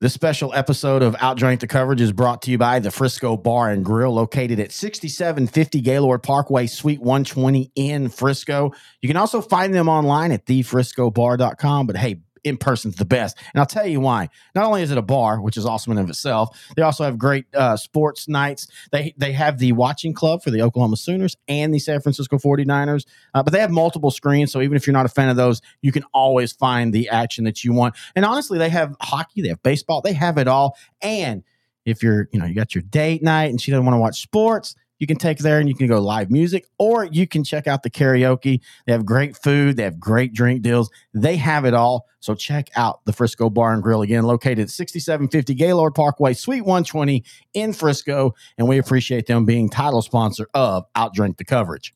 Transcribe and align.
This 0.00 0.14
special 0.14 0.54
episode 0.54 1.02
of 1.02 1.16
Outdrank 1.16 1.58
the 1.58 1.66
Coverage 1.66 2.00
is 2.00 2.12
brought 2.12 2.42
to 2.42 2.52
you 2.52 2.58
by 2.58 2.78
the 2.78 2.92
Frisco 2.92 3.36
Bar 3.36 3.72
and 3.72 3.84
Grill, 3.84 4.12
located 4.12 4.60
at 4.60 4.70
6750 4.70 5.80
Gaylord 5.80 6.22
Parkway, 6.22 6.68
Suite 6.68 7.00
120 7.00 7.72
in 7.74 8.08
Frisco. 8.08 8.70
You 9.02 9.08
can 9.08 9.16
also 9.16 9.40
find 9.40 9.74
them 9.74 9.88
online 9.88 10.30
at 10.30 10.46
thefriscobar.com. 10.46 11.88
But 11.88 11.96
hey, 11.96 12.20
in 12.44 12.56
person's 12.56 12.96
the 12.96 13.04
best. 13.04 13.36
And 13.52 13.60
I'll 13.60 13.66
tell 13.66 13.86
you 13.86 14.00
why. 14.00 14.28
Not 14.54 14.64
only 14.64 14.82
is 14.82 14.90
it 14.90 14.98
a 14.98 15.02
bar, 15.02 15.40
which 15.40 15.56
is 15.56 15.66
awesome 15.66 15.92
in 15.92 15.98
of 15.98 16.08
itself, 16.08 16.58
they 16.76 16.82
also 16.82 17.04
have 17.04 17.18
great 17.18 17.46
uh, 17.54 17.76
sports 17.76 18.28
nights. 18.28 18.66
They 18.92 19.14
they 19.16 19.32
have 19.32 19.58
the 19.58 19.72
watching 19.72 20.14
club 20.14 20.42
for 20.42 20.50
the 20.50 20.62
Oklahoma 20.62 20.96
Sooners 20.96 21.36
and 21.46 21.72
the 21.72 21.78
San 21.78 22.00
Francisco 22.00 22.38
49ers, 22.38 23.06
uh, 23.34 23.42
but 23.42 23.52
they 23.52 23.60
have 23.60 23.70
multiple 23.70 24.10
screens. 24.10 24.52
So 24.52 24.60
even 24.60 24.76
if 24.76 24.86
you're 24.86 24.94
not 24.94 25.06
a 25.06 25.10
fan 25.10 25.28
of 25.28 25.36
those, 25.36 25.60
you 25.82 25.92
can 25.92 26.04
always 26.12 26.52
find 26.52 26.92
the 26.92 27.08
action 27.08 27.44
that 27.44 27.64
you 27.64 27.72
want. 27.72 27.96
And 28.14 28.24
honestly, 28.24 28.58
they 28.58 28.68
have 28.68 28.96
hockey, 29.00 29.42
they 29.42 29.48
have 29.48 29.62
baseball, 29.62 30.00
they 30.00 30.12
have 30.12 30.38
it 30.38 30.48
all. 30.48 30.76
And 31.02 31.44
if 31.84 32.02
you're, 32.02 32.28
you 32.32 32.38
know, 32.38 32.46
you 32.46 32.54
got 32.54 32.74
your 32.74 32.82
date 32.82 33.22
night 33.22 33.50
and 33.50 33.60
she 33.60 33.70
doesn't 33.70 33.84
want 33.84 33.94
to 33.94 34.00
watch 34.00 34.20
sports, 34.20 34.74
you 34.98 35.06
can 35.06 35.16
take 35.16 35.38
there 35.38 35.58
and 35.58 35.68
you 35.68 35.74
can 35.74 35.86
go 35.86 36.00
live 36.00 36.30
music 36.30 36.66
or 36.78 37.04
you 37.04 37.26
can 37.26 37.44
check 37.44 37.66
out 37.66 37.82
the 37.82 37.90
karaoke. 37.90 38.60
They 38.86 38.92
have 38.92 39.06
great 39.06 39.36
food, 39.36 39.76
they 39.76 39.84
have 39.84 39.98
great 39.98 40.32
drink 40.32 40.62
deals. 40.62 40.90
They 41.14 41.36
have 41.36 41.64
it 41.64 41.74
all. 41.74 42.06
So 42.20 42.34
check 42.34 42.68
out 42.74 43.04
the 43.04 43.12
Frisco 43.12 43.48
Bar 43.48 43.74
and 43.74 43.82
Grill 43.82 44.02
again, 44.02 44.24
located 44.24 44.58
at 44.60 44.70
6750 44.70 45.54
Gaylord 45.54 45.94
Parkway, 45.94 46.34
Suite 46.34 46.64
120 46.64 47.24
in 47.54 47.72
Frisco. 47.72 48.34
And 48.56 48.68
we 48.68 48.78
appreciate 48.78 49.26
them 49.26 49.44
being 49.44 49.68
title 49.68 50.02
sponsor 50.02 50.48
of 50.54 50.84
Outdrink 50.94 51.36
the 51.36 51.44
Coverage. 51.44 51.94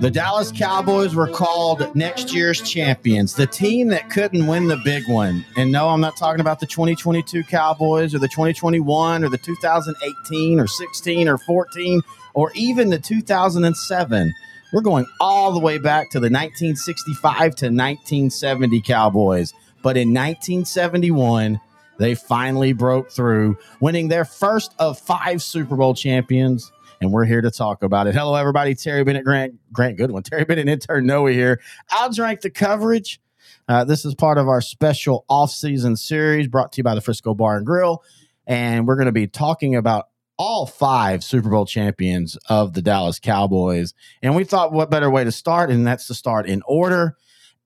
The 0.00 0.10
Dallas 0.10 0.50
Cowboys 0.50 1.14
were 1.14 1.28
called 1.28 1.94
next 1.94 2.32
year's 2.32 2.62
champions, 2.62 3.34
the 3.34 3.46
team 3.46 3.88
that 3.88 4.08
couldn't 4.08 4.46
win 4.46 4.68
the 4.68 4.80
big 4.82 5.06
one. 5.08 5.44
And 5.58 5.70
no, 5.70 5.90
I'm 5.90 6.00
not 6.00 6.16
talking 6.16 6.40
about 6.40 6.58
the 6.58 6.66
2022 6.66 7.44
Cowboys 7.44 8.14
or 8.14 8.18
the 8.18 8.28
2021 8.28 9.24
or 9.24 9.28
the 9.28 9.36
2018 9.36 10.58
or 10.58 10.66
16 10.66 11.28
or 11.28 11.36
14 11.36 12.00
or 12.32 12.50
even 12.54 12.88
the 12.88 12.98
2007. 12.98 14.32
We're 14.72 14.80
going 14.80 15.04
all 15.20 15.52
the 15.52 15.60
way 15.60 15.76
back 15.76 16.08
to 16.10 16.18
the 16.18 16.30
1965 16.30 17.54
to 17.56 17.66
1970 17.66 18.80
Cowboys. 18.80 19.52
But 19.82 19.98
in 19.98 20.14
1971, 20.14 21.60
they 21.98 22.14
finally 22.14 22.72
broke 22.72 23.10
through, 23.10 23.56
winning 23.80 24.08
their 24.08 24.24
first 24.24 24.74
of 24.78 24.98
five 24.98 25.42
Super 25.42 25.76
Bowl 25.76 25.94
champions. 25.94 26.72
And 27.00 27.12
we're 27.12 27.24
here 27.24 27.40
to 27.40 27.50
talk 27.50 27.82
about 27.82 28.06
it. 28.06 28.14
Hello, 28.14 28.34
everybody. 28.34 28.74
Terry 28.74 29.04
Bennett, 29.04 29.24
Grant, 29.24 29.54
Grant 29.72 29.98
Goodwin, 29.98 30.22
Terry 30.24 30.44
Bennett, 30.44 30.68
intern 30.68 31.06
Noah 31.06 31.32
here. 31.32 31.60
I'll 31.90 32.10
drink 32.12 32.40
the 32.40 32.50
coverage. 32.50 33.20
Uh, 33.68 33.84
this 33.84 34.04
is 34.04 34.14
part 34.14 34.38
of 34.38 34.48
our 34.48 34.60
special 34.60 35.24
off-season 35.28 35.96
series 35.96 36.48
brought 36.48 36.72
to 36.72 36.78
you 36.78 36.84
by 36.84 36.94
the 36.94 37.00
Frisco 37.00 37.34
Bar 37.34 37.56
and 37.56 37.66
Grill, 37.66 38.02
and 38.46 38.86
we're 38.86 38.96
going 38.96 39.06
to 39.06 39.12
be 39.12 39.26
talking 39.26 39.74
about 39.74 40.08
all 40.36 40.66
five 40.66 41.22
Super 41.22 41.48
Bowl 41.48 41.64
champions 41.64 42.36
of 42.48 42.74
the 42.74 42.82
Dallas 42.82 43.18
Cowboys. 43.18 43.94
And 44.22 44.34
we 44.34 44.44
thought, 44.44 44.72
what 44.72 44.90
better 44.90 45.10
way 45.10 45.24
to 45.24 45.32
start? 45.32 45.70
And 45.70 45.86
that's 45.86 46.06
to 46.08 46.14
start 46.14 46.46
in 46.46 46.62
order. 46.66 47.16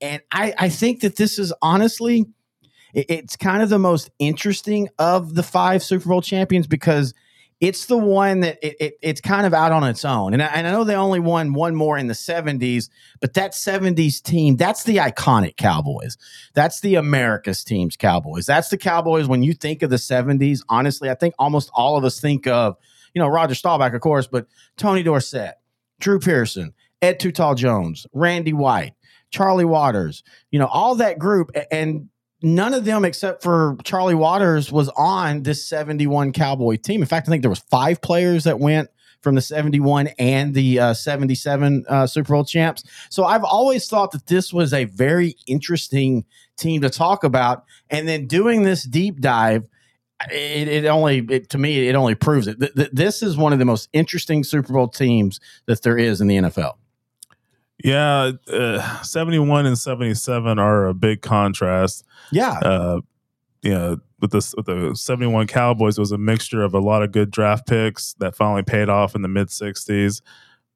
And 0.01 0.23
I, 0.31 0.55
I 0.59 0.69
think 0.69 1.01
that 1.01 1.17
this 1.17 1.39
is 1.39 1.53
honestly 1.63 2.27
it's 2.95 3.37
kind 3.37 3.63
of 3.63 3.69
the 3.69 3.79
most 3.79 4.11
interesting 4.19 4.89
of 4.99 5.35
the 5.35 5.43
five 5.43 5.83
Super 5.83 6.09
Bowl 6.09 6.23
champions 6.23 6.67
because 6.67 7.15
it's 7.61 7.87
the 7.87 7.99
one 7.99 8.41
that 8.41 8.59
it, 8.63 8.77
it, 8.79 8.95
it's 9.03 9.21
kind 9.21 9.45
of 9.45 9.53
out 9.53 9.73
on 9.73 9.83
its 9.85 10.05
own. 10.05 10.33
And 10.33 10.43
I, 10.43 10.47
and 10.47 10.67
I 10.67 10.71
know 10.71 10.85
they 10.85 10.95
only 10.95 11.19
won 11.19 11.55
one 11.55 11.75
more 11.75 11.99
in 11.99 12.07
the 12.07 12.15
70s, 12.15 12.89
but 13.21 13.35
that 13.35 13.53
70s 13.53 14.23
team, 14.23 14.57
that's 14.57 14.85
the 14.85 14.99
iconic 14.99 15.57
Cowboys. 15.57 16.17
That's 16.55 16.81
the 16.81 16.95
America's 16.95 17.65
team's 17.65 17.97
Cowboys. 17.97 18.47
That's 18.47 18.69
the 18.69 18.79
Cowboys 18.79 19.27
when 19.27 19.43
you 19.43 19.55
think 19.55 19.83
of 19.83 19.91
the 19.91 19.97
70s. 19.97 20.61
Honestly, 20.69 21.11
I 21.11 21.15
think 21.15 21.35
almost 21.39 21.71
all 21.75 21.97
of 21.97 22.05
us 22.05 22.21
think 22.21 22.47
of, 22.47 22.77
you 23.13 23.21
know, 23.21 23.29
Roger 23.29 23.57
Staubach, 23.57 23.93
of 23.93 24.01
course, 24.01 24.29
but 24.29 24.47
Tony 24.77 25.03
Dorsett, 25.03 25.55
Drew 25.99 26.21
Pearson, 26.21 26.75
Ed 27.03 27.19
Tall 27.19 27.57
Jones, 27.57 28.07
Randy 28.13 28.53
White, 28.53 28.95
Charlie 29.31 29.65
Waters, 29.65 30.23
you 30.53 30.61
know, 30.61 30.67
all 30.67 30.95
that 30.97 31.19
group. 31.19 31.51
And 31.73 32.09
none 32.43 32.75
of 32.75 32.85
them 32.85 33.05
except 33.05 33.43
for 33.43 33.77
Charlie 33.85 34.15
Waters 34.15 34.71
was 34.71 34.89
on 34.91 35.43
this 35.43 35.67
71 35.67 36.33
Cowboy 36.33 36.77
team. 36.77 37.01
In 37.03 37.09
fact, 37.09 37.29
I 37.29 37.31
think 37.31 37.43
there 37.43 37.51
was 37.51 37.59
five 37.59 38.01
players 38.01 38.45
that 38.45 38.59
went 38.59 38.91
from 39.21 39.35
the 39.35 39.41
71 39.41 40.09
and 40.19 40.55
the 40.55 40.79
uh, 40.79 40.95
77 40.95 41.85
uh, 41.89 42.07
Super 42.07 42.35
Bowl 42.35 42.45
champs. 42.45 42.85
So 43.11 43.25
I've 43.25 43.45
always 43.45 43.89
thought 43.89 44.13
that 44.13 44.27
this 44.27 44.53
was 44.53 44.73
a 44.73 44.85
very 44.85 45.35
interesting 45.47 46.25
team 46.57 46.83
to 46.83 46.91
talk 46.91 47.25
about. 47.25 47.65
And 47.91 48.07
then 48.07 48.27
doing 48.27 48.63
this 48.63 48.85
deep 48.85 49.21
dive, 49.21 49.69
it, 50.31 50.69
it 50.69 50.85
only 50.87 51.19
it, 51.31 51.51
to 51.51 51.59
me 51.59 51.89
it 51.89 51.95
only 51.95 52.15
proves 52.15 52.47
it. 52.47 52.59
Th- 52.61 52.75
th- 52.75 52.91
this 52.93 53.23
is 53.23 53.37
one 53.37 53.53
of 53.53 53.59
the 53.59 53.65
most 53.65 53.89
interesting 53.93 54.45
Super 54.45 54.73
Bowl 54.73 54.89
teams 54.89 55.41
that 55.67 55.83
there 55.83 55.99
is 55.99 56.21
in 56.21 56.27
the 56.29 56.37
NFL. 56.37 56.75
Yeah, 57.83 58.33
uh, 58.53 59.03
71 59.03 59.67
and 59.67 59.79
77 59.79 60.59
are 60.59 60.89
a 60.89 60.95
big 60.95 61.23
contrast. 61.23 62.05
Yeah. 62.33 62.59
Uh, 62.59 63.01
yeah, 63.63 63.97
with 64.21 64.33
the 64.33 64.55
with 64.57 64.67
the 64.67 64.95
71 64.95 65.47
Cowboys 65.47 65.99
was 65.99 66.13
a 66.13 66.19
mixture 66.19 66.63
of 66.63 66.75
a 66.75 66.81
lot 66.81 67.03
of 67.03 67.13
good 67.13 67.31
draft 67.31 67.67
picks 67.67 68.15
that 68.15 68.35
finally 68.35 68.63
paid 68.63 68.89
off 68.89 69.15
in 69.15 69.23
the 69.23 69.29
mid 69.29 69.49
60s 69.49 70.23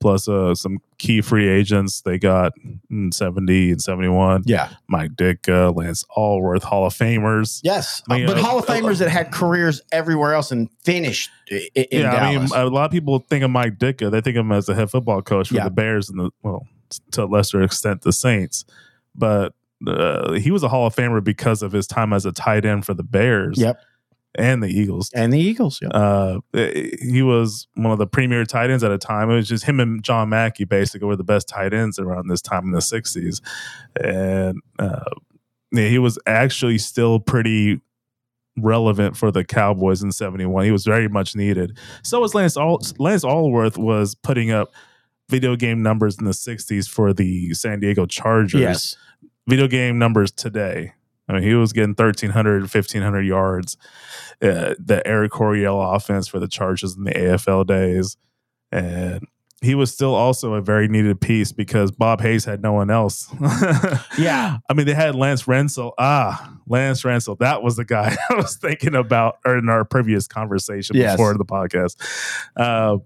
plus 0.03 0.29
uh, 0.29 0.55
some 0.55 0.79
key 0.99 1.23
free 1.23 1.49
agents 1.49 2.03
they 2.03 2.19
got 2.19 2.53
in 2.91 3.13
70 3.13 3.71
and 3.71 3.81
71. 3.81 4.43
Yeah. 4.45 4.69
Mike 4.89 5.13
Ditka, 5.13 5.75
Lance 5.75 6.05
Alworth, 6.17 6.65
Hall 6.65 6.84
of 6.84 6.93
Famers. 6.93 7.61
Yes. 7.63 8.03
I 8.11 8.19
mean, 8.19 8.27
but 8.27 8.37
uh, 8.37 8.43
Hall 8.43 8.59
of 8.59 8.67
Famers 8.67 8.97
uh, 8.97 9.05
that 9.05 9.11
had 9.11 9.33
careers 9.33 9.81
everywhere 9.93 10.34
else 10.34 10.51
and 10.51 10.69
finished 10.83 11.31
in 11.49 11.63
yeah, 11.91 12.11
Dallas. 12.11 12.53
I 12.53 12.59
mean, 12.59 12.67
a 12.67 12.71
lot 12.71 12.84
of 12.84 12.91
people 12.91 13.21
think 13.21 13.45
of 13.45 13.51
Mike 13.51 13.79
Ditka. 13.79 14.11
They 14.11 14.21
think 14.21 14.37
of 14.37 14.45
him 14.45 14.53
as 14.53 14.67
the 14.67 14.75
head 14.75 14.91
football 14.91 15.23
coach 15.23 15.49
for 15.49 15.55
yeah. 15.55 15.65
the 15.65 15.71
Bears 15.71 16.11
and 16.11 16.19
the, 16.19 16.31
well, 16.43 16.67
to 17.12 17.25
a 17.25 17.26
lesser 17.26 17.62
extent, 17.62 18.03
the 18.03 18.12
Saints. 18.12 18.64
But 19.14 19.54
uh, 19.86 20.32
he 20.32 20.50
was 20.50 20.62
a 20.62 20.69
Hall 20.69 20.86
of 20.86 20.94
Famer 20.94 21.22
because 21.22 21.62
of 21.62 21.72
his 21.72 21.86
time 21.86 22.12
as 22.12 22.26
a 22.26 22.32
tight 22.32 22.64
end 22.64 22.86
for 22.86 22.94
the 22.94 23.03
Bears. 23.03 23.58
Yep. 23.58 23.80
And 24.34 24.62
the 24.62 24.69
Eagles. 24.69 25.10
And 25.14 25.30
the 25.30 25.38
Eagles, 25.38 25.78
yeah. 25.82 25.88
Uh, 25.88 26.41
he 26.54 27.20
was 27.22 27.66
one 27.75 27.92
of 27.92 27.98
the 27.98 28.06
premier 28.06 28.47
tight 28.47 28.70
ends 28.70 28.82
at 28.82 28.91
a 28.91 28.97
time. 28.97 29.30
It 29.30 29.34
was 29.34 29.48
just 29.48 29.64
him 29.64 29.78
and 29.78 30.03
John 30.03 30.30
Mackey 30.30 30.64
basically 30.64 31.06
were 31.06 31.16
the 31.16 31.25
best 31.25 31.48
tight 31.48 31.75
ends 31.75 31.98
around 31.98 32.28
this 32.28 32.41
time 32.41 32.64
in 32.64 32.70
the 32.70 32.78
60s. 32.78 33.42
And 34.03 34.59
uh, 34.78 35.10
yeah, 35.70 35.88
he 35.88 35.98
was 35.98 36.19
actually 36.26 36.78
still 36.78 37.20
pretty 37.20 37.82
relevant 38.56 39.16
for 39.16 39.30
the 39.30 39.44
Cowboys 39.44 40.03
in 40.03 40.12
71. 40.12 40.64
He 40.64 40.70
was 40.70 40.84
very 40.84 41.09
much 41.09 41.34
needed. 41.36 41.76
So 42.03 42.20
was 42.20 42.34
Lance 42.34 42.56
Lance 42.56 43.24
Alworth 43.24 43.76
was 43.76 44.14
putting 44.14 44.50
up 44.50 44.72
video 45.32 45.56
game 45.56 45.82
numbers 45.82 46.19
in 46.19 46.26
the 46.26 46.32
60s 46.32 46.88
for 46.88 47.12
the 47.12 47.54
San 47.54 47.81
Diego 47.81 48.04
Chargers. 48.06 48.60
Yes. 48.60 48.97
Video 49.48 49.66
game 49.66 49.98
numbers 49.98 50.31
today. 50.31 50.93
I 51.28 51.32
mean, 51.32 51.43
he 51.43 51.54
was 51.54 51.72
getting 51.72 51.91
1,300, 51.91 52.60
1,500 52.62 53.22
yards. 53.22 53.76
Uh, 54.42 54.75
the 54.78 55.03
Eric 55.06 55.32
Coryell 55.32 55.81
offense 55.81 56.28
for 56.28 56.38
the 56.38 56.48
Chargers 56.48 56.97
in 56.97 57.04
the 57.04 57.12
AFL 57.12 57.66
days. 57.66 58.16
And 58.71 59.26
he 59.62 59.75
was 59.75 59.92
still 59.92 60.15
also 60.15 60.54
a 60.54 60.60
very 60.60 60.88
needed 60.88 61.21
piece 61.21 61.53
because 61.53 61.91
Bob 61.92 62.21
Hayes 62.21 62.44
had 62.44 62.60
no 62.60 62.72
one 62.72 62.91
else. 62.91 63.32
yeah. 64.19 64.59
I 64.69 64.75
mean, 64.75 64.87
they 64.87 64.94
had 64.94 65.15
Lance 65.15 65.44
Rentzel. 65.44 65.92
Ah, 65.98 66.59
Lance 66.66 67.03
Rentzel. 67.03 67.39
That 67.39 67.62
was 67.62 67.77
the 67.77 67.84
guy 67.84 68.15
I 68.30 68.34
was 68.34 68.57
thinking 68.57 68.95
about 68.95 69.36
in 69.47 69.68
our 69.68 69.84
previous 69.84 70.27
conversation 70.27 70.97
yes. 70.97 71.15
before 71.15 71.34
the 71.34 71.45
podcast. 71.45 71.97
Uh, 72.57 72.98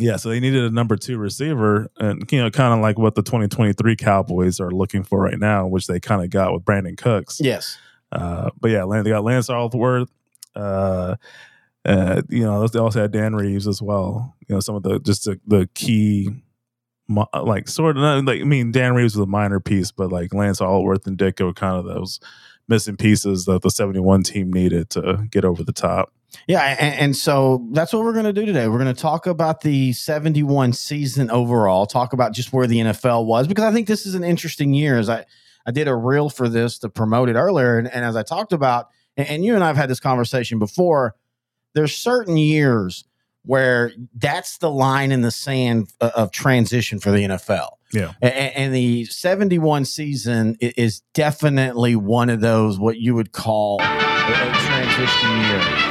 yeah, 0.00 0.16
so 0.16 0.30
they 0.30 0.40
needed 0.40 0.64
a 0.64 0.70
number 0.70 0.96
two 0.96 1.18
receiver, 1.18 1.90
and 1.98 2.30
you 2.32 2.40
know, 2.40 2.50
kind 2.50 2.74
of 2.74 2.80
like 2.80 2.98
what 2.98 3.14
the 3.14 3.22
2023 3.22 3.96
Cowboys 3.96 4.60
are 4.60 4.70
looking 4.70 5.02
for 5.02 5.20
right 5.20 5.38
now, 5.38 5.66
which 5.66 5.86
they 5.86 6.00
kind 6.00 6.22
of 6.24 6.30
got 6.30 6.52
with 6.52 6.64
Brandin 6.64 6.96
Cooks. 6.96 7.40
Yes, 7.40 7.78
uh, 8.12 8.50
but 8.60 8.70
yeah, 8.70 8.84
they 9.02 9.10
got 9.10 9.24
Lance 9.24 9.48
Alworth. 9.48 10.08
Uh, 10.54 11.16
uh, 11.84 12.22
you 12.28 12.42
know, 12.42 12.66
they 12.66 12.78
also 12.78 13.02
had 13.02 13.12
Dan 13.12 13.34
Reeves 13.34 13.66
as 13.66 13.80
well. 13.80 14.34
You 14.48 14.56
know, 14.56 14.60
some 14.60 14.74
of 14.74 14.82
the 14.82 14.98
just 15.00 15.24
the, 15.24 15.40
the 15.46 15.68
key, 15.74 16.30
like 17.08 17.68
sort 17.68 17.96
of 17.96 18.24
like 18.24 18.40
I 18.40 18.44
mean, 18.44 18.72
Dan 18.72 18.94
Reeves 18.94 19.16
was 19.16 19.24
a 19.24 19.30
minor 19.30 19.60
piece, 19.60 19.90
but 19.90 20.10
like 20.10 20.34
Lance 20.34 20.60
Alworth 20.60 21.06
and 21.06 21.16
Dick 21.16 21.40
were 21.40 21.52
kind 21.52 21.76
of 21.76 21.84
those 21.84 22.20
missing 22.68 22.96
pieces 22.96 23.46
that 23.46 23.62
the 23.62 23.70
71 23.70 24.22
team 24.22 24.52
needed 24.52 24.90
to 24.90 25.26
get 25.30 25.44
over 25.44 25.64
the 25.64 25.72
top. 25.72 26.12
Yeah, 26.46 26.76
and, 26.78 26.94
and, 26.94 27.16
so 27.16 27.66
that's 27.72 27.92
what 27.92 28.04
we're 28.04 28.12
going 28.12 28.24
to 28.24 28.32
do 28.32 28.46
today. 28.46 28.68
We're 28.68 28.78
going 28.78 28.94
to 28.94 29.00
talk 29.00 29.26
about 29.26 29.62
the 29.62 29.92
71 29.92 30.72
season 30.72 31.30
overall, 31.30 31.86
talk 31.86 32.12
about 32.12 32.32
just 32.32 32.52
where 32.52 32.66
the 32.66 32.78
NFL 32.78 33.26
was 33.26 33.48
because 33.48 33.64
I 33.64 33.72
think 33.72 33.88
this 33.88 34.06
is 34.06 34.14
an 34.14 34.24
interesting 34.24 34.74
year 34.74 34.98
as 34.98 35.08
I 35.08 35.24
I 35.66 35.72
did 35.72 35.88
a 35.88 35.94
reel 35.94 36.30
for 36.30 36.48
this 36.48 36.78
to 36.78 36.88
promote 36.88 37.28
it 37.28 37.36
earlier, 37.36 37.78
and, 37.78 37.88
and 37.92 38.04
as 38.04 38.16
I 38.16 38.22
talked 38.22 38.52
about, 38.52 38.88
and, 39.16 39.28
and 39.28 39.44
you 39.44 39.54
and 39.54 39.62
I've 39.62 39.76
had 39.76 39.90
this 39.90 40.00
conversation 40.00 40.58
before. 40.58 41.14
There's 41.72 41.94
certain 41.94 42.36
years 42.36 43.04
where 43.44 43.92
that's 44.14 44.58
the 44.58 44.70
line 44.70 45.12
in 45.12 45.22
the 45.22 45.30
sand 45.30 45.92
of, 46.00 46.10
of 46.12 46.30
transition 46.30 46.98
for 46.98 47.10
the 47.10 47.24
NFL. 47.24 47.70
Yeah. 47.92 48.12
And, 48.20 48.32
and 48.32 48.74
the 48.74 49.04
71 49.06 49.84
season 49.84 50.56
is 50.60 51.00
definitely 51.14 51.96
one 51.96 52.30
of 52.30 52.40
those 52.40 52.78
what 52.78 52.98
you 52.98 53.14
would 53.14 53.32
call 53.32 53.80
a, 53.80 53.84
a 53.84 54.52
transition 54.52 55.30
year. 55.42 55.89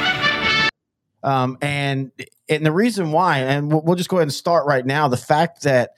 Um, 1.22 1.58
and 1.60 2.12
and 2.48 2.66
the 2.66 2.72
reason 2.72 3.12
why, 3.12 3.38
and 3.38 3.70
we'll, 3.70 3.82
we'll 3.82 3.96
just 3.96 4.08
go 4.08 4.16
ahead 4.16 4.24
and 4.24 4.32
start 4.32 4.66
right 4.66 4.84
now. 4.84 5.08
The 5.08 5.16
fact 5.16 5.62
that 5.62 5.90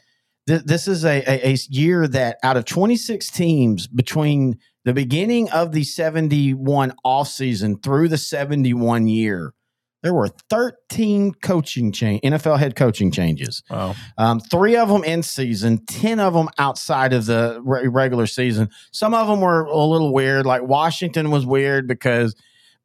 th- 0.46 0.62
this 0.64 0.88
is 0.88 1.04
a, 1.04 1.22
a, 1.26 1.52
a 1.52 1.56
year 1.68 2.06
that 2.08 2.38
out 2.42 2.56
of 2.56 2.64
26 2.64 3.30
teams 3.30 3.86
between 3.86 4.58
the 4.84 4.92
beginning 4.92 5.50
of 5.50 5.72
the 5.72 5.84
71 5.84 6.94
offseason 7.04 7.82
through 7.82 8.08
the 8.08 8.18
71 8.18 9.06
year, 9.06 9.54
there 10.02 10.12
were 10.12 10.28
13 10.50 11.34
coaching 11.34 11.92
change 11.92 12.20
NFL 12.22 12.58
head 12.58 12.74
coaching 12.74 13.12
changes. 13.12 13.62
Wow. 13.70 13.94
Um, 14.18 14.40
three 14.40 14.76
of 14.76 14.88
them 14.88 15.04
in 15.04 15.22
season, 15.22 15.84
10 15.86 16.18
of 16.18 16.34
them 16.34 16.48
outside 16.58 17.12
of 17.12 17.26
the 17.26 17.60
re- 17.64 17.86
regular 17.86 18.26
season. 18.26 18.68
Some 18.90 19.14
of 19.14 19.28
them 19.28 19.40
were 19.40 19.62
a 19.62 19.84
little 19.84 20.12
weird. 20.12 20.44
Like 20.44 20.62
Washington 20.62 21.30
was 21.30 21.46
weird 21.46 21.86
because 21.86 22.34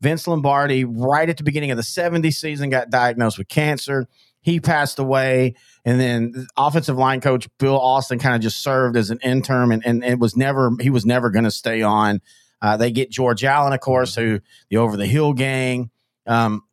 Vince 0.02 0.28
Lombardi, 0.28 0.86
right 0.86 1.30
at 1.30 1.38
the 1.38 1.44
beginning 1.44 1.72
of 1.72 1.78
the 1.78 1.84
70s 1.84 2.34
season, 2.34 2.70
got 2.70 2.90
diagnosed 2.90 3.38
with 3.38 3.48
cancer. 3.48 4.08
He 4.42 4.60
passed 4.60 5.00
away. 5.00 5.56
And 5.86 6.00
then 6.00 6.48
offensive 6.56 6.98
line 6.98 7.22
coach 7.22 7.48
Bill 7.58 7.80
Austin 7.80 8.20
kind 8.20 8.36
of 8.36 8.42
just 8.42 8.62
served 8.62 8.96
as 8.96 9.10
an 9.10 9.20
interim 9.24 9.72
and, 9.72 9.86
and 9.86 10.04
it 10.04 10.20
was 10.20 10.36
never, 10.36 10.72
he 10.80 10.90
was 10.90 11.06
never 11.06 11.30
going 11.30 11.46
to 11.46 11.52
stay 11.52 11.82
on. 11.82 12.22
Uh, 12.62 12.78
they 12.78 12.92
get 12.92 13.12
George 13.12 13.44
Allen, 13.44 13.74
of 13.74 13.80
course, 13.80 14.16
who 14.16 14.40
the 14.70 14.78
over 14.78 14.98
the 14.98 15.06
hill 15.06 15.34
gang. 15.34 15.92
Um, 16.26 16.64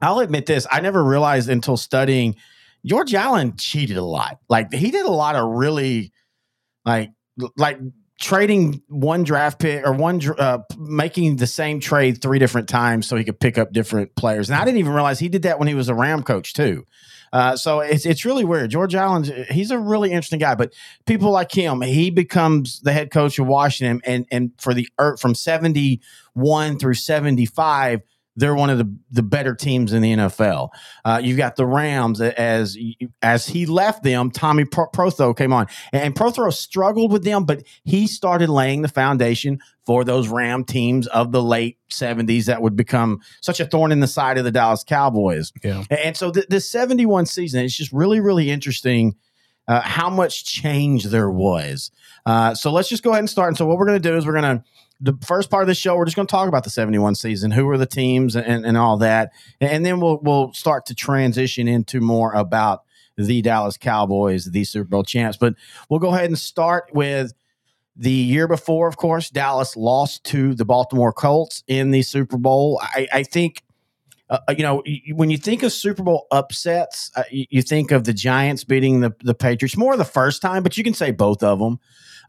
I'll 0.00 0.20
admit 0.20 0.46
this. 0.46 0.66
I 0.70 0.80
never 0.80 1.02
realized 1.02 1.48
until 1.48 1.76
studying 1.76 2.36
George 2.84 3.14
Allen 3.14 3.56
cheated 3.56 3.96
a 3.96 4.04
lot. 4.04 4.38
Like 4.48 4.72
he 4.72 4.90
did 4.90 5.06
a 5.06 5.10
lot 5.10 5.36
of 5.36 5.48
really 5.48 6.12
like 6.84 7.10
like 7.56 7.78
trading 8.22 8.80
one 8.88 9.24
draft 9.24 9.58
pick 9.58 9.84
or 9.84 9.92
one 9.92 10.20
uh, 10.38 10.58
making 10.78 11.36
the 11.36 11.46
same 11.46 11.80
trade 11.80 12.22
three 12.22 12.38
different 12.38 12.68
times 12.68 13.06
so 13.06 13.16
he 13.16 13.24
could 13.24 13.40
pick 13.40 13.58
up 13.58 13.72
different 13.72 14.14
players. 14.14 14.48
And 14.48 14.58
I 14.58 14.64
didn't 14.64 14.78
even 14.78 14.92
realize 14.92 15.18
he 15.18 15.28
did 15.28 15.42
that 15.42 15.58
when 15.58 15.66
he 15.66 15.74
was 15.74 15.88
a 15.88 15.94
Ram 15.94 16.22
coach 16.22 16.54
too. 16.54 16.86
Uh, 17.32 17.56
so 17.56 17.80
it's 17.80 18.06
it's 18.06 18.24
really 18.24 18.44
weird. 18.44 18.70
George 18.70 18.94
Allen, 18.94 19.24
he's 19.50 19.70
a 19.70 19.78
really 19.78 20.10
interesting 20.10 20.38
guy, 20.38 20.54
but 20.54 20.72
people 21.06 21.30
like 21.30 21.50
him, 21.50 21.80
he 21.80 22.10
becomes 22.10 22.80
the 22.80 22.92
head 22.92 23.10
coach 23.10 23.38
of 23.38 23.46
Washington, 23.46 24.00
and 24.04 24.26
and 24.30 24.52
for 24.58 24.74
the 24.74 24.86
er, 25.00 25.16
from 25.16 25.34
seventy 25.34 26.00
one 26.34 26.78
through 26.78 26.94
seventy 26.94 27.46
five, 27.46 28.02
they're 28.36 28.54
one 28.54 28.70
of 28.70 28.78
the, 28.78 28.96
the 29.10 29.22
better 29.22 29.54
teams 29.54 29.92
in 29.92 30.02
the 30.02 30.12
NFL. 30.12 30.70
Uh, 31.04 31.20
you've 31.22 31.36
got 31.36 31.56
the 31.56 31.66
Rams 31.66 32.20
as 32.20 32.76
as 33.20 33.46
he 33.46 33.66
left 33.66 34.02
them. 34.02 34.30
Tommy 34.30 34.64
Pro- 34.64 34.88
Prothro 34.88 35.36
came 35.36 35.52
on, 35.52 35.66
and 35.92 36.14
Prothro 36.14 36.52
struggled 36.52 37.12
with 37.12 37.24
them, 37.24 37.44
but 37.44 37.62
he 37.84 38.06
started 38.06 38.48
laying 38.48 38.82
the 38.82 38.88
foundation 38.88 39.58
for 39.84 40.04
those 40.04 40.28
Ram 40.28 40.64
teams 40.64 41.06
of 41.08 41.32
the 41.32 41.42
late 41.42 41.78
'70s 41.90 42.46
that 42.46 42.62
would 42.62 42.76
become 42.76 43.20
such 43.40 43.60
a 43.60 43.66
thorn 43.66 43.92
in 43.92 44.00
the 44.00 44.06
side 44.06 44.38
of 44.38 44.44
the 44.44 44.52
Dallas 44.52 44.84
Cowboys. 44.84 45.52
Yeah. 45.62 45.84
And 45.90 46.16
so 46.16 46.30
the, 46.30 46.46
the 46.48 46.60
71 46.60 47.26
season, 47.26 47.64
it's 47.64 47.76
just 47.76 47.92
really, 47.92 48.20
really 48.20 48.50
interesting 48.50 49.16
uh, 49.68 49.80
how 49.80 50.10
much 50.10 50.44
change 50.44 51.04
there 51.04 51.30
was. 51.30 51.90
Uh, 52.24 52.54
so 52.54 52.70
let's 52.70 52.88
just 52.88 53.02
go 53.02 53.10
ahead 53.10 53.20
and 53.20 53.30
start. 53.30 53.48
And 53.48 53.56
so 53.56 53.66
what 53.66 53.78
we're 53.78 53.86
going 53.86 54.00
to 54.00 54.08
do 54.08 54.16
is 54.16 54.26
we're 54.26 54.40
going 54.40 54.58
to 54.58 54.64
the 55.00 55.18
first 55.26 55.50
part 55.50 55.64
of 55.64 55.66
the 55.66 55.74
show, 55.74 55.96
we're 55.96 56.04
just 56.04 56.14
going 56.14 56.28
to 56.28 56.32
talk 56.32 56.48
about 56.48 56.62
the 56.62 56.70
71 56.70 57.16
season, 57.16 57.50
who 57.50 57.68
are 57.68 57.76
the 57.76 57.86
teams 57.86 58.36
and, 58.36 58.64
and 58.64 58.78
all 58.78 58.96
that. 58.98 59.32
And 59.60 59.84
then 59.84 60.00
we'll, 60.00 60.20
we'll 60.22 60.52
start 60.52 60.86
to 60.86 60.94
transition 60.94 61.66
into 61.66 62.00
more 62.00 62.32
about 62.32 62.84
the 63.16 63.42
Dallas 63.42 63.76
Cowboys, 63.76 64.44
the 64.46 64.64
Super 64.64 64.88
Bowl 64.88 65.02
champs. 65.02 65.36
But 65.36 65.54
we'll 65.88 66.00
go 66.00 66.14
ahead 66.14 66.26
and 66.26 66.38
start 66.38 66.90
with 66.94 67.32
the 67.96 68.12
year 68.12 68.46
before, 68.46 68.88
of 68.88 68.96
course, 68.96 69.28
Dallas 69.28 69.76
lost 69.76 70.24
to 70.24 70.54
the 70.54 70.64
Baltimore 70.64 71.12
Colts 71.12 71.64
in 71.66 71.90
the 71.90 72.02
Super 72.02 72.38
Bowl. 72.38 72.80
I, 72.82 73.08
I 73.12 73.22
think, 73.24 73.62
uh, 74.32 74.54
you 74.56 74.62
know, 74.62 74.82
when 75.12 75.28
you 75.28 75.36
think 75.36 75.62
of 75.62 75.72
Super 75.72 76.02
Bowl 76.02 76.26
upsets, 76.30 77.10
uh, 77.16 77.24
you, 77.30 77.60
think 77.60 77.90
of 77.90 78.04
the 78.04 78.14
Giants 78.14 78.64
beating 78.64 79.00
the, 79.00 79.14
the 79.20 79.34
Patriots 79.34 79.76
more 79.76 79.94
the 79.94 80.06
first 80.06 80.40
time, 80.40 80.62
but 80.62 80.78
you 80.78 80.82
can 80.82 80.94
say 80.94 81.10
both 81.10 81.42
of 81.42 81.58
them. 81.58 81.78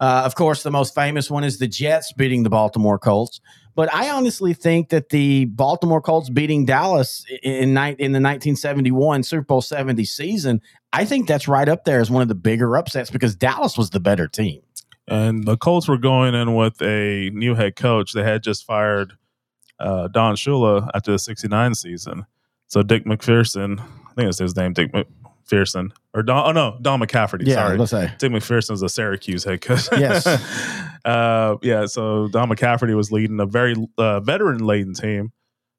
Uh, 0.02 0.24
of 0.26 0.36
course, 0.36 0.64
the 0.64 0.72
most 0.72 0.94
famous 0.94 1.32
one 1.32 1.46
is 1.46 1.60
the 1.60 1.68
Jets 1.68 2.12
beating 2.12 2.44
the 2.44 2.50
Baltimore 2.50 3.00
Colts. 3.00 3.40
But 3.74 3.94
I 3.94 4.10
honestly 4.10 4.54
think 4.54 4.90
that 4.90 5.10
the 5.10 5.46
Baltimore 5.46 6.02
Colts 6.02 6.30
beating 6.30 6.66
Dallas 6.66 7.26
in 7.42 7.74
night 7.74 8.00
in 8.00 8.12
the 8.12 8.18
1971 8.18 9.24
Super 9.24 9.44
Bowl 9.44 9.62
70 9.62 10.04
season, 10.04 10.62
I 10.92 11.06
think 11.06 11.28
that's 11.28 11.48
right 11.48 11.70
up 11.70 11.86
there 11.86 12.02
as 12.02 12.12
one 12.12 12.22
of 12.22 12.28
the 12.28 12.36
bigger 12.36 12.76
upsets 12.76 13.12
because 13.12 13.34
Dallas 13.34 13.78
was 13.78 13.92
the 13.92 14.02
better 14.02 14.28
team. 14.28 14.62
And 15.08 15.46
the 15.46 15.56
Colts 15.56 15.88
were 15.88 15.98
going 15.98 16.36
in 16.36 16.54
with 16.56 16.82
a 16.82 17.30
new 17.34 17.56
head 17.56 17.78
coach. 17.78 18.12
They 18.12 18.24
had 18.24 18.44
just 18.44 18.66
fired 18.66 19.14
uh, 19.80 20.08
Don 20.08 20.36
Shula 20.36 20.90
after 20.94 21.12
the 21.12 21.20
69 21.20 21.76
season. 21.76 22.26
So 22.68 22.82
Dick 22.84 23.06
McPherson, 23.06 23.80
I 23.80 24.14
think 24.16 24.30
it's 24.30 24.40
his 24.40 24.56
name, 24.56 24.74
Dick 24.74 24.92
McPherson. 24.92 25.92
Or 26.14 26.24
Don, 26.24 26.48
oh 26.48 26.52
no, 26.52 26.78
Don 26.82 27.00
McCafferty. 27.00 27.52
sorry. 27.52 27.78
let's 27.78 27.92
say. 27.92 28.12
Dick 28.18 28.32
McPherson 28.32 28.72
was 28.72 28.82
a 28.82 28.90
Syracuse 28.90 29.44
head 29.44 29.62
coach. 29.62 29.88
Yes. 29.98 30.26
uh, 31.06 31.56
yeah. 31.62 31.86
So 31.86 32.28
Don 32.30 32.50
McCafferty 32.50 32.96
was 32.96 33.12
leading 33.12 33.40
a 33.40 33.46
very 33.46 33.76
uh, 33.98 34.20
veteran 34.22 34.60
laden 34.60 34.94
team. 34.94 35.32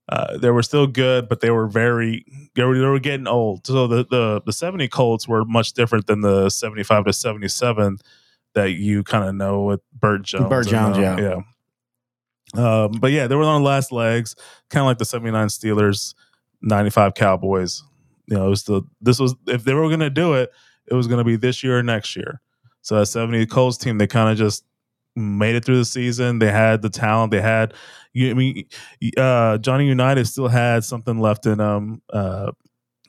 Uh, 0.07 0.37
they 0.37 0.51
were 0.51 0.63
still 0.63 0.87
good, 0.87 1.29
but 1.29 1.41
they 1.41 1.51
were 1.51 1.67
very 1.67 2.27
they 2.55 2.63
were, 2.63 2.79
they 2.79 2.85
were 2.85 2.99
getting 2.99 3.27
old. 3.27 3.67
So 3.67 3.87
the, 3.87 4.05
the 4.05 4.43
the 4.45 4.53
seventy 4.53 4.87
Colts 4.87 5.27
were 5.27 5.45
much 5.47 5.73
different 5.73 6.07
than 6.07 6.21
the 6.21 6.51
seventy 6.51 6.83
five 6.83 7.07
to 7.07 7.13
seventy 7.13 7.49
seven 7.49 7.97
that 8.55 8.73
you 8.73 9.03
kind 9.03 9.29
of 9.29 9.35
know 9.35 9.63
with 9.63 9.81
Bert 9.93 10.23
Jones. 10.23 10.49
Bert 10.49 10.67
and, 10.67 10.71
Jones, 10.71 10.99
uh, 10.99 11.01
yeah. 11.01 11.21
yeah. 11.21 11.41
Um, 12.57 12.93
but 12.93 13.13
yeah, 13.13 13.27
they 13.27 13.35
were 13.35 13.43
on 13.45 13.63
the 13.63 13.69
last 13.69 13.93
legs, 13.93 14.37
kind 14.71 14.83
of 14.83 14.87
like 14.87 14.99
the 14.99 15.05
seventy 15.05 15.31
nine 15.31 15.49
Steelers, 15.49 16.15
ninety 16.63 16.91
five 16.91 17.15
Cowboys. 17.15 17.83
You 18.27 18.37
know, 18.37 18.47
it 18.47 18.51
was 18.51 18.65
the 18.65 18.83
this 19.01 19.19
was 19.19 19.35
if 19.47 19.65
they 19.65 19.75
were 19.75 19.89
going 19.89 20.01
to 20.01 20.11
do 20.11 20.35
it, 20.35 20.51
it 20.87 20.95
was 20.95 21.07
going 21.07 21.19
to 21.19 21.25
be 21.25 21.37
this 21.37 21.63
year 21.63 21.79
or 21.79 21.83
next 21.83 22.17
year. 22.17 22.41
So 22.83 22.99
that 22.99 23.07
70 23.07 23.47
Colts 23.47 23.79
team, 23.79 23.97
they 23.97 24.07
kind 24.07 24.31
of 24.31 24.37
just 24.37 24.65
made 25.17 25.55
it 25.55 25.65
through 25.65 25.79
the 25.79 25.85
season. 25.87 26.39
They 26.39 26.51
had 26.51 26.83
the 26.83 26.91
talent. 26.91 27.31
They 27.31 27.41
had, 27.41 27.73
you, 28.13 28.31
I 28.31 28.35
mean, 28.35 28.67
uh, 29.17 29.57
Johnny 29.59 29.87
Unitas 29.87 30.31
still 30.31 30.49
had 30.49 30.85
something 30.85 31.19
left 31.19 31.47
in 31.47 31.59
them. 31.59 32.03
Uh, 32.13 32.53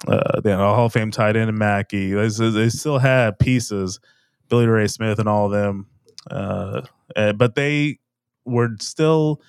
uh, 0.08 0.40
they 0.42 0.52
had 0.52 0.62
a 0.62 0.64
Hall 0.64 0.86
of 0.86 0.94
Fame 0.94 1.12
tight 1.12 1.36
end 1.36 1.50
in 1.50 1.58
Mackey. 1.58 2.14
They, 2.14 2.28
they 2.28 2.70
still 2.70 3.00
had 3.00 3.38
pieces, 3.38 4.00
Billy 4.48 4.66
Ray 4.66 4.88
Smith 4.88 5.20
and 5.20 5.28
all 5.28 5.48
of 5.48 5.52
them. 5.52 5.88
Uh, 6.32 6.84
uh, 7.16 7.34
but 7.34 7.56
they 7.56 8.00
were 8.46 8.70
still, 8.80 9.42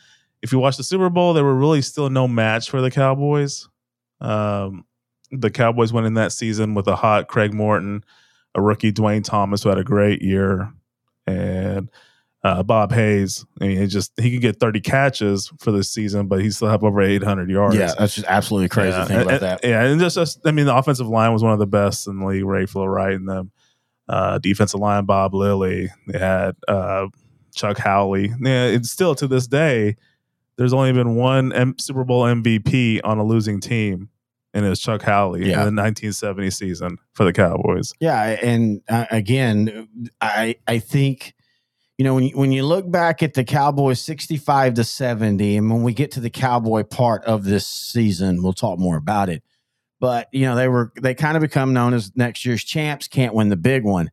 if 0.43 0.53
you 0.53 0.59
watch 0.59 0.77
the 0.77 0.85
Super 0.85 1.11
Bowl, 1.11 1.35
they 1.35 1.43
were 1.43 1.55
really 1.55 1.83
still 1.83 2.11
no 2.11 2.27
match 2.27 2.71
for 2.71 2.81
the 2.81 2.91
Cowboys. 2.91 3.69
Um, 4.21 4.85
the 5.31 5.51
Cowboys 5.51 5.93
went 5.93 6.07
in 6.07 6.15
that 6.15 6.33
season 6.33 6.75
with 6.75 6.87
a 6.87 6.97
hot 6.97 7.29
Craig 7.29 7.53
Morton, 7.53 8.05
a 8.55 8.63
rookie 8.63 8.93
Duane 8.93 9.23
Thomas 9.23 9.63
who 9.63 9.69
had 9.69 9.79
a 9.79 9.85
great 9.85 10.23
year, 10.23 10.73
and 11.27 11.91
uh, 12.47 12.63
Bob 12.63 12.93
Hayes. 12.93 13.45
I 13.61 13.67
mean, 13.67 13.79
it 13.79 13.89
just 13.89 14.13
he 14.21 14.33
could 14.33 14.41
get 14.41 14.61
30 14.61 14.81
catches 14.81 15.53
for 15.59 15.73
this 15.73 15.91
season, 15.91 16.29
but 16.29 16.41
he 16.41 16.51
still 16.51 16.69
have 16.69 16.85
over 16.85 17.03
800 17.03 17.51
yards. 17.51 17.77
Yeah, 17.77 17.93
that's 17.99 18.15
just 18.15 18.27
absolutely 18.29 18.69
crazy 18.69 18.97
yeah. 18.97 19.03
to 19.03 19.07
think 19.07 19.23
about 19.23 19.33
and, 19.33 19.43
that. 19.43 19.65
Yeah, 19.65 19.83
and 19.83 20.01
just, 20.01 20.15
just 20.15 20.47
I 20.47 20.53
mean, 20.53 20.67
the 20.67 20.77
offensive 20.77 21.09
line 21.09 21.33
was 21.33 21.43
one 21.43 21.53
of 21.53 21.59
the 21.59 21.67
best 21.67 22.07
in 22.07 22.21
the 22.21 22.27
league. 22.27 22.45
Rayfield 22.45 22.93
Wright 22.93 23.15
and 23.15 23.29
them. 23.29 23.51
Uh, 24.09 24.39
defensive 24.39 24.79
line, 24.79 25.05
Bob 25.05 25.35
Lilly. 25.35 25.89
They 26.07 26.19
had 26.19 26.55
uh, 26.69 27.09
Chuck 27.57 27.79
Howley. 27.79 28.29
Yeah, 28.41 28.67
it's 28.67 28.91
still 28.91 29.15
to 29.17 29.27
this 29.27 29.47
day. 29.49 29.97
There's 30.57 30.73
only 30.73 30.93
been 30.93 31.17
one 31.17 31.53
M- 31.53 31.75
Super 31.79 32.05
Bowl 32.05 32.23
MVP 32.23 33.01
on 33.05 33.19
a 33.19 33.25
losing 33.25 33.61
team, 33.61 34.09
and 34.55 34.65
it 34.65 34.69
was 34.69 34.81
Chuck 34.81 35.03
Howley 35.03 35.41
Yeah. 35.41 35.67
in 35.67 35.75
the 35.75 35.83
1970 35.83 36.51
season 36.51 36.99
for 37.13 37.25
the 37.25 37.33
Cowboys. 37.33 37.93
Yeah, 38.01 38.23
and 38.43 38.81
uh, 38.89 39.07
again, 39.11 39.89
I 40.21 40.57
I 40.67 40.79
think 40.79 41.35
you 41.99 42.05
know 42.05 42.15
when 42.15 42.25
you, 42.25 42.37
when 42.39 42.53
you 42.53 42.65
look 42.65 42.91
back 42.91 43.23
at 43.23 43.35
the 43.35 43.45
Cowboys 43.45 44.01
65 44.01 44.75
to 44.75 44.85
70 44.85 45.57
and 45.57 45.71
when 45.71 45.83
we 45.83 45.93
get 45.93 46.11
to 46.13 46.21
the 46.21 46.31
Cowboy 46.31 46.85
part 46.85 47.25
of 47.25 47.45
this 47.45 47.67
season, 47.67 48.43
we'll 48.43 48.53
talk 48.53 48.79
more 48.79 48.97
about 48.97 49.29
it. 49.29 49.43
But 49.99 50.29
you 50.33 50.43
know, 50.47 50.55
they 50.57 50.69
were 50.69 50.93
they 51.01 51.15
kind 51.15 51.37
of 51.37 51.41
become 51.43 51.73
known 51.73 51.93
as 51.95 52.15
next 52.17 52.45
year's 52.47 52.63
champs, 52.65 53.09
can't 53.09 53.35
win 53.35 53.49
the 53.51 53.57
big 53.57 53.83
one. 53.85 54.11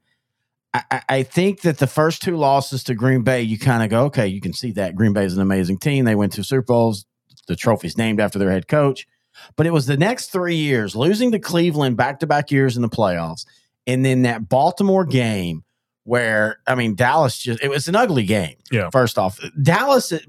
I, 0.73 1.01
I- 1.09 1.23
think 1.23 1.61
that 1.61 1.77
the 1.77 1.87
first 1.87 2.21
two 2.21 2.35
losses 2.37 2.83
to 2.85 2.95
Green 2.95 3.21
Bay, 3.23 3.41
you 3.43 3.59
kind 3.59 3.83
of 3.83 3.89
go, 3.89 4.05
okay, 4.05 4.27
you 4.27 4.41
can 4.41 4.53
see 4.53 4.71
that 4.73 4.95
Green 4.95 5.13
Bay 5.13 5.25
is 5.25 5.35
an 5.35 5.41
amazing 5.41 5.77
team. 5.77 6.05
They 6.05 6.15
went 6.15 6.33
to 6.33 6.43
Super 6.43 6.63
Bowls. 6.65 7.05
The 7.47 7.55
trophy's 7.55 7.97
named 7.97 8.19
after 8.19 8.39
their 8.39 8.49
head 8.51 8.67
coach. 8.67 9.05
But 9.55 9.65
it 9.65 9.71
was 9.73 9.85
the 9.85 9.97
next 9.97 10.31
three 10.31 10.55
years, 10.55 10.95
losing 10.95 11.31
to 11.31 11.39
Cleveland 11.39 11.97
back 11.97 12.19
to 12.21 12.27
back 12.27 12.51
years 12.51 12.75
in 12.75 12.81
the 12.81 12.89
playoffs, 12.89 13.45
and 13.85 14.05
then 14.05 14.21
that 14.23 14.47
Baltimore 14.47 15.05
game 15.05 15.63
where 16.05 16.59
I 16.67 16.75
mean 16.75 16.95
Dallas 16.95 17.37
just 17.39 17.61
it 17.63 17.69
was 17.69 17.87
an 17.87 17.95
ugly 17.95 18.23
game. 18.25 18.55
Yeah. 18.71 18.89
First 18.91 19.17
off, 19.17 19.39
Dallas 19.61 20.11
it- 20.11 20.25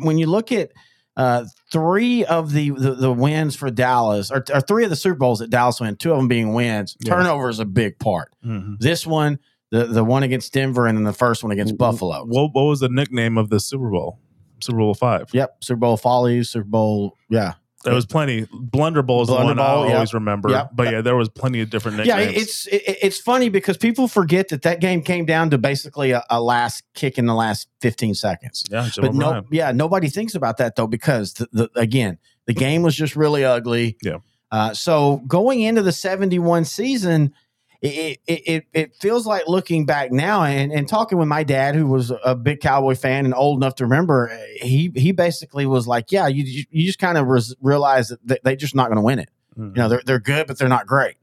when 0.00 0.18
you 0.18 0.26
look 0.26 0.50
at 0.52 0.70
uh, 1.16 1.44
three 1.72 2.24
of 2.24 2.52
the, 2.52 2.70
the 2.70 2.92
the 2.94 3.12
wins 3.12 3.56
for 3.56 3.70
Dallas, 3.70 4.30
or, 4.30 4.44
or 4.54 4.60
three 4.60 4.84
of 4.84 4.90
the 4.90 4.96
Super 4.96 5.16
Bowls 5.16 5.40
that 5.40 5.50
Dallas 5.50 5.80
win, 5.80 5.96
two 5.96 6.12
of 6.12 6.16
them 6.18 6.28
being 6.28 6.54
wins. 6.54 6.96
Yeah. 7.00 7.14
Turnover 7.14 7.48
is 7.48 7.58
a 7.58 7.64
big 7.64 7.98
part. 7.98 8.32
This 8.78 9.04
one, 9.06 9.38
the 9.70 9.84
the 9.84 10.04
one 10.04 10.22
against 10.22 10.52
Denver, 10.52 10.86
and 10.86 10.96
then 10.96 11.04
the 11.04 11.12
first 11.12 11.42
one 11.42 11.52
against 11.52 11.76
Buffalo. 11.76 12.24
What, 12.24 12.50
what 12.52 12.64
was 12.64 12.80
the 12.80 12.88
nickname 12.88 13.36
of 13.38 13.50
the 13.50 13.60
Super 13.60 13.90
Bowl? 13.90 14.18
Super 14.60 14.78
Bowl 14.78 14.94
five. 14.94 15.28
Yep, 15.32 15.62
Super 15.62 15.78
Bowl 15.78 15.96
follies, 15.96 16.50
Super 16.50 16.64
Bowl. 16.66 17.16
Yeah, 17.30 17.54
There 17.84 17.94
was 17.94 18.06
plenty. 18.06 18.46
Blunder 18.52 19.02
Bowl 19.02 19.22
is 19.22 19.28
the 19.28 19.34
one 19.34 19.58
I 19.58 19.62
yeah. 19.62 19.94
always 19.94 20.12
remember. 20.12 20.50
Yeah. 20.50 20.66
But 20.72 20.90
yeah, 20.90 21.00
there 21.00 21.14
was 21.14 21.28
plenty 21.28 21.60
of 21.60 21.70
different 21.70 21.98
nicknames. 21.98 22.32
yeah. 22.32 22.40
It's 22.40 22.66
it, 22.66 22.98
it's 23.02 23.18
funny 23.18 23.50
because 23.50 23.76
people 23.76 24.08
forget 24.08 24.48
that 24.48 24.62
that 24.62 24.80
game 24.80 25.00
came 25.00 25.26
down 25.26 25.50
to 25.50 25.58
basically 25.58 26.10
a, 26.10 26.24
a 26.28 26.40
last 26.40 26.82
kick 26.94 27.18
in 27.18 27.26
the 27.26 27.34
last 27.34 27.68
fifteen 27.80 28.14
seconds. 28.14 28.64
yeah, 28.70 28.88
Jim 28.90 29.04
but 29.04 29.14
no, 29.14 29.44
yeah, 29.50 29.70
nobody 29.70 30.08
thinks 30.08 30.34
about 30.34 30.56
that 30.56 30.74
though 30.74 30.88
because 30.88 31.34
the, 31.34 31.48
the 31.52 31.70
again 31.76 32.18
the 32.46 32.54
game 32.54 32.82
was 32.82 32.96
just 32.96 33.14
really 33.14 33.44
ugly. 33.44 33.96
Yeah. 34.02 34.16
Uh, 34.50 34.72
so 34.72 35.18
going 35.28 35.60
into 35.60 35.82
the 35.82 35.92
seventy-one 35.92 36.64
season, 36.64 37.32
it, 37.80 38.18
it 38.26 38.42
it 38.46 38.64
it 38.72 38.94
feels 38.96 39.26
like 39.26 39.44
looking 39.46 39.86
back 39.86 40.10
now 40.10 40.42
and, 40.42 40.72
and 40.72 40.88
talking 40.88 41.16
with 41.18 41.28
my 41.28 41.44
dad, 41.44 41.74
who 41.76 41.86
was 41.86 42.12
a 42.24 42.34
big 42.34 42.60
Cowboy 42.60 42.94
fan 42.96 43.24
and 43.24 43.34
old 43.34 43.62
enough 43.62 43.76
to 43.76 43.84
remember. 43.84 44.30
He 44.60 44.90
he 44.96 45.12
basically 45.12 45.64
was 45.66 45.86
like, 45.86 46.10
yeah, 46.10 46.26
you 46.26 46.64
you 46.70 46.86
just 46.86 46.98
kind 46.98 47.16
of 47.16 47.26
res- 47.28 47.54
realize 47.60 48.08
that 48.08 48.18
they- 48.26 48.38
they're 48.42 48.56
just 48.56 48.74
not 48.74 48.88
going 48.88 48.96
to 48.96 49.02
win 49.02 49.18
it. 49.20 49.30
Mhm. 49.56 49.76
You 49.76 49.82
know, 49.82 49.88
they're 49.88 50.02
they're 50.04 50.18
good, 50.18 50.46
but 50.48 50.58
they're 50.58 50.68
not 50.68 50.86
great. 50.86 51.16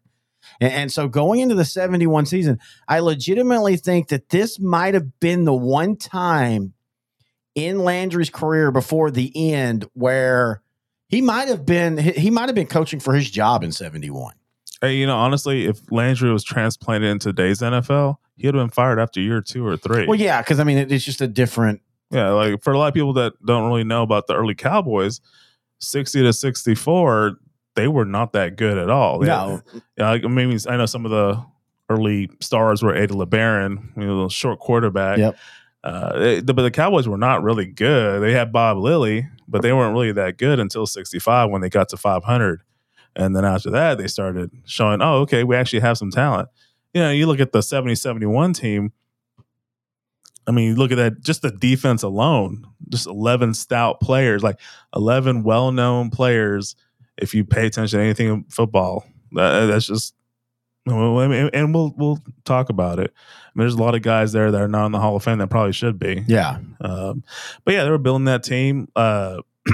And, 0.62 0.72
and 0.72 0.92
so 0.92 1.08
going 1.10 1.40
into 1.42 1.56
the 1.56 1.66
71 1.66 2.26
season, 2.28 2.60
I 2.88 3.00
legitimately 3.00 3.78
think 3.78 4.08
that 4.10 4.30
this 4.30 4.60
might 4.60 4.94
have 4.94 5.20
been 5.20 5.44
the 5.44 5.54
one 5.54 5.98
time 5.98 6.74
in 7.56 7.80
Landry's 7.80 8.30
career 8.30 8.72
before 8.72 9.12
the 9.12 9.32
end 9.54 9.86
where 9.94 10.62
he 11.10 11.22
might 11.22 11.48
have 11.48 11.66
been 11.66 11.98
he 11.98 12.12
he 12.12 12.30
might 12.30 12.48
have 12.48 12.56
been 12.56 12.68
coaching 12.68 13.00
for 13.00 13.14
his 13.14 13.30
job 13.30 13.64
in 13.64 13.72
71. 13.72 14.34
Hey, 14.86 14.96
you 14.98 15.08
know, 15.08 15.18
honestly, 15.18 15.66
if 15.66 15.80
Landry 15.92 16.32
was 16.32 16.44
transplanted 16.44 17.10
into 17.10 17.30
today's 17.30 17.60
NFL, 17.62 18.18
he'd 18.38 18.46
have 18.48 18.54
been 18.56 18.70
fired 18.70 19.00
after 19.00 19.20
year 19.20 19.42
two 19.42 19.66
or 19.66 19.78
three. 19.78 20.06
Well, 20.06 20.20
yeah, 20.20 20.42
because 20.42 20.60
I 20.60 20.64
mean 20.64 20.78
it, 20.78 20.92
it's 20.92 21.04
just 21.06 21.22
a 21.22 21.28
different. 21.28 21.82
Yeah, 22.12 22.30
like 22.32 22.62
for 22.64 22.72
a 22.74 22.78
lot 22.78 22.88
of 22.88 22.94
people 22.94 23.14
that 23.14 23.34
don't 23.46 23.68
really 23.68 23.84
know 23.84 24.04
about 24.04 24.28
the 24.28 24.36
early 24.36 24.54
Cowboys, 24.56 25.22
60 25.80 26.22
to 26.24 26.32
64, 26.34 27.38
they 27.76 27.88
were 27.88 28.06
not 28.06 28.34
that 28.34 28.56
good 28.58 28.78
at 28.78 28.90
all. 28.90 29.20
They- 29.20 29.28
No, 29.28 29.62
Yeah, 29.98 30.10
like, 30.12 30.24
maybe 30.24 30.58
I 30.70 30.78
know 30.78 30.86
some 30.86 31.04
of 31.06 31.12
the 31.12 31.44
early 31.90 32.30
stars 32.42 32.82
were 32.84 32.96
Eddie 32.96 33.14
LeBaron, 33.16 33.96
you 33.98 34.06
know, 34.06 34.24
the 34.24 34.30
short 34.30 34.60
quarterback. 34.60 35.18
Yep. 35.18 35.38
Uh, 35.84 36.20
they- 36.20 36.40
the- 36.42 36.54
but 36.54 36.62
the 36.64 36.72
Cowboys 36.72 37.08
were 37.08 37.18
not 37.18 37.44
really 37.44 37.66
good. 37.66 38.22
They 38.22 38.34
had 38.34 38.52
Bob 38.52 38.78
Lilly, 38.78 39.28
but 39.48 39.62
they 39.62 39.74
weren't 39.74 39.94
really 39.94 40.12
that 40.14 40.38
good 40.38 40.60
until 40.60 40.86
65 40.86 41.50
when 41.50 41.62
they 41.62 41.70
got 41.70 41.90
to 41.90 41.98
500. 41.98 42.62
And 43.16 43.36
then 43.36 43.46
after 43.46 43.70
that, 43.72 43.98
they 43.98 44.08
started 44.08 44.52
showing, 44.66 45.02
oh, 45.02 45.20
okay, 45.22 45.44
we 45.44 45.56
actually 45.56 45.80
have 45.80 45.98
some 45.98 46.12
talent. 46.12 46.50
You 46.94 47.02
know, 47.02 47.12
you 47.12 47.28
look 47.28 47.40
at 47.40 47.52
the 47.52 47.62
70 47.62 47.96
71 47.96 48.54
team. 48.54 48.92
I 50.48 50.52
mean, 50.52 50.70
you 50.70 50.76
look 50.76 50.92
at 50.92 50.98
that, 50.98 51.22
just 51.22 51.42
the 51.42 51.52
defense 51.52 52.04
alone, 52.04 52.68
just 52.90 53.08
11 53.08 53.54
stout 53.56 54.00
players, 54.00 54.44
like 54.44 54.60
11 54.96 55.44
well 55.44 55.72
known 55.72 56.10
players. 56.10 56.76
If 57.18 57.34
you 57.34 57.46
pay 57.46 57.66
attention 57.66 58.00
to 58.00 58.04
anything 58.04 58.28
in 58.28 58.44
football, 58.46 59.06
that, 59.32 59.68
that's 59.68 59.88
just, 59.88 60.14
and 60.86 61.74
we'll 61.74 61.94
we'll 61.98 62.20
talk 62.44 62.70
about 62.70 63.00
it. 63.00 63.12
I 63.12 63.50
mean, 63.56 63.64
there's 63.64 63.74
a 63.74 63.82
lot 63.82 63.96
of 63.96 64.04
guys 64.04 64.34
there 64.34 64.52
that 64.52 64.62
are 64.62 64.68
not 64.68 64.86
in 64.86 64.92
the 64.92 65.00
Hall 65.00 65.16
of 65.16 65.24
Fame 65.24 65.40
that 65.40 65.48
probably 65.48 65.72
should 65.72 65.98
be. 65.98 66.24
yeah, 66.28 66.60
Um, 66.80 67.24
but 67.64 67.74
yeah, 67.74 67.86
they 67.86 67.90
were 67.90 67.98
building 67.98 68.26
that 68.26 68.44
team. 68.44 68.90
Uh, 68.96 69.40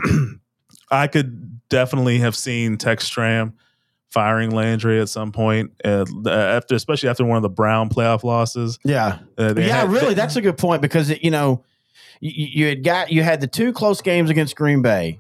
I 0.92 1.08
could 1.08 1.68
definitely 1.70 2.20
have 2.20 2.36
seen 2.36 2.78
Tex 2.78 3.08
Schramm 3.08 3.54
firing 4.10 4.52
Landry 4.52 5.00
at 5.00 5.08
some 5.08 5.32
point 5.32 5.72
uh, 5.86 6.04
after, 6.30 6.76
especially 6.76 7.08
after 7.10 7.24
one 7.24 7.38
of 7.38 7.44
the 7.44 7.50
Brown 7.50 7.88
playoff 7.90 8.24
losses. 8.26 8.78
yeah. 8.84 9.20
Uh, 9.38 9.54
yeah, 9.56 9.78
had- 9.82 9.90
really, 9.90 10.08
they- 10.10 10.14
that's 10.16 10.36
a 10.36 10.42
good 10.42 10.58
point 10.58 10.82
because 10.82 11.10
it, 11.10 11.24
you 11.24 11.32
know, 11.32 11.64
you, 12.20 12.48
you 12.64 12.66
had 12.68 12.84
got 12.84 13.12
you 13.12 13.24
had 13.24 13.40
the 13.42 13.48
two 13.48 13.72
close 13.74 14.02
games 14.02 14.30
against 14.30 14.56
Green 14.56 14.82
Bay, 14.82 15.20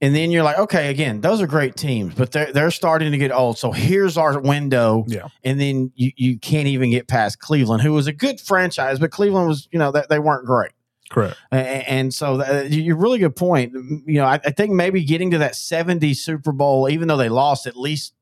and 0.00 0.14
then 0.14 0.30
you're 0.30 0.44
like, 0.44 0.58
okay, 0.58 0.88
again, 0.90 1.20
those 1.20 1.40
are 1.40 1.46
great 1.48 1.74
teams, 1.74 2.14
but 2.14 2.30
they're 2.30 2.52
they're 2.52 2.70
starting 2.70 3.10
to 3.10 3.18
get 3.18 3.32
old. 3.32 3.58
So 3.58 3.72
here's 3.72 4.16
our 4.16 4.38
window, 4.40 5.04
Yeah. 5.08 5.28
and 5.42 5.58
then 5.60 5.90
you 5.96 6.12
you 6.16 6.38
can't 6.38 6.68
even 6.68 6.90
get 6.90 7.08
past 7.08 7.40
Cleveland, 7.40 7.82
who 7.82 7.92
was 7.92 8.06
a 8.06 8.12
good 8.12 8.40
franchise, 8.40 8.98
but 9.00 9.10
Cleveland 9.10 9.48
was 9.48 9.68
you 9.72 9.78
know 9.80 9.90
they, 9.90 10.02
they 10.10 10.18
weren't 10.20 10.46
great. 10.46 10.70
Correct. 11.10 11.36
And 11.50 12.12
so 12.12 12.36
that, 12.38 12.70
you're 12.70 12.96
really 12.96 13.18
good 13.18 13.36
point. 13.36 13.72
You 13.72 14.18
know, 14.20 14.24
I, 14.26 14.34
I 14.44 14.50
think 14.50 14.72
maybe 14.72 15.04
getting 15.04 15.30
to 15.32 15.38
that 15.38 15.54
70 15.54 16.14
Super 16.14 16.52
Bowl, 16.52 16.88
even 16.88 17.08
though 17.08 17.16
they 17.16 17.28
lost, 17.28 17.66
at 17.66 17.76
least 17.76 18.14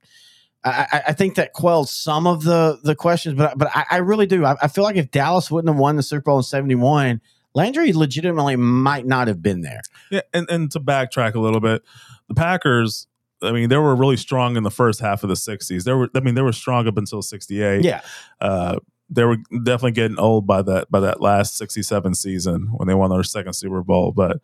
I, 0.64 1.02
I- 1.08 1.12
think 1.12 1.36
that 1.36 1.52
quelled 1.52 1.88
some 1.88 2.26
of 2.26 2.42
the 2.42 2.78
the 2.82 2.94
questions. 2.94 3.36
But 3.36 3.56
but 3.56 3.68
I, 3.74 3.84
I 3.92 3.96
really 3.98 4.26
do. 4.26 4.44
I, 4.44 4.56
I 4.62 4.68
feel 4.68 4.84
like 4.84 4.96
if 4.96 5.10
Dallas 5.10 5.50
wouldn't 5.50 5.72
have 5.72 5.78
won 5.78 5.96
the 5.96 6.02
Super 6.02 6.22
Bowl 6.22 6.38
in 6.38 6.42
71, 6.42 7.20
Landry 7.54 7.92
legitimately 7.92 8.56
might 8.56 9.06
not 9.06 9.28
have 9.28 9.40
been 9.42 9.60
there. 9.62 9.80
Yeah, 10.10 10.22
and, 10.34 10.48
and 10.50 10.70
to 10.72 10.80
backtrack 10.80 11.34
a 11.34 11.40
little 11.40 11.60
bit, 11.60 11.82
the 12.28 12.34
Packers. 12.34 13.06
I 13.42 13.52
mean, 13.52 13.68
they 13.68 13.76
were 13.76 13.94
really 13.94 14.16
strong 14.16 14.56
in 14.56 14.62
the 14.62 14.70
first 14.70 14.98
half 14.98 15.22
of 15.22 15.28
the 15.28 15.34
'60s. 15.36 15.84
They 15.84 15.92
were, 15.92 16.08
I 16.14 16.20
mean, 16.20 16.34
they 16.34 16.42
were 16.42 16.52
strong 16.52 16.88
up 16.88 16.96
until 16.96 17.20
'68. 17.22 17.84
Yeah. 17.84 18.00
uh, 18.40 18.78
they 19.08 19.24
were 19.24 19.36
definitely 19.36 19.92
getting 19.92 20.18
old 20.18 20.46
by 20.46 20.62
that 20.62 20.90
by 20.90 21.00
that 21.00 21.20
last 21.20 21.56
'67 21.56 22.14
season 22.14 22.68
when 22.72 22.88
they 22.88 22.94
won 22.94 23.10
their 23.10 23.22
second 23.22 23.52
Super 23.52 23.82
Bowl. 23.82 24.12
But 24.12 24.40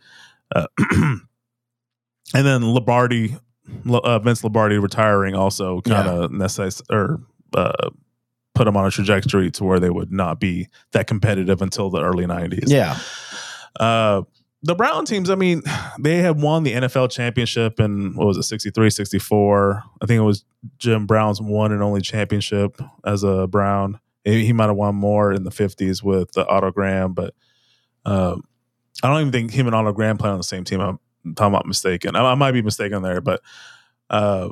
uh, 0.54 0.66
and 0.90 1.20
then 2.32 2.62
Lombardi, 2.62 3.36
uh, 3.88 4.18
Vince 4.20 4.44
Lombardi 4.44 4.78
retiring 4.78 5.34
also 5.34 5.80
kind 5.82 6.08
of 6.08 6.30
necess- 6.30 6.82
or 6.90 7.20
uh, 7.54 7.90
put 8.54 8.64
them 8.64 8.76
on 8.76 8.86
a 8.86 8.90
trajectory 8.90 9.50
to 9.52 9.64
where 9.64 9.80
they 9.80 9.90
would 9.90 10.12
not 10.12 10.38
be 10.38 10.68
that 10.92 11.06
competitive 11.06 11.62
until 11.62 11.90
the 11.90 12.02
early 12.02 12.26
'90s. 12.26 12.68
Yeah. 12.68 12.98
Uh, 13.78 14.22
the 14.64 14.76
Brown 14.76 15.04
teams, 15.04 15.28
I 15.28 15.34
mean, 15.34 15.62
they 15.98 16.18
had 16.18 16.40
won 16.40 16.62
the 16.62 16.72
NFL 16.72 17.10
championship 17.10 17.80
in 17.80 18.14
what 18.14 18.28
was 18.28 18.36
it, 18.36 18.44
63, 18.44 18.90
64. 18.90 19.82
I 20.00 20.06
think 20.06 20.18
it 20.18 20.22
was 20.22 20.44
Jim 20.78 21.06
Brown's 21.06 21.40
one 21.40 21.72
and 21.72 21.82
only 21.82 22.00
championship 22.00 22.80
as 23.04 23.24
a 23.24 23.48
Brown. 23.48 23.98
He, 24.24 24.52
might 24.52 24.66
have 24.66 24.76
won 24.76 24.94
more 24.94 25.32
in 25.32 25.42
the 25.44 25.50
50s 25.50 26.02
with 26.02 26.30
the 26.32 26.46
Otto 26.46 26.70
Graham, 26.70 27.12
but 27.12 27.34
uh, 28.04 28.36
I 29.02 29.08
don't 29.08 29.20
even 29.20 29.32
think 29.32 29.50
him 29.50 29.66
and 29.66 29.74
Otto 29.74 29.92
Graham 29.92 30.16
play 30.16 30.30
on 30.30 30.36
the 30.38 30.44
same 30.44 30.62
team. 30.64 30.80
I'm, 30.80 30.98
if 31.24 31.40
I'm 31.40 31.52
not 31.52 31.66
mistaken. 31.66 32.14
I, 32.14 32.24
I 32.24 32.34
might 32.34 32.52
be 32.52 32.62
mistaken 32.62 33.02
there, 33.02 33.20
but 33.20 33.40
uh, 34.10 34.50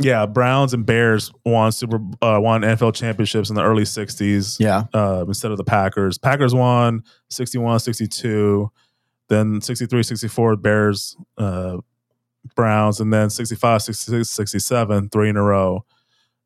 yeah, 0.00 0.26
Browns 0.26 0.74
and 0.74 0.86
Bears 0.86 1.32
won 1.44 1.72
Super 1.72 1.96
uh, 2.22 2.38
won 2.40 2.62
NFL 2.62 2.94
championships 2.94 3.50
in 3.50 3.56
the 3.56 3.62
early 3.62 3.82
60s 3.82 4.58
Yeah. 4.60 4.84
uh, 4.94 5.24
instead 5.26 5.50
of 5.50 5.56
the 5.58 5.64
Packers. 5.64 6.18
Packers 6.18 6.54
won 6.54 7.02
61 7.30 7.80
62, 7.80 8.70
then 9.28 9.60
63 9.60 10.02
64, 10.02 10.56
Bears, 10.56 11.16
uh, 11.36 11.78
Browns, 12.54 13.00
and 13.00 13.12
then 13.12 13.28
65 13.30 13.82
66 13.82 14.30
67, 14.30 15.08
three 15.10 15.28
in 15.28 15.36
a 15.36 15.42
row. 15.42 15.84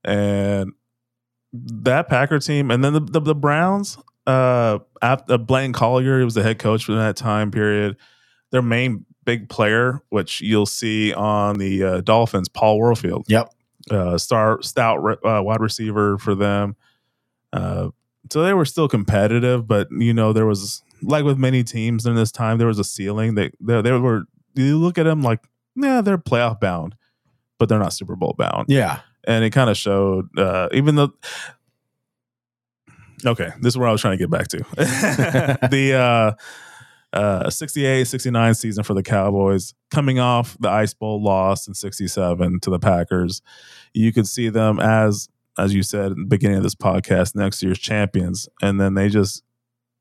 And 0.03 0.73
that 1.53 2.09
Packer 2.09 2.39
team, 2.39 2.71
and 2.71 2.83
then 2.83 2.93
the, 2.95 3.01
the, 3.01 3.21
the 3.21 3.35
Browns, 3.35 3.99
uh, 4.27 4.79
after 5.03 5.37
Blanton 5.39 5.73
Collier, 5.73 6.19
he 6.19 6.25
was 6.25 6.35
the 6.35 6.43
head 6.43 6.59
coach 6.59 6.85
for 6.85 6.93
that 6.95 7.17
time 7.17 7.51
period. 7.51 7.97
Their 8.51 8.63
main 8.63 9.05
big 9.25 9.49
player, 9.49 10.01
which 10.11 10.41
you'll 10.41 10.67
see 10.67 11.13
on 11.13 11.59
the 11.59 11.83
uh, 11.85 12.01
Dolphins, 12.01 12.49
Paul 12.49 12.77
Warfield 12.79 13.25
Yep. 13.29 13.53
uh, 13.91 14.19
star 14.19 14.61
stout 14.63 15.03
re- 15.03 15.17
uh, 15.25 15.43
wide 15.43 15.61
receiver 15.61 16.19
for 16.19 16.35
them. 16.35 16.77
Uh, 17.53 17.91
so 18.31 18.43
they 18.43 18.55
were 18.55 18.65
still 18.65 18.89
competitive, 18.89 19.67
but 19.67 19.89
you 19.91 20.15
know 20.15 20.33
there 20.33 20.47
was 20.47 20.83
like 21.03 21.25
with 21.25 21.39
many 21.39 21.63
teams 21.65 22.07
in 22.07 22.15
this 22.15 22.33
time, 22.33 22.59
there 22.59 22.67
was 22.69 22.79
a 22.79 22.85
ceiling. 22.85 23.35
They 23.35 23.51
they, 23.61 23.83
they 23.83 23.93
were 23.93 24.25
you 24.55 24.79
look 24.79 24.97
at 24.99 25.05
them 25.05 25.23
like 25.23 25.41
yeah 25.77 26.01
they're 26.01 26.19
playoff 26.19 26.61
bound, 26.61 26.95
but 27.59 27.69
they're 27.69 27.79
not 27.79 27.93
Super 27.93 28.17
Bowl 28.17 28.35
bound, 28.39 28.67
Yeah. 28.69 29.01
And 29.27 29.45
it 29.45 29.51
kind 29.51 29.71
of 29.71 29.77
showed. 29.77 30.29
Uh, 30.39 30.69
even 30.73 30.95
though 30.97 31.13
okay, 33.25 33.51
this 33.61 33.73
is 33.75 33.79
where 33.79 33.89
I 33.89 33.93
was 33.93 34.01
trying 34.01 34.17
to 34.19 34.23
get 34.23 34.31
back 34.31 34.49
to 34.49 34.59
the. 35.71 35.95
Uh, 35.95 36.33
uh 37.15 37.51
68 37.51 38.05
69 38.07 38.55
season 38.55 38.83
for 38.85 38.95
the 38.95 39.03
Cowboys 39.03 39.75
coming 39.91 40.19
off 40.19 40.57
the 40.61 40.71
Ice 40.71 40.95
Bowl 40.95 41.23
loss 41.23 41.69
in 41.69 41.75
67 41.75 42.61
to 42.61 42.71
the 42.71 42.79
Packers 42.79 43.43
you 43.93 44.15
could 44.15 44.27
see 44.27 44.49
them 44.49 44.81
as 44.81 45.29
as 45.59 45.75
you 45.75 45.83
said 45.83 46.13
in 46.13 46.21
the 46.21 46.25
beginning 46.27 46.57
of 46.57 46.63
this 46.63 46.75
podcast 46.75 47.35
next 47.37 47.63
year's 47.63 47.79
champions 47.79 48.49
and 48.63 48.81
then 48.81 48.95
they 48.95 49.11
just 49.11 49.43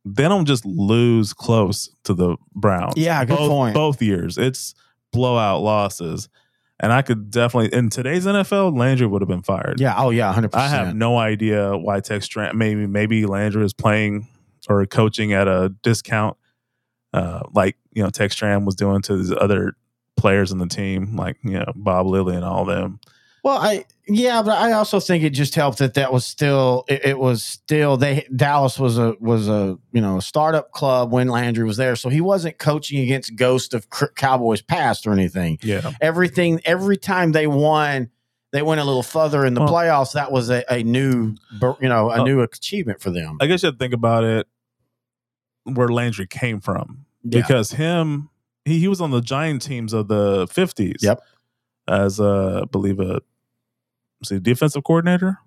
they 0.05 0.23
don't 0.23 0.45
just 0.45 0.65
lose 0.65 1.33
close 1.33 1.93
to 2.05 2.13
the 2.13 2.37
Browns 2.55 2.93
Yeah, 2.95 3.25
good 3.25 3.35
both, 3.39 3.49
point. 3.49 3.73
both 3.73 4.01
years 4.01 4.37
it's 4.37 4.73
blowout 5.11 5.61
losses 5.61 6.29
And 6.81 6.91
I 6.91 7.03
could 7.03 7.29
definitely 7.29 7.77
in 7.77 7.89
today's 7.89 8.25
NFL, 8.25 8.75
Landry 8.75 9.05
would 9.05 9.21
have 9.21 9.29
been 9.29 9.43
fired. 9.43 9.79
Yeah. 9.79 9.93
Oh 9.97 10.09
yeah. 10.09 10.33
Hundred 10.33 10.55
I 10.55 10.67
have 10.67 10.95
no 10.95 11.17
idea 11.17 11.77
why 11.77 11.99
Tex 11.99 12.27
Schramm 12.27 12.57
maybe 12.57 12.87
maybe 12.87 13.25
Landry 13.27 13.63
is 13.63 13.71
playing 13.73 14.27
or 14.67 14.85
coaching 14.87 15.31
at 15.31 15.47
a 15.47 15.73
discount, 15.83 16.37
uh, 17.13 17.43
like 17.53 17.77
you 17.91 18.03
know 18.03 18.09
Tex 18.09 18.35
Schramm 18.35 18.65
was 18.65 18.75
doing 18.75 19.03
to 19.03 19.17
the 19.17 19.37
other 19.37 19.75
players 20.17 20.51
in 20.51 20.57
the 20.57 20.67
team, 20.67 21.15
like 21.15 21.37
you 21.43 21.59
know 21.59 21.71
Bob 21.75 22.07
Lilly 22.07 22.35
and 22.35 22.43
all 22.43 22.65
them. 22.65 22.99
Well, 23.43 23.57
I 23.57 23.85
yeah, 24.13 24.41
but 24.41 24.57
I 24.57 24.73
also 24.73 24.99
think 24.99 25.23
it 25.23 25.29
just 25.29 25.55
helped 25.55 25.77
that 25.77 25.93
that 25.93 26.11
was 26.11 26.25
still 26.25 26.83
it, 26.87 27.05
it, 27.05 27.19
was 27.19 27.43
still 27.43 27.95
they 27.97 28.27
Dallas 28.35 28.77
was 28.77 28.97
a 28.97 29.15
was 29.19 29.47
a 29.47 29.77
you 29.93 30.01
know 30.01 30.17
a 30.17 30.21
startup 30.21 30.71
club 30.71 31.11
when 31.11 31.27
Landry 31.27 31.63
was 31.63 31.77
there, 31.77 31.95
so 31.95 32.09
he 32.09 32.19
wasn't 32.19 32.57
coaching 32.57 33.01
against 33.01 33.35
ghost 33.35 33.73
of 33.73 33.87
Cowboys 34.15 34.61
past 34.61 35.07
or 35.07 35.13
anything. 35.13 35.59
Yeah, 35.63 35.91
everything 36.01 36.59
every 36.65 36.97
time 36.97 37.31
they 37.31 37.47
won, 37.47 38.09
they 38.51 38.61
went 38.61 38.81
a 38.81 38.83
little 38.83 39.03
further 39.03 39.45
in 39.45 39.53
the 39.53 39.61
well, 39.61 39.73
playoffs. 39.73 40.13
That 40.13 40.31
was 40.31 40.49
a, 40.49 40.63
a 40.69 40.83
new 40.83 41.35
you 41.79 41.89
know 41.89 42.11
a 42.11 42.21
uh, 42.21 42.23
new 42.23 42.41
achievement 42.41 43.01
for 43.01 43.11
them. 43.11 43.37
I 43.39 43.47
guess 43.47 43.63
you 43.63 43.67
have 43.67 43.75
to 43.75 43.79
think 43.79 43.93
about 43.93 44.23
it 44.23 44.47
where 45.63 45.87
Landry 45.87 46.27
came 46.27 46.59
from 46.59 47.05
yeah. 47.23 47.41
because 47.41 47.71
him 47.71 48.29
he, 48.65 48.79
he 48.79 48.87
was 48.87 48.99
on 48.99 49.11
the 49.11 49.21
giant 49.21 49.61
teams 49.61 49.93
of 49.93 50.07
the 50.07 50.47
fifties. 50.47 50.99
Yep. 51.01 51.21
As 51.87 52.19
a, 52.19 52.61
I 52.61 52.65
believe 52.65 52.99
a 52.99 53.21
was 54.21 54.29
he 54.29 54.39
defensive 54.39 54.83
coordinator? 54.83 55.39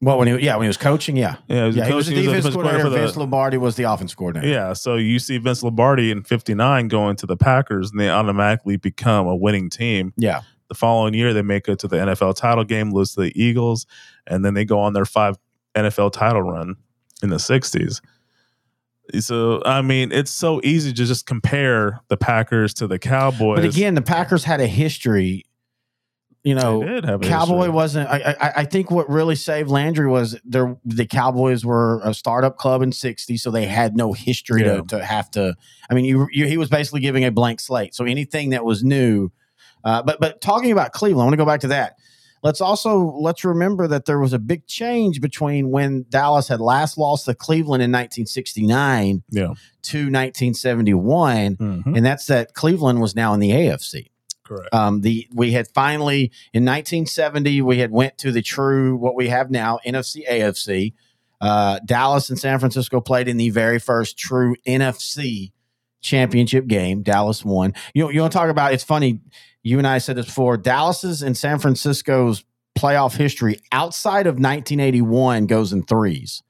Well, 0.00 0.16
when 0.16 0.28
he 0.28 0.44
yeah 0.44 0.54
when 0.54 0.64
he 0.64 0.68
was 0.68 0.76
coaching, 0.76 1.16
yeah, 1.16 1.36
yeah, 1.48 1.62
he 1.62 1.66
was, 1.66 1.76
yeah, 1.76 1.86
he 1.86 1.94
was 1.94 2.06
the 2.06 2.14
defensive 2.14 2.52
coordinator. 2.54 2.88
The, 2.88 2.98
Vince 2.98 3.16
Lombardi 3.16 3.56
was 3.56 3.74
the 3.74 3.82
offense 3.82 4.14
coordinator. 4.14 4.48
Yeah, 4.48 4.72
so 4.72 4.94
you 4.94 5.18
see 5.18 5.38
Vince 5.38 5.64
Lombardi 5.64 6.12
in 6.12 6.22
'59 6.22 6.86
going 6.86 7.16
to 7.16 7.26
the 7.26 7.36
Packers, 7.36 7.90
and 7.90 7.98
they 7.98 8.08
automatically 8.08 8.76
become 8.76 9.26
a 9.26 9.34
winning 9.34 9.68
team. 9.68 10.12
Yeah. 10.16 10.42
The 10.68 10.74
following 10.74 11.14
year, 11.14 11.32
they 11.32 11.42
make 11.42 11.66
it 11.66 11.78
to 11.80 11.88
the 11.88 11.96
NFL 11.96 12.36
title 12.36 12.62
game, 12.62 12.92
lose 12.92 13.14
to 13.14 13.22
the 13.22 13.42
Eagles, 13.42 13.86
and 14.26 14.44
then 14.44 14.54
they 14.54 14.66
go 14.66 14.78
on 14.78 14.92
their 14.92 15.06
five 15.06 15.36
NFL 15.74 16.12
title 16.12 16.42
run 16.42 16.76
in 17.22 17.30
the 17.30 17.36
'60s. 17.36 18.00
So 19.18 19.62
I 19.64 19.82
mean, 19.82 20.12
it's 20.12 20.30
so 20.30 20.60
easy 20.62 20.92
to 20.92 21.04
just 21.06 21.26
compare 21.26 22.00
the 22.08 22.16
Packers 22.16 22.72
to 22.74 22.86
the 22.86 22.98
Cowboys. 23.00 23.56
But 23.56 23.64
again, 23.64 23.94
the 23.94 24.02
Packers 24.02 24.44
had 24.44 24.60
a 24.60 24.66
history 24.66 25.44
you 26.48 26.54
know, 26.54 27.18
Cowboy 27.18 27.68
wasn't. 27.68 28.08
I, 28.08 28.34
I, 28.40 28.52
I 28.56 28.64
think 28.64 28.90
what 28.90 29.06
really 29.10 29.34
saved 29.34 29.68
Landry 29.68 30.06
was 30.08 30.34
there. 30.46 30.78
The 30.82 31.04
Cowboys 31.04 31.62
were 31.62 32.00
a 32.02 32.14
startup 32.14 32.56
club 32.56 32.80
in 32.80 32.90
'60, 32.90 33.36
so 33.36 33.50
they 33.50 33.66
had 33.66 33.98
no 33.98 34.14
history 34.14 34.62
yeah. 34.62 34.76
to, 34.76 34.82
to 34.84 35.04
have 35.04 35.30
to. 35.32 35.54
I 35.90 35.94
mean, 35.94 36.06
you, 36.06 36.26
you, 36.32 36.46
he 36.46 36.56
was 36.56 36.70
basically 36.70 37.00
giving 37.00 37.22
a 37.26 37.30
blank 37.30 37.60
slate. 37.60 37.94
So 37.94 38.06
anything 38.06 38.50
that 38.50 38.64
was 38.64 38.82
new. 38.82 39.30
Uh, 39.84 40.02
but 40.02 40.20
but 40.20 40.40
talking 40.40 40.72
about 40.72 40.92
Cleveland, 40.92 41.20
I 41.20 41.24
want 41.24 41.34
to 41.34 41.36
go 41.36 41.44
back 41.44 41.60
to 41.60 41.68
that. 41.68 41.96
Let's 42.42 42.62
also 42.62 42.98
let's 42.98 43.44
remember 43.44 43.86
that 43.86 44.06
there 44.06 44.18
was 44.18 44.32
a 44.32 44.38
big 44.38 44.66
change 44.66 45.20
between 45.20 45.68
when 45.70 46.06
Dallas 46.08 46.48
had 46.48 46.62
last 46.62 46.96
lost 46.96 47.26
to 47.26 47.34
Cleveland 47.34 47.82
in 47.82 47.90
1969 47.90 49.22
yeah. 49.28 49.42
to 49.42 49.98
1971, 49.98 51.56
mm-hmm. 51.56 51.94
and 51.94 52.06
that's 52.06 52.24
that 52.28 52.54
Cleveland 52.54 53.02
was 53.02 53.14
now 53.14 53.34
in 53.34 53.40
the 53.40 53.50
AFC. 53.50 54.06
Correct. 54.48 54.72
Um, 54.72 55.02
the 55.02 55.28
we 55.34 55.52
had 55.52 55.68
finally 55.68 56.32
in 56.54 56.64
1970 56.64 57.60
we 57.60 57.78
had 57.78 57.90
went 57.90 58.16
to 58.18 58.32
the 58.32 58.40
true 58.40 58.96
what 58.96 59.14
we 59.14 59.28
have 59.28 59.50
now 59.50 59.78
NFC 59.86 60.26
AFC. 60.26 60.94
Uh, 61.38 61.78
Dallas 61.84 62.30
and 62.30 62.38
San 62.38 62.58
Francisco 62.58 63.00
played 63.02 63.28
in 63.28 63.36
the 63.36 63.50
very 63.50 63.78
first 63.78 64.18
true 64.18 64.56
NFC 64.66 65.52
championship 66.00 66.66
game. 66.66 67.02
Dallas 67.02 67.44
won. 67.44 67.74
You 67.92 68.10
you 68.10 68.22
want 68.22 68.32
to 68.32 68.38
talk 68.38 68.48
about? 68.48 68.72
It's 68.72 68.84
funny. 68.84 69.20
You 69.62 69.76
and 69.76 69.86
I 69.86 69.98
said 69.98 70.16
this 70.16 70.26
before. 70.26 70.56
Dallas's 70.56 71.22
and 71.22 71.36
San 71.36 71.58
Francisco's 71.58 72.42
playoff 72.78 73.16
history 73.16 73.58
outside 73.70 74.26
of 74.26 74.34
1981 74.36 75.46
goes 75.46 75.74
in 75.74 75.82
threes. 75.82 76.42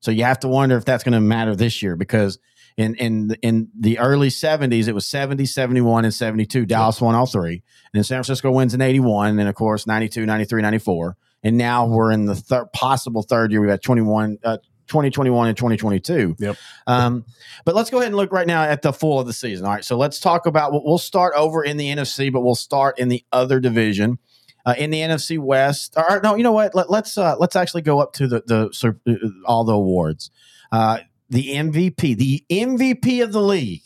So 0.00 0.10
you 0.10 0.24
have 0.24 0.40
to 0.40 0.48
wonder 0.48 0.76
if 0.76 0.84
that's 0.84 1.04
going 1.04 1.14
to 1.14 1.20
matter 1.20 1.56
this 1.56 1.80
year 1.80 1.96
because 1.96 2.38
in 2.76 2.94
in 2.96 3.36
in 3.42 3.68
the 3.78 3.98
early 3.98 4.28
70s 4.28 4.88
it 4.88 4.92
was 4.92 5.06
70 5.06 5.46
71 5.46 6.04
and 6.04 6.12
72 6.12 6.66
dallas 6.66 7.00
won 7.00 7.14
all 7.14 7.26
three. 7.26 7.54
And 7.54 7.62
then 7.94 8.04
san 8.04 8.16
francisco 8.16 8.50
wins 8.50 8.74
in 8.74 8.80
81 8.80 9.38
and 9.38 9.48
of 9.48 9.54
course 9.54 9.86
92 9.86 10.26
93 10.26 10.62
94 10.62 11.16
and 11.42 11.56
now 11.56 11.86
we're 11.86 12.12
in 12.12 12.26
the 12.26 12.34
third 12.34 12.72
possible 12.72 13.22
third 13.22 13.52
year. 13.52 13.60
We've 13.60 13.70
got 13.70 13.82
21 13.82 14.38
uh, 14.44 14.58
2021 14.88 15.48
and 15.48 15.56
2022 15.56 16.36
yep. 16.38 16.56
Um, 16.86 17.24
but 17.64 17.74
let's 17.74 17.90
go 17.90 17.98
ahead 17.98 18.08
and 18.08 18.16
look 18.16 18.30
right 18.30 18.46
now 18.46 18.62
at 18.62 18.82
the 18.82 18.92
full 18.92 19.18
of 19.18 19.26
the 19.26 19.32
season. 19.32 19.64
All 19.64 19.72
right 19.72 19.84
so 19.84 19.96
let's 19.96 20.20
talk 20.20 20.46
about 20.46 20.72
we'll 20.72 20.98
start 20.98 21.34
over 21.34 21.64
in 21.64 21.76
the 21.76 21.88
nfc 21.88 22.30
but 22.32 22.42
we'll 22.42 22.54
start 22.54 22.98
in 22.98 23.08
the 23.08 23.24
other 23.32 23.58
division. 23.60 24.18
Uh, 24.64 24.74
in 24.76 24.90
the 24.90 24.98
NFC 24.98 25.38
West. 25.38 25.94
Or 25.96 26.20
no, 26.24 26.34
you 26.34 26.42
know 26.42 26.50
what? 26.50 26.74
Let, 26.74 26.86
us 26.86 26.90
let's, 26.90 27.18
uh, 27.18 27.36
let's 27.38 27.54
actually 27.54 27.82
go 27.82 28.00
up 28.00 28.14
to 28.14 28.26
the 28.26 28.42
the 28.44 28.96
uh, 29.06 29.48
all 29.48 29.62
the 29.62 29.74
awards. 29.74 30.32
Uh, 30.72 30.98
the 31.28 31.54
MVP, 31.54 32.16
the 32.16 32.44
MVP 32.50 33.22
of 33.22 33.32
the 33.32 33.40
league. 33.40 33.82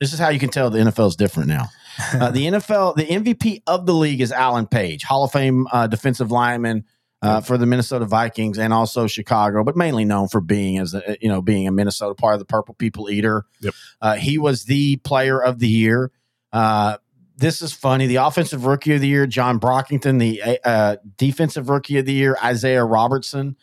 This 0.00 0.12
is 0.12 0.18
how 0.18 0.28
you 0.28 0.38
can 0.38 0.50
tell 0.50 0.70
the 0.70 0.78
NFL 0.78 1.08
is 1.08 1.16
different 1.16 1.48
now. 1.48 1.66
Uh, 2.12 2.32
the 2.32 2.46
NFL, 2.46 2.96
the 2.96 3.06
MVP 3.06 3.62
of 3.68 3.86
the 3.86 3.94
league 3.94 4.20
is 4.20 4.32
Alan 4.32 4.66
Page, 4.66 5.04
Hall 5.04 5.22
of 5.22 5.30
Fame 5.30 5.68
uh, 5.70 5.86
defensive 5.86 6.32
lineman 6.32 6.84
uh, 7.24 7.40
for 7.40 7.56
the 7.56 7.66
Minnesota 7.66 8.04
Vikings 8.04 8.58
and 8.58 8.72
also 8.72 9.06
Chicago, 9.06 9.64
but 9.64 9.76
mainly 9.76 10.04
known 10.04 10.28
for 10.28 10.40
being 10.40 10.78
as 10.78 10.92
a, 10.92 11.16
you 11.20 11.28
know 11.28 11.40
being 11.40 11.66
a 11.66 11.70
Minnesota 11.70 12.14
part 12.14 12.34
of 12.34 12.40
the 12.40 12.44
Purple 12.44 12.74
People 12.74 13.08
Eater. 13.08 13.46
Yep. 13.60 13.74
Uh, 14.00 14.16
he 14.16 14.38
was 14.38 14.64
the 14.64 14.96
Player 14.96 15.42
of 15.42 15.58
the 15.60 15.68
Year. 15.68 16.10
Uh, 16.52 16.98
this 17.36 17.62
is 17.62 17.72
funny. 17.72 18.06
The 18.06 18.16
Offensive 18.16 18.66
Rookie 18.66 18.94
of 18.94 19.00
the 19.00 19.08
Year, 19.08 19.26
John 19.26 19.58
Brockington. 19.58 20.18
The 20.18 20.60
uh, 20.64 20.96
Defensive 21.16 21.68
Rookie 21.68 21.98
of 21.98 22.06
the 22.06 22.12
Year, 22.12 22.36
Isiah 22.44 22.84
Robertson. 22.84 23.56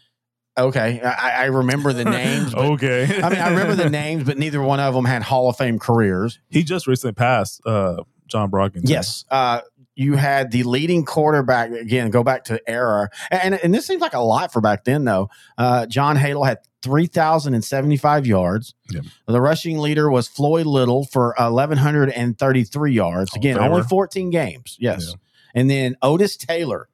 Okay, 0.61 1.01
I, 1.01 1.43
I 1.43 1.45
remember 1.45 1.93
the 1.93 2.05
names. 2.05 2.53
okay, 2.53 3.21
I 3.21 3.29
mean 3.29 3.39
I 3.39 3.49
remember 3.49 3.75
the 3.75 3.89
names, 3.89 4.23
but 4.23 4.37
neither 4.37 4.61
one 4.61 4.79
of 4.79 4.93
them 4.93 5.05
had 5.05 5.23
Hall 5.23 5.49
of 5.49 5.57
Fame 5.57 5.79
careers. 5.79 6.39
He 6.49 6.63
just 6.63 6.87
recently 6.87 7.13
passed 7.13 7.61
uh, 7.65 8.03
John 8.27 8.51
Brockington. 8.51 8.89
Yes, 8.89 9.25
uh, 9.31 9.61
you 9.95 10.15
had 10.15 10.51
the 10.51 10.63
leading 10.63 11.05
quarterback 11.05 11.71
again. 11.71 12.09
Go 12.11 12.23
back 12.23 12.45
to 12.45 12.61
era, 12.69 13.09
and 13.29 13.55
and 13.55 13.73
this 13.73 13.85
seems 13.85 14.01
like 14.01 14.13
a 14.13 14.19
lot 14.19 14.53
for 14.53 14.61
back 14.61 14.83
then 14.83 15.03
though. 15.05 15.29
Uh, 15.57 15.85
John 15.85 16.15
Hadl 16.17 16.45
had 16.45 16.59
three 16.81 17.07
thousand 17.07 17.53
and 17.53 17.63
seventy 17.63 17.97
five 17.97 18.25
yards. 18.25 18.73
Yep. 18.89 19.05
The 19.27 19.41
rushing 19.41 19.79
leader 19.79 20.09
was 20.09 20.27
Floyd 20.27 20.65
Little 20.65 21.05
for 21.05 21.35
eleven 21.39 21.77
hundred 21.77 22.09
and 22.09 22.37
thirty 22.37 22.63
three 22.63 22.93
yards. 22.93 23.35
Again, 23.35 23.57
only 23.59 23.83
fourteen 23.83 24.29
games. 24.29 24.77
Yes, 24.79 25.07
yeah. 25.09 25.15
and 25.53 25.69
then 25.69 25.95
Otis 26.01 26.37
Taylor 26.37 26.87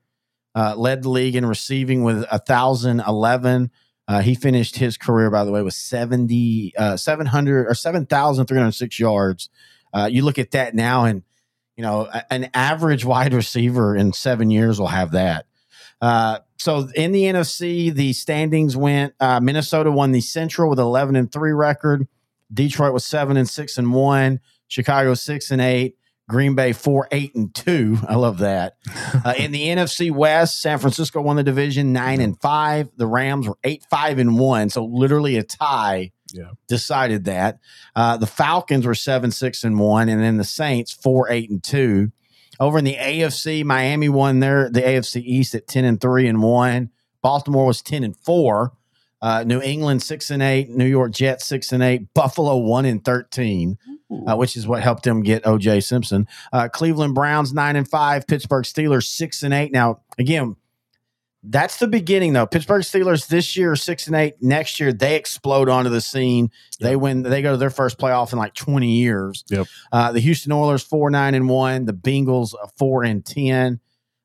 uh, 0.58 0.76
led 0.76 1.04
the 1.04 1.10
league 1.10 1.36
in 1.36 1.46
receiving 1.46 2.04
with 2.04 2.26
a 2.32 2.40
thousand 2.40 3.02
eleven. 3.08 3.72
Uh, 4.08 4.22
he 4.22 4.36
finished 4.36 4.78
his 4.78 4.98
career, 4.98 5.30
by 5.30 5.44
the 5.44 5.52
way, 5.52 5.62
with 5.62 5.74
70, 5.74 6.74
uh, 6.78 6.96
700 6.96 7.68
or 7.68 7.74
7,306 7.74 9.00
yards. 9.00 9.50
Uh, 9.94 10.08
you 10.10 10.24
look 10.24 10.40
at 10.40 10.52
that 10.52 10.74
now, 10.74 11.04
and, 11.04 11.24
you 11.76 11.84
know, 11.84 12.10
an 12.32 12.50
average 12.54 13.04
wide 13.04 13.34
receiver 13.34 13.98
in 13.98 14.14
seven 14.14 14.50
years 14.50 14.80
will 14.80 14.88
have 14.88 15.12
that. 15.12 15.46
Uh, 16.02 16.40
so 16.58 16.88
in 16.96 17.12
the 17.12 17.24
NFC, 17.24 17.94
the 17.94 18.14
standings 18.14 18.78
went 18.78 19.14
uh, 19.20 19.40
Minnesota 19.40 19.92
won 19.92 20.12
the 20.12 20.22
Central 20.22 20.70
with 20.70 20.80
11 20.80 21.16
and 21.16 21.32
3 21.32 21.52
record. 21.52 22.08
Detroit 22.54 22.94
was 22.94 23.06
7 23.06 23.36
and 23.36 23.50
6 23.50 23.78
and 23.78 23.94
1. 23.94 24.40
Chicago 24.68 25.14
6 25.14 25.52
and 25.52 25.62
8. 25.62 25.97
Green 26.30 26.56
Bay 26.56 26.74
four, 26.74 27.08
eight, 27.12 27.34
and 27.36 27.54
two. 27.56 27.98
I 28.08 28.16
love 28.16 28.40
that. 28.40 28.76
Uh, 29.24 29.34
in 29.38 29.52
the 29.52 29.68
NFC 29.68 30.12
West, 30.12 30.62
San 30.62 30.78
Francisco 30.78 31.22
won 31.22 31.38
the 31.38 31.44
division 31.44 31.94
nine 31.94 32.20
and 32.20 32.40
five. 32.42 32.90
The 32.98 33.08
Rams 33.08 33.48
were 33.48 33.58
eight, 33.64 33.86
five, 33.90 34.20
and 34.20 34.38
one. 34.38 34.70
So 34.70 34.84
literally 34.84 35.38
a 35.38 35.44
tie. 35.44 36.12
Yeah. 36.34 36.52
Decided 36.68 37.24
that. 37.26 37.60
Uh, 37.96 38.18
the 38.18 38.28
Falcons 38.28 38.86
were 38.86 38.96
seven, 38.96 39.32
six, 39.32 39.64
and 39.64 39.80
one, 39.80 40.10
and 40.10 40.22
then 40.22 40.36
the 40.36 40.44
Saints 40.44 40.92
four, 40.92 41.30
eight, 41.32 41.50
and 41.50 41.64
two. 41.64 42.12
Over 42.60 42.80
in 42.80 42.86
the 42.86 42.96
AFC, 42.96 43.64
Miami 43.64 44.10
won 44.10 44.42
their 44.42 44.70
the 44.70 44.82
AFC 44.82 45.22
East 45.24 45.56
at 45.56 45.68
ten 45.68 45.86
and 45.86 46.02
three 46.02 46.28
and 46.28 46.42
one. 46.42 46.90
Baltimore 47.22 47.68
was 47.68 47.82
ten 47.82 48.04
and 48.04 48.18
four. 48.18 48.74
Uh, 49.22 49.44
New 49.48 49.62
England 49.62 50.04
six 50.04 50.30
and 50.30 50.44
eight, 50.44 50.70
New 50.70 50.86
York 50.86 51.12
Jets 51.14 51.46
six 51.46 51.72
and 51.72 51.82
eight, 51.82 52.14
Buffalo 52.14 52.58
one 52.58 52.86
and 52.86 53.04
thirteen 53.04 53.78
uh, 54.10 54.36
which 54.36 54.56
is 54.56 54.68
what 54.68 54.82
helped 54.82 55.06
him 55.06 55.22
get 55.22 55.44
OJ 55.44 55.84
Simpson. 55.84 56.28
Uh, 56.52 56.68
Cleveland 56.70 57.16
Browns 57.16 57.54
nine 57.54 57.76
and 57.76 57.88
five, 57.88 58.28
Pittsburgh 58.28 58.66
Steelers 58.66 59.06
six 59.06 59.44
and 59.44 59.54
eight. 59.54 59.72
Now, 59.72 60.02
again, 60.18 60.56
that's 61.44 61.78
the 61.78 61.88
beginning 61.88 62.34
though. 62.34 62.48
Pittsburgh 62.48 62.84
Steelers 62.84 63.28
this 63.28 63.56
year 63.56 63.76
six 63.76 64.08
and 64.08 64.16
eight. 64.16 64.36
Next 64.42 64.80
year 64.80 64.92
they 64.92 65.16
explode 65.16 65.70
onto 65.70 65.90
the 65.90 66.02
scene. 66.02 66.52
Yep. 66.80 66.90
They 66.90 66.96
win. 66.96 67.22
They 67.24 67.42
go 67.42 67.52
to 67.52 67.58
their 67.58 67.70
first 67.70 67.98
playoff 67.98 68.34
in 68.34 68.40
like 68.40 68.54
twenty 68.54 68.98
years. 68.98 69.44
Yep. 69.50 69.68
Uh, 69.92 70.12
the 70.12 70.20
Houston 70.20 70.52
Oilers 70.52 70.84
four 70.84 71.10
nine 71.10 71.36
and 71.36 71.48
one. 71.48 71.86
The 71.86 71.94
Bengals 71.94 72.54
uh, 72.54 72.68
four 72.78 73.04
and 73.04 73.26
ten. 73.26 73.80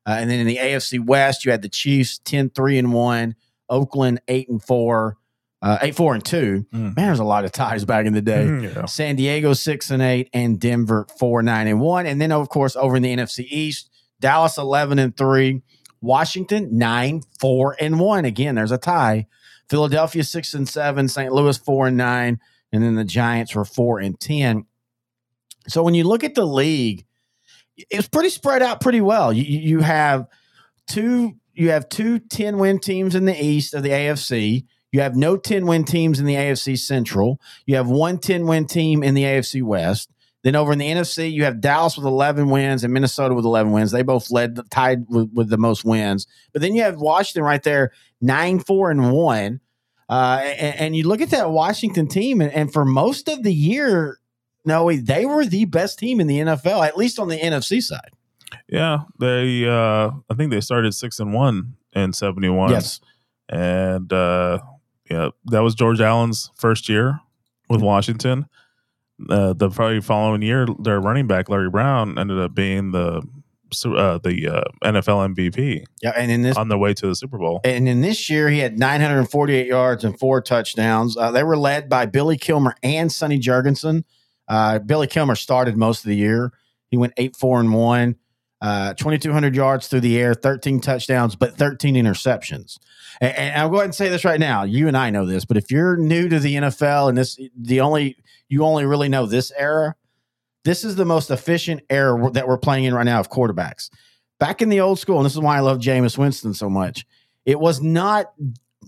Uh, 0.07 0.17
and 0.19 0.29
then 0.29 0.41
in 0.41 0.47
the 0.47 0.57
AFC 0.57 1.05
West, 1.05 1.45
you 1.45 1.51
had 1.51 1.63
the 1.63 1.69
Chiefs 1.69 2.19
10 2.25 2.51
3 2.51 2.79
and 2.79 2.93
1, 2.93 3.37
Oakland 3.69 4.21
8 4.27 4.49
and 4.49 4.63
4, 4.63 5.17
uh, 5.63 5.79
eight 5.81 5.95
four 5.95 6.15
and 6.15 6.25
two. 6.25 6.67
Mm. 6.75 6.97
Man, 6.97 7.07
there's 7.07 7.21
a 7.21 7.25
lot 7.25 7.45
of 7.45 7.53
ties 7.53 7.85
back 7.85 8.05
in 8.05 8.13
the 8.13 8.21
day. 8.21 8.45
Mm, 8.45 8.75
yeah. 8.75 8.85
San 8.87 9.17
Diego 9.17 9.53
six 9.55 9.91
and 9.91 10.03
eight, 10.03 10.29
and 10.33 10.61
Denver 10.61 11.07
four 11.19 11.43
nine 11.43 11.69
and 11.69 11.81
one. 11.81 12.07
And 12.07 12.21
then 12.21 12.33
of 12.33 12.49
course 12.49 12.77
over 12.77 12.97
in 12.97 13.03
the 13.03 13.17
NFC 13.17 13.47
East, 13.49 13.89
Dallas 14.21 14.59
11 14.59 14.99
and 14.99 15.17
3. 15.17 15.63
Washington 16.03 16.77
9 16.77 17.23
4 17.41 17.77
and 17.81 18.01
1. 18.01 18.25
Again, 18.25 18.57
there's 18.57 18.73
a 18.73 18.79
tie. 18.79 19.27
Philadelphia 19.71 20.25
6 20.25 20.55
and 20.55 20.69
7, 20.69 21.09
St. 21.09 21.33
Louis 21.33 21.57
4 21.57 21.87
and 21.87 21.97
9, 21.97 22.41
and 22.73 22.83
then 22.83 22.97
the 22.97 23.05
Giants 23.05 23.55
were 23.55 23.65
4 23.65 24.01
and 24.01 24.19
10. 24.19 24.67
So 25.69 25.83
when 25.83 25.95
you 25.95 26.05
look 26.05 26.25
at 26.25 26.35
the 26.35 26.45
league, 26.45 27.07
it's 27.77 28.09
pretty 28.09 28.29
spread 28.29 28.63
out 28.63 28.81
pretty 28.81 29.01
well. 29.01 29.33
You, 29.33 29.45
you 29.45 29.81
have 29.81 30.27
two 30.87 31.37
you 31.55 31.71
have 31.71 31.89
two 31.89 32.19
10 32.19 32.59
win 32.59 32.79
teams 32.79 33.15
in 33.15 33.25
the 33.25 33.45
East 33.45 33.75
of 33.75 33.83
the 33.83 33.91
AFC. 33.91 34.65
You 34.93 35.01
have 35.01 35.17
no 35.17 35.37
10 35.37 35.67
win 35.67 35.85
teams 35.85 36.21
in 36.21 36.27
the 36.27 36.35
AFC 36.35 36.79
Central. 36.79 37.41
You 37.67 37.77
have 37.77 37.89
one 37.89 38.19
10 38.19 38.47
win 38.47 38.67
team 38.67 39.03
in 39.03 39.15
the 39.15 39.25
AFC 39.25 39.63
West. 39.63 40.11
Then 40.43 40.57
over 40.57 40.73
in 40.73 40.79
the 40.79 40.89
NFC, 40.89 41.33
you 41.33 41.45
have 41.45 41.61
Dallas 41.61 41.97
with 41.97 42.05
11 42.05 42.51
wins 42.51 42.85
and 42.85 42.93
Minnesota 42.93 43.35
with 43.35 43.45
11 43.45 43.73
wins. 43.73 43.93
They 43.93 44.03
both 44.03 44.31
led 44.31 44.59
tied 44.71 45.07
with, 45.09 45.31
with 45.33 45.49
the 45.49 45.57
most 45.57 45.85
wins. 45.85 46.27
But 46.53 46.63
then 46.63 46.75
you 46.75 46.83
have 46.83 47.01
Washington 47.01 47.45
right 47.45 47.63
there, 47.63 47.93
9 48.21 48.61
4 48.61 48.91
and 48.91 49.13
1. 49.13 49.61
Uh, 50.09 50.41
and, 50.43 50.77
and, 50.81 50.97
you 50.97 51.07
look 51.09 51.23
at 51.23 51.31
that 51.31 51.51
Washington 51.51 52.07
team, 52.07 52.43
and, 52.43 52.53
and 52.53 52.71
for 52.71 52.85
most 52.85 53.29
of 53.29 53.45
the 53.45 53.55
year, 53.55 54.19
no, 54.65 54.93
they 54.93 55.25
were 55.25 55.47
the 55.47 55.65
best 55.65 55.99
team 55.99 56.21
in 56.21 56.27
the 56.27 56.39
NFL, 56.41 56.87
at 56.87 56.99
least 56.99 57.19
on 57.19 57.29
the 57.29 57.39
NFC 57.39 57.81
side. 57.81 58.11
Yeah, 58.69 59.05
they. 59.19 59.65
Uh, 59.67 60.11
I 60.29 60.35
think 60.37 60.51
they 60.51 60.61
started 60.61 60.93
six 60.93 61.19
and 61.19 61.33
one 61.33 61.77
in 61.95 62.13
seventy 62.13 62.51
one. 62.51 62.71
Yes, 62.71 63.01
and 63.49 64.13
uh, 64.13 64.59
yeah, 65.13 65.29
that 65.47 65.61
was 65.61 65.75
George 65.75 66.01
Allen's 66.01 66.51
first 66.57 66.89
year 66.89 67.21
with 67.69 67.83
Washington. 67.83 68.47
Uh, 69.29 69.53
the 69.53 69.69
probably 69.69 70.01
following 70.01 70.43
year, 70.43 70.67
their 70.81 71.01
running 71.01 71.27
back 71.27 71.49
Larry 71.49 71.69
Brown 71.69 72.19
ended 72.19 72.39
up 72.39 72.55
being 72.55 72.93
the 72.93 73.23
uh, 73.85 74.19
the 74.19 74.49
uh, 74.49 74.89
NFL 74.91 75.35
MVP. 75.35 75.85
Yeah, 76.03 76.13
and 76.17 76.31
in 76.31 76.43
this 76.43 76.57
on 76.57 76.69
the 76.69 76.79
way 76.79 76.95
to 76.95 77.07
the 77.07 77.15
Super 77.15 77.39
Bowl, 77.39 77.61
and 77.63 77.87
in 77.89 78.01
this 78.01 78.31
year 78.31 78.49
he 78.49 78.59
had 78.59 78.79
948 78.79 79.67
yards 79.67 80.03
and 80.03 80.19
four 80.19 80.41
touchdowns. 80.41 81.17
Uh, 81.17 81.31
they 81.31 81.45
were 81.45 81.57
led 81.57 81.89
by 81.89 82.07
Billy 82.07 82.39
Kilmer 82.39 82.75
and 82.83 83.13
Sonny 83.13 83.39
Jurgensen. 83.39 84.05
Uh, 84.49 84.79
Billy 84.79 85.07
Kilmer 85.07 85.35
started 85.35 85.77
most 85.77 86.05
of 86.05 86.09
the 86.09 86.17
year. 86.17 86.53
He 86.91 86.97
went 86.97 87.13
eight 87.17 87.37
four 87.37 87.61
and 87.61 87.73
one. 87.75 88.17
Uh, 88.63 88.95
2,200 88.95 89.57
yards 89.57 89.89
through 89.89 89.99
the 89.99 90.17
air, 90.17 90.35
13 90.35 90.81
touchdowns, 90.81 91.35
but 91.35 91.57
13 91.57 91.97
interceptions. 91.97 92.79
And, 93.21 93.37
and, 93.37 93.61
I'll 93.61 93.69
go 93.69 93.79
ahead 93.79 93.87
and 93.87 93.95
say 93.95 94.09
this 94.09 94.25
right 94.25 94.39
now. 94.39 94.63
You 94.63 94.87
and 94.87 94.97
I 94.97 95.11
know 95.11 95.27
this, 95.27 95.45
but 95.45 95.57
if 95.57 95.73
you're 95.73 95.97
new 95.97 96.29
to 96.29 96.39
the 96.39 96.55
NFL 96.55 97.09
and 97.09 97.19
this, 97.19 97.37
the 97.57 97.81
only, 97.81 98.17
you 98.49 98.63
only 98.65 98.87
really 98.87 99.09
know 99.09 99.27
this 99.27 99.51
era, 99.59 99.97
this 100.63 100.85
is 100.85 100.95
the 100.95 101.05
most 101.05 101.29
efficient 101.29 101.83
era 101.91 102.31
that 102.31 102.47
we're 102.47 102.57
playing 102.57 102.85
in 102.85 102.95
right 102.95 103.03
now 103.03 103.19
of 103.19 103.29
quarterbacks. 103.29 103.91
Back 104.39 104.63
in 104.63 104.69
the 104.69 104.79
old 104.79 105.01
school, 105.01 105.17
and 105.17 105.27
this 105.27 105.33
is 105.33 105.41
why 105.41 105.57
I 105.57 105.61
love 105.61 105.79
Jameis 105.79 106.17
Winston 106.17 106.55
so 106.55 106.71
much. 106.71 107.05
It 107.45 107.59
was 107.59 107.83
not, 107.83 108.33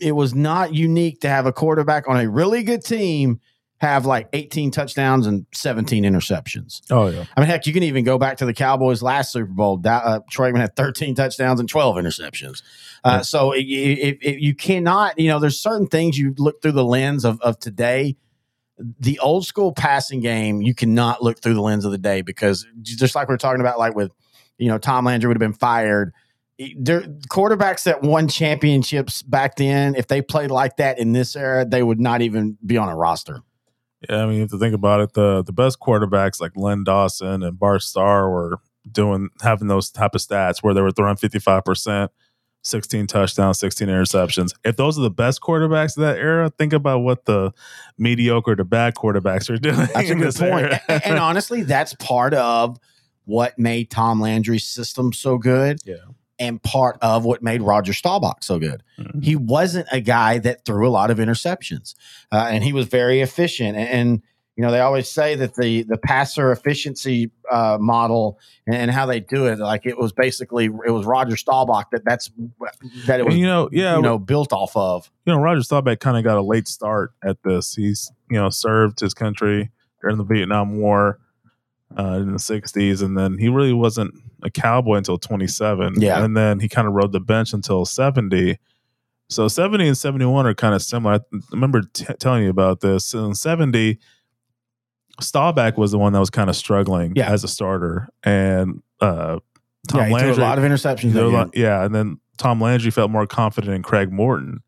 it 0.01 0.13
was 0.13 0.37
not 0.37 0.73
unique 0.73 1.21
to 1.23 1.29
have 1.29 1.47
a 1.47 1.53
quarterback 1.53 2.09
on 2.09 2.17
a 2.17 2.31
really 2.31 2.63
good 2.63 2.85
team 2.85 3.41
have 3.79 4.07
like 4.07 4.29
18 4.33 4.71
touchdowns 4.71 5.27
and 5.27 5.47
17 5.53 6.05
interceptions. 6.05 6.81
Oh 6.91 7.09
yeah. 7.09 7.25
I 7.37 7.41
mean, 7.41 7.51
heck, 7.51 7.67
you 7.67 7.73
can 7.73 7.83
even 7.83 8.05
go 8.05 8.19
back 8.19 8.39
to 8.39 8.47
the 8.47 8.55
Cowboys 8.55 9.03
last 9.03 9.33
Super 9.33 9.53
Bowl. 9.53 9.81
Uh, 9.85 10.21
Troy 10.31 10.51
Aikman 10.53 10.61
had 10.61 10.77
13 10.77 11.15
touchdowns 11.15 11.61
and 11.61 11.69
12 11.69 11.97
interceptions. 11.97 12.63
Uh, 13.03 13.23
So 13.23 13.53
if, 13.55 14.19
if 14.23 14.41
you 14.41 14.55
cannot, 14.55 15.19
you 15.19 15.29
know, 15.29 15.39
there's 15.39 15.59
certain 15.59 15.87
things 15.87 16.17
you 16.17 16.35
look 16.39 16.63
through 16.63 16.73
the 16.73 16.85
lens 16.85 17.25
of, 17.25 17.41
of 17.41 17.59
today. 17.59 18.17
The 18.79 19.19
old 19.21 19.47
school 19.47 19.73
passing 19.73 20.21
game, 20.21 20.63
you 20.63 20.75
cannot 20.75 21.23
look 21.23 21.41
through 21.41 21.55
the 21.55 21.61
lens 21.61 21.85
of 21.85 21.93
the 21.93 21.99
day 21.99 22.23
because 22.23 22.67
just 22.83 23.15
like 23.15 23.29
we 23.29 23.35
are 23.35 23.39
talking 23.39 23.61
about, 23.61 23.79
like 23.79 23.95
with, 23.95 24.11
you 24.59 24.69
know, 24.69 24.79
Tom 24.79 25.05
Landry 25.05 25.29
would 25.29 25.37
have 25.37 25.53
been 25.53 25.53
fired. 25.59 26.13
There, 26.77 27.03
quarterbacks 27.29 27.85
that 27.85 28.03
won 28.03 28.29
championships 28.29 29.23
back 29.23 29.57
then, 29.57 29.95
if 29.97 30.07
they 30.07 30.23
played 30.23 30.51
like 30.51 30.77
that 30.77 30.99
in 30.99 31.13
this 31.13 31.37
era, 31.37 31.65
they 31.65 31.83
would 31.83 32.01
not 32.01 32.23
even 32.23 32.57
be 32.65 32.77
on 32.77 32.89
a 32.89 32.97
roster. 32.97 33.43
Yeah, 34.09 34.23
I 34.23 34.27
mean, 34.27 34.43
if 34.43 34.53
you 34.53 34.59
think 34.59 34.75
about 34.75 35.01
it, 35.01 35.15
the 35.15 35.43
the 35.43 35.53
best 35.53 35.81
quarterbacks 35.81 36.41
like 36.41 36.53
Len 36.57 36.85
Dawson 36.85 37.43
and 37.43 37.59
Bart 37.59 37.83
Starr 37.83 38.31
were 38.31 38.59
doing 38.91 39.31
having 39.43 39.69
those 39.69 39.91
type 39.91 40.15
of 40.15 40.21
stats 40.21 40.63
where 40.63 40.75
they 40.75 40.81
were 40.81 40.91
throwing 40.91 41.17
fifty 41.17 41.39
five 41.39 41.65
percent, 41.65 42.11
sixteen 42.63 43.07
touchdowns, 43.07 43.59
sixteen 43.59 43.89
interceptions. 43.89 44.53
If 44.65 44.77
those 44.77 44.99
are 44.99 45.03
the 45.03 45.11
best 45.11 45.41
quarterbacks 45.41 45.97
of 45.97 46.03
that 46.03 46.19
era, 46.19 46.51
think 46.51 46.73
about 46.73 47.01
what 47.01 47.25
the 47.25 47.53
mediocre 47.99 48.57
to 48.57 48.65
bad 48.65 48.95
quarterbacks 48.95 49.51
are 49.51 49.57
doing. 49.59 49.77
That's 49.77 50.11
a 50.11 50.15
good 50.15 50.35
point. 50.35 51.05
and 51.05 51.19
honestly, 51.19 51.63
that's 51.63 51.95
part 51.95 52.35
of 52.35 52.79
what 53.25 53.59
made 53.59 53.91
Tom 53.91 54.21
Landry's 54.21 54.65
system 54.65 55.13
so 55.13 55.39
good. 55.39 55.81
Yeah 55.85 55.97
and 56.39 56.63
part 56.63 56.99
of 57.01 57.25
what 57.25 57.43
made 57.43 57.63
Roger 57.63 57.93
Staubach 57.93 58.43
so 58.43 58.59
good. 58.59 58.83
Mm-hmm. 58.99 59.21
He 59.21 59.37
wasn't 59.37 59.87
a 59.93 60.01
guy 60.01 60.39
that 60.39 60.65
threw 60.65 60.89
a 60.89 60.91
lot 60.91 61.11
of 61.11 61.19
interceptions, 61.19 61.95
uh, 62.33 62.49
and 62.51 62.65
he 62.65 62.73
was 62.73 62.87
very 62.87 63.21
efficient. 63.21 63.77
And, 63.77 63.89
and, 63.89 64.23
you 64.57 64.63
know, 64.63 64.71
they 64.71 64.81
always 64.81 65.11
say 65.11 65.35
that 65.37 65.55
the 65.55 65.83
the 65.83 65.97
passer 65.97 66.53
efficiency 66.53 67.31
uh, 67.51 67.79
model 67.81 68.39
and, 68.67 68.77
and, 68.77 68.91
how 68.91 69.07
they 69.07 69.21
do 69.21 69.47
it, 69.47 69.59
like 69.59 69.85
it 69.85 69.99
was 69.99 70.13
basically 70.13 70.67
it 70.67 70.91
was 70.91 71.07
Roger 71.07 71.37
Staubach 71.37 71.91
that 71.91 72.05
that's 72.05 72.31
that 73.07 73.21
it 73.21 73.27
was 73.27 73.37
you 73.37 73.47
know 73.47 73.69
yeah 73.73 73.97
you 73.97 74.03
know 74.03 74.19
built 74.19 74.53
off 74.53 74.77
of. 74.77 75.11
You 75.27 75.33
know, 75.33 75.41
Roger 75.41 75.63
Staubach 75.63 75.99
kind 75.99 76.17
of 76.17 76.23
got 76.25 76.39
a 76.39 76.43
late 76.43 76.69
start 76.69 77.13
at 77.25 77.43
this. 77.43 77.75
He's 77.75 78.13
you 78.31 78.37
know 78.37 78.49
served 78.49 79.01
his 79.01 79.13
country 79.13 79.71
during 80.01 80.19
the 80.19 80.25
Vietnam 80.25 80.79
War 80.79 81.19
uh, 81.99 82.19
in 82.21 82.33
the 82.33 82.39
60s 82.39 83.03
and 83.03 83.17
then 83.17 83.39
he 83.39 83.49
really 83.49 83.73
wasn't 83.73 84.15
a 84.43 84.51
cowboy 84.51 84.97
until 84.97 85.19
27 85.19 86.01
yeah. 86.01 86.25
And 86.25 86.37
then 86.37 86.61
he 86.61 86.69
kind 86.69 86.89
of 86.89 86.95
rode 86.95 87.13
the 87.13 87.21
bench 87.21 87.53
until 87.53 87.85
70 87.85 88.59
so 89.31 89.49
70 89.49 89.89
and 89.89 89.97
71 89.97 90.47
are 90.47 90.55
kind 90.55 90.75
of 90.75 90.83
similar. 90.83 91.15
I 91.15 91.21
remember 91.51 91.83
t- 91.93 92.05
telling 92.21 92.45
you 92.45 92.51
about 92.51 92.81
this. 92.81 93.15
In 93.15 93.35
70 93.35 93.99
Staubach 95.21 95.79
was 95.79 95.93
the 95.93 95.99
one 95.99 96.13
that 96.13 96.19
was 96.19 96.31
kind 96.31 96.51
of 96.51 96.57
struggling 96.57 97.15
yeah. 97.17 97.31
as 97.31 97.45
a 97.45 97.49
starter. 97.49 98.09
And 98.23 98.83
uh 99.01 99.39
Tom 99.89 100.09
yeah, 100.09 100.15
Landry 100.15 100.31
a 100.43 100.47
lot 100.47 100.59
of 100.59 100.65
interceptions 100.65 101.15
lot, 101.15 101.51
yeah 101.55 101.85
and 101.85 101.95
then 101.95 102.19
Tom 102.39 102.61
Landry 102.61 102.91
felt 102.91 103.11
more 103.11 103.27
confident 103.27 103.75
in 103.75 103.83
Craig 103.83 104.13
Morton. 104.13 104.63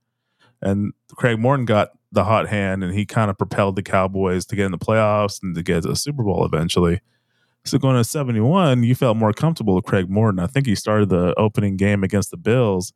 And 0.63 0.93
Craig 1.17 1.39
Morton 1.39 1.65
got 1.65 1.91
the 2.13 2.25
hot 2.25 2.49
hand 2.49 2.85
and 2.85 2.95
he 2.95 3.05
kind 3.05 3.31
of 3.31 3.39
propelled 3.39 3.77
the 3.77 3.83
Cowboys 3.83 4.47
to 4.47 4.57
get 4.57 4.67
in 4.67 4.73
the 4.73 4.79
playoffs 4.79 5.43
and 5.43 5.55
to 5.55 5.63
get 5.63 5.83
to 5.83 5.89
the 5.89 5.97
Super 5.97 6.23
Bowl 6.23 6.45
eventually. 6.45 7.01
So 7.65 7.79
going 7.79 7.97
to 7.97 8.05
71, 8.05 8.85
you 8.85 8.95
felt 8.95 9.17
more 9.17 9.33
comfortable 9.33 9.75
with 9.75 9.85
Craig 9.85 10.09
Morton. 10.09 10.39
I 10.39 10.47
think 10.47 10.67
he 10.67 10.77
started 10.77 11.09
the 11.09 11.35
opening 11.37 11.77
game 11.77 12.05
against 12.05 12.31
the 12.31 12.37
Bills. 12.37 12.93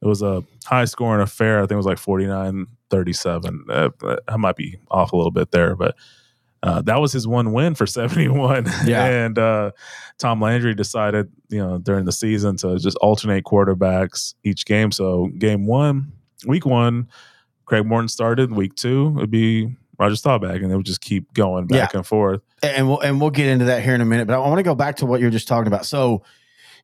It 0.00 0.06
was 0.06 0.22
a 0.22 0.44
high 0.64 0.84
scoring 0.84 1.20
affair. 1.20 1.58
I 1.58 1.62
think 1.62 1.72
it 1.72 1.76
was 1.76 1.86
like 1.86 1.98
49 1.98 2.66
37. 2.90 3.66
Uh, 3.68 3.88
I 4.28 4.36
might 4.36 4.54
be 4.54 4.78
off 4.90 5.12
a 5.12 5.16
little 5.16 5.32
bit 5.32 5.50
there, 5.50 5.74
but 5.74 5.96
uh, 6.62 6.80
that 6.82 7.00
was 7.00 7.12
his 7.12 7.26
one 7.26 7.52
win 7.52 7.74
for 7.74 7.86
71. 7.88 8.66
Yeah. 8.86 9.04
and 9.04 9.38
uh, 9.38 9.72
Tom 10.18 10.40
Landry 10.40 10.74
decided, 10.74 11.30
you 11.48 11.58
know, 11.58 11.78
during 11.78 12.04
the 12.04 12.12
season 12.12 12.56
to 12.58 12.78
just 12.78 12.96
alternate 12.98 13.44
quarterbacks 13.44 14.34
each 14.44 14.64
game. 14.64 14.92
So 14.92 15.28
game 15.38 15.66
one, 15.66 16.12
week 16.46 16.66
one, 16.66 17.08
Craig 17.64 17.86
Morton 17.86 18.08
started. 18.08 18.52
Week 18.52 18.74
two, 18.74 19.14
it'd 19.16 19.30
be 19.30 19.76
Roger 19.98 20.16
Staubach, 20.16 20.60
and 20.60 20.70
they 20.70 20.76
would 20.76 20.86
just 20.86 21.00
keep 21.00 21.32
going 21.34 21.66
back 21.66 21.92
yeah. 21.92 21.98
and 21.98 22.06
forth. 22.06 22.42
And 22.62 22.88
we'll 22.88 23.00
and 23.00 23.20
we'll 23.20 23.30
get 23.30 23.46
into 23.46 23.66
that 23.66 23.82
here 23.82 23.94
in 23.94 24.00
a 24.00 24.04
minute. 24.04 24.26
But 24.26 24.34
I 24.34 24.38
want 24.38 24.58
to 24.58 24.62
go 24.62 24.74
back 24.74 24.96
to 24.96 25.06
what 25.06 25.20
you're 25.20 25.30
just 25.30 25.48
talking 25.48 25.66
about. 25.66 25.86
So 25.86 26.22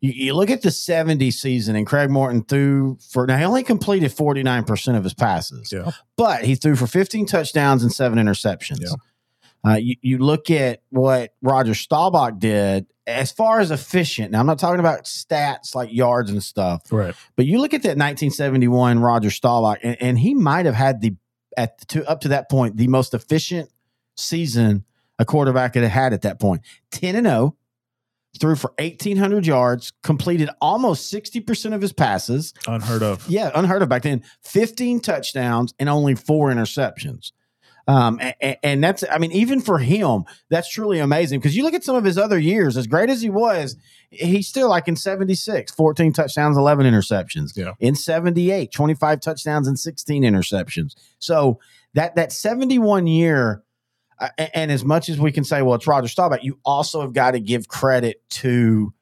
you, 0.00 0.12
you, 0.12 0.34
look 0.34 0.50
at 0.50 0.62
the 0.62 0.70
70 0.70 1.30
season, 1.30 1.76
and 1.76 1.86
Craig 1.86 2.10
Morton 2.10 2.42
threw 2.44 2.98
for 3.10 3.26
now 3.26 3.36
he 3.36 3.44
only 3.44 3.62
completed 3.62 4.12
49 4.12 4.64
percent 4.64 4.96
of 4.96 5.04
his 5.04 5.14
passes, 5.14 5.72
yeah. 5.72 5.90
but 6.16 6.44
he 6.44 6.54
threw 6.54 6.76
for 6.76 6.86
15 6.86 7.26
touchdowns 7.26 7.82
and 7.82 7.92
seven 7.92 8.18
interceptions. 8.18 8.80
Yeah. 8.80 8.94
Uh, 9.66 9.74
you, 9.74 9.96
you 10.00 10.18
look 10.18 10.50
at 10.50 10.82
what 10.90 11.34
Roger 11.42 11.74
Staubach 11.74 12.38
did 12.38 12.86
as 13.06 13.30
far 13.32 13.60
as 13.60 13.70
efficient. 13.70 14.30
Now, 14.30 14.40
I'm 14.40 14.46
not 14.46 14.58
talking 14.58 14.80
about 14.80 15.04
stats 15.04 15.74
like 15.74 15.92
yards 15.92 16.30
and 16.30 16.42
stuff, 16.42 16.90
right? 16.92 17.14
But 17.36 17.46
you 17.46 17.58
look 17.58 17.74
at 17.74 17.82
that 17.82 17.98
1971 17.98 19.00
Roger 19.00 19.30
Staubach, 19.30 19.78
and, 19.82 19.96
and 20.00 20.18
he 20.18 20.34
might 20.34 20.66
have 20.66 20.74
had 20.74 21.00
the 21.00 21.14
at 21.56 21.86
to 21.88 22.08
up 22.08 22.20
to 22.20 22.28
that 22.28 22.48
point 22.48 22.76
the 22.76 22.88
most 22.88 23.12
efficient 23.12 23.68
season 24.16 24.84
a 25.18 25.24
quarterback 25.24 25.74
had 25.74 25.84
had 25.84 26.12
at 26.12 26.22
that 26.22 26.40
point. 26.40 26.62
10 26.92 27.14
and 27.14 27.26
0, 27.26 27.56
threw 28.38 28.56
for 28.56 28.72
1800 28.78 29.46
yards, 29.46 29.92
completed 30.02 30.48
almost 30.60 31.12
60% 31.12 31.74
of 31.74 31.82
his 31.82 31.92
passes. 31.92 32.54
Unheard 32.66 33.02
of. 33.02 33.28
Yeah, 33.28 33.50
unheard 33.54 33.82
of 33.82 33.88
back 33.88 34.02
then. 34.02 34.22
15 34.42 35.00
touchdowns 35.00 35.74
and 35.78 35.88
only 35.88 36.14
4 36.14 36.50
interceptions. 36.50 37.32
Um, 37.88 38.20
and, 38.40 38.56
and, 38.62 38.84
that's, 38.84 39.04
I 39.10 39.18
mean, 39.18 39.32
even 39.32 39.60
for 39.60 39.78
him, 39.78 40.24
that's 40.48 40.68
truly 40.68 40.98
amazing 40.98 41.40
because 41.40 41.56
you 41.56 41.62
look 41.62 41.74
at 41.74 41.84
some 41.84 41.96
of 41.96 42.04
his 42.04 42.18
other 42.18 42.38
years, 42.38 42.76
as 42.76 42.86
great 42.86 43.10
as 43.10 43.22
he 43.22 43.30
was, 43.30 43.76
he's 44.10 44.48
still 44.48 44.68
like 44.68 44.88
in 44.88 44.96
76, 44.96 45.72
14 45.72 46.12
touchdowns, 46.12 46.56
11 46.56 46.86
interceptions. 46.86 47.56
Yeah. 47.56 47.72
In 47.80 47.94
78, 47.94 48.72
25 48.72 49.20
touchdowns 49.20 49.66
and 49.66 49.78
16 49.78 50.22
interceptions. 50.22 50.94
So 51.18 51.58
that, 51.94 52.14
that 52.16 52.32
71 52.32 53.06
year, 53.06 53.62
uh, 54.18 54.28
and 54.54 54.70
as 54.70 54.84
much 54.84 55.08
as 55.08 55.18
we 55.18 55.32
can 55.32 55.44
say, 55.44 55.62
well, 55.62 55.74
it's 55.74 55.86
Roger 55.86 56.08
Staubach, 56.08 56.44
you 56.44 56.58
also 56.64 57.00
have 57.00 57.12
got 57.12 57.32
to 57.32 57.40
give 57.40 57.68
credit 57.68 58.22
to 58.30 58.92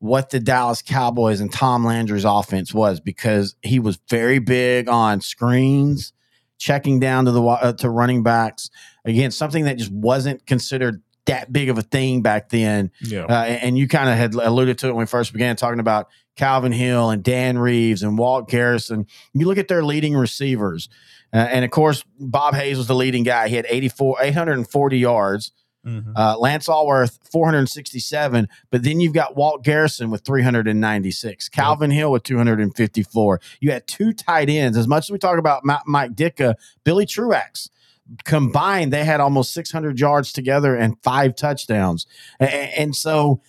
what 0.00 0.30
the 0.30 0.40
Dallas 0.40 0.82
Cowboys 0.82 1.40
and 1.40 1.52
Tom 1.52 1.84
Landry's 1.84 2.24
offense 2.24 2.72
was 2.72 3.00
because 3.00 3.56
he 3.62 3.78
was 3.78 3.98
very 4.08 4.38
big 4.38 4.88
on 4.88 5.20
screens, 5.20 6.12
checking 6.58 7.00
down 7.00 7.24
to 7.24 7.30
the 7.30 7.42
uh, 7.42 7.72
to 7.74 7.88
running 7.88 8.22
backs. 8.22 8.70
Again, 9.04 9.30
something 9.30 9.64
that 9.64 9.78
just 9.78 9.92
wasn't 9.92 10.44
considered 10.46 11.02
that 11.26 11.52
big 11.52 11.68
of 11.68 11.78
a 11.78 11.82
thing 11.82 12.22
back 12.22 12.48
then. 12.48 12.90
Yeah. 13.00 13.24
Uh, 13.24 13.44
and 13.44 13.78
you 13.78 13.86
kind 13.86 14.08
of 14.08 14.16
had 14.16 14.34
alluded 14.34 14.78
to 14.78 14.88
it 14.88 14.92
when 14.92 15.00
we 15.00 15.06
first 15.06 15.32
began 15.32 15.56
talking 15.56 15.80
about 15.80 16.08
Calvin 16.36 16.72
Hill 16.72 17.10
and 17.10 17.22
Dan 17.22 17.58
Reeves 17.58 18.02
and 18.02 18.16
Walt 18.16 18.48
Garrison. 18.48 19.06
You 19.34 19.46
look 19.46 19.58
at 19.58 19.68
their 19.68 19.84
leading 19.84 20.14
receivers. 20.14 20.88
Uh, 21.32 21.36
and 21.36 21.64
of 21.64 21.70
course, 21.70 22.04
Bob 22.18 22.54
Hayes 22.54 22.78
was 22.78 22.86
the 22.86 22.94
leading 22.94 23.22
guy. 23.22 23.48
He 23.48 23.56
had 23.56 23.66
84, 23.68 24.16
840 24.22 24.98
yards. 24.98 25.52
Mhm. 25.88 26.12
Uh, 26.16 26.38
Lance 26.38 26.68
Alworth, 26.68 27.18
467. 27.32 28.48
But 28.70 28.82
then 28.82 29.00
you've 29.00 29.12
got 29.14 29.36
Walt 29.36 29.64
Garrison 29.64 30.10
with 30.10 30.22
396. 30.24 31.48
Calvin 31.48 31.90
Hill 31.90 32.12
with 32.12 32.22
254. 32.24 33.40
You 33.60 33.70
had 33.72 33.86
two 33.86 34.12
tight 34.12 34.48
ends. 34.50 34.76
As 34.76 34.86
much 34.88 35.06
as 35.06 35.10
we 35.10 35.18
talk 35.18 35.38
about 35.38 35.62
Mike 35.86 36.12
Ditka, 36.14 36.54
Billy 36.84 37.06
Truax 37.06 37.70
combined, 38.24 38.92
they 38.92 39.04
had 39.04 39.20
almost 39.20 39.52
600 39.52 39.98
yards 40.00 40.32
together 40.32 40.74
and 40.74 40.96
five 41.02 41.36
touchdowns. 41.36 42.06
A- 42.40 42.44
a- 42.44 42.80
And, 42.80 42.94
so, 42.96 43.40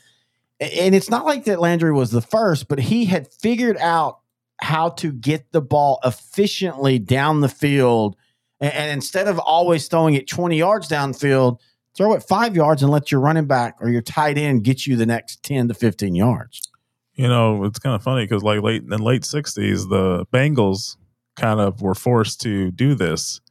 and 0.60 0.94
it's 0.96 1.10
not 1.10 1.26
like 1.26 1.46
that 1.46 1.60
Landry 1.60 1.94
was 1.94 2.12
the 2.12 2.22
first, 2.22 2.68
but 2.68 2.80
he 2.80 3.06
had 3.06 3.32
figured 3.32 3.78
out 3.78 4.20
how 4.62 4.90
to 4.90 5.12
get 5.14 5.52
the 5.54 5.62
ball 5.62 6.00
efficiently 6.04 7.00
down 7.00 7.40
the 7.42 7.48
field. 7.50 8.18
And, 8.60 8.74
and 8.74 8.92
instead 8.92 9.28
of 9.30 9.40
always 9.40 9.88
throwing 9.88 10.16
it 10.16 10.28
20 10.28 10.58
yards 10.58 10.90
downfield, 10.90 11.60
throw 12.00 12.14
it 12.14 12.24
five 12.24 12.56
yards 12.56 12.82
and 12.82 12.90
let 12.90 13.12
your 13.12 13.20
running 13.20 13.46
back 13.46 13.76
or 13.82 13.90
your 13.90 14.02
tight 14.02 14.38
end 14.38 14.64
get 14.64 14.88
you 14.88 14.96
the 14.96 15.06
next 15.06 15.44
10 15.44 15.68
to 15.68 15.74
15 15.74 16.16
yards. 16.16 16.72
You 17.16 17.28
know, 17.28 17.66
it's 17.66 17.78
kind 17.78 17.94
of 17.94 18.02
funny 18.02 18.24
because 18.24 18.42
like 18.42 18.62
late 18.62 18.82
in 18.82 18.88
the 18.88 18.98
late 18.98 19.24
'60s, 19.24 19.90
the 19.90 20.26
Bengals 20.28 20.96
kind 21.36 21.60
of 21.60 21.82
were 21.82 21.94
forced 21.94 22.40
to 22.42 22.72
do 22.72 22.96
this. 22.96 23.42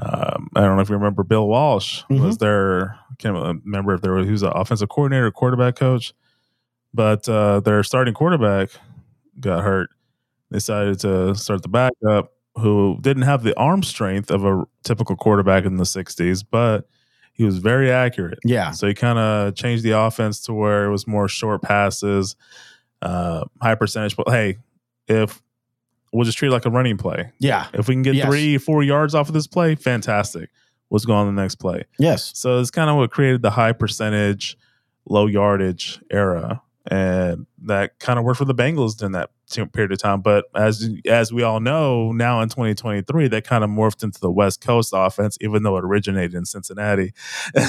Um, 0.00 0.48
I 0.56 0.62
don't 0.62 0.74
know 0.74 0.82
if 0.82 0.88
you 0.88 0.96
remember 0.96 1.22
Bill 1.22 1.46
Walsh 1.46 2.02
was 2.10 2.38
their 2.38 2.98
I 3.08 3.14
can't 3.18 3.36
remember 3.64 3.94
if 3.94 4.00
there 4.00 4.14
was 4.14 4.26
who's 4.26 4.42
an 4.42 4.50
offensive 4.52 4.88
coordinator, 4.88 5.30
quarterback 5.30 5.76
coach, 5.76 6.12
but 6.92 7.28
uh, 7.28 7.60
their 7.60 7.84
starting 7.84 8.14
quarterback 8.14 8.70
got 9.38 9.62
hurt. 9.62 9.90
They 10.50 10.56
decided 10.56 10.98
to 11.00 11.36
start 11.36 11.62
the 11.62 11.68
backup, 11.68 12.32
who 12.56 12.98
didn't 13.00 13.22
have 13.22 13.44
the 13.44 13.56
arm 13.56 13.84
strength 13.84 14.32
of 14.32 14.44
a 14.44 14.64
typical 14.82 15.14
quarterback 15.14 15.64
in 15.64 15.76
the 15.76 15.84
'60s, 15.84 16.44
but 16.50 16.88
he 17.32 17.44
was 17.44 17.58
very 17.58 17.90
accurate. 17.90 18.38
Yeah. 18.44 18.70
So 18.72 18.86
he 18.86 18.94
kind 18.94 19.18
of 19.18 19.54
changed 19.54 19.82
the 19.84 19.92
offense 19.98 20.40
to 20.42 20.52
where 20.52 20.84
it 20.84 20.90
was 20.90 21.06
more 21.06 21.28
short 21.28 21.62
passes, 21.62 22.36
uh, 23.00 23.44
high 23.60 23.74
percentage. 23.74 24.16
But 24.16 24.28
hey, 24.28 24.58
if 25.08 25.42
we'll 26.12 26.24
just 26.24 26.36
treat 26.38 26.48
it 26.48 26.52
like 26.52 26.66
a 26.66 26.70
running 26.70 26.98
play. 26.98 27.32
Yeah. 27.38 27.66
If 27.72 27.88
we 27.88 27.94
can 27.94 28.02
get 28.02 28.14
Yes. 28.14 28.26
three, 28.28 28.58
four 28.58 28.82
yards 28.82 29.14
off 29.14 29.28
of 29.28 29.34
this 29.34 29.46
play, 29.46 29.74
fantastic. 29.74 30.50
Let's 30.90 31.06
go 31.06 31.14
on 31.14 31.34
the 31.34 31.40
next 31.40 31.54
play. 31.54 31.84
Yes. 31.98 32.32
So 32.34 32.60
it's 32.60 32.70
kind 32.70 32.90
of 32.90 32.96
what 32.96 33.10
created 33.10 33.40
the 33.40 33.50
high 33.50 33.72
percentage, 33.72 34.58
low 35.08 35.26
yardage 35.26 36.00
era, 36.10 36.60
and 36.90 37.46
that 37.62 37.98
kind 38.00 38.18
of 38.18 38.24
worked 38.24 38.38
for 38.38 38.44
the 38.44 38.54
Bengals 38.54 38.96
during 38.96 39.12
that 39.12 39.30
period 39.72 39.92
of 39.92 39.98
time. 39.98 40.20
But 40.20 40.46
as 40.54 40.88
as 41.06 41.32
we 41.32 41.42
all 41.42 41.60
know, 41.60 42.12
now 42.12 42.40
in 42.40 42.48
2023, 42.48 43.28
that 43.28 43.44
kind 43.44 43.62
of 43.62 43.70
morphed 43.70 44.02
into 44.02 44.20
the 44.20 44.30
West 44.30 44.60
Coast 44.60 44.92
offense, 44.94 45.38
even 45.40 45.62
though 45.62 45.76
it 45.76 45.84
originated 45.84 46.34
in 46.34 46.44
Cincinnati. 46.44 47.12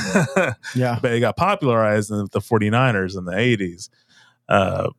Yeah. 0.75 0.97
but 1.01 1.11
it 1.11 1.19
got 1.19 1.37
popularized 1.37 2.09
in 2.09 2.27
the 2.31 2.39
49ers 2.39 3.17
in 3.17 3.25
the 3.25 3.33
80s. 3.33 3.89
Uh, 4.49 4.89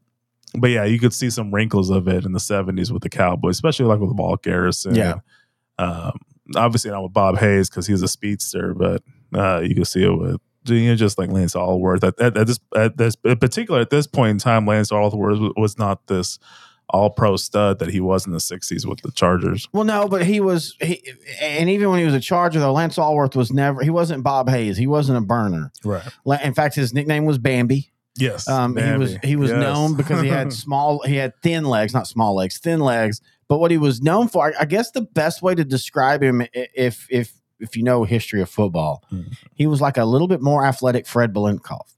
but 0.56 0.70
yeah, 0.70 0.84
you 0.84 1.00
could 1.00 1.12
see 1.12 1.30
some 1.30 1.52
wrinkles 1.52 1.90
of 1.90 2.06
it 2.06 2.24
in 2.24 2.32
the 2.32 2.38
70s 2.38 2.92
with 2.92 3.02
the 3.02 3.10
Cowboys, 3.10 3.56
especially 3.56 3.86
like 3.86 3.98
with 3.98 4.12
Walt 4.12 4.42
Garrison. 4.42 4.94
Yeah. 4.94 5.16
Um, 5.78 6.18
obviously 6.54 6.90
not 6.90 7.02
with 7.02 7.12
Bob 7.12 7.38
Hayes 7.38 7.68
because 7.68 7.86
he's 7.86 8.02
a 8.02 8.08
speedster, 8.08 8.74
but 8.74 9.02
uh, 9.34 9.60
you 9.60 9.74
can 9.74 9.84
see 9.84 10.04
it 10.04 10.16
with 10.16 10.40
you 10.66 10.88
know, 10.88 10.96
just 10.96 11.18
like 11.18 11.30
Lance 11.30 11.54
Alworth. 11.54 12.04
At, 12.04 12.20
at, 12.20 12.36
at 12.36 12.46
this, 12.46 12.60
at 12.76 12.96
this, 12.96 13.16
in 13.24 13.38
particular, 13.38 13.80
at 13.80 13.90
this 13.90 14.06
point 14.06 14.30
in 14.30 14.38
time, 14.38 14.66
Lance 14.66 14.90
Alworth 14.90 15.14
was, 15.14 15.52
was 15.56 15.78
not 15.78 16.06
this 16.06 16.38
all 16.90 17.08
pro 17.10 17.36
stud 17.36 17.78
that 17.78 17.88
he 17.88 17.98
was 18.00 18.26
in 18.26 18.32
the 18.32 18.38
60s 18.38 18.84
with 18.86 19.00
the 19.00 19.10
Chargers. 19.10 19.66
Well, 19.72 19.84
no, 19.84 20.06
but 20.06 20.24
he 20.26 20.40
was, 20.40 20.76
he, 20.82 21.02
and 21.40 21.70
even 21.70 21.88
when 21.90 21.98
he 21.98 22.04
was 22.04 22.14
a 22.14 22.20
Charger, 22.20 22.60
though, 22.60 22.72
Lance 22.74 22.98
Alworth 22.98 23.34
was 23.34 23.50
never, 23.50 23.82
he 23.82 23.90
wasn't 23.90 24.22
Bob 24.22 24.48
Hayes. 24.50 24.76
He 24.76 24.86
wasn't 24.86 25.18
a 25.18 25.22
burner. 25.22 25.72
Right. 25.82 26.02
In 26.42 26.52
fact, 26.54 26.74
his 26.74 26.92
nickname 26.92 27.24
was 27.24 27.38
Bambi. 27.38 27.90
Yes. 28.16 28.48
Um, 28.48 28.76
he 28.76 28.92
was 28.96 29.16
he 29.24 29.34
was 29.34 29.50
Yes. 29.50 29.60
known 29.60 29.96
because 29.96 30.20
he 30.22 30.28
had 30.28 30.52
small, 30.64 31.00
he 31.04 31.16
had 31.16 31.32
thin 31.42 31.64
legs, 31.64 31.92
not 31.92 32.06
small 32.06 32.36
legs, 32.36 32.58
thin 32.58 32.78
legs. 32.78 33.20
But 33.48 33.58
what 33.58 33.70
he 33.72 33.76
was 33.76 34.00
known 34.00 34.28
for, 34.28 34.46
I, 34.46 34.52
I 34.60 34.64
guess, 34.66 34.92
the 34.92 35.00
best 35.00 35.42
way 35.42 35.54
to 35.54 35.64
describe 35.64 36.22
him, 36.22 36.46
if 36.52 37.08
if 37.10 37.32
if 37.60 37.76
you 37.76 37.82
know 37.82 38.04
history 38.04 38.40
of 38.40 38.48
football, 38.50 39.02
Mhm. 39.12 39.36
he 39.54 39.66
was 39.66 39.80
like 39.80 39.96
a 39.96 40.04
little 40.04 40.28
bit 40.28 40.40
more 40.42 40.64
athletic 40.64 41.06
Fred 41.06 41.32
Biletnikoff. 41.32 41.94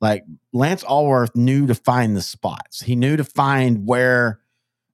Like 0.00 0.24
Lance 0.52 0.84
Alworth 0.84 1.34
knew 1.34 1.66
to 1.66 1.74
find 1.74 2.16
the 2.16 2.22
spots. 2.22 2.82
He 2.82 2.94
knew 2.96 3.16
to 3.16 3.24
find 3.24 3.86
where 3.86 4.40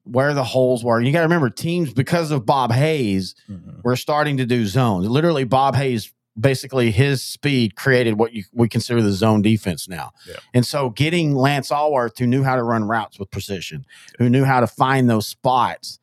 where 0.06 0.34
the 0.34 0.44
holes 0.44 0.84
were. 0.84 1.00
You 1.00 1.10
got 1.12 1.20
to 1.20 1.24
remember, 1.24 1.48
teams 1.48 1.90
because 1.94 2.30
of 2.30 2.44
Bob 2.44 2.70
Hayes 2.72 3.34
Mhm. 3.50 3.82
were 3.82 3.96
starting 3.96 4.36
to 4.36 4.44
do 4.44 4.66
zones. 4.66 5.06
Literally, 5.08 5.44
Bob 5.44 5.76
Hayes 5.76 6.12
basically 6.38 6.90
his 6.90 7.22
speed 7.22 7.74
created 7.76 8.18
what 8.18 8.34
you 8.34 8.44
we 8.52 8.68
consider 8.68 9.00
the 9.00 9.12
zone 9.12 9.40
defense 9.40 9.88
now. 9.88 10.10
Yeah. 10.28 10.34
And 10.52 10.66
so 10.66 10.90
getting 10.90 11.34
Lance 11.34 11.70
Alworth 11.70 12.18
who 12.18 12.26
knew 12.26 12.42
how 12.42 12.56
to 12.56 12.62
run 12.62 12.84
routes 12.84 13.18
with 13.18 13.30
precision, 13.30 13.86
who 14.18 14.28
knew 14.28 14.44
how 14.44 14.60
to 14.60 14.66
find 14.66 15.08
those 15.08 15.26
spots, 15.26 15.98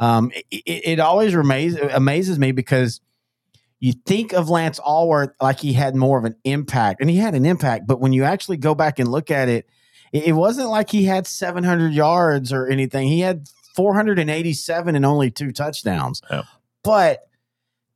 um, 0.00 0.32
it, 0.34 0.62
it, 0.66 0.82
it 0.94 1.00
always 1.00 1.32
amazes, 1.34 1.78
amazes 1.92 2.38
me 2.40 2.50
because 2.50 3.00
you 3.84 3.92
think 4.06 4.32
of 4.32 4.48
Lance 4.48 4.80
Alworth 4.80 5.32
like 5.42 5.60
he 5.60 5.74
had 5.74 5.94
more 5.94 6.18
of 6.18 6.24
an 6.24 6.36
impact, 6.44 7.00
and 7.02 7.10
he 7.10 7.16
had 7.16 7.34
an 7.34 7.44
impact, 7.44 7.86
but 7.86 8.00
when 8.00 8.12
you 8.14 8.24
actually 8.24 8.56
go 8.56 8.74
back 8.74 8.98
and 8.98 9.08
look 9.10 9.30
at 9.30 9.48
it, 9.48 9.68
it, 10.12 10.28
it 10.28 10.32
wasn't 10.32 10.70
like 10.70 10.88
he 10.90 11.04
had 11.04 11.26
700 11.26 11.92
yards 11.92 12.52
or 12.52 12.66
anything. 12.66 13.08
He 13.08 13.20
had 13.20 13.46
487 13.76 14.96
and 14.96 15.04
only 15.04 15.30
two 15.30 15.52
touchdowns. 15.52 16.22
But 16.82 17.28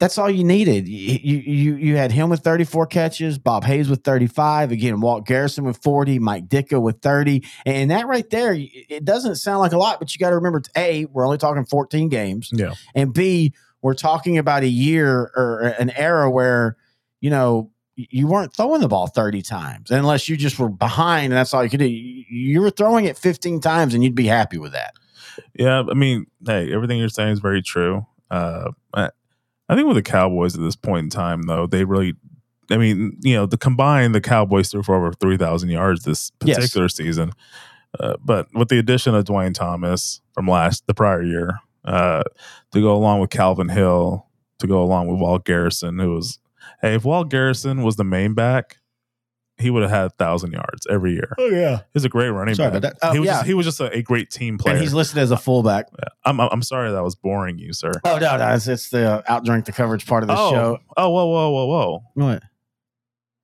that's 0.00 0.16
all 0.18 0.30
you 0.30 0.44
needed. 0.44 0.86
You, 0.86 1.38
you 1.38 1.74
you 1.76 1.96
had 1.96 2.12
him 2.12 2.28
with 2.28 2.40
34 2.40 2.86
catches, 2.86 3.38
Bob 3.38 3.64
Hayes 3.64 3.88
with 3.88 4.04
35, 4.04 4.70
again 4.72 5.00
Walt 5.00 5.26
Garrison 5.26 5.64
with 5.64 5.78
40, 5.78 6.18
Mike 6.20 6.48
Ditka 6.48 6.80
with 6.80 7.00
30, 7.00 7.44
and 7.66 7.90
that 7.90 8.06
right 8.06 8.28
there, 8.30 8.54
it 8.56 9.04
doesn't 9.04 9.36
sound 9.36 9.58
like 9.60 9.72
a 9.72 9.78
lot, 9.78 9.98
but 9.98 10.14
you 10.14 10.18
got 10.20 10.30
to 10.30 10.36
remember, 10.36 10.62
a 10.76 11.06
we're 11.06 11.24
only 11.24 11.38
talking 11.38 11.64
14 11.64 12.08
games, 12.08 12.50
Yeah. 12.52 12.74
and 12.94 13.12
b 13.12 13.52
we're 13.82 13.94
talking 13.94 14.38
about 14.38 14.62
a 14.62 14.68
year 14.68 15.30
or 15.36 15.74
an 15.78 15.90
era 15.90 16.30
where 16.30 16.76
you 17.20 17.30
know 17.30 17.70
you 17.96 18.26
weren't 18.28 18.54
throwing 18.54 18.80
the 18.80 18.86
ball 18.88 19.08
30 19.08 19.42
times 19.42 19.90
unless 19.90 20.28
you 20.28 20.36
just 20.36 20.56
were 20.58 20.68
behind 20.68 21.24
and 21.26 21.32
that's 21.32 21.52
all 21.52 21.64
you 21.64 21.70
could 21.70 21.80
do. 21.80 21.86
You 21.88 22.60
were 22.60 22.70
throwing 22.70 23.06
it 23.06 23.18
15 23.18 23.60
times 23.60 23.92
and 23.92 24.04
you'd 24.04 24.14
be 24.14 24.26
happy 24.26 24.56
with 24.56 24.70
that. 24.72 24.92
Yeah, 25.54 25.82
I 25.90 25.94
mean, 25.94 26.26
hey, 26.46 26.72
everything 26.72 26.98
you're 27.00 27.08
saying 27.08 27.30
is 27.32 27.40
very 27.40 27.60
true. 27.62 28.06
Uh, 28.30 28.70
I, 28.94 29.10
I 29.68 29.74
think 29.74 29.86
with 29.88 29.96
the 29.96 30.02
Cowboys 30.02 30.54
at 30.54 30.60
this 30.60 30.76
point 30.76 31.04
in 31.04 31.10
time, 31.10 31.42
though, 31.42 31.66
they 31.66 31.84
really, 31.84 32.14
I 32.70 32.76
mean, 32.76 33.16
you 33.22 33.34
know, 33.34 33.46
the 33.46 33.56
combined, 33.58 34.14
the 34.14 34.20
Cowboys 34.20 34.70
threw 34.70 34.82
for 34.84 34.94
over 34.94 35.12
three 35.12 35.36
thousand 35.36 35.70
yards 35.70 36.04
this 36.04 36.30
Yes. 36.44 36.56
particular 36.56 36.88
season. 36.88 37.32
Uh, 37.98 38.14
but 38.24 38.46
with 38.54 38.68
the 38.68 38.78
addition 38.78 39.14
of 39.14 39.24
Duane 39.24 39.54
Thomas 39.54 40.20
from 40.34 40.46
last 40.46 40.86
the 40.86 40.94
prior 40.94 41.22
year, 41.22 41.58
uh, 41.88 42.22
to 42.72 42.80
go 42.80 42.94
along 42.94 43.20
with 43.20 43.30
Calvin 43.30 43.68
Hill, 43.68 44.26
to 44.58 44.66
go 44.66 44.82
along 44.82 45.08
with 45.08 45.20
Walt 45.20 45.44
Garrison, 45.44 45.98
who 45.98 46.14
was, 46.14 46.38
hey, 46.82 46.94
if 46.94 47.04
Walt 47.04 47.30
Garrison 47.30 47.82
was 47.82 47.96
the 47.96 48.04
main 48.04 48.34
back, 48.34 48.78
he 49.56 49.70
would 49.70 49.82
have 49.82 49.90
had 49.90 50.06
a 50.06 50.10
thousand 50.10 50.52
yards 50.52 50.86
every 50.88 51.12
year. 51.12 51.34
Oh 51.36 51.48
yeah. 51.48 51.80
He's 51.92 52.04
a 52.04 52.08
great 52.08 52.28
running 52.28 52.54
Sorry 52.54 52.70
back. 52.70 52.78
about 52.78 53.00
that. 53.00 53.08
Oh, 53.08 53.12
he 53.12 53.18
was 53.18 53.26
yeah. 53.26 53.32
just, 53.32 53.46
he 53.46 53.54
was 53.54 53.66
just 53.66 53.80
a, 53.80 53.90
a 53.92 54.02
great 54.02 54.30
team 54.30 54.56
player. 54.56 54.76
And 54.76 54.82
he's 54.82 54.94
listed 54.94 55.18
as 55.18 55.32
a 55.32 55.36
fullback. 55.36 55.88
I'm 56.24 56.38
I'm 56.40 56.62
sorry 56.62 56.92
that 56.92 57.02
was 57.02 57.16
boring 57.16 57.58
you, 57.58 57.72
sir. 57.72 57.90
Oh 58.04 58.18
no, 58.18 58.36
no, 58.36 58.54
it's, 58.54 58.68
it's 58.68 58.90
the 58.90 59.24
outdrink 59.28 59.64
the 59.64 59.72
coverage 59.72 60.06
part 60.06 60.22
of 60.22 60.28
the 60.28 60.36
oh, 60.36 60.50
show. 60.50 60.78
oh, 60.96 61.10
whoa, 61.10 61.26
whoa, 61.26 61.50
whoa, 61.50 61.66
whoa! 61.66 62.02
What? 62.14 62.42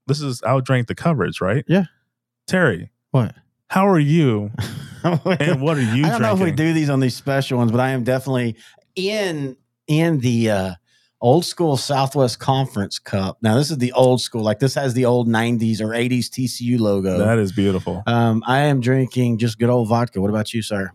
This 0.06 0.20
is 0.20 0.40
outdrank 0.42 0.86
the 0.86 0.94
coverage, 0.94 1.40
right? 1.40 1.64
Yeah. 1.66 1.86
Terry, 2.46 2.90
What? 3.10 3.34
How 3.68 3.86
are 3.88 3.98
you? 3.98 4.50
And 5.04 5.60
what 5.60 5.76
are 5.76 5.82
you 5.82 6.06
I 6.06 6.08
don't 6.08 6.22
know 6.22 6.32
if 6.32 6.40
we 6.40 6.50
do 6.50 6.72
these 6.72 6.88
on 6.88 6.98
these 6.98 7.14
special 7.14 7.58
ones, 7.58 7.70
but 7.70 7.78
I 7.78 7.90
am 7.90 8.04
definitely 8.04 8.56
in 8.96 9.54
in 9.86 10.20
the 10.20 10.50
uh, 10.50 10.74
old 11.20 11.44
school 11.44 11.76
Southwest 11.76 12.38
Conference 12.38 12.98
Cup. 12.98 13.36
Now 13.42 13.54
this 13.56 13.70
is 13.70 13.76
the 13.76 13.92
old 13.92 14.22
school, 14.22 14.42
like 14.42 14.60
this 14.60 14.74
has 14.76 14.94
the 14.94 15.04
old 15.04 15.28
'90s 15.28 15.82
or 15.82 15.88
'80s 15.88 16.30
TCU 16.30 16.80
logo. 16.80 17.18
That 17.18 17.38
is 17.38 17.52
beautiful. 17.52 18.02
um, 18.06 18.42
I 18.46 18.60
am 18.60 18.80
drinking 18.80 19.36
just 19.36 19.58
good 19.58 19.68
old 19.68 19.88
vodka. 19.90 20.22
What 20.22 20.30
about 20.30 20.54
you, 20.54 20.62
sir? 20.62 20.90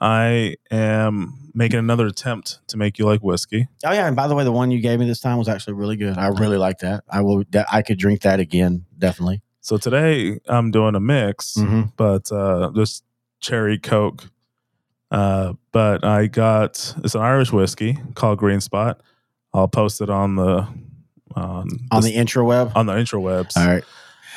I 0.00 0.56
am 0.70 1.50
making 1.52 1.78
another 1.78 2.06
attempt 2.06 2.60
to 2.68 2.78
make 2.78 2.98
you 2.98 3.04
like 3.04 3.20
whiskey. 3.20 3.68
Oh 3.84 3.92
yeah, 3.92 4.06
and 4.06 4.16
by 4.16 4.28
the 4.28 4.34
way, 4.34 4.44
the 4.44 4.50
one 4.52 4.70
you 4.70 4.80
gave 4.80 4.98
me 4.98 5.06
this 5.06 5.20
time 5.20 5.36
was 5.36 5.46
actually 5.48 5.74
really 5.74 5.96
good. 5.96 6.16
I 6.16 6.28
really 6.28 6.56
like 6.56 6.78
that. 6.78 7.04
I 7.06 7.20
will. 7.20 7.44
I 7.70 7.82
could 7.82 7.98
drink 7.98 8.22
that 8.22 8.40
again, 8.40 8.86
definitely. 8.98 9.42
So 9.62 9.76
today 9.78 10.40
I'm 10.48 10.70
doing 10.72 10.94
a 10.96 11.00
mix, 11.00 11.54
Mhm. 11.56 11.92
but 11.96 12.30
uh, 12.32 12.70
just 12.74 13.04
cherry 13.40 13.78
Coke. 13.78 14.24
Uh, 15.10 15.52
but 15.72 16.04
I 16.04 16.26
got 16.26 16.94
it's 17.04 17.14
an 17.14 17.20
Irish 17.20 17.52
whiskey 17.52 17.98
called 18.14 18.38
Green 18.38 18.60
Spot. 18.60 19.00
I'll 19.54 19.68
post 19.68 20.00
it 20.00 20.10
on 20.10 20.34
the 20.36 20.66
on, 21.34 21.68
On 21.90 22.02
this- 22.02 22.04
the 22.10 22.16
intraweb. 22.16 22.72
on 22.74 22.86
the 22.86 22.92
intrawebs. 22.94 23.56
All 23.56 23.66
right. 23.66 23.84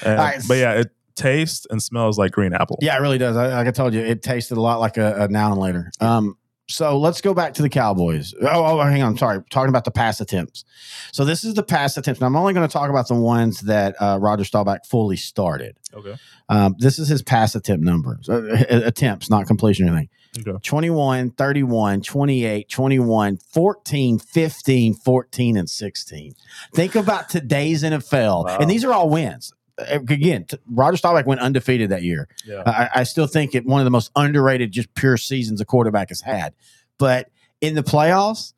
And- 0.04 0.20
All 0.20 0.26
right. 0.26 0.42
But 0.48 0.58
yeah, 0.58 0.74
it 0.74 0.92
tastes 1.16 1.66
and 1.70 1.82
smells 1.82 2.18
like 2.18 2.32
green 2.32 2.54
apple. 2.54 2.78
Yeah, 2.82 2.96
it 2.96 3.02
really 3.02 3.18
does. 3.18 3.36
I, 3.36 3.48
like 3.48 3.68
I 3.68 3.72
told 3.72 3.94
you, 3.94 4.02
it 4.02 4.22
tasted 4.22 4.58
a 4.58 4.62
lot 4.62 4.80
like 4.80 4.98
a, 4.98 5.24
a 5.24 5.28
now 5.28 5.52
and 5.52 5.60
later. 5.60 5.92
Um, 6.00 6.38
so 6.68 6.98
let's 6.98 7.22
go 7.22 7.34
back 7.34 7.54
to 7.56 7.62
the 7.62 7.70
Cowboys. 7.70 8.34
Oh, 8.42 8.80
oh, 8.80 8.82
hang 8.82 9.04
on. 9.04 9.18
Sorry. 9.18 9.40
Talking 9.50 9.70
about 9.70 9.86
the 9.86 9.92
pass 9.92 10.20
attempts. 10.20 10.66
So 11.12 11.24
this 11.24 11.44
is 11.44 11.54
the 11.54 11.64
pass 11.64 11.96
attempts. 11.96 12.22
Now, 12.22 12.28
I'm 12.28 12.36
only 12.36 12.54
going 12.54 12.68
to 12.68 12.72
talk 12.72 12.90
about 12.90 13.08
the 13.08 13.16
ones 13.16 13.62
that 13.62 13.96
uh, 14.02 14.18
Roger 14.20 14.44
Staubach 14.44 14.86
fully 14.86 15.16
started. 15.16 15.78
Okay. 15.94 16.16
Um, 16.50 16.76
this 16.80 16.98
is 16.98 17.08
his 17.08 17.22
pass 17.22 17.56
attempt 17.56 17.84
numbers, 17.84 18.30
uh, 18.30 18.66
attempts, 18.70 19.30
not 19.30 19.46
completion 19.46 19.88
or 19.88 19.92
anything. 19.92 20.10
Okay. 20.40 20.60
21, 20.62 21.32
31, 21.32 22.02
28, 22.02 22.70
21, 22.70 23.38
14, 23.38 24.20
15, 24.20 24.94
14, 24.94 25.58
and 25.58 25.70
16. 25.70 26.36
Think 26.74 26.96
about 26.96 27.30
today's 27.30 27.84
NFL. 27.84 28.46
Wow. 28.46 28.58
And 28.60 28.70
these 28.70 28.84
are 28.84 28.92
all 28.92 29.10
wins. 29.10 29.54
Again, 29.78 30.46
Roger 30.68 30.98
Staubach 30.98 31.26
went 31.26 31.42
undefeated 31.42 31.90
that 31.90 32.04
year. 32.04 32.28
Yeah. 32.46 32.64
I, 32.66 33.02
I 33.02 33.04
still 33.04 33.28
think 33.28 33.56
it 33.56 33.66
one 33.66 33.82
of 33.82 33.86
the 33.86 33.92
most 33.92 34.12
underrated, 34.16 34.72
just 34.72 34.94
pure 34.96 35.18
seasons 35.18 35.60
a 35.62 35.66
quarterback 35.66 36.10
has 36.10 36.22
had. 36.22 36.54
But 36.98 37.30
in 37.62 37.76
the 37.76 37.84
playoffs, 37.84 38.54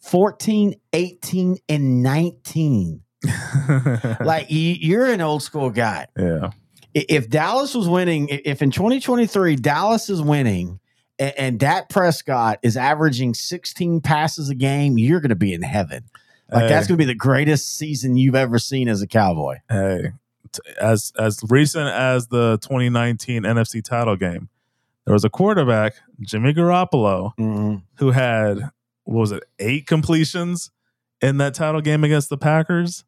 14, 0.00 0.74
18, 0.92 1.58
and 1.68 2.02
19. 2.02 3.02
Like 4.20 4.50
you, 4.50 4.74
you're 4.78 5.06
an 5.06 5.20
old 5.20 5.42
school 5.42 5.70
guy. 5.70 6.06
yeah. 6.16 6.50
If 6.94 7.28
Dallas 7.28 7.74
was 7.74 7.88
winning, 7.88 8.28
if 8.30 8.62
in 8.62 8.70
2023 8.70 9.56
Dallas 9.56 10.08
is 10.08 10.22
winning 10.22 10.80
and, 11.18 11.34
and 11.36 11.60
Dak 11.60 11.88
Prescott 11.90 12.58
is 12.62 12.76
averaging 12.76 13.34
16 13.34 14.00
passes 14.00 14.48
a 14.48 14.54
game, 14.54 14.96
you're 14.96 15.20
going 15.20 15.28
to 15.30 15.34
be 15.36 15.52
in 15.52 15.62
heaven. 15.62 16.04
Like 16.50 16.62
Hey. 16.62 16.68
that's 16.68 16.86
going 16.86 16.96
to 16.96 17.02
be 17.02 17.06
the 17.12 17.14
greatest 17.14 17.76
season 17.76 18.16
you've 18.16 18.34
ever 18.36 18.58
seen 18.58 18.88
as 18.88 19.02
a 19.02 19.06
Cowboy. 19.06 19.56
hey, 19.68 20.12
as 20.80 21.12
as 21.18 21.40
recent 21.48 21.88
as 21.88 22.28
the 22.28 22.58
2019 22.62 23.42
NFC 23.42 23.82
title 23.82 24.16
game, 24.16 24.48
there 25.04 25.12
was 25.14 25.24
a 25.24 25.30
quarterback, 25.30 25.94
Jimmy 26.20 26.52
Garoppolo, 26.54 27.32
Mm-hmm. 27.38 27.76
who 27.98 28.10
had 28.10 28.58
what 29.04 29.20
was 29.20 29.32
it, 29.32 29.44
eight 29.58 29.86
completions 29.86 30.70
in 31.20 31.38
that 31.38 31.54
title 31.54 31.80
game 31.80 32.02
against 32.04 32.28
the 32.28 32.36
Packers. 32.38 33.04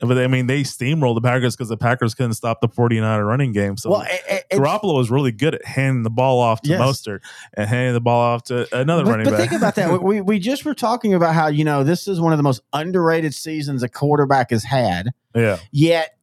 But 0.00 0.18
I 0.18 0.26
mean, 0.26 0.48
they 0.48 0.62
steamrolled 0.62 1.14
the 1.14 1.20
Packers 1.20 1.54
because 1.54 1.68
the 1.68 1.76
Packers 1.76 2.12
couldn't 2.16 2.32
stop 2.34 2.60
the 2.60 2.68
49er 2.68 3.24
running 3.24 3.52
game. 3.52 3.76
So 3.76 3.90
well, 3.90 4.02
it, 4.02 4.44
it- 4.50 4.58
Garoppolo 4.58 4.96
was 4.96 5.12
really 5.12 5.30
good 5.30 5.54
at 5.54 5.64
handing 5.64 6.02
the 6.02 6.10
ball 6.10 6.40
off 6.40 6.60
to 6.62 6.70
Yes. 6.70 6.80
Mostert 6.80 7.20
and 7.54 7.68
handing 7.68 7.94
the 7.94 8.00
ball 8.00 8.20
off 8.20 8.42
to 8.44 8.66
another 8.76 9.04
but, 9.04 9.10
running 9.12 9.24
but 9.26 9.30
back. 9.38 9.48
think 9.48 9.52
about 9.52 9.76
that. 9.76 9.92
We, 10.02 10.20
we 10.20 10.40
just 10.40 10.64
were 10.64 10.74
talking 10.74 11.14
about 11.14 11.34
how, 11.36 11.46
you 11.46 11.62
know, 11.62 11.84
this 11.84 12.08
is 12.08 12.20
one 12.20 12.32
of 12.32 12.36
the 12.38 12.42
most 12.42 12.62
underrated 12.72 13.32
seasons 13.32 13.84
a 13.84 13.88
quarterback 13.88 14.50
has 14.50 14.64
had. 14.64 15.10
yeah, 15.36 15.58
Yet 15.70 16.18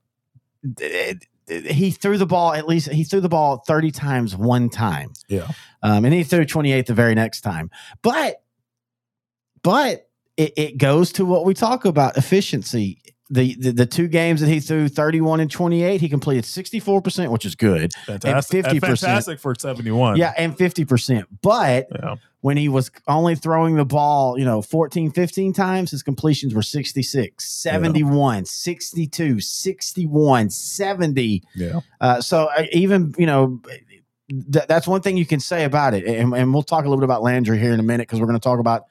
it- 0.63 1.25
it- 1.47 1.71
he 1.71 1.89
threw 1.89 2.17
the 2.19 2.27
ball 2.27 2.53
at 2.53 2.67
least 2.67 2.91
he 2.91 3.03
threw 3.03 3.21
the 3.21 3.29
ball 3.29 3.63
30 3.65 3.89
times 3.91 4.35
one 4.35 4.69
time. 4.69 5.13
Yeah. 5.27 5.47
Um, 5.81 6.05
and 6.05 6.13
he 6.13 6.23
threw 6.23 6.45
28 6.45 6.85
the 6.85 6.93
very 6.93 7.15
next 7.15 7.41
time. 7.41 7.71
But 8.03 8.43
but 9.63 10.07
it, 10.37 10.53
it 10.57 10.77
goes 10.77 11.11
to 11.13 11.25
what 11.25 11.45
we 11.45 11.53
talk 11.53 11.85
about 11.85 12.17
efficiency. 12.17 13.01
The, 13.31 13.55
the 13.59 13.71
the 13.71 13.85
two 13.85 14.07
games 14.07 14.41
that 14.41 14.47
he 14.47 14.59
threw 14.59 14.89
31 14.89 15.39
and 15.39 15.51
28, 15.51 16.01
he 16.01 16.09
completed 16.09 16.45
64%, 16.45 17.29
which 17.29 17.45
is 17.45 17.53
good. 17.53 17.93
fantastic, 18.05 18.65
50%. 18.65 18.79
fantastic 18.79 19.39
for 19.39 19.53
71. 19.53 20.17
Yeah, 20.17 20.33
and 20.35 20.57
50%. 20.57 21.25
But 21.43 21.87
yeah, 21.91 22.15
when 22.41 22.57
he 22.57 22.69
was 22.69 22.89
only 23.07 23.35
throwing 23.35 23.75
the 23.75 23.85
ball, 23.85 24.39
you 24.39 24.45
know, 24.45 24.61
14, 24.61 25.11
15 25.11 25.53
times, 25.53 25.91
his 25.91 26.01
completions 26.01 26.55
were 26.55 26.61
66, 26.61 27.45
71, 27.45 28.45
62, 28.45 29.39
61, 29.41 30.49
70. 30.49 31.43
yeah. 31.55 31.81
Uh, 31.99 32.21
so 32.21 32.49
even, 32.71 33.13
you 33.17 33.25
know, 33.25 33.61
th- 34.51 34.65
that's 34.67 34.87
one 34.87 35.01
thing 35.01 35.17
you 35.17 35.25
can 35.25 35.39
say 35.39 35.65
about 35.65 35.93
it. 35.93 36.05
And, 36.05 36.33
and 36.33 36.53
we'll 36.53 36.63
talk 36.63 36.85
a 36.85 36.87
little 36.87 37.01
bit 37.01 37.05
about 37.05 37.23
Landry 37.23 37.59
here 37.59 37.73
in 37.73 37.79
a 37.79 37.83
minute 37.83 38.07
because 38.07 38.19
we're 38.19 38.27
going 38.27 38.39
to 38.39 38.43
talk 38.43 38.59
about, 38.59 38.83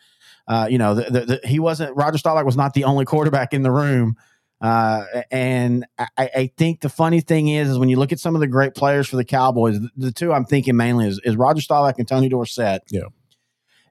uh, 0.49 0.67
you 0.69 0.79
know, 0.79 0.95
the, 0.95 1.03
the, 1.11 1.21
the, 1.27 1.41
he 1.45 1.61
wasn't, 1.61 1.95
Roger 1.95 2.19
Staubach 2.19 2.45
was 2.45 2.57
not 2.57 2.73
the 2.75 2.85
only 2.85 3.05
quarterback 3.05 3.53
in 3.53 3.63
the 3.63 3.71
room. 3.71 4.17
Uh, 4.61 5.05
and 5.31 5.87
I, 5.99 6.09
I 6.19 6.51
think 6.57 6.81
the 6.81 6.89
funny 6.89 7.21
thing 7.21 7.47
is, 7.49 7.69
is 7.69 7.79
when 7.79 7.89
you 7.89 7.97
look 7.97 8.11
at 8.11 8.19
some 8.19 8.35
of 8.35 8.41
the 8.41 8.47
great 8.49 8.75
players 8.75 9.07
for 9.07 9.17
the 9.17 9.25
Cowboys, 9.25 9.79
the, 9.79 9.91
the 9.97 10.13
two 10.13 10.33
I'm 10.33 10.45
thinking 10.47 10.75
mainly 10.77 11.07
is, 11.07 11.21
is 11.23 11.37
Roger 11.37 11.61
Staubach 11.61 11.97
and 11.99 12.09
Tony 12.09 12.29
Dorsett. 12.29 12.83
Yeah. 12.91 13.03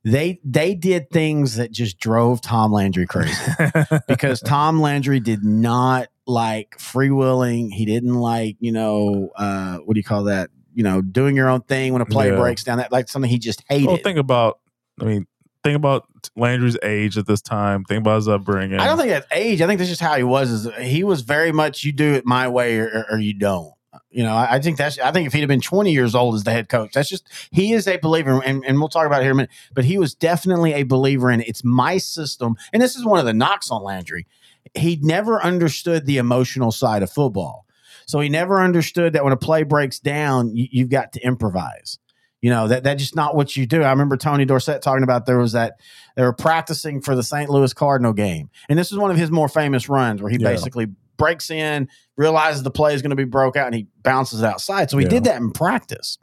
They 0.03 0.39
they 0.43 0.73
did 0.73 1.09
things 1.09 1.55
that 1.57 1.71
just 1.71 1.99
drove 1.99 2.39
Tom 2.39 2.71
Landry 2.71 3.05
crazy 3.05 3.33
because 4.07 4.39
Tom 4.39 4.79
Landry 4.79 5.19
did 5.19 5.43
not 5.43 6.07
like 6.25 6.77
freewheeling. 6.77 7.71
He 7.73 7.85
didn't 7.85 8.13
like, 8.13 8.55
you 8.59 8.71
know, 8.71 9.31
uh, 9.35 9.77
what 9.77 9.95
do 9.95 9.99
you 9.99 10.05
call 10.05 10.25
that? 10.25 10.49
You 10.73 10.83
know, 10.83 11.01
doing 11.01 11.35
your 11.35 11.49
own 11.49 11.61
thing 11.61 11.91
when 11.91 12.01
a 12.01 12.05
play 12.05 12.29
Yeah. 12.29 12.37
breaks 12.37 12.63
down. 12.63 12.77
That 12.77 12.91
like 12.91 13.09
something 13.09 13.29
he 13.29 13.37
just 13.39 13.63
hated. 13.67 13.87
well, 13.87 13.97
think 13.97 14.17
about. 14.17 14.59
I 15.01 15.05
mean, 15.05 15.27
think 15.67 15.75
about 15.75 16.07
Landry's 16.35 16.77
age 16.81 17.17
at 17.17 17.27
this 17.27 17.41
time. 17.41 17.83
Think 17.83 17.99
about 17.99 18.17
his 18.17 18.27
upbringing. 18.27 18.79
I 18.79 18.87
don't 18.87 18.97
think 18.97 19.09
that's 19.09 19.27
age. 19.31 19.61
I 19.61 19.67
think 19.67 19.79
that's 19.79 19.89
just 19.89 20.01
how 20.01 20.15
he 20.15 20.23
was. 20.23 20.49
Is 20.49 20.67
he 20.79 21.03
was 21.03 21.21
very 21.21 21.51
much 21.51 21.83
you 21.83 21.91
do 21.91 22.13
it 22.13 22.25
my 22.25 22.47
way 22.47 22.77
or, 22.77 23.05
or, 23.11 23.19
you 23.19 23.33
don't. 23.33 23.73
You 24.09 24.23
know, 24.23 24.33
I, 24.33 24.55
I 24.55 24.59
think 24.59 24.77
that's. 24.77 24.97
I 24.99 25.11
think 25.11 25.27
if 25.27 25.33
he'd 25.33 25.41
have 25.41 25.49
been 25.49 25.61
20 25.61 25.91
years 25.91 26.15
old 26.15 26.35
as 26.35 26.43
the 26.43 26.51
head 26.51 26.69
coach, 26.69 26.93
that's 26.93 27.09
just 27.09 27.27
he 27.51 27.73
is 27.73 27.87
a 27.87 27.97
believer, 27.97 28.41
and, 28.43 28.63
and 28.65 28.79
we'll 28.79 28.87
talk 28.87 29.05
about 29.05 29.21
it 29.21 29.25
here 29.25 29.31
in 29.31 29.35
a 29.35 29.41
minute. 29.43 29.51
But 29.73 29.85
he 29.85 29.97
was 29.97 30.15
definitely 30.15 30.73
a 30.73 30.83
believer 30.83 31.29
in 31.29 31.41
it's 31.41 31.63
my 31.63 31.97
system, 31.97 32.55
and 32.71 32.81
this 32.81 32.95
is 32.95 33.03
one 33.03 33.19
of 33.19 33.25
the 33.25 33.33
knocks 33.33 33.69
on 33.69 33.83
Landry. 33.83 34.25
He 34.73 34.99
never 35.01 35.41
understood 35.41 36.05
the 36.05 36.17
emotional 36.17 36.71
side 36.71 37.03
of 37.03 37.11
football, 37.11 37.65
so 38.05 38.19
he 38.19 38.29
never 38.29 38.61
understood 38.61 39.13
that 39.13 39.23
when 39.23 39.33
a 39.33 39.37
play 39.37 39.63
breaks 39.63 39.99
down, 39.99 40.55
you, 40.55 40.67
you've 40.71 40.89
got 40.89 41.13
to 41.13 41.19
improvise. 41.21 41.99
You 42.47 42.53
know 42.53 42.69
that 42.69 42.85
that's 42.85 43.01
just 43.03 43.13
not 43.13 43.35
what 43.35 43.57
you 43.57 43.65
do. 43.65 43.83
I 43.83 43.89
remember 43.89 44.15
Tony 44.15 44.45
Dorsett 44.45 44.81
talking 44.81 45.03
about 45.03 45.25
there 45.25 45.37
was 45.37 45.51
that 45.51 45.81
they 46.15 46.21
were 46.21 46.31
practicing 46.31 47.01
for 47.01 47.13
the 47.13 47.21
St. 47.21 47.49
Louis 47.49 47.73
Cardinal 47.73 48.13
game, 48.13 48.49
and 48.69 48.79
this 48.79 48.89
is 48.89 48.97
one 48.97 49.11
of 49.11 49.17
his 49.17 49.29
more 49.29 49.49
famous 49.49 49.89
runs 49.89 50.21
where 50.21 50.31
he 50.31 50.37
Yeah. 50.39 50.47
basically 50.51 50.87
breaks 51.17 51.51
in, 51.51 51.89
realizes 52.15 52.63
the 52.63 52.71
play 52.71 52.93
is 52.93 53.01
going 53.01 53.09
to 53.09 53.17
be 53.17 53.25
broke 53.25 53.57
out, 53.57 53.65
and 53.65 53.75
he 53.75 53.87
bounces 54.01 54.41
it 54.43 54.45
outside. 54.45 54.89
So 54.89 54.97
he 54.97 55.03
Yeah. 55.03 55.09
did 55.09 55.23
that 55.25 55.41
in 55.41 55.51
practice. 55.51 56.19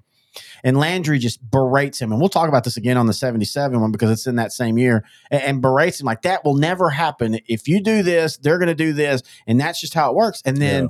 And 0.64 0.78
Landry 0.78 1.18
just 1.18 1.40
berates 1.50 2.00
him, 2.00 2.10
and 2.10 2.18
we'll 2.18 2.30
talk 2.30 2.48
about 2.48 2.64
this 2.64 2.78
again 2.78 2.96
on 2.96 3.04
the 3.06 3.12
'77 3.12 3.78
one 3.78 3.92
because 3.92 4.10
it's 4.10 4.26
in 4.26 4.37
that 4.37 4.50
same 4.50 4.78
year, 4.78 5.04
and, 5.30 5.42
and 5.42 5.60
berates 5.60 6.00
him 6.00 6.06
like 6.06 6.22
that 6.22 6.42
will 6.42 6.56
never 6.56 6.88
happen. 6.88 7.38
If 7.48 7.68
you 7.68 7.82
do 7.82 8.02
this, 8.02 8.38
they're 8.38 8.56
going 8.58 8.68
to 8.68 8.74
do 8.74 8.94
this, 8.94 9.22
and 9.46 9.60
that's 9.60 9.78
just 9.78 9.92
how 9.92 10.08
it 10.08 10.16
works. 10.16 10.40
And 10.46 10.56
then 10.56 10.88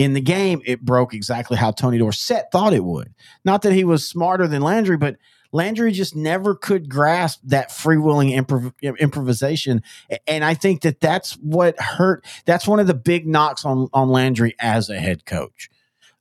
in 0.00 0.14
the 0.14 0.20
game, 0.22 0.62
it 0.64 0.80
broke 0.80 1.12
exactly 1.12 1.58
how 1.58 1.72
Tony 1.72 1.98
Dorsett 1.98 2.50
thought 2.50 2.72
it 2.72 2.82
would. 2.82 3.12
Not 3.44 3.60
that 3.62 3.74
he 3.74 3.84
was 3.84 4.08
smarter 4.08 4.48
than 4.48 4.62
Landry, 4.62 4.96
but 4.96 5.16
Landry 5.52 5.92
just 5.92 6.16
never 6.16 6.54
could 6.54 6.88
grasp 6.88 7.40
that 7.44 7.68
freewheeling 7.68 8.34
improv- 8.34 8.98
improvisation, 8.98 9.82
and 10.26 10.42
I 10.42 10.54
think 10.54 10.80
that 10.82 11.00
that's 11.00 11.34
what 11.34 11.78
hurt. 11.78 12.24
That's 12.46 12.66
one 12.66 12.80
of 12.80 12.86
the 12.86 12.94
big 12.94 13.26
knocks 13.26 13.66
on 13.66 13.88
on 13.92 14.08
Landry 14.08 14.56
as 14.58 14.88
a 14.88 14.98
head 14.98 15.26
coach, 15.26 15.68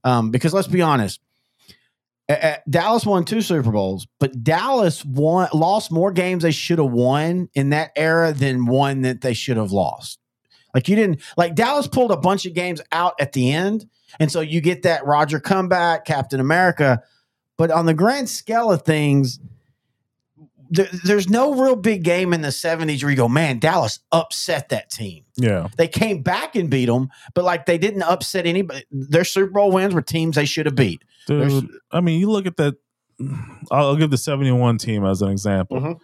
um, 0.03 0.29
because 0.29 0.53
let's 0.53 0.67
be 0.67 0.81
honest. 0.81 1.21
Dallas 2.69 3.05
won 3.05 3.23
two 3.23 3.41
Super 3.41 3.71
Bowls, 3.71 4.07
but 4.19 4.43
Dallas 4.43 5.05
won 5.05 5.47
lost 5.53 5.89
more 5.89 6.11
games 6.11 6.43
they 6.43 6.51
should 6.51 6.79
have 6.79 6.91
won 6.91 7.47
in 7.53 7.69
that 7.69 7.91
era 7.95 8.33
than 8.33 8.65
one 8.65 9.03
that 9.03 9.21
they 9.21 9.33
should 9.33 9.57
have 9.57 9.71
lost. 9.71 10.19
Like 10.73 10.87
you 10.87 10.95
didn't 10.95 11.21
like 11.37 11.55
Dallas 11.55 11.87
pulled 11.87 12.11
a 12.11 12.17
bunch 12.17 12.45
of 12.45 12.53
games 12.53 12.81
out 12.91 13.13
at 13.19 13.33
the 13.33 13.51
end, 13.51 13.87
and 14.19 14.31
so 14.31 14.41
you 14.41 14.61
get 14.61 14.83
that 14.83 15.05
Roger 15.05 15.39
comeback, 15.39 16.05
Captain 16.05 16.39
America. 16.39 17.01
But 17.57 17.71
on 17.71 17.85
the 17.85 17.93
grand 17.93 18.29
scale 18.29 18.71
of 18.71 18.83
things, 18.83 19.39
there, 20.69 20.87
there's 21.03 21.27
no 21.29 21.55
real 21.55 21.75
big 21.75 22.03
game 22.03 22.31
in 22.33 22.41
the 22.41 22.49
'70s 22.49 23.01
where 23.01 23.09
you 23.09 23.17
go, 23.17 23.27
man, 23.27 23.57
Dallas 23.59 23.99
upset 24.11 24.69
that 24.69 24.89
team. 24.91 25.25
Yeah. 25.35 25.67
They 25.77 25.87
came 25.87 26.21
back 26.21 26.55
and 26.55 26.69
beat 26.69 26.85
them, 26.85 27.09
but 27.33 27.43
like 27.43 27.65
they 27.65 27.77
didn't 27.77 28.03
upset 28.03 28.45
anybody. 28.45 28.85
Their 28.91 29.23
Super 29.23 29.51
Bowl 29.51 29.71
wins 29.71 29.93
were 29.95 30.01
teams 30.03 30.35
they 30.35 30.45
should 30.45 30.67
have 30.67 30.75
beat. 30.75 31.01
There's- 31.27 31.51
Dude, 31.61 31.69
I 31.91 32.01
mean, 32.01 32.19
you 32.19 32.29
look 32.29 32.45
at 32.45 32.57
that. 32.57 32.75
I'll, 33.71 33.95
give 33.97 34.11
the 34.11 34.17
71 34.17 34.77
team 34.77 35.03
as 35.05 35.21
an 35.21 35.29
example. 35.29 35.81
Mhm. 35.81 35.99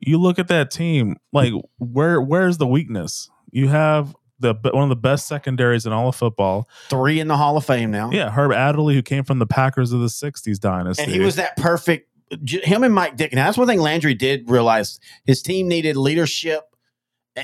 You 0.00 0.18
look 0.18 0.38
at 0.38 0.48
that 0.48 0.70
team, 0.70 1.16
like 1.32 1.52
where 1.78 2.20
where's 2.20 2.56
the 2.58 2.66
weakness? 2.66 3.28
You 3.54 3.68
have 3.68 4.14
the 4.40 4.54
one 4.72 4.82
of 4.82 4.88
the 4.88 4.96
best 4.96 5.28
secondaries 5.28 5.86
in 5.86 5.92
all 5.92 6.08
of 6.08 6.16
football. 6.16 6.68
Three 6.88 7.20
in 7.20 7.28
the 7.28 7.36
Hall 7.36 7.56
of 7.56 7.64
Fame 7.64 7.92
now. 7.92 8.10
Yeah, 8.10 8.30
Herb 8.30 8.52
Adderley, 8.52 8.94
who 8.94 9.02
came 9.02 9.22
from 9.22 9.38
the 9.38 9.46
Packers 9.46 9.92
of 9.92 10.00
the 10.00 10.08
60s 10.08 10.58
dynasty. 10.58 11.04
And 11.04 11.12
he 11.12 11.20
was 11.20 11.36
that 11.36 11.56
perfect. 11.56 12.10
Him 12.46 12.82
and 12.82 12.92
Mike 12.92 13.16
Ditka. 13.16 13.34
Now 13.34 13.44
that's 13.46 13.56
one 13.56 13.68
thing 13.68 13.78
Landry 13.78 14.14
did 14.14 14.50
realize. 14.50 14.98
His 15.24 15.40
team 15.40 15.68
needed 15.68 15.96
leadership 15.96 16.64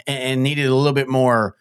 and 0.06 0.42
needed 0.42 0.66
a 0.66 0.74
little 0.74 0.92
bit 0.92 1.08
more 1.08 1.54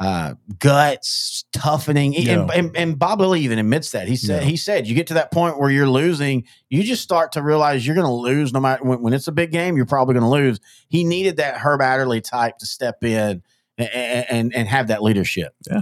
uh, 0.00 0.34
guts, 0.58 1.44
toughening. 1.52 2.16
And- 2.28 2.50
And, 2.50 2.76
and, 2.76 2.98
Bob 2.98 3.20
Lilly 3.20 3.40
even 3.42 3.58
admits 3.58 3.92
that. 3.92 4.08
He 4.08 4.16
said 4.16 4.42
Yeah. 4.42 4.48
he 4.48 4.56
said 4.56 4.86
you 4.86 4.94
get 4.94 5.06
to 5.06 5.14
that 5.14 5.30
point 5.30 5.58
where 5.58 5.70
you're 5.70 5.88
losing, 5.88 6.44
you 6.68 6.82
just 6.82 7.02
start 7.02 7.32
to 7.32 7.42
realize 7.42 7.86
you're 7.86 7.94
going 7.94 8.06
to 8.06 8.12
lose 8.12 8.52
no 8.52 8.60
matter 8.60 8.84
when, 8.84 9.00
when 9.00 9.12
it's 9.14 9.28
a 9.28 9.32
big 9.32 9.52
game. 9.52 9.76
You're 9.76 9.86
probably 9.86 10.14
going 10.14 10.24
to 10.24 10.28
lose. 10.28 10.58
He 10.88 11.04
needed 11.04 11.36
that 11.38 11.58
Herb 11.58 11.80
Adderley 11.80 12.20
type 12.20 12.58
to 12.58 12.66
step 12.66 13.02
in 13.04 13.42
and 13.78 14.26
and, 14.30 14.54
and 14.54 14.68
have 14.68 14.88
that 14.88 15.02
leadership. 15.02 15.54
Uh, 15.70 15.80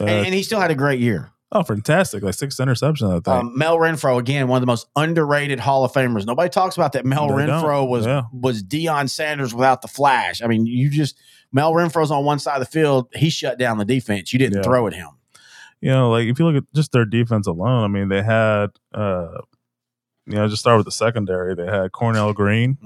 and, 0.00 0.08
and 0.26 0.34
he 0.34 0.42
still 0.42 0.60
had 0.60 0.70
a 0.70 0.74
great 0.74 1.00
year. 1.00 1.30
oh, 1.52 1.62
fantastic! 1.62 2.22
Like 2.22 2.34
six 2.34 2.56
interceptions. 2.56 3.08
I 3.10 3.14
think. 3.14 3.28
Um, 3.28 3.58
Mel 3.58 3.76
Renfro 3.76 4.18
again, 4.18 4.48
one 4.48 4.56
of 4.56 4.62
the 4.62 4.66
most 4.66 4.86
underrated 4.96 5.60
Hall 5.60 5.84
of 5.84 5.92
Famers. 5.92 6.24
Nobody 6.26 6.48
talks 6.48 6.76
about 6.76 6.92
that. 6.92 7.04
Mel 7.04 7.28
They 7.28 7.34
Renfro 7.44 7.80
don't. 7.82 7.90
was 7.90 8.06
Yeah. 8.06 8.22
was 8.32 8.62
Deion 8.62 9.08
Sanders 9.10 9.54
without 9.54 9.82
the 9.82 9.88
flash. 9.88 10.40
I 10.42 10.46
mean, 10.46 10.64
you 10.66 10.88
just 10.88 11.18
Mel 11.52 11.72
Renfro's 11.74 12.10
on 12.10 12.24
one 12.24 12.38
side 12.38 12.54
of 12.56 12.60
the 12.60 12.70
field. 12.70 13.08
He 13.14 13.28
shut 13.28 13.58
down 13.58 13.76
the 13.78 13.84
defense. 13.84 14.32
You 14.32 14.38
didn't 14.38 14.56
Yeah. 14.58 14.62
throw 14.62 14.86
at 14.86 14.94
him. 14.94 15.08
you 15.82 15.90
know, 15.90 16.10
like 16.10 16.26
if 16.28 16.38
you 16.38 16.46
look 16.46 16.56
at 16.62 16.72
just 16.74 16.92
their 16.92 17.04
defense 17.04 17.46
alone, 17.46 17.84
I 17.84 17.88
mean, 17.88 18.08
they 18.08 18.22
had, 18.22 18.68
uh, 18.94 19.40
you 20.26 20.36
know, 20.36 20.46
just 20.48 20.60
start 20.60 20.76
with 20.78 20.86
the 20.86 20.92
secondary. 20.92 21.54
They 21.54 21.66
had 21.66 21.90
Cornell 21.92 22.32
Green. 22.32 22.78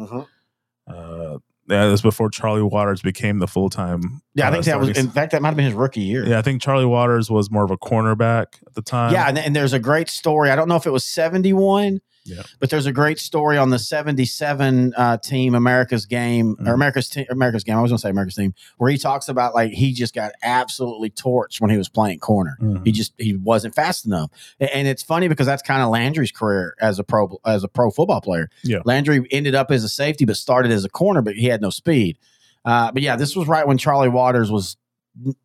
Uh, 0.89 1.39
yeah, 1.69 1.87
was 1.87 2.03
before 2.03 2.31
Charlie 2.31 2.63
Waters 2.63 3.03
became 3.03 3.39
the 3.39 3.47
full 3.47 3.71
time. 3.71 4.23
Yeah, 4.35 4.47
I 4.47 4.49
uh, 4.49 4.53
think 4.53 4.65
that 4.67 4.81
was. 4.81 4.97
In 4.97 5.11
fact, 5.11 5.33
that 5.33 5.43
might 5.43 5.49
have 5.49 5.57
been 5.57 5.67
his 5.67 5.75
rookie 5.75 6.01
year. 6.01 6.27
Yeah, 6.27 6.39
I 6.39 6.43
think 6.43 6.63
Charlie 6.63 6.87
Waters 6.87 7.31
was 7.31 7.51
more 7.51 7.65
of 7.65 7.71
a 7.71 7.79
cornerback 7.79 8.47
at 8.67 8.75
the 8.75 8.83
time. 8.83 9.13
Yeah, 9.13 9.29
and, 9.29 9.39
and 9.39 9.55
there's 9.55 9.73
a 9.73 9.79
great 9.79 10.09
story. 10.09 10.51
I 10.51 10.57
don't 10.57 10.69
know 10.69 10.77
if 10.77 10.87
it 10.87 10.91
was 10.91 11.05
71, 11.05 12.01
Yeah. 12.27 12.43
but 12.61 12.71
there's 12.71 12.87
a 12.87 12.93
great 12.93 13.19
story 13.19 13.57
on 13.57 13.71
the 13.71 13.79
77 13.79 14.95
uh, 14.97 15.17
team, 15.19 15.55
America's 15.55 16.07
game, 16.07 16.57
Mhm. 16.57 16.67
or 16.69 16.75
America's 16.75 17.09
team, 17.09 17.27
America's 17.31 17.65
game. 17.65 17.77
I 17.77 17.83
was 17.83 17.91
going 17.91 17.99
to 17.99 18.03
say 18.03 18.11
America's 18.11 18.35
team, 18.35 18.55
where 18.79 18.91
he 18.91 18.99
talks 18.99 19.29
about 19.29 19.55
like 19.55 19.73
he 19.73 19.93
just 19.93 20.15
got 20.15 20.33
absolutely 20.43 21.11
torched 21.11 21.61
when 21.61 21.71
he 21.71 21.77
was 21.79 21.89
playing 21.89 22.19
corner. 22.19 22.59
Mhm. 22.61 22.85
He 22.85 22.93
just 22.93 23.13
he 23.19 23.35
wasn't 23.35 23.75
fast 23.75 24.05
enough, 24.07 24.31
and 24.61 24.89
it's 24.89 25.03
funny 25.03 25.29
because 25.29 25.47
that's 25.47 25.63
kind 25.63 25.83
of 25.83 25.89
Landry's 25.91 26.33
career 26.33 26.75
as 26.81 26.99
a 26.99 27.05
pro 27.05 27.39
as 27.45 27.65
a 27.65 27.69
pro 27.69 27.91
football 27.91 28.21
player. 28.21 28.51
Yeah. 28.65 28.79
Landry 28.85 29.27
ended 29.31 29.55
up 29.55 29.71
as 29.71 29.85
a 29.85 29.89
safety, 29.89 30.25
but 30.25 30.37
started 30.37 30.73
as 30.73 30.85
a 30.85 30.89
corner, 30.91 31.23
but 31.23 31.35
he 31.37 31.47
had 31.47 31.61
no 31.61 31.71
speed. 31.71 32.19
Uh, 32.65 32.91
but 32.91 33.03
yeah, 33.03 33.15
this 33.17 33.37
was 33.37 33.47
right 33.47 33.67
when 33.67 33.79
Charlie 33.79 34.09
Waters 34.09 34.51
was 34.51 34.77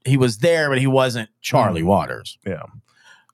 he 0.04 0.18
was 0.18 0.40
there, 0.40 0.70
but 0.70 0.80
he 0.80 0.88
wasn't 0.88 1.30
Charlie 1.42 1.82
Mhm. 1.84 1.86
Waters. 1.86 2.38
Yeah. 2.46 2.64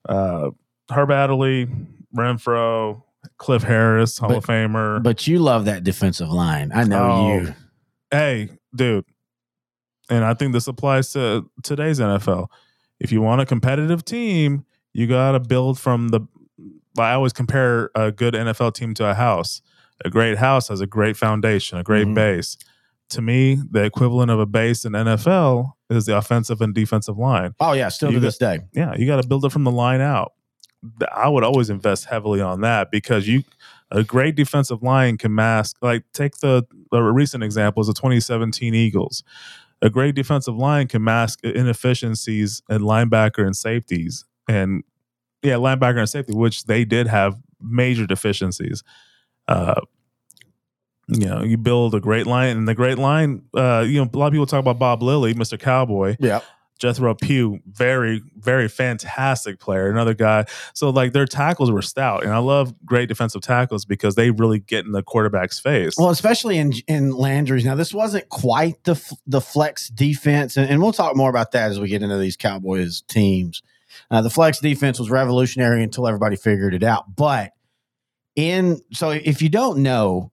Uh, 0.08 0.50
Herb 0.90 1.10
Adderley, 1.10 1.68
Renfro, 2.16 3.02
Cliff 3.36 3.62
Harris, 3.62 4.18
Hall 4.18 4.28
But- 4.30 4.38
of 4.38 4.44
Famer. 4.46 5.02
But 5.02 5.26
you 5.26 5.38
love 5.38 5.64
that 5.66 5.84
defensive 5.84 6.28
line. 6.30 6.70
I 6.74 6.84
know 6.84 7.10
Oh, 7.10 7.34
you. 7.40 7.54
hey, 8.10 8.48
dude, 8.74 9.04
and 10.10 10.24
I 10.24 10.34
think 10.34 10.52
this 10.52 10.66
applies 10.68 11.12
to 11.12 11.48
today's 11.62 12.00
NFL. 12.00 12.48
If 13.00 13.12
you 13.12 13.20
want 13.20 13.40
a 13.40 13.46
competitive 13.46 14.04
team, 14.04 14.64
you 14.92 15.06
got 15.06 15.32
to 15.32 15.40
build 15.40 15.78
from 15.78 16.08
the. 16.08 16.20
I 16.98 17.12
always 17.12 17.32
compare 17.32 17.90
a 17.94 18.10
good 18.10 18.34
NFL 18.34 18.72
team 18.74 18.94
to 18.94 19.08
a 19.08 19.14
house. 19.14 19.62
A 20.04 20.10
great 20.10 20.38
house 20.38 20.68
has 20.68 20.80
a 20.80 20.86
great 20.86 21.16
foundation, 21.16 21.78
a 21.78 21.82
great 21.84 22.06
Mhm. 22.08 22.14
base. 22.14 22.56
To 23.10 23.22
me, 23.22 23.58
the 23.70 23.84
equivalent 23.84 24.30
of 24.30 24.38
a 24.40 24.46
base 24.46 24.84
in 24.84 24.92
NFL 24.94 25.76
is 25.90 26.06
the 26.06 26.16
offensive 26.16 26.60
and 26.60 26.74
defensive 26.74 27.16
line. 27.16 27.54
Oh 27.60 27.72
yeah, 27.72 27.88
still 27.88 28.10
You 28.10 28.16
to 28.16 28.20
got- 28.20 28.26
this 28.26 28.38
day. 28.38 28.60
Yeah, 28.74 28.94
you 28.96 29.06
got 29.06 29.22
to 29.22 29.28
build 29.28 29.44
it 29.44 29.50
from 29.52 29.64
the 29.64 29.70
line 29.70 30.00
out. 30.00 30.32
I 31.12 31.28
would 31.28 31.44
always 31.44 31.70
invest 31.70 32.06
heavily 32.06 32.40
on 32.40 32.60
that 32.62 32.90
because 32.90 33.26
you 33.26 33.44
a 33.90 34.04
great 34.04 34.34
defensive 34.34 34.82
line 34.82 35.16
can 35.16 35.34
mask 35.34 35.76
like 35.80 36.04
take 36.12 36.38
the, 36.38 36.66
the 36.90 37.00
recent 37.02 37.42
example 37.42 37.80
is 37.80 37.86
the 37.86 37.94
2017 37.94 38.74
Eagles. 38.74 39.22
A 39.80 39.88
great 39.88 40.14
defensive 40.14 40.56
line 40.56 40.88
can 40.88 41.04
mask 41.04 41.42
inefficiencies 41.44 42.62
in 42.68 42.82
linebacker 42.82 43.44
and 43.46 43.56
safeties 43.56 44.24
and 44.48 44.82
yeah, 45.42 45.54
linebacker 45.54 45.98
and 45.98 46.08
safety, 46.08 46.34
which 46.34 46.64
they 46.64 46.84
did 46.84 47.06
have 47.06 47.40
major 47.60 48.06
deficiencies. 48.06 48.82
Uh, 49.46 49.80
you 51.06 51.26
know, 51.26 51.42
you 51.42 51.56
build 51.56 51.94
a 51.94 52.00
great 52.00 52.26
line, 52.26 52.56
and 52.56 52.68
the 52.68 52.74
great 52.74 52.98
line. 52.98 53.42
Uh, 53.54 53.84
you 53.86 54.02
know, 54.02 54.10
a 54.12 54.18
lot 54.18 54.26
of 54.26 54.32
people 54.32 54.46
talk 54.46 54.60
about 54.60 54.78
Bob 54.78 55.02
Lilly, 55.02 55.34
Mr. 55.34 55.58
Cowboy. 55.58 56.16
Yeah. 56.18 56.40
Jethro 56.78 57.14
Pugh, 57.14 57.60
very, 57.66 58.22
very 58.36 58.68
fantastic 58.68 59.58
player. 59.58 59.90
Another 59.90 60.14
guy. 60.14 60.44
So 60.74 60.90
like 60.90 61.12
their 61.12 61.26
tackles 61.26 61.70
were 61.70 61.82
stout, 61.82 62.24
and 62.24 62.32
I 62.32 62.38
love 62.38 62.74
great 62.84 63.08
defensive 63.08 63.42
tackles 63.42 63.84
because 63.84 64.14
they 64.14 64.30
really 64.30 64.60
get 64.60 64.86
in 64.86 64.92
the 64.92 65.02
quarterback's 65.02 65.58
face. 65.58 65.94
Well, 65.96 66.10
especially 66.10 66.58
in 66.58 66.72
in 66.86 67.12
Landry's. 67.12 67.64
Now, 67.64 67.74
this 67.74 67.92
wasn't 67.92 68.28
quite 68.28 68.82
the 68.84 69.00
the 69.26 69.40
flex 69.40 69.88
defense, 69.88 70.56
and, 70.56 70.68
and 70.70 70.80
we'll 70.80 70.92
talk 70.92 71.16
more 71.16 71.30
about 71.30 71.52
that 71.52 71.70
as 71.70 71.80
we 71.80 71.88
get 71.88 72.02
into 72.02 72.18
these 72.18 72.36
Cowboys 72.36 73.02
teams. 73.02 73.62
Uh, 74.10 74.22
the 74.22 74.30
flex 74.30 74.60
defense 74.60 74.98
was 74.98 75.10
revolutionary 75.10 75.82
until 75.82 76.06
everybody 76.06 76.36
figured 76.36 76.74
it 76.74 76.82
out. 76.82 77.16
But 77.16 77.52
in 78.36 78.80
so, 78.92 79.10
if 79.10 79.42
you 79.42 79.48
don't 79.48 79.82
know, 79.82 80.32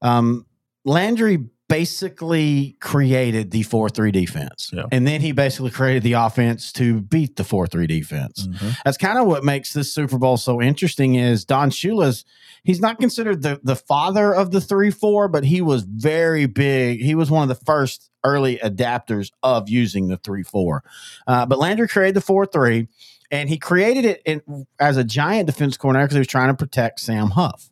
um, 0.00 0.46
Landry 0.84 1.38
basically 1.78 2.76
created 2.80 3.50
the 3.50 3.62
four 3.62 3.88
three 3.88 4.10
defense, 4.10 4.70
Yeah. 4.72 4.84
and 4.92 5.06
then 5.06 5.20
he 5.20 5.32
basically 5.32 5.70
created 5.70 6.02
the 6.02 6.14
offense 6.14 6.72
to 6.72 7.00
beat 7.00 7.36
the 7.36 7.44
four 7.44 7.66
three 7.66 7.86
defense 7.86 8.46
Mhm. 8.46 8.76
that's 8.84 8.96
kind 8.96 9.18
of 9.18 9.26
what 9.26 9.44
makes 9.44 9.72
this 9.72 9.92
Super 9.92 10.18
Bowl 10.18 10.36
so 10.36 10.60
interesting 10.62 11.14
is 11.16 11.44
Don 11.44 11.70
Shula's 11.70 12.24
he's 12.62 12.80
not 12.80 12.98
considered 12.98 13.42
the 13.42 13.60
the 13.62 13.76
father 13.76 14.34
of 14.34 14.50
the 14.50 14.60
3-4 14.60 15.28
but 15.30 15.44
he 15.44 15.60
was 15.60 15.82
very 15.82 16.46
big 16.46 17.00
he 17.00 17.14
was 17.14 17.30
one 17.30 17.42
of 17.42 17.48
the 17.48 17.64
first 17.64 18.10
early 18.24 18.56
adapters 18.58 19.30
of 19.42 19.68
using 19.68 20.08
the 20.08 20.16
3-4 20.16 20.80
uh, 21.26 21.44
but 21.46 21.58
Landry 21.58 21.88
created 21.88 22.14
the 22.14 22.20
4-3 22.32 22.88
and 23.30 23.48
he 23.48 23.58
created 23.58 24.04
it 24.04 24.22
in, 24.24 24.66
as 24.78 24.96
a 24.96 25.04
giant 25.04 25.46
defense 25.46 25.76
coordinator 25.76 26.06
because 26.06 26.14
he 26.16 26.20
was 26.20 26.26
trying 26.28 26.48
to 26.48 26.54
protect 26.54 27.00
Sam 27.00 27.30
Huff. 27.30 27.70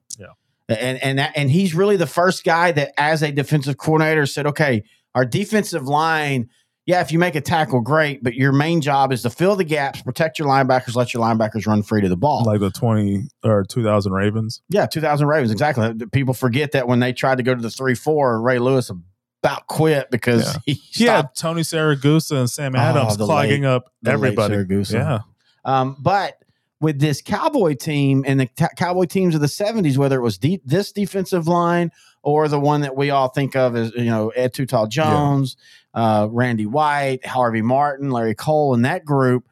And 0.69 1.03
and 1.03 1.19
that, 1.19 1.33
and 1.37 1.51
he's 1.51 1.75
really 1.75 1.97
the 1.97 2.07
first 2.07 2.45
guy 2.45 2.73
that 2.73 2.93
as 2.99 3.23
a 3.23 3.31
defensive 3.33 3.77
coordinator 3.77 4.27
said 4.27 4.47
okay 4.47 4.83
our 5.15 5.25
defensive 5.25 5.85
line 5.85 6.49
yeah, 6.85 7.01
if 7.01 7.13
you 7.13 7.21
make 7.21 7.37
a 7.37 7.41
tackle, 7.41 7.81
great, 7.81 8.25
but 8.25 8.35
your 8.35 8.51
main 8.51 8.81
job 8.81 9.13
is 9.13 9.23
to 9.23 9.31
fill 9.31 9.55
the 9.55 9.63
gaps, 9.63 10.03
protect 10.03 10.41
your 10.41 10.49
linebackers, 10.49 10.97
let 10.97 11.15
your 11.15 11.23
linebackers 11.23 11.65
run 11.65 11.85
free 11.85 12.01
to 12.01 12.09
the 12.09 12.17
ball. 12.17 12.43
like 12.45 12.59
the 12.59 12.73
20 12.73 13.23
or 13.45 13.63
2000 13.63 14.13
Ravens. 14.13 14.63
yeah, 14.69 14.87
2000 14.87 15.29
Ravens, 15.29 15.53
exactly. 15.53 15.95
People 16.11 16.35
forget 16.35 16.73
that 16.73 16.89
when 16.89 16.99
they 16.99 17.13
tried 17.13 17.37
to 17.37 17.45
go 17.45 17.55
to 17.55 17.63
the 17.63 17.71
3 17.71 17.95
4, 17.95 18.43
Ray 18.43 18.59
Lewis 18.59 18.91
about 18.91 19.69
quit 19.69 20.11
because 20.11 20.59
Yeah. 20.67 20.75
he 20.91 21.05
had. 21.05 21.33
Tony 21.37 21.63
Siragusa 21.63 22.39
and 22.41 22.51
Sam 22.51 22.75
Oh, 22.75 22.79
Adams 22.81 23.17
the 23.17 23.27
clogging 23.27 23.63
late- 23.63 23.69
up 23.69 23.93
everybody. 24.05 24.57
Yeah. 24.91 25.21
Um, 25.65 25.97
but 26.01 26.35
with 26.83 26.99
this 26.99 27.23
Cowboy 27.23 27.75
team 27.75 28.25
and 28.27 28.41
the 28.41 28.47
ta- 28.57 28.69
Cowboy 28.77 29.05
teams 29.05 29.37
of 29.37 29.41
the 29.41 29.47
70s, 29.47 29.97
whether 29.97 30.19
it 30.19 30.23
was 30.23 30.37
de- 30.37 30.61
this 30.65 30.91
defensive 30.91 31.47
line 31.47 31.93
or 32.25 32.49
the 32.49 32.59
one 32.59 32.81
that 32.81 32.97
we 32.97 33.11
all 33.11 33.29
think 33.29 33.55
of 33.55 33.77
as, 33.77 33.93
you 33.95 34.07
know, 34.07 34.31
Ed 34.31 34.53
Too 34.53 34.67
Tall 34.67 34.89
Jones, 34.89 35.57
uh, 35.95 36.27
Randy 36.29 36.67
White, 36.67 37.25
Harvey 37.25 37.63
Martin, 37.63 38.11
Larry 38.11 38.35
Cole, 38.35 38.75
and 38.75 38.85
that 38.85 39.05
group, 39.05 39.45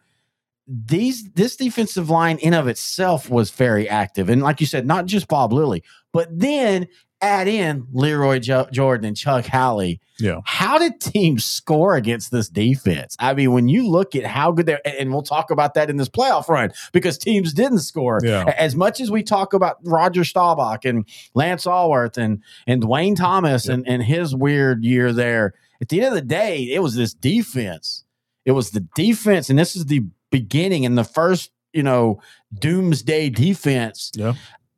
these 0.67 1.31
this 1.33 1.57
defensive 1.57 2.11
line 2.11 2.39
in 2.39 2.53
of 2.53 2.67
itself 2.67 3.31
was 3.31 3.51
very 3.51 3.89
active. 3.89 4.29
And 4.29 4.43
like 4.43 4.61
you 4.61 4.67
said, 4.67 4.87
not 4.87 5.07
just 5.07 5.29
Bob 5.29 5.53
Lilly, 5.53 5.85
but 6.13 6.29
then 6.37 6.89
add 7.23 7.49
in 7.49 7.87
Lee 7.93 8.13
Roy 8.13 8.39
jo- 8.39 8.69
Jordan 8.73 9.07
and 9.07 9.17
Chuck 9.17 9.47
Howley. 9.47 10.01
Yeah. 10.19 10.41
How 10.45 10.79
did 10.79 11.01
teams 11.01 11.45
score 11.45 11.95
against 11.97 12.31
this 12.31 12.49
defense? 12.49 13.17
I 13.19 13.33
mean, 13.35 13.53
when 13.53 13.69
you 13.69 13.89
look 13.89 14.15
at 14.15 14.25
how 14.25 14.53
good 14.53 14.67
they're, 14.67 14.81
and 14.87 15.11
we'll 15.11 15.23
talk 15.23 15.51
about 15.51 15.75
that 15.75 15.89
in 15.91 15.97
this 15.97 16.09
playoff 16.09 16.49
run 16.49 16.73
because 16.93 17.17
teams 17.19 17.53
didn't 17.55 17.79
score. 17.81 18.21
Yeah. 18.23 18.45
As 18.57 18.75
much 18.77 19.01
as 19.01 19.11
we 19.11 19.23
talk 19.23 19.55
about 19.55 19.79
Roger 19.83 20.25
Staubach 20.25 20.85
and 20.85 21.07
Lance 21.35 21.67
Alworth 21.67 22.19
and 22.19 22.43
and 22.67 22.83
Duane 22.83 23.15
Thomas 23.15 23.67
Yep. 23.67 23.75
and, 23.75 23.89
and 23.89 24.03
his 24.03 24.35
weird 24.35 24.85
year 24.85 25.13
there, 25.13 25.55
at 25.81 25.89
the 25.89 25.99
end 26.01 26.09
of 26.09 26.15
the 26.15 26.21
day, 26.23 26.65
it 26.65 26.83
was 26.83 26.95
this 26.95 27.15
defense. 27.15 28.05
It 28.45 28.53
was 28.53 28.71
the 28.73 28.81
defense, 28.95 29.49
and 29.51 29.59
this 29.59 29.75
is 29.77 29.87
the 29.87 30.03
beginning 30.31 30.85
and 30.87 30.97
the 30.99 31.05
first, 31.05 31.51
you 31.73 31.83
know, 31.83 32.21
doomsday 32.59 33.31
defense. 33.31 34.11
Yeah. 34.15 34.35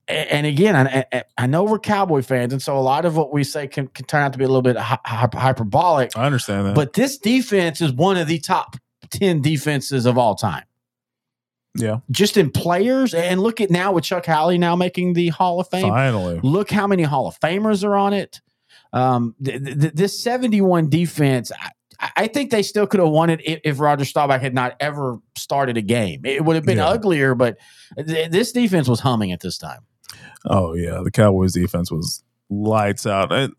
And 0.09 0.47
again, 0.47 0.75
I, 0.77 1.23
I- 1.39 1.47
know 1.47 1.63
we're 1.65 1.79
Cowboy 1.79 2.23
fans, 2.23 2.53
and 2.53 2.61
so 2.61 2.77
a 2.77 2.81
lot 2.81 3.05
of 3.05 3.17
what 3.17 3.33
we 3.33 3.45
say 3.45 3.69
can, 3.69 3.87
can 3.87 4.05
turn 4.07 4.23
out 4.23 4.33
to 4.33 4.39
be 4.39 4.45
a 4.45 4.49
little 4.49 4.63
bit 4.63 4.77
hy- 4.77 4.99
hy- 5.05 5.29
hyperbolic. 5.33 6.17
I 6.17 6.27
understand 6.27 6.67
that. 6.67 6.75
But 6.75 6.93
this 6.95 7.19
defense 7.19 7.81
is 7.81 7.93
one 7.93 8.17
of 8.17 8.27
the 8.27 8.39
top 8.41 8.77
10 9.11 9.43
defenses 9.43 10.05
of 10.07 10.19
all 10.19 10.35
time. 10.35 10.65
yeah. 11.77 11.99
Just 12.11 12.37
in 12.37 12.51
players. 12.51 13.15
And 13.15 13.41
look 13.41 13.61
at 13.61 13.71
now 13.71 13.93
with 13.93 14.05
Chuck 14.05 14.27
Howley 14.27 14.59
now 14.59 14.75
making 14.77 15.13
the 15.15 15.29
Hall 15.29 15.61
of 15.61 15.69
Fame. 15.69 15.89
Finally. 15.89 16.41
Look 16.43 16.71
how 16.71 16.87
many 16.89 17.05
Hall 17.05 17.29
of 17.29 17.39
Famers 17.41 17.85
are 17.85 17.95
on 17.97 18.13
it. 18.13 18.41
Um, 18.93 19.35
th- 19.43 19.63
th- 19.65 19.93
this 19.95 20.21
71 20.23 20.89
defense, 20.91 21.53
I, 22.01 22.11
I 22.17 22.27
think 22.27 22.51
they 22.51 22.63
still 22.63 22.87
could 22.87 23.01
have 23.01 23.09
won 23.09 23.31
it 23.31 23.41
if, 23.45 23.61
if 23.65 23.81
Roger 23.81 24.05
Staubach 24.05 24.41
had 24.43 24.53
not 24.55 24.75
ever 24.81 25.19
started 25.39 25.77
a 25.77 25.83
game. 25.83 26.23
It 26.25 26.45
would 26.45 26.57
have 26.57 26.65
been 26.67 26.79
Yeah. 26.79 26.89
uglier, 26.89 27.35
but 27.37 27.57
th- 27.97 28.31
this 28.31 28.51
defense 28.53 28.89
was 28.89 29.01
humming 29.01 29.31
at 29.33 29.41
this 29.41 29.57
time. 29.59 29.81
Oh 30.45 30.75
yeah, 30.75 31.01
the 31.05 31.11
Cowboys 31.11 31.53
defense 31.53 31.91
was 31.91 32.23
lights 32.51 33.07
out. 33.07 33.33
And 33.33 33.55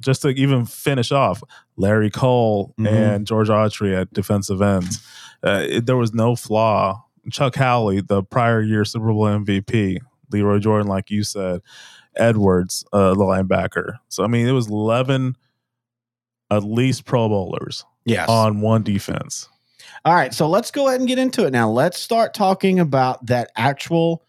just 0.00 0.22
to 0.22 0.28
even 0.28 0.66
finish 0.66 1.10
off, 1.12 1.42
Larry 1.76 2.10
Cole 2.10 2.74
Mhm. 2.78 2.88
and 2.92 3.26
George 3.26 3.48
Andrie 3.48 3.98
at 3.98 4.12
defensive 4.12 4.60
ends. 4.60 5.00
Uh, 5.42 5.64
it- 5.68 5.86
there 5.86 5.96
was 5.96 6.12
no 6.12 6.36
flaw. 6.36 7.04
Chuck 7.30 7.56
Howley, 7.56 8.02
the 8.02 8.22
prior 8.22 8.60
year 8.60 8.84
Super 8.84 9.06
Bowl 9.12 9.26
MVP, 9.26 9.98
Lee 10.30 10.42
Roy 10.42 10.58
Jordan, 10.58 10.88
like 10.88 11.10
you 11.10 11.22
said, 11.24 11.62
Edwards, 12.16 12.84
uh, 12.92 13.10
the 13.14 13.20
linebacker. 13.24 13.94
So 14.08 14.24
I 14.24 14.26
mean, 14.26 14.46
it 14.46 14.52
was 14.52 14.68
eleven 14.68 15.36
at 16.50 16.62
least 16.64 17.04
Pro 17.04 17.28
Bowlers 17.28 17.84
Yes. 18.04 18.28
on 18.28 18.60
one 18.60 18.82
defense. 18.82 19.48
All 20.04 20.14
right, 20.14 20.34
so 20.34 20.46
let's 20.48 20.70
go 20.70 20.88
ahead 20.88 21.00
and 21.00 21.08
get 21.08 21.18
into 21.18 21.46
it 21.46 21.50
now. 21.52 21.70
Let's 21.70 21.98
start 21.98 22.34
talking 22.34 22.78
about 22.78 23.24
that 23.26 23.50
actual 23.56 24.22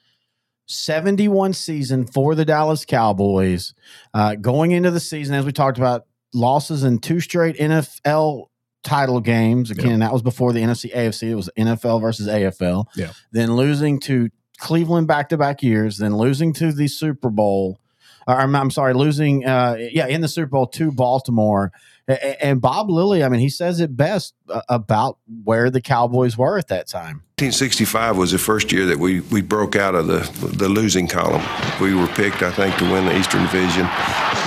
71 0.67 1.53
season 1.53 2.05
for 2.05 2.35
the 2.35 2.45
Dallas 2.45 2.85
Cowboys. 2.85 3.73
Uh, 4.13 4.35
going 4.35 4.71
into 4.71 4.91
the 4.91 4.99
season, 4.99 5.35
as 5.35 5.45
we 5.45 5.51
talked 5.51 5.77
about, 5.77 6.05
losses 6.33 6.83
in 6.83 6.99
two 6.99 7.19
straight 7.19 7.55
NFL 7.57 8.47
title 8.83 9.19
games. 9.21 9.71
Again, 9.71 9.99
that 9.99 10.13
was 10.13 10.21
before 10.21 10.53
the 10.53 10.61
NFC 10.61 10.93
AFC. 10.93 11.29
It 11.29 11.35
was 11.35 11.49
NFL 11.57 12.01
versus 12.01 12.27
AFL. 12.27 12.85
Yeah. 12.95 13.11
Then 13.31 13.55
losing 13.55 13.99
to 14.01 14.29
Cleveland 14.57 15.07
back 15.07 15.29
to 15.29 15.37
back 15.37 15.61
years, 15.63 15.97
then 15.97 16.15
losing 16.17 16.53
to 16.53 16.71
the 16.71 16.87
Super 16.87 17.29
Bowl. 17.29 17.79
Or, 18.27 18.35
I'm, 18.35 18.55
I'm 18.55 18.71
sorry, 18.71 18.93
losing, 18.95 19.45
uh, 19.45 19.77
yeah, 19.79 20.07
in 20.07 20.21
the 20.21 20.27
Super 20.27 20.47
Bowl 20.49 20.67
to 20.67 20.91
Baltimore. 20.91 21.71
A- 22.07 22.13
a- 22.13 22.43
And 22.45 22.59
Bob 22.61 22.89
Lilly, 22.89 23.23
I 23.23 23.29
mean, 23.29 23.39
he 23.39 23.49
says 23.49 23.79
it 23.79 23.95
best 23.95 24.33
uh, 24.49 24.61
about 24.67 25.19
where 25.43 25.69
the 25.69 25.81
Cowboys 25.81 26.35
were 26.37 26.57
at 26.57 26.67
that 26.69 26.87
time. 26.87 27.21
1965 27.37 28.15
was 28.15 28.31
the 28.31 28.37
first 28.37 28.71
year 28.71 28.85
that 28.85 28.97
we, 28.97 29.19
we 29.19 29.41
broke 29.41 29.75
out 29.75 29.93
of 29.93 30.07
the 30.07 30.19
the 30.55 30.69
losing 30.69 31.05
column. 31.05 31.43
We 31.81 31.93
were 31.93 32.07
picked, 32.07 32.41
I 32.41 32.49
think, 32.49 32.77
to 32.77 32.85
win 32.89 33.03
the 33.05 33.17
Eastern 33.19 33.41
Division. 33.43 33.85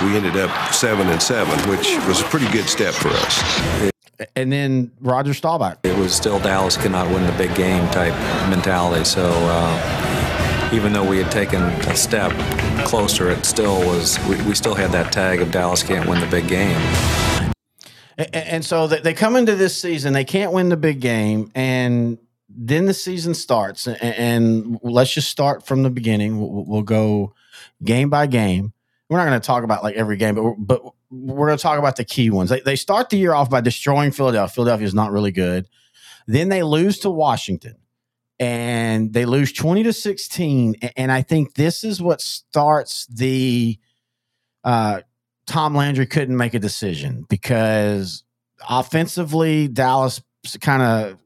We 0.03 0.17
ended 0.17 0.35
up 0.37 0.73
seven 0.73 1.07
and 1.07 1.21
seven, 1.21 1.53
which 1.69 1.95
was 2.07 2.21
a 2.21 2.23
pretty 2.23 2.49
good 2.51 2.67
step 2.67 2.95
for 2.95 3.09
us. 3.09 3.91
And 4.35 4.51
then 4.51 4.91
Roger 5.01 5.35
Staubach. 5.35 5.77
It 5.83 5.95
was 5.99 6.15
still 6.15 6.39
Dallas 6.39 6.77
cannot 6.77 7.07
win 7.09 7.27
the 7.27 7.31
big 7.33 7.53
game 7.53 7.87
type 7.91 8.13
mentality. 8.49 9.05
So 9.05 9.29
uh, 9.31 10.71
even 10.73 10.91
though 10.91 11.07
we 11.07 11.19
had 11.19 11.31
taken 11.31 11.61
a 11.61 11.95
step 11.95 12.31
closer, 12.87 13.29
it 13.29 13.45
still 13.45 13.77
was. 13.85 14.17
We, 14.27 14.35
we 14.47 14.55
still 14.55 14.73
had 14.73 14.91
that 14.93 15.13
tag 15.13 15.41
of 15.41 15.51
Dallas 15.51 15.83
can't 15.83 16.09
win 16.09 16.19
the 16.21 16.25
big 16.27 16.47
game. 16.47 16.81
A- 18.17 18.23
a- 18.33 18.51
And 18.53 18.65
so 18.65 18.87
they 18.87 18.99
they 18.99 19.13
come 19.13 19.35
into 19.35 19.55
this 19.55 19.79
season, 19.79 20.13
they 20.13 20.25
can't 20.25 20.51
win 20.53 20.69
the 20.69 20.77
big 20.77 20.99
game, 21.01 21.51
and 21.53 22.17
then 22.49 22.85
the 22.85 22.93
season 22.93 23.33
starts. 23.33 23.87
A- 23.87 24.03
And 24.03 24.79
let's 24.83 25.13
just 25.13 25.29
start 25.29 25.65
from 25.65 25.83
the 25.83 25.89
beginning. 25.89 26.39
We'll, 26.39 26.65
we'll 26.65 26.81
go 26.81 27.33
game 27.83 28.09
by 28.09 28.27
game. 28.27 28.73
We're 29.09 29.17
not 29.17 29.25
going 29.25 29.39
to 29.39 29.45
talk 29.45 29.63
about 29.63 29.83
like 29.83 29.95
every 29.95 30.17
game, 30.17 30.35
but 30.35 30.43
we're, 30.43 30.55
but 30.57 30.81
we're 31.11 31.47
going 31.47 31.57
to 31.57 31.61
talk 31.61 31.79
about 31.79 31.95
the 31.95 32.05
key 32.05 32.29
ones. 32.29 32.49
They, 32.49 32.59
they 32.59 32.75
start 32.75 33.09
the 33.09 33.17
year 33.17 33.33
off 33.33 33.49
by 33.49 33.61
destroying 33.61 34.11
Philadelphia. 34.11 34.53
Philadelphia 34.53 34.85
is 34.85 34.93
not 34.93 35.11
really 35.11 35.31
good. 35.31 35.67
Then 36.27 36.49
they 36.49 36.61
lose 36.61 36.99
to 36.99 37.09
Washington, 37.09 37.75
and 38.39 39.11
they 39.13 39.25
lose 39.25 39.51
twenty 39.51 39.81
to 39.81 39.93
sixteen. 39.93 40.75
And 40.95 41.11
I 41.11 41.23
think 41.23 41.55
this 41.55 41.83
is 41.83 41.99
what 41.99 42.21
starts 42.21 43.07
the 43.07 43.79
uh, 44.63 45.01
Tom 45.47 45.73
Landry 45.73 46.05
couldn't 46.05 46.37
make 46.37 46.53
a 46.53 46.59
decision 46.59 47.25
because 47.29 48.23
offensively, 48.69 49.67
Dallas 49.67 50.21
kind 50.61 50.83
of, 50.83 51.17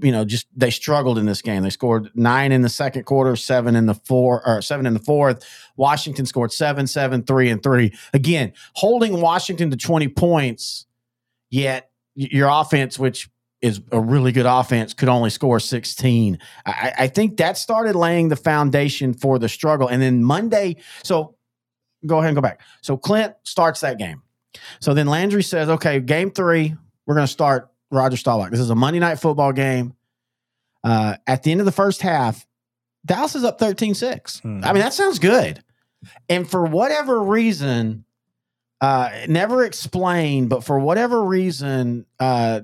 you 0.00 0.12
know, 0.12 0.24
just 0.24 0.46
they 0.56 0.70
struggled 0.70 1.18
in 1.18 1.26
this 1.26 1.42
game. 1.42 1.62
They 1.62 1.70
scored 1.70 2.10
nine 2.14 2.52
in 2.52 2.62
the 2.62 2.68
second 2.68 3.04
quarter, 3.04 3.36
seven 3.36 3.76
in 3.76 3.86
the 3.86 3.94
four, 3.94 4.46
or 4.46 4.62
seven 4.62 4.86
in 4.86 4.94
the 4.94 5.00
fourth. 5.00 5.44
Washington 5.76 6.26
scored 6.26 6.52
seven, 6.52 6.86
seven, 6.86 7.22
three, 7.22 7.50
and 7.50 7.62
three. 7.62 7.92
Again, 8.12 8.52
holding 8.74 9.20
Washington 9.20 9.70
to 9.70 9.76
20 9.76 10.08
points, 10.08 10.86
yet 11.50 11.90
your 12.14 12.48
offense, 12.50 12.98
which 12.98 13.28
is 13.60 13.80
a 13.92 14.00
really 14.00 14.30
good 14.30 14.46
offense, 14.46 14.92
could 14.92 15.08
only 15.08 15.30
score 15.30 15.58
16. 15.58 16.38
I- 16.66 16.92
I, 16.98 17.08
think 17.08 17.38
that 17.38 17.56
started 17.56 17.96
laying 17.96 18.28
the 18.28 18.36
foundation 18.36 19.14
for 19.14 19.38
the 19.38 19.48
struggle. 19.48 19.88
And 19.88 20.02
then 20.02 20.22
Monday, 20.22 20.76
so 21.02 21.36
go 22.04 22.18
ahead 22.18 22.28
and 22.28 22.36
go 22.36 22.42
back. 22.42 22.60
So 22.82 22.98
Clint 22.98 23.34
starts 23.44 23.80
that 23.80 23.98
game. 23.98 24.22
So 24.80 24.92
then 24.94 25.06
Landry 25.06 25.42
says, 25.42 25.68
okay, 25.68 26.00
game 26.00 26.30
three, 26.30 26.74
we're 27.06 27.14
going 27.14 27.26
to 27.26 27.32
start 27.32 27.70
Roger 27.94 28.16
Staubach. 28.16 28.50
This 28.50 28.60
is 28.60 28.70
a 28.70 28.74
Monday 28.74 29.00
night 29.00 29.18
football 29.18 29.52
game. 29.52 29.94
Uh, 30.82 31.16
at 31.26 31.42
the 31.42 31.50
end 31.50 31.60
of 31.60 31.64
the 31.64 31.72
first 31.72 32.02
half, 32.02 32.46
Dallas 33.06 33.34
is 33.34 33.44
up 33.44 33.58
13 33.58 33.94
6. 33.94 34.40
Hmm. 34.40 34.60
I 34.64 34.72
mean, 34.72 34.82
that 34.82 34.92
sounds 34.94 35.18
good. 35.18 35.62
And 36.28 36.48
for 36.48 36.64
whatever 36.64 37.22
reason, 37.22 38.04
uh, 38.80 39.10
never 39.28 39.64
explained, 39.64 40.50
but 40.50 40.64
for 40.64 40.78
whatever 40.78 41.22
reason, 41.22 42.04
uh, 42.20 42.60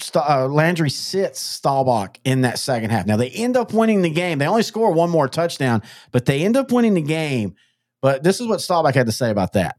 Sta- 0.00 0.44
uh, 0.44 0.48
Landry 0.48 0.90
sits 0.90 1.40
Staubach 1.40 2.18
in 2.24 2.42
that 2.42 2.58
second 2.58 2.90
half. 2.90 3.06
Now 3.06 3.16
they 3.16 3.30
end 3.30 3.56
up 3.56 3.72
winning 3.72 4.02
the 4.02 4.10
game. 4.10 4.38
They 4.38 4.46
only 4.46 4.62
score 4.62 4.92
one 4.92 5.10
more 5.10 5.28
touchdown, 5.28 5.82
but 6.12 6.24
they 6.24 6.44
end 6.44 6.56
up 6.56 6.70
winning 6.72 6.94
the 6.94 7.02
game. 7.02 7.54
But 8.00 8.22
this 8.22 8.40
is 8.40 8.46
what 8.46 8.60
Staubach 8.60 8.94
had 8.94 9.06
to 9.06 9.12
say 9.12 9.30
about 9.30 9.54
that. 9.54 9.76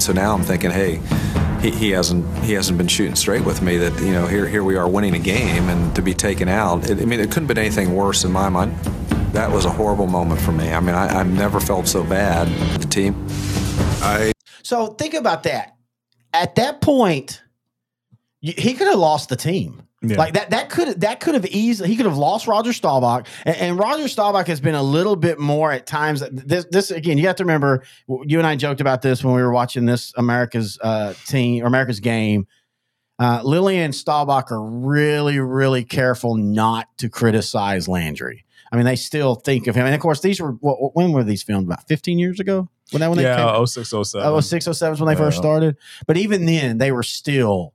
So 0.00 0.12
now 0.12 0.34
I'm 0.34 0.42
thinking, 0.42 0.70
hey, 0.72 1.00
he, 1.64 1.70
he 1.70 1.90
hasn't 1.90 2.26
he 2.44 2.52
hasn't 2.52 2.76
been 2.76 2.88
shooting 2.88 3.16
straight 3.16 3.44
with 3.44 3.62
me. 3.62 3.78
That 3.78 3.98
you 4.00 4.12
know 4.12 4.26
here 4.26 4.46
here 4.46 4.62
we 4.62 4.76
are 4.76 4.88
winning 4.88 5.14
a 5.14 5.18
game 5.18 5.68
and 5.68 5.94
to 5.96 6.02
be 6.02 6.12
taken 6.12 6.48
out. 6.48 6.88
It, 6.90 7.00
I 7.00 7.04
mean, 7.06 7.20
it 7.20 7.30
couldn't 7.30 7.44
have 7.44 7.48
been 7.48 7.58
anything 7.58 7.94
worse 7.94 8.24
in 8.24 8.32
my 8.32 8.48
mind. 8.48 8.76
That 9.32 9.50
was 9.50 9.64
a 9.64 9.70
horrible 9.70 10.06
moment 10.06 10.40
for 10.40 10.52
me. 10.52 10.72
I 10.72 10.80
mean, 10.80 10.94
I, 10.94 11.20
I've 11.20 11.32
never 11.32 11.58
felt 11.60 11.88
so 11.88 12.04
bad. 12.04 12.48
The 12.80 12.86
team. 12.86 13.26
I 14.02 14.32
So 14.62 14.88
think 14.88 15.14
about 15.14 15.42
that. 15.44 15.74
At 16.32 16.56
that 16.56 16.80
point, 16.80 17.42
he 18.40 18.74
could 18.74 18.88
have 18.88 18.98
lost 18.98 19.28
the 19.28 19.36
team. 19.36 19.82
Yeah. 20.08 20.16
Like 20.16 20.34
that, 20.34 20.50
that 20.50 20.70
could 20.70 21.00
that 21.00 21.20
could 21.20 21.34
have 21.34 21.46
easily 21.46 21.88
he 21.88 21.96
could 21.96 22.06
have 22.06 22.16
lost 22.16 22.46
Roger 22.46 22.72
Staubach, 22.72 23.26
and, 23.44 23.56
and 23.56 23.78
Roger 23.78 24.08
Staubach 24.08 24.46
has 24.46 24.60
been 24.60 24.74
a 24.74 24.82
little 24.82 25.16
bit 25.16 25.38
more 25.38 25.72
at 25.72 25.86
times. 25.86 26.22
This 26.30 26.66
this 26.70 26.90
again, 26.90 27.18
you 27.18 27.26
have 27.26 27.36
to 27.36 27.44
remember. 27.44 27.84
You 28.08 28.38
and 28.38 28.46
I 28.46 28.56
joked 28.56 28.80
about 28.80 29.02
this 29.02 29.24
when 29.24 29.34
we 29.34 29.42
were 29.42 29.52
watching 29.52 29.86
this 29.86 30.12
America's 30.16 30.78
uh, 30.80 31.14
team 31.26 31.62
or 31.62 31.66
America's 31.66 32.00
game. 32.00 32.46
Uh, 33.18 33.40
Lilly 33.44 33.78
and 33.78 33.94
Staubach 33.94 34.50
are 34.50 34.62
really 34.62 35.38
really 35.38 35.84
careful 35.84 36.36
not 36.36 36.88
to 36.98 37.08
criticize 37.08 37.88
Landry. 37.88 38.44
I 38.72 38.76
mean, 38.76 38.86
they 38.86 38.96
still 38.96 39.36
think 39.36 39.68
of 39.68 39.76
him, 39.76 39.86
and 39.86 39.94
of 39.94 40.00
course, 40.00 40.20
these 40.20 40.40
were 40.40 40.52
what, 40.52 40.96
when 40.96 41.12
were 41.12 41.22
these 41.22 41.42
filmed? 41.42 41.66
About 41.66 41.86
fifteen 41.86 42.18
years 42.18 42.40
ago. 42.40 42.68
When 42.90 43.00
that 43.00 43.08
when 43.08 43.16
they 43.16 43.24
came? 43.24 43.38
yeah, 43.38 43.64
0607. 43.64 44.26
Oh, 44.26 44.40
0607 44.40 44.94
is 44.94 45.00
when 45.00 45.08
they 45.08 45.18
first 45.18 45.38
started. 45.38 45.76
But 46.06 46.16
even 46.16 46.46
then, 46.46 46.78
they 46.78 46.92
were 46.92 47.02
still, 47.02 47.73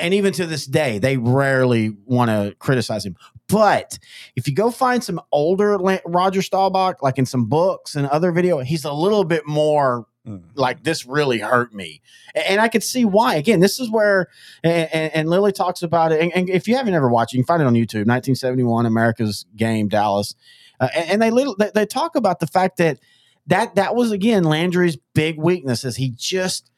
and 0.00 0.14
even 0.14 0.32
to 0.34 0.46
this 0.46 0.66
day, 0.66 0.98
they 0.98 1.16
rarely 1.16 1.96
want 2.04 2.30
to 2.30 2.54
criticize 2.58 3.04
him. 3.04 3.16
But 3.48 3.98
if 4.36 4.48
you 4.48 4.54
go 4.54 4.70
find 4.70 5.04
some 5.04 5.20
older 5.30 5.76
Roger 6.06 6.40
Staubach, 6.40 7.02
like 7.02 7.18
in 7.18 7.26
some 7.26 7.46
books 7.46 7.94
and 7.94 8.06
other 8.06 8.32
video, 8.32 8.60
he's 8.60 8.84
a 8.84 8.92
little 8.92 9.24
bit 9.24 9.46
more 9.46 10.06
Mm. 10.24 10.42
like 10.54 10.84
this 10.84 11.04
really 11.04 11.40
hurt 11.40 11.74
me, 11.74 12.00
and 12.46 12.60
I 12.60 12.68
could 12.68 12.84
see 12.84 13.04
why. 13.04 13.34
Again, 13.34 13.58
this 13.58 13.80
is 13.80 13.90
where, 13.90 14.28
and, 14.62 14.88
and, 15.12 15.28
Lilly 15.28 15.50
talks 15.50 15.82
about 15.82 16.12
it. 16.12 16.20
And, 16.20 16.32
and 16.32 16.48
if 16.48 16.68
you 16.68 16.76
haven't 16.76 16.94
ever 16.94 17.08
watched, 17.08 17.34
it, 17.34 17.38
you 17.38 17.42
can 17.42 17.48
find 17.48 17.60
it 17.60 17.66
on 17.66 17.74
YouTube. 17.74 18.06
1971, 18.06 18.86
America's 18.86 19.46
Game, 19.56 19.88
Dallas, 19.88 20.36
uh, 20.78 20.86
and, 20.94 21.20
and 21.20 21.22
they, 21.22 21.44
they 21.58 21.70
they 21.74 21.86
talk 21.86 22.14
about 22.14 22.38
the 22.38 22.46
fact 22.46 22.76
that 22.76 23.00
that 23.48 23.74
that 23.74 23.96
was 23.96 24.12
again 24.12 24.44
Landry's 24.44 24.96
big 25.12 25.38
weakness 25.38 25.82
is 25.84 25.96
he 25.96 26.10
just 26.10 26.70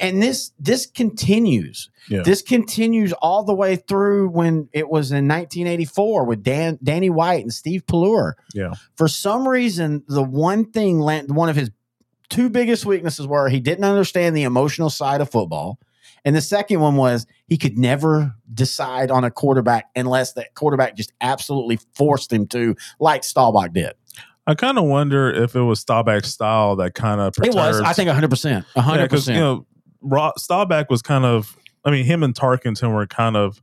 and 0.00 0.22
this 0.22 0.52
this 0.58 0.86
continues 0.86 1.90
Yeah. 2.08 2.22
this 2.22 2.42
continues 2.42 3.12
all 3.14 3.44
the 3.44 3.54
way 3.54 3.76
through 3.76 4.28
when 4.28 4.68
it 4.72 4.88
was 4.88 5.10
in 5.12 5.26
1984 5.28 6.24
with 6.24 6.42
Dan 6.42 6.78
Danny 6.82 7.10
White 7.10 7.42
and 7.42 7.52
Steve 7.52 7.86
Pelluer. 7.86 8.36
Yeah. 8.54 8.72
For 8.96 9.08
some 9.08 9.46
reason, 9.48 10.02
the 10.08 10.22
one 10.22 10.70
thing 10.70 11.00
one 11.00 11.48
of 11.48 11.56
his 11.56 11.70
two 12.30 12.48
biggest 12.50 12.84
weaknesses 12.86 13.26
were 13.26 13.48
he 13.48 13.60
didn't 13.60 13.84
understand 13.84 14.36
the 14.36 14.42
emotional 14.44 14.90
side 14.90 15.20
of 15.20 15.30
football. 15.30 15.78
And 16.26 16.34
the 16.34 16.40
second 16.40 16.80
one 16.80 16.96
was 16.96 17.26
he 17.48 17.58
could 17.58 17.76
never 17.78 18.34
decide 18.52 19.10
on 19.10 19.24
a 19.24 19.30
quarterback 19.30 19.90
unless 19.94 20.32
that 20.34 20.54
quarterback 20.54 20.96
just 20.96 21.12
absolutely 21.20 21.78
forced 21.94 22.32
him 22.32 22.46
to, 22.48 22.76
like 22.98 23.24
Staubach 23.24 23.72
did. 23.74 23.92
I 24.46 24.54
kind 24.54 24.78
of 24.78 24.84
wonder 24.84 25.30
if 25.30 25.56
it 25.56 25.62
was 25.62 25.80
Staubach's 25.80 26.32
style 26.32 26.76
that 26.76 26.94
kind 26.94 27.20
of 27.20 27.34
It 27.42 27.54
was, 27.54 27.80
I 27.80 27.92
think, 27.94 28.10
100%. 28.10 28.64
100%. 28.76 29.02
because 29.02 29.26
you 29.28 29.34
know 29.34 29.66
Ra- 30.02 30.32
Staubach 30.36 30.90
was 30.90 31.00
kind 31.02 31.24
of 31.24 31.56
I 31.84 31.90
mean 31.90 32.04
him 32.04 32.22
and 32.22 32.34
Tarkenton 32.34 32.92
were 32.94 33.06
kind 33.06 33.36
of 33.36 33.62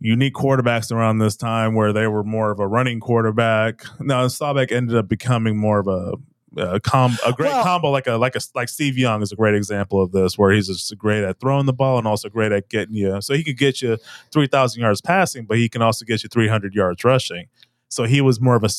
unique 0.00 0.34
quarterbacks 0.34 0.90
around 0.90 1.18
this 1.18 1.36
time 1.36 1.74
where 1.74 1.92
they 1.92 2.06
were 2.08 2.24
more 2.24 2.50
of 2.50 2.58
a 2.58 2.66
running 2.66 2.98
quarterback. 3.00 3.84
Now 4.00 4.26
Staubach 4.28 4.72
ended 4.72 4.96
up 4.96 5.08
becoming 5.08 5.56
more 5.56 5.78
of 5.78 5.86
a 5.86 6.14
a, 6.58 6.80
com- 6.80 7.16
a 7.24 7.32
great 7.32 7.48
Well- 7.48 7.62
combo 7.62 7.88
like 7.90 8.06
a 8.06 8.12
like 8.16 8.36
a 8.36 8.40
like 8.54 8.68
Steve 8.68 8.98
Young 8.98 9.22
is 9.22 9.32
a 9.32 9.36
great 9.36 9.54
example 9.54 10.02
of 10.02 10.12
this 10.12 10.36
where 10.36 10.52
he's 10.52 10.66
just 10.66 10.94
great 10.98 11.24
at 11.24 11.40
throwing 11.40 11.64
the 11.66 11.72
ball 11.72 11.96
and 11.98 12.06
also 12.06 12.28
great 12.28 12.52
at 12.52 12.68
getting 12.68 12.94
you 12.94 13.22
so 13.22 13.32
he 13.32 13.42
could 13.42 13.56
get 13.56 13.80
you 13.80 13.96
3000 14.32 14.78
yards 14.82 15.00
passing 15.00 15.46
but 15.46 15.56
he 15.56 15.68
can 15.70 15.80
also 15.80 16.04
get 16.04 16.22
you 16.22 16.28
300 16.28 16.74
yards 16.74 17.04
rushing. 17.04 17.46
So 17.92 18.04
he 18.04 18.22
was 18.22 18.40
more 18.40 18.56
of 18.56 18.64
a 18.64 18.70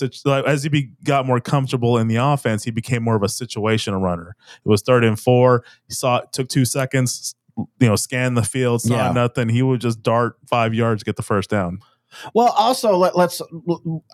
as 0.47 0.64
he 0.64 0.70
be, 0.70 0.89
got 1.03 1.28
more 1.28 1.39
comfortable 1.39 1.99
in 1.99 2.07
the 2.07 2.16
offense, 2.16 2.64
he 2.64 2.72
became 2.72 3.03
more 3.03 3.16
of 3.16 3.22
a 3.22 3.28
situational 3.28 4.01
runner. 4.01 4.36
It 4.66 4.68
was 4.68 4.82
third 4.82 5.03
and 5.03 5.20
four. 5.20 5.64
He 5.88 5.93
saw 5.93 6.18
it 6.18 6.34
took 6.34 6.49
two 6.49 6.66
seconds, 6.66 7.36
you 7.55 7.68
know, 7.88 7.95
scan 7.95 8.34
the 8.34 8.41
field, 8.41 8.82
saw 8.82 8.95
Yeah. 8.95 9.11
nothing. 9.11 9.49
He 9.49 9.61
would 9.61 9.82
just 9.82 10.01
dart 10.01 10.38
five 10.49 10.74
yards, 10.74 11.03
get 11.03 11.16
the 11.16 11.22
first 11.22 11.51
down. 11.51 11.78
Well, 12.34 12.49
also 12.57 12.97
let, 12.97 13.16
let's. 13.16 13.39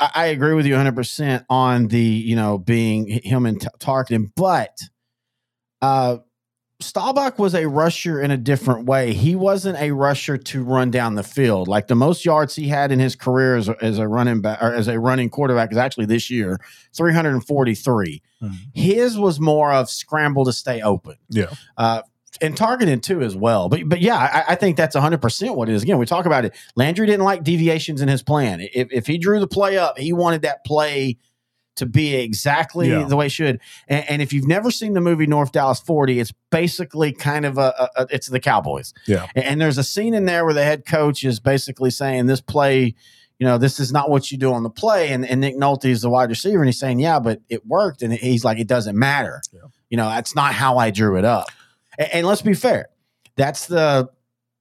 I 0.01 0.09
I 0.15 0.25
agree 0.27 0.53
with 0.53 0.65
you 0.65 0.73
100 0.73 0.95
percent 0.95 1.45
on 1.49 1.87
the 1.87 1.99
you 2.01 2.35
know 2.35 2.57
being 2.57 3.07
him 3.07 3.45
and 3.45 3.61
t- 3.61 3.67
Tarkenton, 3.79 4.31
but 4.35 4.77
uh, 5.81 6.17
Staubach 6.81 7.37
was 7.37 7.53
a 7.55 7.67
rusher 7.67 8.21
in 8.21 8.31
a 8.31 8.37
different 8.37 8.85
way. 8.85 9.11
He 9.13 9.35
wasn't 9.35 9.77
a 9.79 9.91
rusher 9.91 10.37
to 10.37 10.63
run 10.63 10.91
down 10.91 11.15
the 11.15 11.23
field. 11.23 11.67
Like 11.67 11.87
the 11.87 11.95
most 11.95 12.23
yards 12.23 12.55
he 12.55 12.69
had 12.69 12.91
in 12.93 12.99
his 12.99 13.17
career 13.17 13.57
as 13.57 13.67
a, 13.67 13.75
as 13.83 13.97
a 13.99 14.07
running 14.07 14.39
back 14.41 14.61
or 14.61 14.73
as 14.73 14.87
a 14.87 14.97
running 14.97 15.29
quarterback 15.29 15.73
is 15.73 15.77
actually 15.77 16.05
this 16.05 16.29
year 16.29 16.57
343. 16.95 18.21
Mhm. 18.41 18.53
His 18.73 19.17
was 19.17 19.41
more 19.41 19.73
of 19.73 19.89
scramble 19.89 20.45
to 20.45 20.53
stay 20.53 20.81
open. 20.81 21.15
Yeah. 21.29 21.47
Uh, 21.77 22.03
and 22.41 22.55
Tarkenton 22.55 23.01
too 23.01 23.21
as 23.21 23.35
well. 23.35 23.67
But 23.67 23.81
but 23.89 23.99
yeah, 23.99 24.15
I, 24.15 24.53
I 24.53 24.55
think 24.55 24.77
that's 24.77 24.95
100% 24.95 25.55
what 25.55 25.67
it 25.67 25.75
is. 25.75 25.83
Again, 25.83 25.97
we 25.97 26.05
talk 26.05 26.25
about 26.25 26.45
it. 26.45 26.55
Landry 26.77 27.07
didn't 27.07 27.25
like 27.25 27.43
deviations 27.43 28.01
in 28.01 28.07
his 28.07 28.23
plan. 28.23 28.61
If, 28.61 28.87
if 28.93 29.05
he 29.05 29.17
drew 29.17 29.41
the 29.41 29.47
play 29.47 29.77
up, 29.77 29.97
he 29.97 30.13
wanted 30.13 30.43
that 30.43 30.63
play 30.63 31.17
to 31.79 31.85
be 31.85 32.15
exactly 32.15 32.89
Yeah. 32.89 33.03
the 33.05 33.15
way 33.17 33.25
it 33.25 33.31
should. 33.31 33.59
And, 33.87 34.09
and 34.09 34.21
if 34.21 34.31
you've 34.31 34.47
never 34.47 34.71
seen 34.71 34.93
the 34.93 35.01
movie 35.01 35.27
North 35.27 35.51
Dallas 35.51 35.79
40, 35.79 36.19
it's 36.19 36.31
basically 36.51 37.11
kind 37.11 37.45
of 37.45 37.57
a, 37.57 37.89
a, 37.97 38.07
it's 38.09 38.27
the 38.27 38.39
Cowboys. 38.39 38.93
Yeah. 39.07 39.25
And, 39.35 39.43
and 39.45 39.61
there's 39.61 39.77
a 39.77 39.83
scene 39.83 40.13
in 40.13 40.25
there 40.25 40.45
where 40.45 40.53
the 40.53 40.63
head 40.63 40.85
coach 40.85 41.23
is 41.23 41.39
basically 41.39 41.89
saying 41.89 42.27
this 42.27 42.41
play, 42.41 42.95
you 43.39 43.45
know, 43.47 43.57
this 43.57 43.79
is 43.79 43.91
not 43.91 44.09
what 44.09 44.31
you 44.31 44.37
do 44.37 44.53
on 44.53 44.63
the 44.63 44.69
play. 44.69 45.09
And, 45.11 45.25
and 45.25 45.41
Nick 45.41 45.55
Nolte 45.57 45.85
is 45.85 46.01
the 46.01 46.09
wide 46.09 46.29
receiver, 46.29 46.59
and 46.59 46.67
he's 46.67 46.79
saying, 46.79 46.99
yeah, 46.99 47.19
but 47.19 47.41
it 47.49 47.65
worked. 47.65 48.01
And 48.01 48.13
he's 48.13 48.43
like, 48.43 48.59
it 48.59 48.67
doesn't 48.67 48.97
matter. 48.97 49.41
Yeah. 49.53 49.61
You 49.89 49.97
know, 49.97 50.09
that's 50.09 50.35
not 50.35 50.53
how 50.53 50.77
I 50.77 50.91
drew 50.91 51.17
it 51.17 51.25
up. 51.25 51.47
And, 51.97 52.09
and 52.13 52.27
let's 52.27 52.41
be 52.41 52.53
fair, 52.53 52.87
that's 53.35 53.67
the 53.67 54.09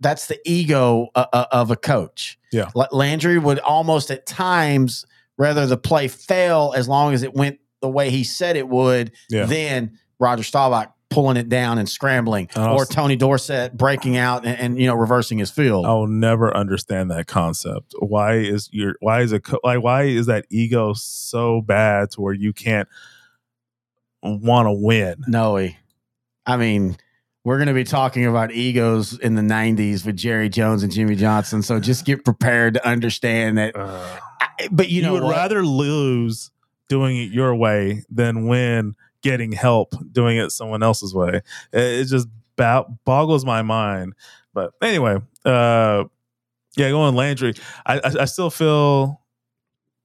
that's 0.01 0.27
the 0.27 0.39
ego 0.49 1.09
uh, 1.17 1.27
uh, 1.33 1.47
of 1.51 1.73
a 1.73 1.77
coach. 1.77 2.39
Yeah. 2.53 2.71
Landry 2.93 3.37
would 3.37 3.59
almost 3.59 4.13
at 4.13 4.27
times 4.27 5.05
rather 5.39 5.67
the 5.67 5.77
play 5.79 6.09
fail 6.09 6.75
as 6.77 6.89
long 6.89 7.15
as 7.15 7.23
it 7.23 7.33
went 7.33 7.59
the 7.81 7.89
way 7.89 8.11
he 8.11 8.25
said 8.25 8.57
it 8.57 8.69
would 8.69 9.13
Yeah. 9.31 9.47
than 9.47 9.99
Roger 10.19 10.43
Staubach 10.43 10.93
pulling 11.11 11.39
it 11.39 11.49
down 11.49 11.79
and 11.79 11.89
scrambling, 11.89 12.51
Oh, 12.55 12.75
or 12.75 12.85
Tony 12.85 13.17
Dorsett 13.17 13.75
breaking 13.77 14.19
out 14.19 14.45
and, 14.45 14.59
and 14.61 14.79
you 14.81 14.87
know 14.87 14.95
reversing 14.95 15.39
his 15.39 15.51
field. 15.51 15.87
I'll 15.87 16.07
never 16.07 16.55
understand 16.55 17.11
that 17.13 17.27
concept. 17.27 17.95
Why 17.99 18.35
is 18.35 18.69
your 18.73 18.97
why 19.01 19.23
is 19.23 19.33
it 19.33 19.43
like 19.65 19.83
why 19.83 20.03
is 20.03 20.27
that 20.27 20.45
ego 20.51 20.93
so 20.95 21.63
bad 21.63 22.11
to 22.11 22.21
where 22.21 22.35
you 22.35 22.53
can't 22.53 22.89
want 24.23 24.67
to 24.67 24.73
win? 24.73 25.23
No, 25.27 25.67
I 26.47 26.57
mean, 26.57 26.97
we're 27.45 27.57
going 27.59 27.69
to 27.69 27.75
be 27.75 27.85
talking 27.85 28.27
about 28.27 28.53
egos 28.53 29.19
in 29.19 29.35
the 29.35 29.43
90s 29.43 30.05
with 30.05 30.17
Jerry 30.17 30.49
Jones 30.49 30.83
and 30.83 30.93
Jimmy 30.93 31.15
Johnson. 31.15 31.63
So 31.63 31.79
just 31.81 32.05
get 32.05 32.25
prepared 32.25 32.75
to 32.75 32.87
understand 32.87 33.57
that. 33.59 33.77
Uh, 33.77 34.19
I- 34.41 34.69
but 34.71 34.89
you, 34.89 34.97
you, 34.97 35.03
know, 35.03 35.13
would 35.15 35.23
what? 35.23 35.37
rather 35.37 35.65
lose 35.65 36.51
doing 36.89 37.17
it 37.19 37.31
your 37.31 37.55
way 37.55 38.05
than 38.11 38.47
win 38.47 38.95
getting 39.23 39.53
help 39.53 39.95
doing 40.13 40.37
it 40.37 40.51
someone 40.53 40.83
else's 40.83 41.15
way. 41.15 41.43
It, 41.73 41.83
it 41.83 42.05
just 42.07 42.29
ba- 42.57 42.87
boggles 43.05 43.45
my 43.45 43.63
mind. 43.63 44.15
But 44.55 44.73
anyway, 44.83 45.19
uh, 45.45 46.05
yeah, 46.77 46.91
going 46.91 47.15
Landry. 47.15 47.55
I, 47.87 47.99
I 47.99 48.13
I 48.21 48.25
still 48.25 48.51
feel 48.51 49.23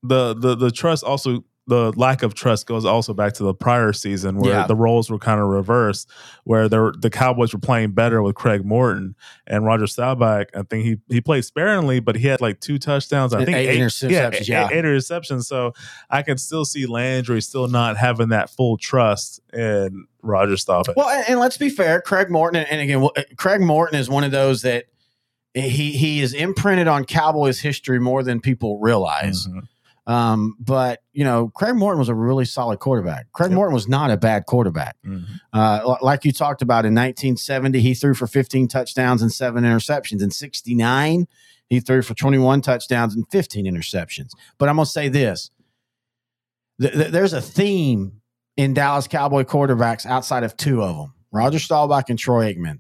the 0.04 0.34
the 0.34 0.56
the 0.56 0.72
trust 0.72 1.04
also 1.04 1.44
the 1.66 1.94
lack 1.94 2.24
of 2.24 2.34
trust 2.34 2.68
goes 2.68 2.84
also 2.84 3.14
back 3.14 3.32
to 3.34 3.44
the 3.44 3.54
prior 3.54 3.94
season 3.94 4.38
where 4.38 4.52
Yeah. 4.52 4.68
the 4.68 4.76
roles 4.76 5.10
were 5.10 5.18
kind 5.18 5.40
of 5.40 5.48
reversed, 5.48 6.10
where 6.44 6.68
there 6.68 6.92
the 7.00 7.10
Cowboys 7.10 7.54
were 7.54 7.60
playing 7.60 7.92
better 7.92 8.22
with 8.22 8.36
Craig 8.36 8.66
Morton 8.66 9.16
and 9.48 9.64
Roger 9.64 9.88
Staubach. 9.88 10.50
I 10.54 10.64
think 10.64 10.84
he 10.84 10.98
he 11.08 11.22
played 11.22 11.46
sparingly, 11.46 12.02
but 12.02 12.18
he 12.18 12.28
had 12.28 12.42
like 12.42 12.60
two 12.60 12.78
touchdowns. 12.78 13.34
I 13.34 13.38
And 13.38 13.46
think 13.46 13.58
eight 13.58 13.80
interceptions, 13.80 14.48
yeah. 14.50 14.68
eight 14.72 14.84
interceptions. 14.84 15.44
So 15.46 15.74
I 16.10 16.22
can 16.22 16.38
still 16.38 16.66
see 16.66 16.86
Landry 16.86 17.42
still 17.42 17.68
not 17.70 17.96
having 17.96 18.28
that 18.30 18.50
full 18.50 18.76
trust 18.78 19.40
in 19.54 20.06
Roger 20.22 20.58
Staubach. 20.58 20.98
Well, 20.98 21.08
and, 21.10 21.30
and 21.30 21.40
let's 21.40 21.58
be 21.58 21.70
fair, 21.70 22.02
Craig 22.02 22.30
Morton, 22.30 22.66
and 22.70 22.82
again, 22.82 23.08
Craig 23.38 23.62
Morton 23.62 23.98
is 23.98 24.10
one 24.10 24.26
of 24.26 24.32
those 24.32 24.64
that 24.64 24.86
he 25.54 25.92
he 25.94 26.20
is 26.22 26.34
imprinted 26.34 26.88
on 26.90 27.06
Cowboys 27.06 27.62
history 27.62 28.00
more 28.00 28.22
than 28.22 28.42
people 28.42 28.80
realize. 28.80 29.48
Mhm. 29.48 29.68
Um, 30.06 30.56
but 30.60 31.02
you 31.14 31.24
know, 31.24 31.50
Craig 31.56 31.76
Morton 31.76 32.00
was 32.00 32.10
a 32.10 32.16
really 32.16 32.44
solid 32.46 32.80
quarterback. 32.80 33.32
Craig 33.32 33.52
Yep. 33.52 33.56
Morton 33.56 33.74
was 33.74 33.88
not 33.88 34.12
a 34.12 34.18
bad 34.18 34.46
quarterback. 34.46 34.98
Mhm. 35.06 35.24
Uh, 35.54 35.96
like 36.02 36.26
you 36.26 36.32
talked 36.34 36.62
about 36.62 36.86
in 36.86 36.94
1970, 36.94 37.80
he 37.80 37.94
threw 37.94 38.14
for 38.14 38.28
15 38.28 38.68
touchdowns 38.68 39.22
and 39.22 39.32
seven 39.32 39.64
interceptions. 39.64 40.22
In 40.22 40.30
69, 40.32 41.28
he 41.70 41.80
threw 41.80 42.02
for 42.02 42.14
21 42.16 42.62
touchdowns 42.62 43.16
and 43.16 43.26
15 43.32 43.66
interceptions. 43.66 44.32
But 44.58 44.68
I'm 44.68 44.76
going 44.76 44.86
to 44.86 44.92
say 44.92 45.08
this 45.08 45.50
Th- 46.82 46.94
th- 46.94 47.12
there's 47.12 47.34
a 47.34 47.42
theme 47.42 48.22
in 48.58 48.74
Dallas 48.74 49.08
Cowboy 49.08 49.44
quarterbacks 49.44 50.06
outside 50.06 50.44
of 50.44 50.58
two 50.58 50.82
of 50.84 50.98
them 50.98 51.14
Roger 51.32 51.60
Staubach 51.60 52.10
and 52.10 52.20
Troy 52.20 52.54
Aikman. 52.54 52.80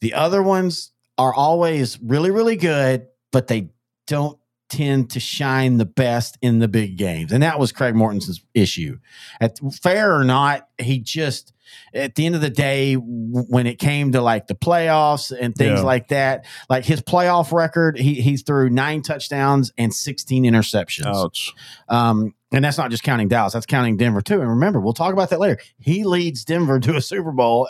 The 0.00 0.14
other 0.14 0.42
ones 0.42 0.90
are 1.16 1.32
always 1.32 1.98
really, 2.02 2.30
really 2.30 2.56
good, 2.56 3.06
but 3.30 3.46
they 3.46 3.70
don't 4.06 4.38
tend 4.70 5.10
to 5.10 5.20
shine 5.20 5.76
the 5.76 5.84
best 5.84 6.38
in 6.40 6.58
the 6.60 6.68
big 6.68 6.96
games. 6.96 7.32
And 7.32 7.42
that 7.42 7.58
was 7.58 7.72
Craig 7.72 7.94
Morton's 7.94 8.40
issue. 8.54 8.98
At 9.40 9.58
fair 9.82 10.14
or 10.14 10.24
not, 10.24 10.68
he 10.78 10.98
just 11.00 11.52
at 11.94 12.16
the 12.16 12.26
end 12.26 12.34
of 12.34 12.40
the 12.40 12.50
day, 12.50 12.94
when 12.94 13.66
it 13.66 13.78
came 13.78 14.10
to 14.12 14.20
like 14.20 14.48
the 14.48 14.54
playoffs 14.56 15.30
and 15.36 15.54
things 15.54 15.78
Yeah. 15.80 15.84
like 15.84 16.08
that, 16.08 16.44
like 16.68 16.84
his 16.84 17.00
playoff 17.00 17.52
record, 17.52 17.96
he 17.98 18.14
he 18.14 18.36
threw 18.36 18.68
nine 18.70 19.02
touchdowns 19.02 19.70
and 19.78 19.94
16 19.94 20.44
interceptions. 20.44 21.06
Ouch. 21.06 21.52
Um, 21.88 22.34
and 22.52 22.64
that's 22.64 22.78
not 22.78 22.90
just 22.90 23.04
counting 23.04 23.28
Dallas, 23.28 23.52
that's 23.52 23.66
counting 23.66 23.96
Denver 23.96 24.20
too. 24.20 24.40
And 24.40 24.48
remember, 24.50 24.80
we'll 24.80 24.92
talk 24.94 25.12
about 25.12 25.30
that 25.30 25.38
later. 25.38 25.58
He 25.78 26.02
leads 26.04 26.44
Denver 26.44 26.80
to 26.80 26.96
a 26.96 27.00
Super 27.00 27.30
Bowl. 27.30 27.68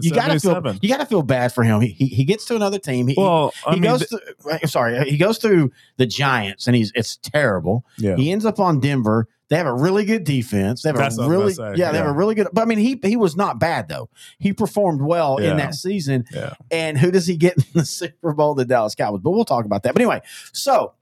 You 0.00 0.10
gotta 0.12 0.38
feel 0.40 0.62
you 0.82 0.88
gotta 0.88 1.06
feel 1.06 1.22
bad 1.22 1.52
for 1.52 1.62
him. 1.64 1.80
He 1.80 1.88
he, 1.88 2.06
he 2.06 2.24
gets 2.24 2.44
to 2.46 2.56
another 2.56 2.78
team. 2.78 3.08
He, 3.08 3.14
Well, 3.16 3.52
I 3.66 3.74
he 3.74 3.80
mean, 3.80 3.90
goes 3.90 4.08
th- 4.08 4.22
to 4.60 4.68
sorry, 4.68 5.08
he 5.08 5.16
goes 5.16 5.38
through 5.38 5.72
the 5.96 6.06
Giants 6.06 6.66
and 6.66 6.76
he's 6.76 6.92
it's 6.94 7.16
terrible. 7.16 7.84
yeah. 7.96 8.16
He 8.16 8.30
ends 8.32 8.44
up 8.44 8.58
on 8.60 8.80
Denver. 8.80 9.28
They 9.48 9.56
have 9.56 9.66
a 9.66 9.72
really 9.72 10.04
good 10.04 10.24
defense. 10.24 10.82
They 10.82 10.90
have 10.90 10.96
That's 10.98 11.16
a 11.18 11.26
really 11.26 11.44
was 11.56 11.58
yeah, 11.58 11.90
they 11.90 11.96
have 11.98 12.06
a 12.06 12.12
really 12.12 12.34
good. 12.34 12.48
But 12.52 12.60
I 12.62 12.64
mean, 12.66 12.76
he 12.78 13.00
he 13.02 13.16
was 13.16 13.34
not 13.34 13.58
bad 13.58 13.88
though. 13.88 14.10
He 14.38 14.52
performed 14.52 15.00
well 15.00 15.38
Yeah. 15.40 15.52
in 15.52 15.56
that 15.56 15.74
season. 15.74 16.26
Yeah. 16.34 16.52
And 16.70 16.98
who 16.98 17.10
does 17.10 17.26
he 17.26 17.36
get 17.38 17.56
in 17.56 17.64
the 17.72 17.84
Super 17.86 18.34
Bowl? 18.34 18.54
The 18.54 18.66
Dallas 18.66 18.94
Cowboys. 18.94 19.20
But 19.22 19.30
we'll 19.30 19.46
talk 19.46 19.64
about 19.64 19.84
that. 19.84 19.94
But 19.94 20.02
anyway, 20.02 20.20
so 20.52 20.92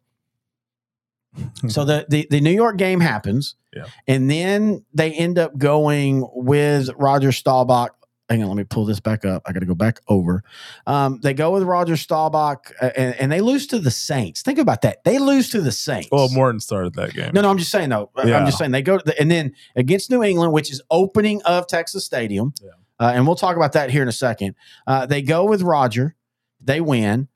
so 1.69 1.85
the 1.85 2.07
the, 2.09 2.27
the 2.31 2.41
New 2.41 2.51
York 2.53 2.77
game 2.77 3.01
happens, 3.01 3.57
Yeah. 3.75 3.87
and 4.07 4.31
then 4.31 4.85
they 4.95 5.13
end 5.13 5.39
up 5.39 5.59
going 5.59 6.27
with 6.33 6.89
Roger 6.97 7.33
Staubach. 7.33 7.91
Hang 8.29 8.43
on, 8.43 8.49
let 8.49 8.57
me 8.57 8.65
pull 8.65 8.85
this 8.85 8.99
back 8.99 9.25
up. 9.25 9.43
I 9.47 9.53
got 9.53 9.61
to 9.61 9.67
go 9.67 9.75
back 9.77 10.01
over. 10.09 10.43
Um, 10.87 11.21
they 11.23 11.33
go 11.33 11.53
with 11.53 11.63
Roger 11.63 11.95
Staubach, 11.97 12.73
uh, 12.83 12.91
and, 12.97 13.15
and 13.21 13.33
they 13.33 13.41
lose 13.41 13.69
to 13.69 13.79
the 13.79 13.91
Saints. 13.91 14.43
Think 14.43 14.59
about 14.59 14.83
that. 14.83 15.05
They 15.05 15.19
lose 15.19 15.51
to 15.51 15.61
the 15.61 15.71
Saints. 15.71 16.09
Well, 16.11 16.29
Morton 16.31 16.59
started 16.59 16.95
that 16.95 17.15
game. 17.15 17.31
No, 17.35 17.41
no, 17.43 17.51
I'm 17.51 17.59
just 17.59 17.71
saying 17.71 17.91
though. 17.91 18.11
Yeah. 18.25 18.39
I'm 18.39 18.47
just 18.47 18.59
saying 18.59 18.73
they 18.73 18.83
go 18.83 18.99
to 18.99 19.05
the, 19.05 19.21
and 19.21 19.31
then 19.31 19.55
against 19.77 20.11
New 20.11 20.25
England, 20.25 20.53
which 20.53 20.73
is 20.73 20.83
opening 20.91 21.41
of 21.43 21.69
Texas 21.69 22.05
Stadium, 22.05 22.53
Yeah. 22.61 22.71
uh, 22.99 23.13
and 23.15 23.27
we'll 23.29 23.37
talk 23.37 23.55
about 23.57 23.75
that 23.75 23.91
here 23.91 24.03
in 24.03 24.09
a 24.09 24.13
second. 24.13 24.57
Uh, 24.89 25.07
they 25.07 25.23
go 25.23 25.45
with 25.45 25.63
Roger, 25.63 26.17
they 26.61 26.81
win. 26.81 27.29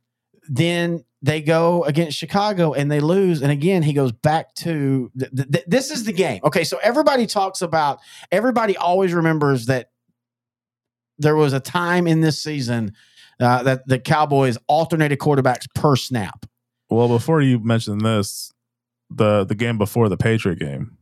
Then 0.49 1.05
they 1.22 1.41
go 1.43 1.84
against 1.84 2.16
Chicago 2.18 2.72
and 2.72 2.91
they 2.91 2.99
lose. 2.99 3.43
And 3.43 3.53
again, 3.53 3.82
he 3.84 3.93
goes 3.93 4.11
back 4.11 4.55
to 4.57 5.12
th- 5.16 5.30
th- 5.53 5.64
this 5.68 5.91
is 5.93 6.03
the 6.05 6.12
game. 6.12 6.41
Okay, 6.43 6.64
so 6.64 6.78
everybody 6.82 7.26
talks 7.28 7.62
about 7.62 8.01
everybody 8.32 8.76
always 8.76 9.12
remembers 9.12 9.66
that 9.66 9.91
there 11.21 11.37
was 11.37 11.53
a 11.53 11.61
time 11.61 12.07
in 12.07 12.21
this 12.21 12.43
season 12.43 12.95
uh, 13.39 13.62
that 13.62 13.87
the 13.87 13.99
Cowboys 13.99 14.59
alternated 14.66 15.18
quarterbacks 15.18 15.66
per 15.75 15.95
snap. 15.97 16.47
Well, 16.89 17.09
before 17.09 17.41
you 17.41 17.59
mention 17.61 17.99
this, 17.99 18.53
the 19.11 19.45
the 19.45 19.55
game 19.55 19.79
before 19.79 20.09
the 20.09 20.16
Patriot 20.16 20.59
game, 20.59 20.97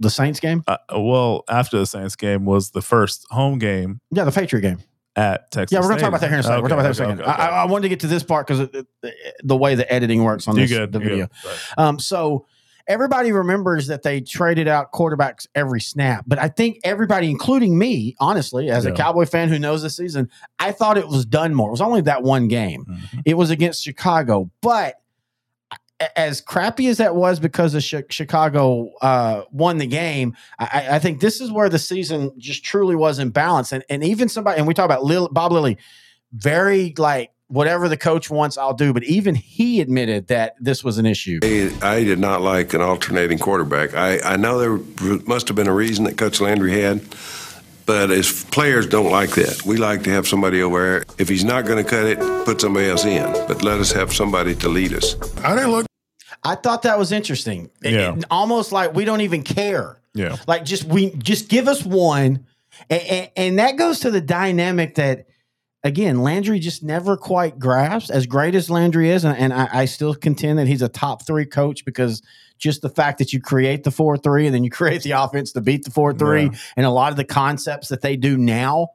The 0.00 0.10
Saints 0.10 0.40
game, 0.40 0.62
uh, 0.66 0.76
well, 0.94 1.44
after 1.48 1.78
the 1.78 1.86
Saints 1.86 2.16
game 2.16 2.44
was 2.44 2.70
the 2.70 2.82
first 2.82 3.26
home 3.30 3.58
game 3.58 4.00
yeah, 4.10 4.24
the 4.24 4.32
Patriot 4.32 4.62
game. 4.62 4.78
at 5.16 5.50
Texas. 5.50 5.74
Yeah, 5.74 5.80
we're 5.80 5.88
going 5.88 5.98
to 5.98 6.02
talk 6.02 6.08
about 6.08 6.20
that 6.20 6.28
here 6.28 6.38
in 6.38 6.40
a 6.40 6.42
second. 6.42 6.62
we're 6.62 6.68
talking 6.68 6.84
about 6.84 6.94
that 6.94 7.02
in 7.02 7.08
a 7.08 7.18
second. 7.18 7.20
okay, 7.22 7.30
okay. 7.30 7.42
I, 7.42 7.62
I 7.62 7.64
wanted 7.66 7.82
to 7.82 7.88
get 7.88 8.00
to 8.00 8.06
this 8.06 8.22
part 8.22 8.46
because 8.46 8.68
the 9.42 9.56
way 9.56 9.74
the 9.74 9.90
editing 9.92 10.22
works 10.24 10.46
on 10.48 10.56
this, 10.56 10.70
good? 10.70 10.92
the 10.92 10.98
video. 10.98 11.28
Right. 11.44 11.58
Um, 11.78 11.98
so 11.98 12.46
everybody 12.86 13.32
remembers 13.32 13.86
that 13.86 14.02
they 14.02 14.20
traded 14.20 14.68
out 14.68 14.92
quarterbacks 14.92 15.46
every 15.54 15.80
snap, 15.80 16.24
but 16.26 16.38
I 16.38 16.48
think 16.48 16.78
everybody, 16.84 17.30
including 17.30 17.78
me, 17.78 18.16
honestly, 18.20 18.70
as 18.70 18.84
a 18.84 18.92
Cowboy 18.92 19.26
fan 19.26 19.48
who 19.48 19.58
knows 19.58 19.82
the 19.82 19.90
season, 19.90 20.30
I 20.58 20.72
thought 20.72 20.98
it 20.98 21.08
was 21.08 21.24
done 21.24 21.54
more. 21.54 21.68
It 21.68 21.72
was 21.72 21.80
only 21.80 22.02
that 22.02 22.22
one 22.22 22.48
game. 22.48 22.84
Mhm. 22.84 23.22
It 23.24 23.34
was 23.34 23.50
against 23.50 23.82
Chicago, 23.82 24.50
but 24.60 25.00
as 26.16 26.40
crappy 26.40 26.88
as 26.88 26.98
that 26.98 27.14
was 27.14 27.38
because 27.38 27.74
of 27.74 27.84
Chicago 27.84 28.90
uh, 29.00 29.42
won 29.52 29.78
the 29.78 29.86
game, 29.86 30.36
I, 30.58 30.86
I, 30.92 30.98
think 30.98 31.20
this 31.20 31.40
is 31.40 31.52
where 31.52 31.68
the 31.68 31.78
season 31.78 32.32
just 32.36 32.64
truly 32.64 32.96
was 32.96 33.18
in 33.18 33.30
balance. 33.30 33.72
And, 33.72 33.84
and 33.88 34.02
even 34.02 34.28
somebody, 34.28 34.58
and 34.58 34.66
we 34.66 34.74
talk 34.74 34.84
about 34.84 35.04
Lil, 35.04 35.28
Bob 35.28 35.52
Lilly, 35.52 35.78
very 36.32 36.92
like 36.98 37.30
whatever 37.48 37.88
the 37.88 37.96
coach 37.96 38.30
wants, 38.30 38.56
I'll 38.58 38.74
do. 38.74 38.92
But 38.92 39.04
even 39.04 39.34
he 39.34 39.80
admitted 39.80 40.28
that 40.28 40.54
this 40.60 40.82
was 40.82 40.98
an 40.98 41.06
issue. 41.06 41.40
I, 41.82 42.04
did 42.04 42.18
not 42.18 42.42
like 42.42 42.74
an 42.74 42.80
alternating 42.80 43.38
quarterback. 43.38 43.94
I, 43.94 44.20
I 44.20 44.36
know 44.36 44.58
there 44.58 44.78
must 45.26 45.48
have 45.48 45.56
been 45.56 45.68
a 45.68 45.74
reason 45.74 46.04
that 46.04 46.16
Coach 46.16 46.40
Landry 46.40 46.80
had. 46.80 47.02
But 47.86 48.10
as 48.10 48.44
players 48.44 48.86
don't 48.86 49.10
like 49.10 49.30
that. 49.32 49.62
We 49.66 49.76
like 49.76 50.04
to 50.04 50.10
have 50.10 50.26
somebody 50.26 50.62
over 50.62 50.82
there. 50.82 51.04
If 51.18 51.28
he's 51.28 51.44
not 51.44 51.66
going 51.66 51.84
to 51.84 51.88
cut 51.88 52.06
it, 52.06 52.18
put 52.46 52.60
somebody 52.60 52.88
else 52.88 53.04
in. 53.04 53.30
But 53.46 53.62
let 53.62 53.78
us 53.78 53.92
have 53.92 54.14
somebody 54.14 54.54
to 54.56 54.68
lead 54.70 54.94
us. 54.94 55.16
I 55.42 55.54
didn't 55.54 55.70
look. 55.70 55.86
I 56.42 56.54
thought 56.54 56.82
that 56.82 56.98
was 56.98 57.12
interesting. 57.12 57.70
Yeah. 57.82 58.14
It, 58.14 58.24
almost 58.30 58.72
like 58.72 58.94
we 58.94 59.04
don't 59.04 59.20
even 59.20 59.42
care. 59.42 60.00
Yeah. 60.14 60.36
Like 60.46 60.64
just 60.64 60.84
we 60.84 61.10
just 61.16 61.48
give 61.48 61.68
us 61.68 61.84
one, 61.84 62.46
and, 62.88 63.02
and, 63.02 63.30
and 63.36 63.58
that 63.58 63.76
goes 63.76 64.00
to 64.00 64.10
the 64.10 64.20
dynamic 64.20 64.94
that 64.94 65.26
again, 65.84 66.22
Landry 66.22 66.58
just 66.58 66.82
never 66.82 67.16
quite 67.16 67.58
grasps 67.58 68.10
as 68.10 68.26
great 68.26 68.54
as 68.54 68.70
Landry 68.70 69.10
is. 69.10 69.24
And, 69.24 69.36
and 69.36 69.52
I, 69.52 69.68
I, 69.70 69.84
still 69.84 70.14
contend 70.14 70.58
that 70.58 70.66
he's 70.66 70.82
a 70.82 70.88
top 70.88 71.26
three 71.26 71.44
coach 71.44 71.84
because 71.84 72.22
just 72.58 72.80
the 72.80 72.88
fact 72.88 73.18
that 73.18 73.32
you 73.32 73.40
create 73.40 73.84
the 73.84 73.90
4 73.90 74.16
3 74.16 74.46
and 74.46 74.54
then 74.54 74.64
you 74.64 74.70
create 74.72 75.02
the 75.02 75.12
offense 75.12 75.52
to 75.52 75.60
beat 75.60 75.84
the 75.84 75.90
4 75.90 76.14
3, 76.14 76.42
yeah. 76.42 76.50
and 76.76 76.86
a 76.86 76.90
lot 76.90 77.12
of 77.12 77.16
the 77.16 77.24
concepts 77.24 77.88
that 77.88 78.00
they 78.00 78.16
do 78.16 78.36
now 78.36 78.88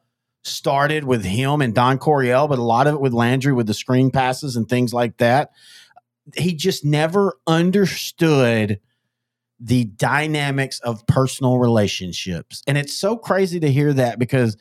started 0.43 1.03
with 1.03 1.23
him 1.23 1.61
and 1.61 1.75
Don 1.75 1.99
Coryell, 1.99 2.47
but 2.47 2.59
a 2.59 2.63
lot 2.63 2.87
of 2.87 2.95
it 2.95 3.01
with 3.01 3.13
Landry 3.13 3.53
with 3.53 3.67
the 3.67 3.73
screen 3.73 4.09
passes 4.09 4.55
and 4.55 4.67
things 4.67 4.93
like 4.93 5.17
that. 5.17 5.51
He 6.35 6.53
just 6.53 6.83
never 6.85 7.37
understood 7.45 8.79
the 9.59 9.83
dynamics 9.83 10.79
of 10.79 11.05
personal 11.05 11.59
relationships. 11.59 12.63
And 12.65 12.77
it's 12.77 12.93
so 12.93 13.17
crazy 13.17 13.59
to 13.59 13.69
hear 13.69 13.91
that 13.93 14.17
because 14.17 14.55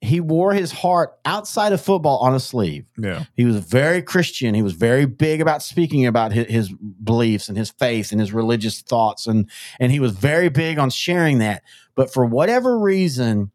he 0.00 0.20
wore 0.20 0.54
his 0.54 0.72
heart 0.72 1.18
outside 1.26 1.72
of 1.72 1.80
football 1.80 2.18
on 2.18 2.34
a 2.34 2.40
sleeve. 2.40 2.86
Yeah. 2.96 3.24
He 3.34 3.44
was 3.44 3.56
very 3.56 4.00
Christian. 4.00 4.54
He 4.54 4.62
was 4.62 4.72
very 4.72 5.04
big 5.04 5.42
about 5.42 5.62
speaking 5.62 6.06
about 6.06 6.32
his, 6.32 6.46
his, 6.46 6.74
beliefs 7.02 7.48
and 7.48 7.58
his 7.58 7.70
faith 7.70 8.12
and 8.12 8.20
his 8.20 8.32
religious 8.32 8.82
thoughts 8.82 9.26
and 9.26 9.50
and 9.78 9.90
he 9.90 10.00
was 10.00 10.12
very 10.12 10.48
big 10.48 10.78
on 10.78 10.90
sharing 10.90 11.38
that. 11.38 11.62
But 11.94 12.12
for 12.12 12.24
whatever 12.24 12.78
reason, 12.78 13.50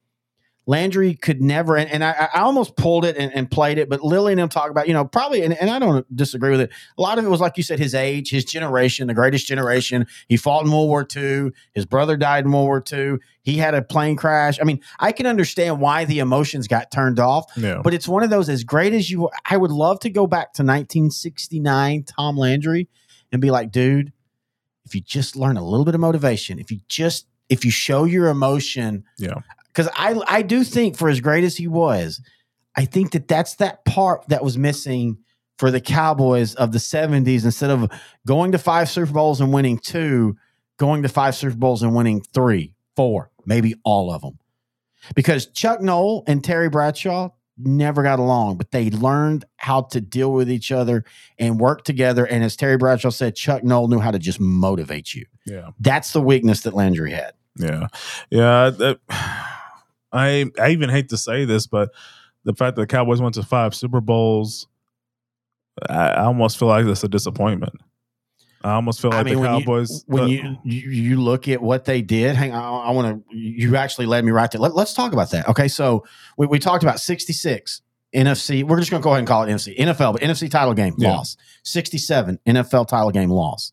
Landry 0.68 1.14
could 1.14 1.42
never, 1.42 1.78
and, 1.78 1.90
and 1.92 2.04
I, 2.04 2.30
I, 2.34 2.42
almost 2.42 2.76
pulled 2.76 3.06
it 3.06 3.16
and, 3.18 3.32
and, 3.34 3.50
played 3.50 3.78
it, 3.78 3.88
but 3.88 4.02
Lilly 4.02 4.34
and 4.34 4.42
him 4.42 4.50
talk 4.50 4.72
about, 4.72 4.88
you 4.88 4.94
know, 4.94 5.06
probably, 5.06 5.44
and, 5.44 5.54
and, 5.54 5.70
I 5.70 5.78
don't 5.78 6.16
disagree 6.16 6.50
with 6.50 6.62
it. 6.62 6.72
A 6.98 7.02
lot 7.02 7.20
of 7.20 7.26
it 7.26 7.28
was, 7.28 7.40
like 7.40 7.56
you 7.58 7.62
said, 7.62 7.78
his 7.78 7.94
age, 7.94 8.32
his 8.32 8.46
generation, 8.46 9.08
the 9.08 9.14
greatest 9.14 9.46
generation. 9.46 10.08
He 10.28 10.38
fought 10.38 10.66
in 10.66 10.72
World 10.72 10.90
War 10.90 11.08
II. 11.16 11.52
His 11.74 11.86
brother 11.86 12.18
died 12.18 12.46
in 12.46 12.52
World 12.52 12.66
War 12.66 12.84
II. 12.92 13.18
He 13.44 13.58
had 13.58 13.76
a 13.76 13.84
plane 13.84 14.16
crash. 14.16 14.60
I 14.60 14.64
mean, 14.64 14.82
I 15.00 15.12
can 15.12 15.28
understand 15.28 15.80
why 15.80 16.06
the 16.06 16.18
emotions 16.18 16.68
got 16.68 16.90
turned 16.90 17.20
off, 17.20 17.46
yeah. 17.56 17.82
but 17.84 17.94
it's 17.94 18.08
one 18.08 18.24
of 18.24 18.32
those 18.32 18.50
as 18.50 18.64
great 18.64 18.94
as 18.94 19.12
you, 19.12 19.30
I 19.48 19.58
would 19.58 19.72
love 19.72 20.00
to 20.00 20.10
go 20.10 20.26
back 20.26 20.54
to 20.54 20.64
1969 20.64 22.04
Tom 22.04 22.38
Landry 22.38 22.88
and 23.32 23.40
be 23.40 23.52
like, 23.52 23.72
dude, 23.72 24.12
if 24.84 24.96
you 24.96 25.02
just 25.02 25.36
learn 25.36 25.58
a 25.58 25.64
little 25.64 25.86
bit 25.86 25.94
of 25.94 26.02
motivation, 26.02 26.58
if 26.58 26.72
you 26.72 26.80
just, 26.88 27.28
if 27.50 27.64
you 27.64 27.70
show 27.70 28.06
your 28.06 28.30
emotion, 28.30 29.04
yeah 29.20 29.36
because 29.76 29.92
I 29.96 30.20
I 30.28 30.42
do 30.42 30.64
think 30.64 30.98
for 30.98 31.10
as 31.10 31.20
great 31.20 31.44
as 31.44 31.58
he 31.58 31.68
was, 31.68 32.22
I 32.76 32.86
think 32.86 33.12
that 33.12 33.28
that's 33.28 33.56
that 33.56 33.84
part 33.86 34.28
that 34.30 34.44
was 34.44 34.58
missing 34.58 35.18
for 35.58 35.72
the 35.72 35.82
Cowboys 35.82 36.54
of 36.56 36.72
the 36.72 36.80
70s 36.80 37.46
instead 37.46 37.70
of 37.70 37.90
going 38.28 38.52
to 38.52 38.58
five 38.58 38.90
Super 38.90 39.12
Bowls 39.12 39.40
and 39.40 39.54
winning 39.54 39.78
two, 39.78 40.36
going 40.78 41.04
to 41.04 41.10
five 41.10 41.36
Super 41.36 41.56
Bowls 41.56 41.82
and 41.82 41.96
winning 41.96 42.22
three, 42.22 42.74
four, 42.96 43.32
maybe 43.46 43.76
all 43.84 44.12
of 44.12 44.22
them. 44.22 44.38
Because 45.16 45.46
Chuck 45.48 45.82
Noll 45.82 46.24
and 46.28 46.44
Terry 46.44 46.70
Bradshaw 46.70 47.30
never 47.58 48.04
got 48.04 48.20
along, 48.20 48.58
but 48.58 48.72
they 48.72 48.90
learned 48.90 49.46
how 49.56 49.84
to 49.84 50.02
deal 50.02 50.34
with 50.34 50.50
each 50.50 50.72
other 50.72 51.06
and 51.40 51.60
work 51.60 51.86
together. 51.86 52.26
And 52.26 52.44
as 52.44 52.58
Terry 52.58 52.76
Bradshaw 52.76 53.12
said, 53.12 53.36
Chuck 53.36 53.64
Noll 53.64 53.88
knew 53.88 54.00
how 54.00 54.12
to 54.12 54.20
just 54.20 54.42
motivate 54.42 55.14
you. 55.14 55.26
Yeah. 55.46 55.70
That's 55.80 56.12
the 56.12 56.22
weakness 56.22 56.62
that 56.62 56.74
Landry 56.74 57.12
had. 57.12 57.34
Yeah. 57.58 57.88
Yeah. 58.30 58.72
That, 58.72 59.00
I 60.16 60.46
I 60.60 60.70
even 60.70 60.90
hate 60.90 61.10
to 61.10 61.18
say 61.18 61.46
this, 61.46 61.68
but 61.68 61.92
the 62.44 62.54
fact 62.54 62.76
that 62.76 62.84
the 62.84 62.88
Cowboys 62.88 63.22
went 63.22 63.36
to 63.36 63.44
five 63.44 63.76
Super 63.76 64.02
Bowls, 64.02 64.68
I, 65.90 66.10
I 66.10 66.24
almost 66.26 66.58
feel 66.58 66.68
like 66.68 66.86
that's 66.86 67.04
a 67.04 67.10
disappointment. 67.10 67.74
I 68.64 68.74
almost 68.74 69.00
feel 69.00 69.12
like 69.12 69.28
I 69.28 69.30
mean, 69.30 69.42
the 69.42 69.48
Cowboys. 69.48 70.06
You, 70.08 70.14
when 70.14 70.30
you, 70.30 70.58
you 70.64 71.22
look 71.22 71.48
at 71.48 71.62
what 71.62 71.86
they 71.86 72.02
did, 72.02 72.36
hang 72.36 72.52
on, 72.52 72.64
I, 72.64 72.90
I 72.90 72.92
want 72.92 73.24
to. 73.30 73.38
You 73.38 73.76
actually 73.76 74.08
led 74.08 74.26
me 74.26 74.32
right 74.32 74.50
there. 74.50 74.60
Let, 74.60 74.74
us 74.76 74.94
talk 74.94 75.14
about 75.14 75.30
that. 75.32 75.48
Okay, 75.50 75.68
so 75.68 76.04
we, 76.38 76.48
we 76.48 76.58
talked 76.58 76.84
about 76.84 77.00
sixty 77.00 77.34
six 77.34 77.82
NFC. 78.16 78.64
We're 78.64 78.80
just 78.80 78.90
going 78.90 79.02
to 79.02 79.04
go 79.04 79.12
ahead 79.12 79.20
and 79.20 79.28
call 79.28 79.44
it 79.44 79.50
NFC 79.50 79.78
NFL, 79.78 80.14
but 80.14 80.22
NFC 80.22 80.50
title 80.50 80.74
game 80.74 80.96
yeah. 80.98 81.12
loss. 81.12 81.38
Sixty 81.64 81.98
seven 81.98 82.40
NFL 82.48 82.88
title 82.88 83.12
game 83.12 83.30
loss. 83.30 83.72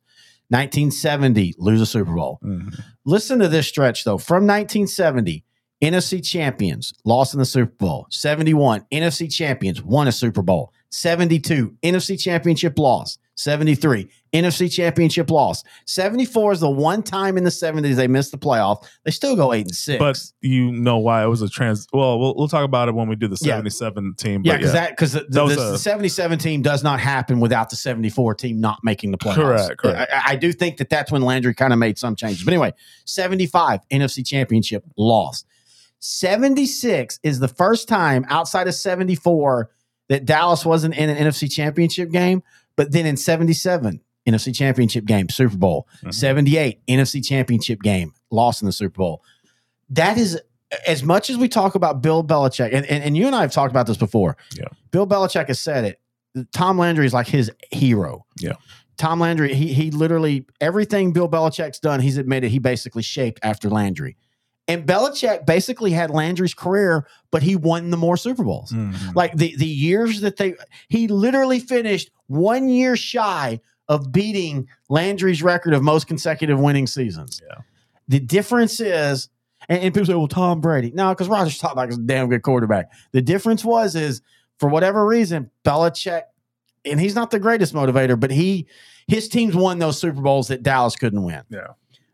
1970 0.48 1.54
lose 1.56 1.80
a 1.80 1.86
Super 1.86 2.12
Bowl. 2.12 2.38
Mm-hmm. 2.44 2.68
Listen 3.06 3.38
to 3.38 3.48
this 3.48 3.66
stretch 3.66 4.04
though. 4.04 4.18
From 4.18 4.46
1970 4.46 5.44
NFC 5.82 6.24
champions 6.24 6.94
lost 7.04 7.34
in 7.34 7.40
the 7.40 7.44
Super 7.44 7.74
Bowl. 7.74 8.06
71 8.10 8.86
NFC 8.92 9.32
champions 9.32 9.82
won 9.82 10.06
a 10.06 10.12
Super 10.12 10.42
Bowl. 10.42 10.72
72 10.90 11.74
NFC 11.82 12.20
championship 12.20 12.78
loss. 12.78 13.18
73 13.34 14.08
NFC 14.32 14.70
championship 14.70 15.30
loss. 15.30 15.64
74 15.86 16.52
is 16.52 16.60
the 16.60 16.70
one 16.70 17.02
time 17.02 17.36
in 17.36 17.44
the 17.44 17.50
70s 17.50 17.96
they 17.96 18.06
missed 18.06 18.30
the 18.30 18.38
playoff. 18.38 18.86
They 19.04 19.10
still 19.10 19.34
go 19.34 19.52
8 19.52 19.62
and 19.62 19.74
6. 19.74 19.98
But 19.98 20.18
you 20.42 20.70
know 20.70 20.98
why 20.98 21.24
it 21.24 21.26
was 21.26 21.42
a 21.42 21.48
trans 21.48 21.86
well, 21.92 22.20
we'll, 22.20 22.36
we'll 22.36 22.48
talk 22.48 22.64
about 22.64 22.88
it 22.88 22.94
when 22.94 23.08
we 23.08 23.16
do 23.16 23.26
the 23.26 23.36
77 23.36 24.04
yeah. 24.04 24.22
team. 24.22 24.42
Yeah, 24.44 24.56
because 24.58 24.74
yeah. 24.74 24.80
that 24.80 24.90
because 24.90 25.12
the, 25.12 25.24
the, 25.28 25.46
the, 25.72 25.78
77 25.78 26.38
team 26.38 26.62
does 26.62 26.84
not 26.84 27.00
happen 27.00 27.40
without 27.40 27.70
the 27.70 27.76
74 27.76 28.34
team 28.34 28.60
not 28.60 28.78
making 28.84 29.10
the 29.10 29.18
playoffs. 29.18 29.34
Correct, 29.34 29.78
correct. 29.78 30.12
I, 30.12 30.32
I 30.32 30.36
do 30.36 30.52
think 30.52 30.76
that 30.76 30.90
that's 30.90 31.10
when 31.10 31.22
Landry 31.22 31.54
kind 31.54 31.72
of 31.72 31.78
made 31.78 31.98
some 31.98 32.14
changes. 32.14 32.44
But 32.44 32.52
anyway, 32.52 32.74
75 33.06 33.80
NFC 33.90 34.26
championship 34.26 34.84
loss. 34.96 35.44
76 36.02 37.20
is 37.22 37.38
the 37.38 37.46
first 37.46 37.86
time 37.86 38.26
outside 38.28 38.66
of 38.66 38.74
74 38.74 39.70
that 40.08 40.24
Dallas 40.24 40.66
wasn't 40.66 40.96
in 40.96 41.08
an 41.08 41.16
NFC 41.16 41.50
championship 41.50 42.10
game. 42.10 42.42
But 42.74 42.90
then 42.90 43.06
in 43.06 43.16
77, 43.16 44.00
NFC 44.26 44.54
championship 44.54 45.04
game, 45.04 45.28
Super 45.28 45.56
Bowl. 45.56 45.86
Mm-hmm. 45.98 46.10
78, 46.10 46.86
NFC 46.86 47.24
championship 47.24 47.82
game, 47.82 48.14
lost 48.30 48.62
in 48.62 48.66
the 48.66 48.72
Super 48.72 48.98
Bowl. 48.98 49.22
That 49.90 50.18
is 50.18 50.40
as 50.88 51.04
much 51.04 51.30
as 51.30 51.36
we 51.36 51.48
talk 51.48 51.76
about 51.76 52.02
Bill 52.02 52.24
Belichick, 52.24 52.72
and, 52.72 52.84
and, 52.86 53.04
and 53.04 53.16
you 53.16 53.26
and 53.26 53.36
I 53.36 53.42
have 53.42 53.52
talked 53.52 53.70
about 53.70 53.86
this 53.86 53.96
before. 53.96 54.36
Yeah. 54.54 54.64
Bill 54.90 55.06
Belichick 55.06 55.46
has 55.48 55.60
said 55.60 55.84
it. 55.84 56.00
Tom 56.52 56.78
Landry 56.78 57.06
is 57.06 57.12
like 57.12 57.28
his 57.28 57.52
hero. 57.70 58.24
Yeah. 58.38 58.54
Tom 58.96 59.20
Landry, 59.20 59.54
he 59.54 59.72
he 59.72 59.90
literally 59.90 60.46
everything 60.60 61.12
Bill 61.12 61.28
Belichick's 61.28 61.78
done, 61.78 62.00
he's 62.00 62.16
admitted 62.16 62.50
he 62.50 62.58
basically 62.58 63.02
shaped 63.02 63.38
after 63.42 63.68
Landry. 63.68 64.16
And 64.68 64.86
Belichick 64.86 65.44
basically 65.44 65.90
had 65.90 66.10
Landry's 66.10 66.54
career, 66.54 67.06
but 67.30 67.42
he 67.42 67.56
won 67.56 67.90
the 67.90 67.96
more 67.96 68.16
Super 68.16 68.44
Bowls. 68.44 68.70
Mm-hmm. 68.70 69.10
Like 69.14 69.36
the 69.36 69.56
the 69.56 69.66
years 69.66 70.20
that 70.20 70.36
they 70.36 70.54
he 70.88 71.08
literally 71.08 71.58
finished 71.58 72.10
one 72.28 72.68
year 72.68 72.96
shy 72.96 73.60
of 73.88 74.12
beating 74.12 74.68
Landry's 74.88 75.42
record 75.42 75.74
of 75.74 75.82
most 75.82 76.06
consecutive 76.06 76.58
winning 76.58 76.86
seasons. 76.86 77.42
Yeah. 77.46 77.58
The 78.08 78.20
difference 78.20 78.80
is, 78.80 79.28
and, 79.68 79.82
and 79.82 79.94
people 79.94 80.06
say, 80.06 80.14
well, 80.14 80.28
Tom 80.28 80.60
Brady. 80.60 80.92
No, 80.94 81.10
because 81.10 81.28
Roger 81.28 81.50
Staubach 81.50 81.90
is 81.90 81.98
a 81.98 82.02
damn 82.02 82.28
good 82.28 82.42
quarterback. 82.42 82.90
The 83.12 83.22
difference 83.22 83.64
was 83.64 83.94
is 83.96 84.22
for 84.58 84.68
whatever 84.68 85.04
reason, 85.04 85.50
Belichick, 85.64 86.22
and 86.84 87.00
he's 87.00 87.14
not 87.14 87.30
the 87.30 87.40
greatest 87.40 87.74
motivator, 87.74 88.18
but 88.18 88.30
he 88.30 88.66
his 89.08 89.28
teams 89.28 89.54
won 89.54 89.78
those 89.78 89.98
Super 89.98 90.20
Bowls 90.20 90.48
that 90.48 90.62
Dallas 90.62 90.96
couldn't 90.96 91.22
win. 91.22 91.42
Yeah. 91.50 91.68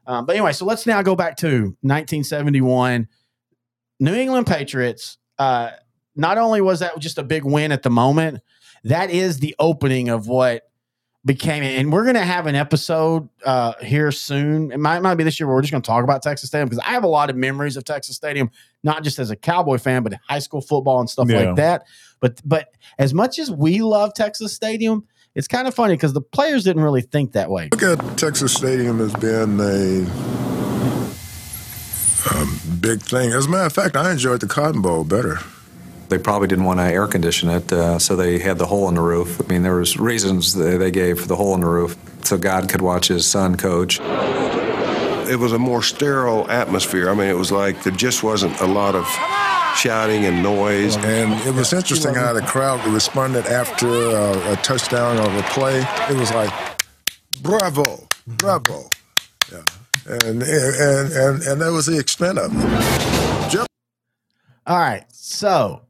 Um, 0.08 0.24
but 0.24 0.34
anyway, 0.34 0.52
so 0.52 0.64
let's 0.64 0.86
now 0.86 1.02
go 1.02 1.14
back 1.14 1.36
to 1.38 1.76
1971. 1.82 3.06
New 4.00 4.14
England 4.14 4.46
Patriots. 4.46 5.18
Uh, 5.38 5.70
not 6.16 6.38
only 6.38 6.60
was 6.60 6.80
that 6.80 6.98
just 6.98 7.18
a 7.18 7.22
big 7.22 7.44
win 7.44 7.70
at 7.70 7.82
the 7.82 7.90
moment, 7.90 8.40
that 8.84 9.10
is 9.10 9.38
the 9.38 9.54
opening 9.58 10.08
of 10.08 10.26
what 10.26 10.62
became 11.24 11.62
and 11.62 11.92
we're 11.92 12.04
going 12.04 12.14
to 12.14 12.24
have 12.24 12.46
an 12.46 12.54
episode 12.54 13.28
uh, 13.44 13.74
here 13.82 14.10
soon 14.10 14.70
it 14.72 14.78
might, 14.78 15.00
might 15.00 15.16
be 15.16 15.24
this 15.24 15.38
year 15.38 15.46
where 15.46 15.56
we're 15.56 15.60
just 15.60 15.72
going 15.72 15.82
to 15.82 15.86
talk 15.86 16.04
about 16.04 16.22
texas 16.22 16.48
stadium 16.48 16.68
because 16.68 16.82
i 16.86 16.90
have 16.90 17.02
a 17.02 17.08
lot 17.08 17.28
of 17.28 17.36
memories 17.36 17.76
of 17.76 17.84
texas 17.84 18.14
stadium 18.14 18.48
not 18.84 19.02
just 19.02 19.18
as 19.18 19.30
a 19.30 19.36
cowboy 19.36 19.76
fan 19.76 20.02
but 20.02 20.14
high 20.28 20.38
school 20.38 20.60
football 20.60 21.00
and 21.00 21.10
stuff 21.10 21.28
yeah. 21.28 21.40
like 21.40 21.56
that 21.56 21.84
but 22.20 22.40
but 22.44 22.68
as 22.98 23.12
much 23.12 23.38
as 23.38 23.50
we 23.50 23.82
love 23.82 24.14
texas 24.14 24.54
stadium 24.54 25.04
it's 25.38 25.46
kind 25.46 25.68
of 25.68 25.74
funny 25.74 25.94
because 25.94 26.12
the 26.12 26.20
players 26.20 26.64
didn't 26.64 26.82
really 26.82 27.00
think 27.00 27.32
that 27.32 27.48
way. 27.48 27.68
Look 27.70 28.00
at 28.00 28.18
Texas 28.18 28.52
Stadium 28.52 29.00
as 29.00 29.14
being 29.14 29.60
a 29.60 30.04
um, 32.34 32.60
big 32.80 33.00
thing. 33.00 33.30
As 33.30 33.46
a 33.46 33.48
matter 33.48 33.66
of 33.66 33.72
fact, 33.72 33.96
I 33.96 34.10
enjoyed 34.10 34.40
the 34.40 34.48
Cotton 34.48 34.82
Bowl 34.82 35.04
better. 35.04 35.38
They 36.08 36.18
probably 36.18 36.48
didn't 36.48 36.64
want 36.64 36.80
to 36.80 36.86
air 36.86 37.06
condition 37.06 37.50
it, 37.50 37.72
uh, 37.72 38.00
so 38.00 38.16
they 38.16 38.40
had 38.40 38.58
the 38.58 38.66
hole 38.66 38.88
in 38.88 38.96
the 38.96 39.00
roof. 39.00 39.40
I 39.40 39.46
mean, 39.46 39.62
there 39.62 39.76
was 39.76 39.96
reasons 39.96 40.54
that 40.54 40.78
they 40.78 40.90
gave 40.90 41.20
for 41.20 41.28
the 41.28 41.36
hole 41.36 41.54
in 41.54 41.60
the 41.60 41.68
roof, 41.68 41.96
so 42.24 42.36
God 42.36 42.68
could 42.68 42.82
watch 42.82 43.06
his 43.06 43.24
son 43.24 43.54
coach. 43.54 44.00
It 44.00 45.38
was 45.38 45.52
a 45.52 45.58
more 45.58 45.84
sterile 45.84 46.50
atmosphere. 46.50 47.10
I 47.10 47.14
mean, 47.14 47.28
it 47.28 47.36
was 47.36 47.52
like 47.52 47.84
there 47.84 47.92
just 47.92 48.24
wasn't 48.24 48.58
a 48.60 48.66
lot 48.66 48.96
of 48.96 49.04
shouting 49.76 50.24
and 50.24 50.42
noise. 50.42 50.96
And 50.96 51.32
it 51.46 51.54
was 51.54 51.72
interesting 51.72 52.14
how 52.14 52.32
the 52.32 52.42
crowd 52.42 52.84
responded 52.86 53.46
after 53.46 53.88
uh, 53.88 54.52
a 54.52 54.56
touchdown 54.56 55.18
or 55.18 55.38
a 55.38 55.42
play. 55.50 55.84
It 56.10 56.16
was 56.16 56.32
like, 56.32 56.52
bravo, 57.42 58.06
bravo. 58.26 58.88
Yeah. 59.52 59.64
And, 60.06 60.42
and, 60.42 61.12
and, 61.12 61.42
and 61.42 61.60
that 61.60 61.70
was 61.72 61.86
the 61.86 61.98
extent 61.98 62.38
of 62.38 62.50
it. 62.54 63.50
Jeff 63.50 63.66
All 64.66 64.78
right. 64.78 65.04
So 65.12 65.82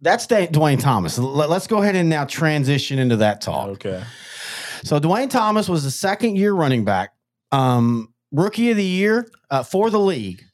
that's 0.00 0.26
Duane 0.26 0.78
Thomas. 0.78 1.18
Let's 1.18 1.66
go 1.66 1.82
ahead 1.82 1.96
and 1.96 2.08
now 2.08 2.24
transition 2.24 2.98
into 2.98 3.16
that 3.16 3.40
talk. 3.40 3.68
Okay. 3.70 4.04
So 4.84 4.98
Duane 4.98 5.28
Thomas 5.30 5.68
was 5.68 5.82
the 5.82 5.90
second 5.90 6.36
year 6.36 6.52
running 6.52 6.84
back, 6.84 7.14
um, 7.52 8.12
rookie 8.30 8.70
of 8.70 8.76
the 8.76 8.84
year 8.84 9.28
uh, 9.50 9.62
for 9.62 9.88
the 9.88 9.98
league, 9.98 10.44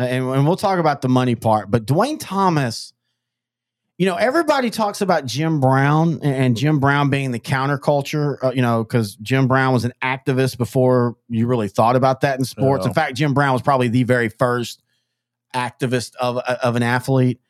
and, 0.00 0.24
and 0.34 0.46
we'll 0.46 0.56
talk 0.56 0.78
about 0.78 1.02
the 1.02 1.08
money 1.08 1.34
part. 1.34 1.70
But 1.70 1.86
Duane 1.86 2.18
Thomas, 2.18 2.92
you 3.98 4.06
know, 4.06 4.16
everybody 4.16 4.70
talks 4.70 5.02
about 5.02 5.26
Jim 5.26 5.60
Brown 5.60 6.20
and, 6.22 6.56
Jim 6.56 6.80
Brown 6.80 7.10
being 7.10 7.32
the 7.32 7.38
counterculture. 7.38 8.42
Uh, 8.42 8.50
you 8.50 8.62
know, 8.62 8.82
because 8.82 9.14
Jim 9.16 9.46
Brown 9.46 9.74
was 9.74 9.84
an 9.84 9.92
activist 10.02 10.56
before 10.56 11.16
you 11.28 11.46
really 11.46 11.68
thought 11.68 11.96
about 11.96 12.22
that 12.22 12.38
in 12.38 12.46
sports. 12.46 12.84
Yeah. 12.84 12.88
In 12.88 12.94
fact, 12.94 13.14
Jim 13.14 13.34
Brown 13.34 13.52
was 13.52 13.60
probably 13.60 13.88
the 13.88 14.04
very 14.04 14.30
first 14.30 14.82
activist 15.54 16.16
of 16.16 16.38
of 16.38 16.76
an 16.76 16.82
athlete. 16.82 17.40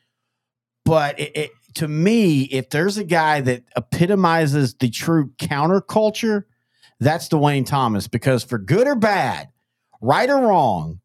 But 0.84 1.20
it, 1.20 1.36
it, 1.36 1.50
to 1.74 1.86
me, 1.86 2.42
if 2.42 2.70
there's 2.70 2.98
a 2.98 3.04
guy 3.04 3.42
that 3.42 3.62
epitomizes 3.76 4.74
the 4.74 4.90
true 4.90 5.30
counterculture, 5.38 6.44
that's 6.98 7.28
Duane 7.28 7.64
Thomas. 7.64 8.08
Because 8.08 8.42
for 8.42 8.58
good 8.58 8.88
or 8.88 8.96
bad, 8.96 9.50
right 10.00 10.28
or 10.28 10.48
wrong, 10.48 11.00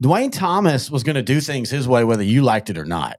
Duane 0.00 0.30
Thomas 0.30 0.90
was 0.90 1.02
going 1.02 1.16
to 1.16 1.22
do 1.22 1.40
things 1.40 1.70
his 1.70 1.88
way, 1.88 2.04
whether 2.04 2.22
you 2.22 2.42
liked 2.42 2.70
it 2.70 2.78
or 2.78 2.84
not. 2.84 3.18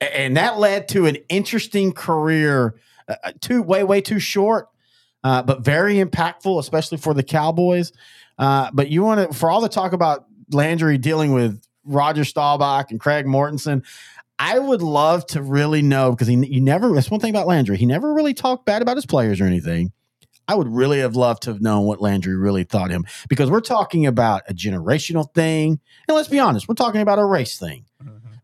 And 0.00 0.36
that 0.36 0.58
led 0.58 0.88
to 0.88 1.06
an 1.06 1.16
interesting 1.28 1.92
career, 1.92 2.76
uh, 3.08 3.14
uh, 3.24 3.32
too 3.40 3.62
way 3.62 3.84
way 3.84 4.00
too 4.00 4.18
short, 4.18 4.68
uh, 5.24 5.42
but 5.42 5.60
very 5.64 5.96
impactful, 5.96 6.58
especially 6.58 6.98
for 6.98 7.14
the 7.14 7.22
Cowboys. 7.22 7.92
Uh, 8.38 8.70
but 8.72 8.88
you 8.88 9.02
want 9.02 9.30
to, 9.30 9.36
for 9.36 9.50
all 9.50 9.60
the 9.60 9.68
talk 9.68 9.92
about 9.92 10.26
Landry 10.52 10.98
dealing 10.98 11.32
with 11.32 11.60
Roger 11.84 12.24
Staubach 12.24 12.90
and 12.90 13.00
Craig 13.00 13.26
Mortensen, 13.26 13.84
I 14.38 14.58
would 14.58 14.82
love 14.82 15.26
to 15.28 15.42
really 15.42 15.82
know 15.82 16.12
because 16.12 16.28
he 16.28 16.36
you 16.46 16.60
never. 16.60 16.92
That's 16.92 17.10
one 17.10 17.20
thing 17.20 17.30
about 17.30 17.48
Landry. 17.48 17.76
He 17.76 17.86
never 17.86 18.14
really 18.14 18.34
talked 18.34 18.66
bad 18.66 18.82
about 18.82 18.96
his 18.96 19.06
players 19.06 19.40
or 19.40 19.44
anything. 19.44 19.92
I 20.48 20.54
would 20.54 20.68
really 20.68 21.00
have 21.00 21.14
loved 21.14 21.42
to 21.44 21.52
have 21.52 21.60
known 21.60 21.84
what 21.84 22.00
Landry 22.00 22.34
really 22.34 22.64
thought 22.64 22.90
him 22.90 23.04
because 23.28 23.50
we're 23.50 23.60
talking 23.60 24.06
about 24.06 24.42
a 24.48 24.54
generational 24.54 25.32
thing, 25.34 25.78
and 26.08 26.16
let's 26.16 26.28
be 26.28 26.38
honest, 26.38 26.66
we're 26.68 26.74
talking 26.74 27.02
about 27.02 27.18
a 27.18 27.24
race 27.24 27.58
thing. 27.58 27.84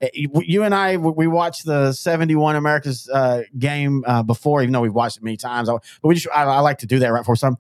Uh, 0.03 0.07
You 0.13 0.31
you 0.45 0.63
and 0.65 0.75
I, 0.75 0.97
we 0.99 1.11
we 1.13 1.27
watched 1.27 1.65
the 1.65 1.93
'71 1.93 2.57
America's 2.57 3.09
uh, 3.09 3.43
game 3.59 4.05
uh, 4.07 4.23
before, 4.23 4.63
even 4.63 4.73
though 4.73 4.83
we've 4.83 4.93
watched 4.93 5.17
it 5.17 5.23
many 5.23 5.37
times. 5.39 5.69
But 5.69 5.83
we 6.03 6.15
just, 6.15 6.29
I, 6.35 6.43
I 6.45 6.61
like 6.61 6.79
to 6.79 6.87
do 6.87 6.99
that 6.99 7.13
right 7.13 7.25
for 7.25 7.37
some. 7.37 7.57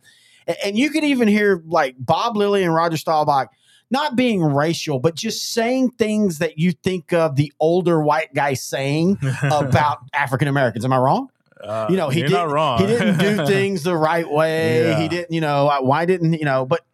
And 0.63 0.77
you 0.77 0.91
could 0.91 1.05
even 1.05 1.27
hear 1.27 1.63
like 1.67 1.97
Bob 1.99 2.37
Lilly 2.37 2.65
and 2.65 2.75
Roger 2.75 2.99
Staubach 2.99 3.49
not 3.91 4.17
being 4.17 4.43
racial, 4.43 4.99
but 4.99 5.15
just 5.15 5.53
saying 5.53 5.91
things 5.93 6.39
that 6.39 6.59
you 6.59 6.73
think 6.73 7.13
of 7.13 7.37
the 7.37 7.53
older 7.61 8.03
white 8.03 8.35
guy 8.35 8.55
saying 8.55 9.19
about 9.43 10.01
African 10.13 10.49
Americans. 10.49 10.85
Am 10.85 10.93
I 10.93 10.99
wrong? 10.99 11.31
Uh, 11.65 11.87
you 11.91 11.97
know, 11.97 12.09
he 12.11 12.23
didn't. 12.23 12.51
wrong. 12.51 12.79
He 12.81 12.87
didn't 12.87 13.19
do 13.19 13.47
things 13.47 13.83
the 13.83 13.97
right 13.97 14.29
way. 14.29 14.83
Yeah. 14.85 15.01
He 15.01 15.09
didn't. 15.09 15.33
You 15.33 15.41
know, 15.41 15.71
why 15.81 16.05
didn't 16.05 16.35
you 16.35 16.45
know? 16.45 16.67
But 16.67 16.85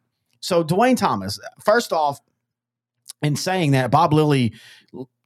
so 0.41 0.63
Duane 0.63 0.97
Thomas, 0.97 1.39
first 1.65 1.93
off, 1.93 2.19
in 3.23 3.37
saying 3.37 3.73
that, 3.73 3.91
Bob 3.91 4.13
Lilly 4.13 4.55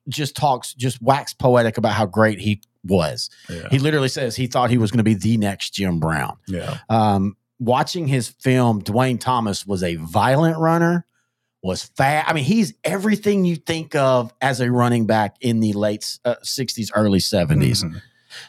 just 0.09 0.36
talks, 0.36 0.74
just 0.74 1.01
wax 1.01 1.32
poetic 1.32 1.78
about 1.78 1.92
how 1.92 2.07
great 2.07 2.38
he 2.38 2.61
was. 2.84 3.30
Yeah. 3.49 3.68
He 3.70 3.78
literally 3.78 4.09
says 4.09 4.36
he 4.36 4.47
thought 4.47 4.70
he 4.70 4.78
was 4.78 4.90
going 4.90 4.99
to 4.99 5.05
be 5.05 5.14
the 5.14 5.36
next 5.36 5.70
Jim 5.70 5.99
Brown. 6.01 6.36
yeah. 6.49 6.78
Um, 6.90 7.36
watching 7.59 8.07
his 8.09 8.28
film, 8.28 8.80
Duane 8.80 9.16
Thomas 9.18 9.66
was 9.66 9.82
a 9.82 9.95
violent 9.97 10.59
runner, 10.59 11.07
was 11.62 11.84
fast. 11.84 12.28
I 12.28 12.34
mean, 12.34 12.45
he's 12.45 12.74
everything 12.84 13.45
you 13.47 13.57
think 13.57 13.95
of 13.95 14.34
as 14.42 14.61
a 14.61 14.70
running 14.70 15.07
back 15.07 15.36
in 15.40 15.61
the 15.61 15.72
late 15.72 16.18
uh, 16.24 16.34
60s, 16.45 16.90
early 16.95 17.20
70s. 17.20 17.84
Mhm. 17.84 18.03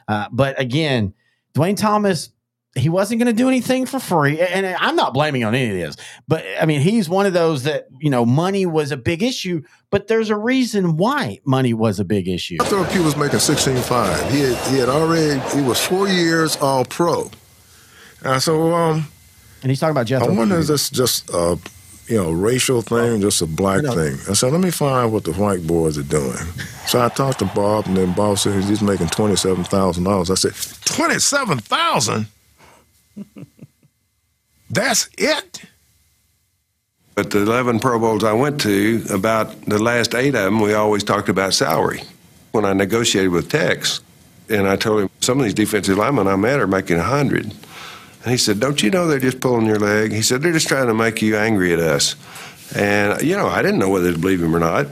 Uh, 0.08 0.28
but 0.32 0.60
again, 0.60 1.14
Duane 1.54 1.76
Thomas, 1.76 2.30
he 2.76 2.90
wasn't 2.90 3.22
going 3.22 3.34
to 3.34 3.38
do 3.38 3.48
anything 3.48 3.86
for 3.86 4.00
free. 4.00 4.40
And 4.42 4.66
I'm 4.66 4.96
not 4.98 5.14
blaming 5.14 5.44
on 5.46 5.56
any 5.56 5.70
of 5.70 5.78
this, 5.78 6.06
but 6.28 6.44
I 6.60 6.66
mean, 6.66 6.82
he's 6.82 7.08
one 7.08 7.26
of 7.26 7.34
those 7.34 7.64
that, 7.64 7.88
you 8.00 8.10
know, 8.10 8.26
money 8.26 8.66
was 8.66 8.92
a 8.92 8.98
big 8.98 9.24
issue, 9.24 9.64
but 9.90 10.08
there's 10.08 10.30
a 10.30 10.36
reason 10.36 10.98
why 10.98 11.40
money 11.46 11.74
was 11.74 12.00
a 12.00 12.06
big 12.06 12.28
issue. 12.28 12.58
After 12.60 12.84
he 12.86 13.00
was 13.00 13.16
making 13.16 13.40
16.5, 13.40 14.30
he 14.30 14.42
had, 14.42 14.68
he 14.72 14.78
had 14.78 14.90
already, 14.90 15.40
he 15.56 15.62
was 15.62 15.80
four 15.80 16.10
years 16.10 16.58
all 16.58 16.84
pro. 16.84 17.32
Uh, 18.24 18.40
so 18.40 18.74
um, 18.74 19.08
And 19.62 19.72
he's 19.72 19.80
talking 19.80 19.92
about 19.92 20.08
Jeff. 20.08 20.24
I 20.24 20.28
wonder 20.28 20.58
is 20.58 20.68
this 20.68 20.90
just 20.90 21.30
a 21.30 21.58
you 22.08 22.18
know 22.18 22.32
racial 22.32 22.82
thing, 22.82 22.98
oh. 22.98 23.20
just 23.20 23.42
a 23.42 23.46
black 23.46 23.80
I 23.80 23.82
know. 23.82 23.94
thing? 23.94 24.20
I 24.30 24.34
said, 24.34 24.52
let 24.52 24.62
me 24.62 24.72
find 24.72 25.12
what 25.12 25.24
the 25.24 25.34
white 25.34 25.66
boys 25.66 25.98
are 25.98 26.04
doing. 26.04 26.38
So 26.88 27.04
I 27.04 27.10
talked 27.10 27.40
to 27.40 27.46
Bob, 27.46 27.88
and 27.88 27.98
then 27.98 28.14
Bob 28.14 28.38
said 28.38 28.64
he's 28.64 28.82
making 28.82 29.08
twenty 29.08 29.36
seven 29.36 29.64
thousand 29.64 30.04
dollars. 30.04 30.30
I 30.30 30.36
said, 30.36 30.54
twenty 30.86 31.20
seven 31.20 31.60
thousand? 31.60 32.28
That's 34.70 35.10
it? 35.18 35.64
But 37.16 37.32
the 37.32 37.40
11 37.40 37.80
Pro 37.80 37.98
Bowls 37.98 38.26
I 38.26 38.34
went 38.34 38.60
to, 38.62 39.06
about 39.10 39.62
the 39.62 39.82
last 39.82 40.14
eight 40.14 40.36
of 40.36 40.44
them, 40.44 40.60
we 40.60 40.74
always 40.74 41.02
talked 41.02 41.30
about 41.30 41.54
salary. 41.54 42.02
When 42.52 42.66
I 42.66 42.74
negotiated 42.74 43.32
with 43.32 43.50
Tex, 43.50 44.02
and 44.50 44.68
I 44.68 44.76
told 44.76 45.04
him 45.04 45.10
some 45.22 45.40
of 45.40 45.46
these 45.46 45.54
defensive 45.54 45.98
linemen 45.98 46.28
I 46.28 46.36
met 46.36 46.60
are 46.60 46.68
making 46.68 46.98
a 46.98 47.00
100. 47.00 47.54
And 48.26 48.32
he 48.32 48.38
said, 48.38 48.60
Don't 48.60 48.82
you 48.82 48.90
know 48.90 49.08
they're 49.08 49.20
just 49.20 49.40
pulling 49.40 49.68
your 49.68 49.78
leg? 49.78 50.12
He 50.12 50.24
said, 50.24 50.42
They're 50.42 50.52
just 50.52 50.68
trying 50.68 50.88
to 50.88 50.96
make 50.96 51.22
you 51.22 51.38
angry 51.38 51.72
at 51.74 51.80
us. 51.80 52.16
And, 52.76 53.22
you 53.22 53.38
know, 53.38 53.46
I 53.46 53.62
didn't 53.62 53.78
know 53.78 53.90
whether 53.90 54.12
to 54.12 54.18
believe 54.18 54.42
him 54.42 54.56
or 54.56 54.60
not. 54.60 54.88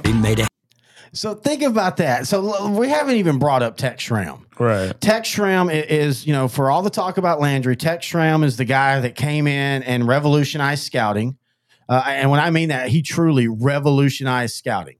So 1.13 1.33
think 1.33 1.63
about 1.63 1.97
that. 1.97 2.27
So 2.27 2.69
we 2.69 2.89
haven't 2.89 3.15
even 3.15 3.39
brought 3.39 3.63
up 3.63 3.75
Tex 3.75 4.03
Schramm. 4.03 4.45
Right. 4.59 4.99
Tex 5.01 5.27
Schramm 5.27 5.71
is, 5.71 6.27
you 6.27 6.33
know, 6.33 6.47
for 6.47 6.69
all 6.69 6.83
the 6.83 6.91
talk 6.91 7.17
about 7.17 7.39
Landry, 7.39 7.75
Tex 7.75 8.05
Schramm 8.05 8.43
is 8.43 8.57
the 8.57 8.65
guy 8.65 8.99
that 8.99 9.15
came 9.15 9.47
in 9.47 9.81
and 9.81 10.07
revolutionized 10.07 10.83
scouting. 10.83 11.37
Uh, 11.89 12.03
and 12.05 12.29
when 12.29 12.39
I 12.39 12.51
mean 12.51 12.69
that, 12.69 12.89
he 12.89 13.01
truly 13.01 13.47
revolutionized 13.47 14.55
scouting. 14.55 14.97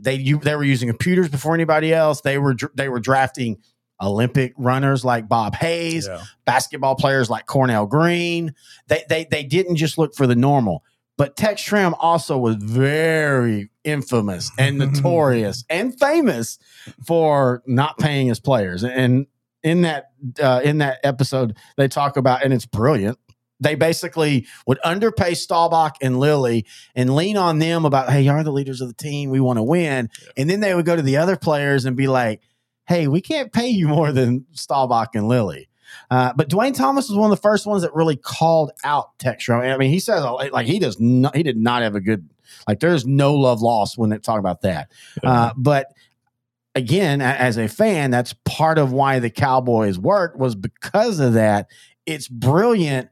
They 0.00 0.14
you, 0.14 0.38
they 0.38 0.54
were 0.54 0.64
using 0.64 0.88
computers 0.88 1.28
before 1.28 1.54
anybody 1.54 1.92
else. 1.92 2.20
They 2.20 2.38
were 2.38 2.56
they 2.74 2.88
were 2.88 3.00
drafting 3.00 3.58
Olympic 4.02 4.52
runners 4.58 5.04
like 5.04 5.28
Bob 5.28 5.54
Hayes, 5.56 6.06
Yeah. 6.06 6.22
basketball 6.44 6.94
players 6.96 7.30
like 7.30 7.46
Cornell 7.46 7.86
Green. 7.86 8.54
They 8.88 9.04
they 9.08 9.24
they 9.30 9.44
didn't 9.44 9.76
just 9.76 9.96
look 9.98 10.14
for 10.14 10.26
the 10.26 10.36
normal. 10.36 10.82
But 11.18 11.36
Tex 11.36 11.60
Schramm 11.60 11.94
also 12.00 12.38
was 12.38 12.56
very 12.56 13.70
infamous 13.84 14.50
and 14.58 14.78
notorious 14.78 15.64
and 15.70 15.96
famous 15.98 16.58
for 17.06 17.62
not 17.66 17.98
paying 17.98 18.26
his 18.28 18.40
players. 18.40 18.82
And 18.82 19.26
in 19.62 19.82
that 19.82 20.10
uh, 20.42 20.60
in 20.64 20.78
that 20.78 20.98
episode, 21.04 21.56
they 21.76 21.86
talk 21.88 22.16
about, 22.16 22.42
and 22.44 22.52
it's 22.52 22.66
brilliant. 22.66 23.18
They 23.60 23.76
basically 23.76 24.46
would 24.66 24.80
underpay 24.80 25.34
Staubach 25.34 25.94
and 26.02 26.18
Lilly 26.18 26.66
and 26.96 27.14
lean 27.14 27.36
on 27.36 27.60
them 27.60 27.84
about, 27.84 28.10
hey, 28.10 28.22
you're 28.22 28.42
the 28.42 28.50
leaders 28.50 28.80
of 28.80 28.88
the 28.88 28.94
team. 28.94 29.30
We 29.30 29.38
want 29.38 29.58
to 29.58 29.62
win. 29.62 30.10
And 30.36 30.50
then 30.50 30.58
they 30.58 30.74
would 30.74 30.84
go 30.86 30.96
to 30.96 31.02
the 31.02 31.18
other 31.18 31.36
players 31.36 31.84
and 31.84 31.96
be 31.96 32.08
like, 32.08 32.40
hey, 32.86 33.08
we 33.08 33.20
can't 33.20 33.52
pay 33.52 33.68
you 33.68 33.88
more 33.88 34.12
than 34.12 34.46
Staubach 34.52 35.14
and 35.14 35.28
Lilly. 35.28 35.68
Uh, 36.10 36.32
but 36.34 36.48
Duane 36.48 36.72
Thomas 36.72 37.08
was 37.08 37.16
one 37.16 37.30
of 37.30 37.36
the 37.36 37.42
first 37.42 37.66
ones 37.66 37.82
that 37.82 37.94
really 37.94 38.16
called 38.16 38.72
out 38.84 39.18
Tex 39.18 39.44
Schramm. 39.44 39.62
I 39.62 39.76
mean, 39.76 39.90
he 39.90 40.00
says 40.00 40.24
like 40.52 40.66
he 40.66 40.78
does 40.78 40.98
not, 40.98 41.36
he 41.36 41.42
did 41.42 41.56
not 41.56 41.82
have 41.82 41.94
a 41.94 42.00
good 42.00 42.28
like. 42.66 42.80
There's 42.80 43.06
no 43.06 43.34
love 43.34 43.60
lost 43.60 43.98
when 43.98 44.10
they 44.10 44.18
talk 44.18 44.38
about 44.38 44.62
that. 44.62 44.90
Uh, 45.22 45.52
but 45.56 45.92
again, 46.74 47.20
as 47.20 47.58
a 47.58 47.68
fan, 47.68 48.10
that's 48.10 48.34
part 48.44 48.78
of 48.78 48.92
why 48.92 49.18
the 49.18 49.30
Cowboys 49.30 49.98
worked 49.98 50.38
was 50.38 50.54
because 50.54 51.20
of 51.20 51.34
that. 51.34 51.68
It's 52.06 52.28
brilliant 52.28 53.10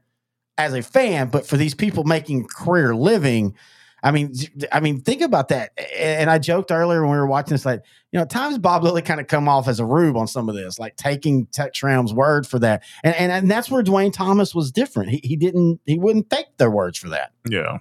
as 0.57 0.73
a 0.73 0.81
fan, 0.81 1.29
but 1.29 1.47
for 1.47 1.57
these 1.57 1.73
people 1.73 2.03
making 2.03 2.45
career 2.45 2.95
living, 2.95 3.55
I 4.03 4.11
mean, 4.11 4.33
I 4.71 4.79
mean, 4.79 5.01
think 5.01 5.21
about 5.21 5.49
that. 5.49 5.71
And 5.97 6.29
I 6.29 6.39
joked 6.39 6.71
earlier 6.71 7.01
when 7.01 7.11
we 7.11 7.17
were 7.17 7.27
watching 7.27 7.53
this, 7.53 7.65
like, 7.65 7.83
you 8.11 8.17
know, 8.17 8.23
at 8.23 8.29
times 8.29 8.57
Bob 8.57 8.83
Lilly 8.83 9.01
kind 9.01 9.19
of 9.19 9.27
come 9.27 9.47
off 9.47 9.67
as 9.67 9.79
a 9.79 9.85
rube 9.85 10.17
on 10.17 10.27
some 10.27 10.49
of 10.49 10.55
this, 10.55 10.79
like 10.79 10.95
taking 10.95 11.45
Tex 11.47 11.77
Schramm's 11.77 12.13
word 12.13 12.47
for 12.47 12.57
that. 12.59 12.83
And, 13.03 13.15
and 13.15 13.31
and 13.31 13.51
that's 13.51 13.69
where 13.69 13.83
Duane 13.83 14.11
Thomas 14.11 14.55
was 14.55 14.71
different. 14.71 15.09
He, 15.09 15.21
he 15.23 15.35
didn't 15.35 15.79
he 15.85 15.97
wouldn't 15.97 16.29
take 16.29 16.57
their 16.57 16.71
words 16.71 16.97
for 16.97 17.09
that. 17.09 17.31
Yeah. 17.47 17.77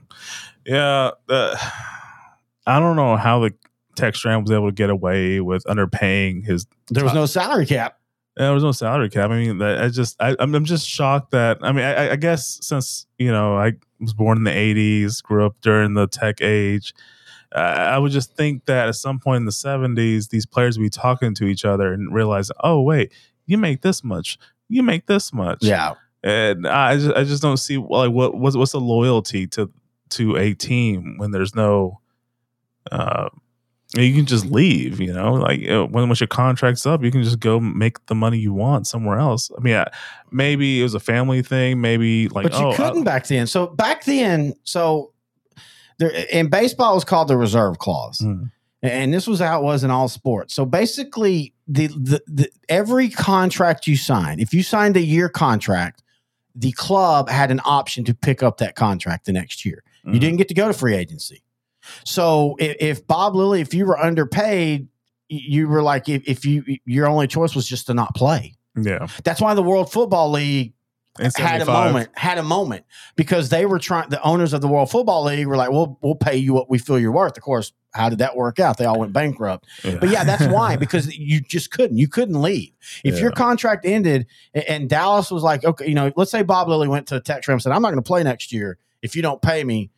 Yeah. 0.67 1.13
Uh, 1.29 1.57
I 2.67 2.79
don't 2.79 2.97
know 2.97 3.17
how 3.17 3.41
the 3.41 3.55
Tex 3.97 4.19
Schramm 4.19 4.43
was 4.43 4.51
able 4.51 4.69
to 4.69 4.75
get 4.75 4.91
away 4.91 5.41
with 5.41 5.65
underpaying 5.65 6.45
his. 6.45 6.67
There 6.89 7.05
was 7.05 7.15
no 7.15 7.27
salary 7.27 7.67
cap. 7.67 8.00
There 8.37 8.53
was 8.53 8.63
no 8.63 8.73
salary 8.73 9.11
cap. 9.11 9.31
I 9.31 9.39
mean, 9.39 9.59
that, 9.59 9.83
I 9.83 9.89
just 9.89 10.17
I, 10.21 10.35
I'm, 10.39 10.55
I'm 10.55 10.65
just 10.65 10.87
shocked 10.89 11.33
that 11.33 11.59
I 11.63 11.73
mean 11.73 11.85
I, 11.85 12.13
I 12.13 12.17
guess 12.17 12.59
since 12.63 13.07
you 13.19 13.31
know 13.31 13.57
I 13.57 13.73
was 13.99 14.15
born 14.15 14.39
in 14.39 14.45
the 14.45 14.51
'80s, 14.51 15.23
grew 15.23 15.45
up 15.45 15.57
during 15.61 15.95
the 15.95 16.07
tech 16.07 16.41
age. 16.41 16.95
Uh, 17.55 17.59
I 17.59 17.99
would 17.99 18.13
just 18.13 18.37
think 18.37 18.67
that 18.67 18.87
at 18.89 18.95
some 18.95 19.19
point 19.19 19.39
in 19.39 19.45
the 19.45 19.51
70s, 19.51 20.29
these 20.29 20.47
players 20.47 20.79
would 20.79 20.85
be 20.85 20.89
talking 20.89 21.35
to 21.35 21.47
each 21.47 21.65
other 21.65 21.93
and 21.93 22.15
realize, 22.15 22.49
oh 22.63 22.81
wait, 22.81 23.13
you 23.47 23.59
make 23.59 23.83
this 23.83 24.05
much, 24.05 24.39
you 24.69 24.85
make 24.85 25.07
this 25.07 25.33
much, 25.33 25.65
Yeah. 25.65 25.95
and 26.23 26.65
I 26.69 26.97
just 26.97 27.17
I 27.17 27.25
just 27.25 27.43
don't 27.43 27.57
see 27.57 27.77
like 27.77 28.13
what 28.13 28.37
what's 28.39 28.55
what's 28.57 28.71
the 28.71 28.81
loyalty 28.81 29.49
to 29.49 29.69
to 30.11 30.37
a 30.37 30.55
team 30.55 31.19
when 31.19 31.33
there's 31.33 31.55
no 31.57 31.99
uh 32.93 33.29
you 33.97 34.15
can 34.15 34.25
just 34.27 34.47
leave 34.47 35.01
you 35.01 35.13
know 35.13 35.33
like 35.33 35.69
uh, 35.69 35.85
when 35.87 36.07
once 36.09 36.21
your 36.21 36.29
contract's 36.29 36.87
up 36.87 37.03
you 37.03 37.11
can 37.11 37.23
just 37.25 37.41
go 37.41 37.59
make 37.59 38.05
the 38.07 38.15
money 38.15 38.39
you 38.39 38.53
want 38.53 38.87
somewhere 38.87 39.19
else 39.19 39.51
i 39.59 39.61
mean 39.61 39.75
I, 39.77 39.87
maybe 40.31 40.79
it 40.81 40.83
was 40.85 40.95
a 40.95 41.01
family 41.01 41.43
thing 41.43 41.81
maybe 41.81 42.29
like 42.29 42.45
but 42.45 42.53
you 42.53 42.67
oh 42.67 42.75
couldn't 42.75 43.03
I- 43.03 43.05
back 43.05 43.27
then. 43.27 43.47
So 43.49 43.67
back 43.67 44.05
then, 44.05 44.55
so 44.65 45.13
there 45.99 46.11
in 46.31 46.49
baseball 46.49 46.95
was 46.95 47.05
called 47.05 47.29
the 47.29 47.37
reserve 47.37 47.79
clause. 47.79 48.19
Mm. 48.21 48.51
and 48.83 49.13
this 49.13 49.27
was 49.27 49.41
how 49.41 49.61
it 49.61 49.65
was 49.65 49.83
in 49.85 49.91
all 49.91 50.09
sports. 50.09 50.55
So 50.55 50.65
basically, 50.65 51.53
the, 51.69 51.89
the 51.89 52.23
the 52.27 52.49
every 52.69 53.09
contract 53.11 53.87
you 53.87 53.97
signed, 53.97 54.41
if 54.41 54.55
you 54.55 54.63
signed 54.63 54.97
a 54.97 55.03
year 55.03 55.29
contract, 55.29 56.03
the 56.55 56.73
club 56.73 57.29
had 57.29 57.51
an 57.51 57.61
option 57.65 58.05
to 58.05 58.15
pick 58.15 58.43
up 58.43 58.59
that 58.59 58.77
contract 58.77 59.27
the 59.27 59.33
next 59.33 59.65
year. 59.67 59.83
You 60.05 60.13
Mhm. 60.13 60.21
didn't 60.21 60.37
get 60.39 60.49
to 60.49 60.55
go 60.55 60.69
to 60.69 60.73
free 60.73 60.95
agency. 60.95 61.43
So 62.05 62.57
if, 62.59 62.77
if 62.81 63.07
Bob 63.07 63.35
Lilly, 63.35 63.61
if 63.61 63.75
you 63.75 63.87
were 63.87 63.99
underpaid, 63.99 64.89
you 65.29 65.69
were 65.69 65.83
like 65.83 66.09
if, 66.09 66.23
if 66.27 66.45
you 66.45 66.65
your 66.85 67.07
only 67.07 67.27
choice 67.27 67.55
was 67.55 67.67
just 67.67 67.87
to 67.87 67.95
not 67.95 68.15
play. 68.15 68.55
yeah 68.77 69.07
That's 69.25 69.41
why 69.41 69.55
the 69.55 69.63
World 69.63 69.93
Football 69.93 70.31
League 70.31 70.75
had 71.37 71.61
a 71.61 71.67
moment, 71.67 72.11
had 72.15 72.39
a 72.39 72.43
moment 72.43 72.85
because 73.17 73.49
they 73.49 73.67
were 73.67 73.79
trying. 73.79 74.09
The 74.11 74.23
owners 74.23 74.53
of 74.53 74.61
the 74.61 74.69
World 74.69 74.91
Football 74.91 75.25
League 75.25 75.47
were 75.47 75.57
like, 75.57 75.71
"We'll 75.71 75.99
we'll 76.03 76.15
pay 76.15 76.37
you 76.37 76.55
what 76.55 76.71
we 76.71 76.79
feel 76.79 76.99
you're 76.99 77.13
worth." 77.13 77.37
Of 77.37 77.43
course, 77.43 77.73
how 77.93 78.09
did 78.09 78.19
that 78.19 78.37
work 78.37 78.61
out? 78.61 78.79
They 78.79 78.85
all 78.85 78.99
went 78.99 79.13
bankrupt. 79.13 79.67
But 79.83 80.09
yeah, 80.09 80.25
that's 80.25 80.47
why 80.47 80.77
because 80.77 81.15
you 81.17 81.41
just 81.41 81.73
couldn't. 81.73 81.99
You 81.99 82.09
couldn't 82.09 82.41
leave 82.41 82.71
if 83.05 83.19
your 83.21 83.33
contract 83.33 83.85
ended. 83.85 84.27
And 84.55 84.89
Dallas 84.89 85.31
was 85.31 85.43
like, 85.43 85.65
"Okay, 85.65 85.89
you 85.89 85.95
know, 85.95 86.13
let's 86.17 86.31
say 86.31 86.43
Bob 86.43 86.69
Lilly 86.69 86.89
went 86.89 87.09
to 87.09 87.21
Tex 87.21 87.45
Schramm 87.45 87.55
and 87.55 87.63
said, 87.63 87.73
I'm 87.73 87.83
not 87.83 87.91
going 87.91 88.03
to 88.03 88.07
play 88.07 88.23
next 88.23 88.53
year 88.53 88.79
if 89.03 89.17
you 89.17 89.23
don't 89.23 89.43
pay 89.43 89.65
me." 89.65 89.91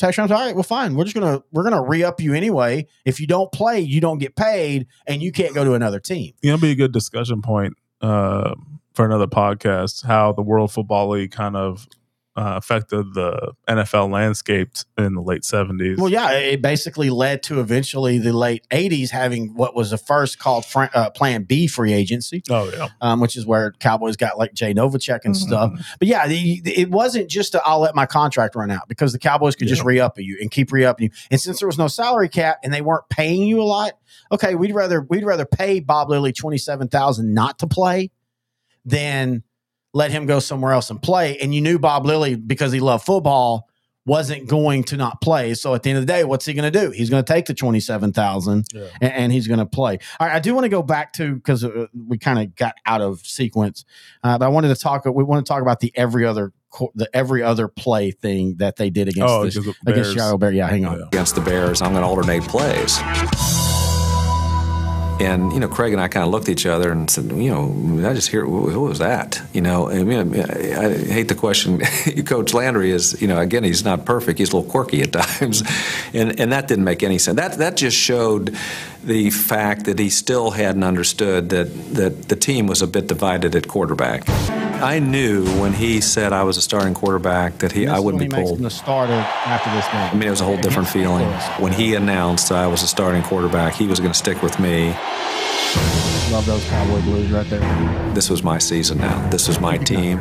Tex 0.00 0.14
Schramm's 0.14 0.30
all 0.30 0.40
right. 0.40 0.54
Well, 0.54 0.62
fine. 0.62 0.94
We're 0.94 1.04
just 1.04 1.14
gonna 1.14 1.42
we're 1.52 1.62
gonna 1.62 1.82
re 1.82 2.02
up 2.02 2.22
you 2.22 2.32
anyway. 2.32 2.86
If 3.04 3.20
you 3.20 3.26
don't 3.26 3.52
play, 3.52 3.80
you 3.80 4.00
don't 4.00 4.16
get 4.16 4.34
paid, 4.34 4.86
and 5.06 5.22
you 5.22 5.30
can't 5.30 5.54
go 5.54 5.62
to 5.62 5.74
another 5.74 6.00
team. 6.00 6.32
it'd 6.42 6.60
be 6.60 6.70
a 6.70 6.74
good 6.74 6.92
discussion 6.92 7.42
point 7.42 7.74
uh, 8.00 8.54
for 8.94 9.04
another 9.04 9.26
podcast 9.26 10.06
how 10.06 10.32
the 10.32 10.40
world 10.40 10.72
football 10.72 11.10
league 11.10 11.32
kind 11.32 11.54
of 11.54 11.86
uh, 12.36 12.54
affected 12.56 13.12
the 13.14 13.52
nfl 13.68 14.10
landscape 14.10 14.70
in 14.96 15.14
the 15.14 15.20
late 15.20 15.42
70s 15.42 15.98
Well, 15.98 16.08
yeah, 16.08 16.30
it 16.32 16.62
basically 16.62 17.10
led 17.10 17.42
to 17.44 17.60
eventually 17.60 18.18
the 18.18 18.32
late 18.32 18.64
'80s 18.70 19.10
having 19.10 19.54
what 19.54 19.74
was 19.74 19.90
the 19.90 19.98
first 19.98 20.38
called 20.38 20.64
fr- 20.64 20.84
uh, 20.94 21.10
Plan 21.10 21.42
B 21.42 21.66
free 21.66 21.92
agency, 21.92 22.42
oh 22.48 22.70
yeah 22.70 22.88
um, 23.00 23.20
which 23.20 23.36
is 23.36 23.44
where 23.46 23.72
Cowboys 23.72 24.16
got 24.16 24.38
like 24.38 24.54
Jay 24.54 24.72
Novacek 24.72 25.20
and 25.24 25.34
Mhm. 25.34 25.38
stuff. 25.38 25.96
But 25.98 26.06
yeah, 26.08 26.28
the, 26.28 26.60
the- 26.60 26.78
it 26.78 26.90
wasn't 26.90 27.28
just 27.28 27.54
i 27.56 27.60
I'll 27.64 27.80
let 27.80 27.94
my 27.96 28.06
contract 28.06 28.54
run 28.54 28.70
out 28.70 28.88
because 28.88 29.12
the 29.12 29.18
Cowboys 29.18 29.56
could 29.56 29.66
just 29.68 29.82
Yeah. 29.82 29.88
re 29.88 30.00
up 30.00 30.18
you 30.18 30.38
and 30.40 30.50
keep 30.50 30.70
re 30.72 30.84
upping 30.84 31.06
you. 31.06 31.10
And 31.32 31.40
since 31.40 31.58
there 31.58 31.66
was 31.68 31.78
no 31.78 31.88
salary 31.88 32.28
cap 32.28 32.58
and 32.62 32.72
they 32.72 32.80
weren't 32.80 33.08
paying 33.10 33.42
you 33.42 33.60
a 33.60 33.64
lot, 33.64 33.94
okay, 34.30 34.54
we'd 34.54 34.72
rather 34.74 35.00
we'd 35.02 35.24
rather 35.24 35.44
pay 35.44 35.80
Bob 35.80 36.08
Lilly 36.10 36.32
twenty 36.32 36.58
seven 36.58 36.86
thousand 36.88 37.34
not 37.34 37.58
to 37.58 37.66
play 37.66 38.10
than 38.84 39.42
let 39.92 40.10
him 40.10 40.26
go 40.26 40.38
somewhere 40.38 40.72
else 40.72 40.90
and 40.90 41.00
play. 41.02 41.38
And 41.38 41.54
you 41.54 41.60
knew 41.60 41.78
Bob 41.78 42.06
Lilly 42.06 42.34
because 42.36 42.72
he 42.72 42.80
loved 42.80 43.04
football 43.04 43.68
wasn't 44.06 44.48
going 44.48 44.82
to 44.82 44.96
not 44.96 45.20
play. 45.20 45.52
So 45.54 45.74
at 45.74 45.82
the 45.82 45.90
end 45.90 45.98
of 45.98 46.06
the 46.06 46.12
day, 46.12 46.24
what's 46.24 46.46
he 46.46 46.54
going 46.54 46.70
to 46.72 46.80
do? 46.80 46.90
He's 46.90 47.10
going 47.10 47.22
to 47.22 47.32
take 47.32 47.46
the 47.46 47.54
twenty 47.54 47.80
seven 47.80 48.12
thousand 48.12 48.64
Yeah. 48.72 48.86
and, 49.00 49.12
and 49.12 49.32
he's 49.32 49.46
going 49.46 49.58
to 49.60 49.66
play. 49.66 49.98
All 50.18 50.26
right, 50.26 50.34
I 50.34 50.40
do 50.40 50.54
want 50.54 50.64
to 50.64 50.68
go 50.70 50.82
back 50.82 51.12
to 51.14 51.34
because 51.34 51.62
uh, 51.64 51.86
we 52.08 52.16
kind 52.18 52.38
of 52.38 52.56
got 52.56 52.74
out 52.86 53.02
of 53.02 53.20
sequence, 53.20 53.84
uh, 54.24 54.38
but 54.38 54.46
I 54.46 54.48
wanted 54.48 54.68
to 54.68 54.74
talk. 54.76 55.04
We 55.04 55.22
want 55.22 55.44
to 55.44 55.48
talk 55.48 55.60
about 55.62 55.80
the 55.80 55.92
every 55.94 56.24
other 56.24 56.52
the 56.94 57.10
every 57.14 57.42
other 57.42 57.68
play 57.68 58.10
thing 58.10 58.56
that 58.56 58.76
they 58.76 58.90
did 58.90 59.08
against 59.08 59.32
oh 59.32 59.44
this, 59.44 59.54
the 59.54 59.74
against 59.86 60.12
Chicago 60.12 60.38
Bear. 60.38 60.52
Yeah, 60.52 60.68
hang 60.68 60.86
on. 60.86 60.98
Yeah. 60.98 61.06
against 61.06 61.34
the 61.34 61.40
Bears. 61.42 61.82
I'm 61.82 61.92
going 61.92 62.02
to 62.02 62.08
alternate 62.08 62.42
plays. 62.44 62.98
And 65.20 65.52
you 65.52 65.60
know, 65.60 65.68
Craig 65.68 65.92
and 65.92 66.00
I 66.00 66.08
kind 66.08 66.24
of 66.24 66.30
looked 66.30 66.48
at 66.48 66.52
each 66.52 66.64
other 66.66 66.90
and 66.90 67.10
said, 67.10 67.30
you 67.30 67.50
know, 67.50 68.08
I 68.08 68.14
just 68.14 68.28
hear 68.28 68.46
what 68.46 68.74
was 68.74 69.00
that? 69.00 69.40
You 69.52 69.60
know, 69.60 69.90
I 69.90 70.02
mean, 70.02 70.34
I, 70.34 70.86
I 70.86 70.96
hate 70.96 71.28
the 71.28 71.34
question. 71.34 71.80
Coach 72.24 72.54
Landry 72.54 72.90
is, 72.90 73.20
you 73.20 73.28
know, 73.28 73.38
again, 73.38 73.62
he's 73.62 73.84
not 73.84 74.06
perfect. 74.06 74.38
He's 74.38 74.52
a 74.52 74.56
little 74.56 74.70
quirky 74.70 75.02
at 75.02 75.12
times, 75.40 75.62
and 76.14 76.40
and 76.40 76.52
that 76.52 76.68
didn't 76.68 76.84
make 76.84 77.02
any 77.02 77.18
sense. 77.18 77.36
That 77.36 77.58
that 77.58 77.76
just 77.76 77.96
showed 77.96 78.56
the 79.04 79.30
fact 79.30 79.84
that 79.84 79.98
he 79.98 80.08
still 80.08 80.50
hadn't 80.50 80.84
understood 80.84 81.50
that 81.50 81.94
that 81.94 82.28
the 82.28 82.36
team 82.36 82.66
was 82.66 82.80
a 82.80 82.86
bit 82.86 83.06
divided 83.06 83.54
at 83.54 83.68
quarterback. 83.68 84.24
I 84.82 84.98
knew 84.98 85.44
when 85.60 85.72
he 85.72 86.00
said 86.00 86.32
I 86.32 86.42
was 86.44 86.56
a 86.56 86.62
starting 86.62 86.94
quarterback 86.94 87.58
that 87.58 87.72
he 87.72 87.86
I 87.86 87.98
wouldn't 87.98 88.20
when 88.20 88.28
be 88.30 88.36
he 88.36 88.40
makes 88.40 88.48
pulled. 88.50 88.58
him 88.58 88.64
the 88.64 88.70
starter 88.70 89.12
after 89.12 89.70
this 89.72 89.86
game. 89.88 90.10
I 90.10 90.14
mean, 90.14 90.28
it 90.28 90.30
was 90.30 90.40
a 90.40 90.44
whole 90.44 90.56
different 90.56 90.88
feeling. 90.88 91.26
When 91.58 91.72
he 91.72 91.94
announced 91.94 92.50
I 92.52 92.66
was 92.66 92.82
a 92.82 92.86
starting 92.88 93.22
quarterback, 93.22 93.74
he 93.74 93.86
was 93.86 94.00
going 94.00 94.12
to 94.12 94.18
stick 94.18 94.42
with 94.42 94.58
me. 94.58 94.88
Love 96.32 96.46
those 96.46 96.64
Cowboy 96.68 97.00
Blues 97.02 97.30
right 97.30 97.48
there. 97.50 98.14
This 98.14 98.30
was 98.30 98.42
my 98.42 98.58
season 98.58 98.98
now. 98.98 99.28
This 99.30 99.48
was 99.48 99.60
my 99.60 99.76
team. 99.78 100.18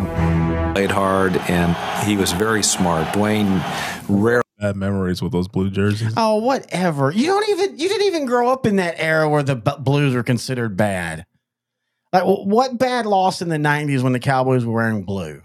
Played 0.73 0.91
hard, 0.91 1.37
and 1.49 1.75
he 2.07 2.15
was 2.17 2.31
very 2.31 2.63
smart. 2.63 3.11
Duane 3.13 3.61
rarely. 4.07 4.43
bad 4.59 4.75
memories 4.75 5.21
with 5.21 5.31
those 5.31 5.47
blue 5.47 5.69
jerseys 5.69 6.13
Oh, 6.17 6.35
whatever. 6.37 7.11
You 7.11 7.27
don't 7.27 7.47
even 7.49 7.77
you 7.79 7.87
didn't 7.87 8.07
even 8.07 8.25
grow 8.25 8.51
up 8.51 8.65
in 8.65 8.75
that 8.77 8.95
era 8.97 9.29
where 9.29 9.43
the 9.43 9.55
B- 9.55 9.71
Blues 9.79 10.13
were 10.15 10.23
considered 10.23 10.75
bad. 10.75 11.25
Like, 12.11 12.23
what 12.23 12.77
bad 12.77 13.05
loss 13.05 13.41
in 13.41 13.49
the 13.49 13.57
'90s 13.57 14.01
when 14.01 14.13
the 14.13 14.19
Cowboys 14.19 14.65
were 14.65 14.73
wearing 14.73 15.03
blue? 15.03 15.41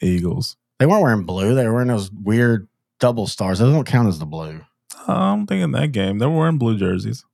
eagles 0.00 0.56
They 0.78 0.86
weren't 0.86 1.02
wearing 1.02 1.24
blue. 1.24 1.54
They 1.54 1.64
were 1.66 1.74
wearing 1.74 1.88
those 1.88 2.10
weird 2.10 2.68
double 2.98 3.26
stars. 3.26 3.60
Those 3.60 3.72
don't 3.72 3.86
count 3.86 4.08
as 4.08 4.18
the 4.18 4.26
blue. 4.26 4.60
Uh, 5.08 5.12
i'm 5.12 5.46
thinking 5.46 5.72
that 5.72 5.88
game 5.90 6.18
they 6.18 6.26
were 6.26 6.36
wearing 6.36 6.58
blue 6.58 6.76
jerseys 6.78 7.24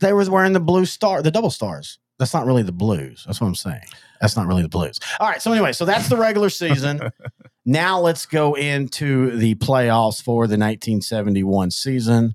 They 0.00 0.12
were 0.12 0.28
wearing 0.30 0.52
the 0.52 0.60
blue 0.60 0.84
star, 0.84 1.22
the 1.22 1.30
double 1.30 1.50
stars. 1.50 1.98
That's 2.20 2.34
not 2.34 2.44
really 2.44 2.62
the 2.62 2.70
blues. 2.72 3.24
That's 3.26 3.40
what 3.40 3.46
I'm 3.46 3.54
saying. 3.54 3.80
That's 4.20 4.36
not 4.36 4.46
really 4.46 4.60
the 4.62 4.68
blues. 4.68 5.00
All 5.18 5.26
right. 5.26 5.40
So 5.40 5.50
anyway, 5.50 5.72
so 5.72 5.86
that's 5.86 6.08
the 6.10 6.18
regular 6.18 6.50
season. 6.50 7.00
now 7.64 7.98
let's 7.98 8.26
go 8.26 8.54
into 8.54 9.34
the 9.38 9.54
playoffs 9.54 10.22
for 10.22 10.46
the 10.46 10.58
1971 10.58 11.70
season. 11.70 12.34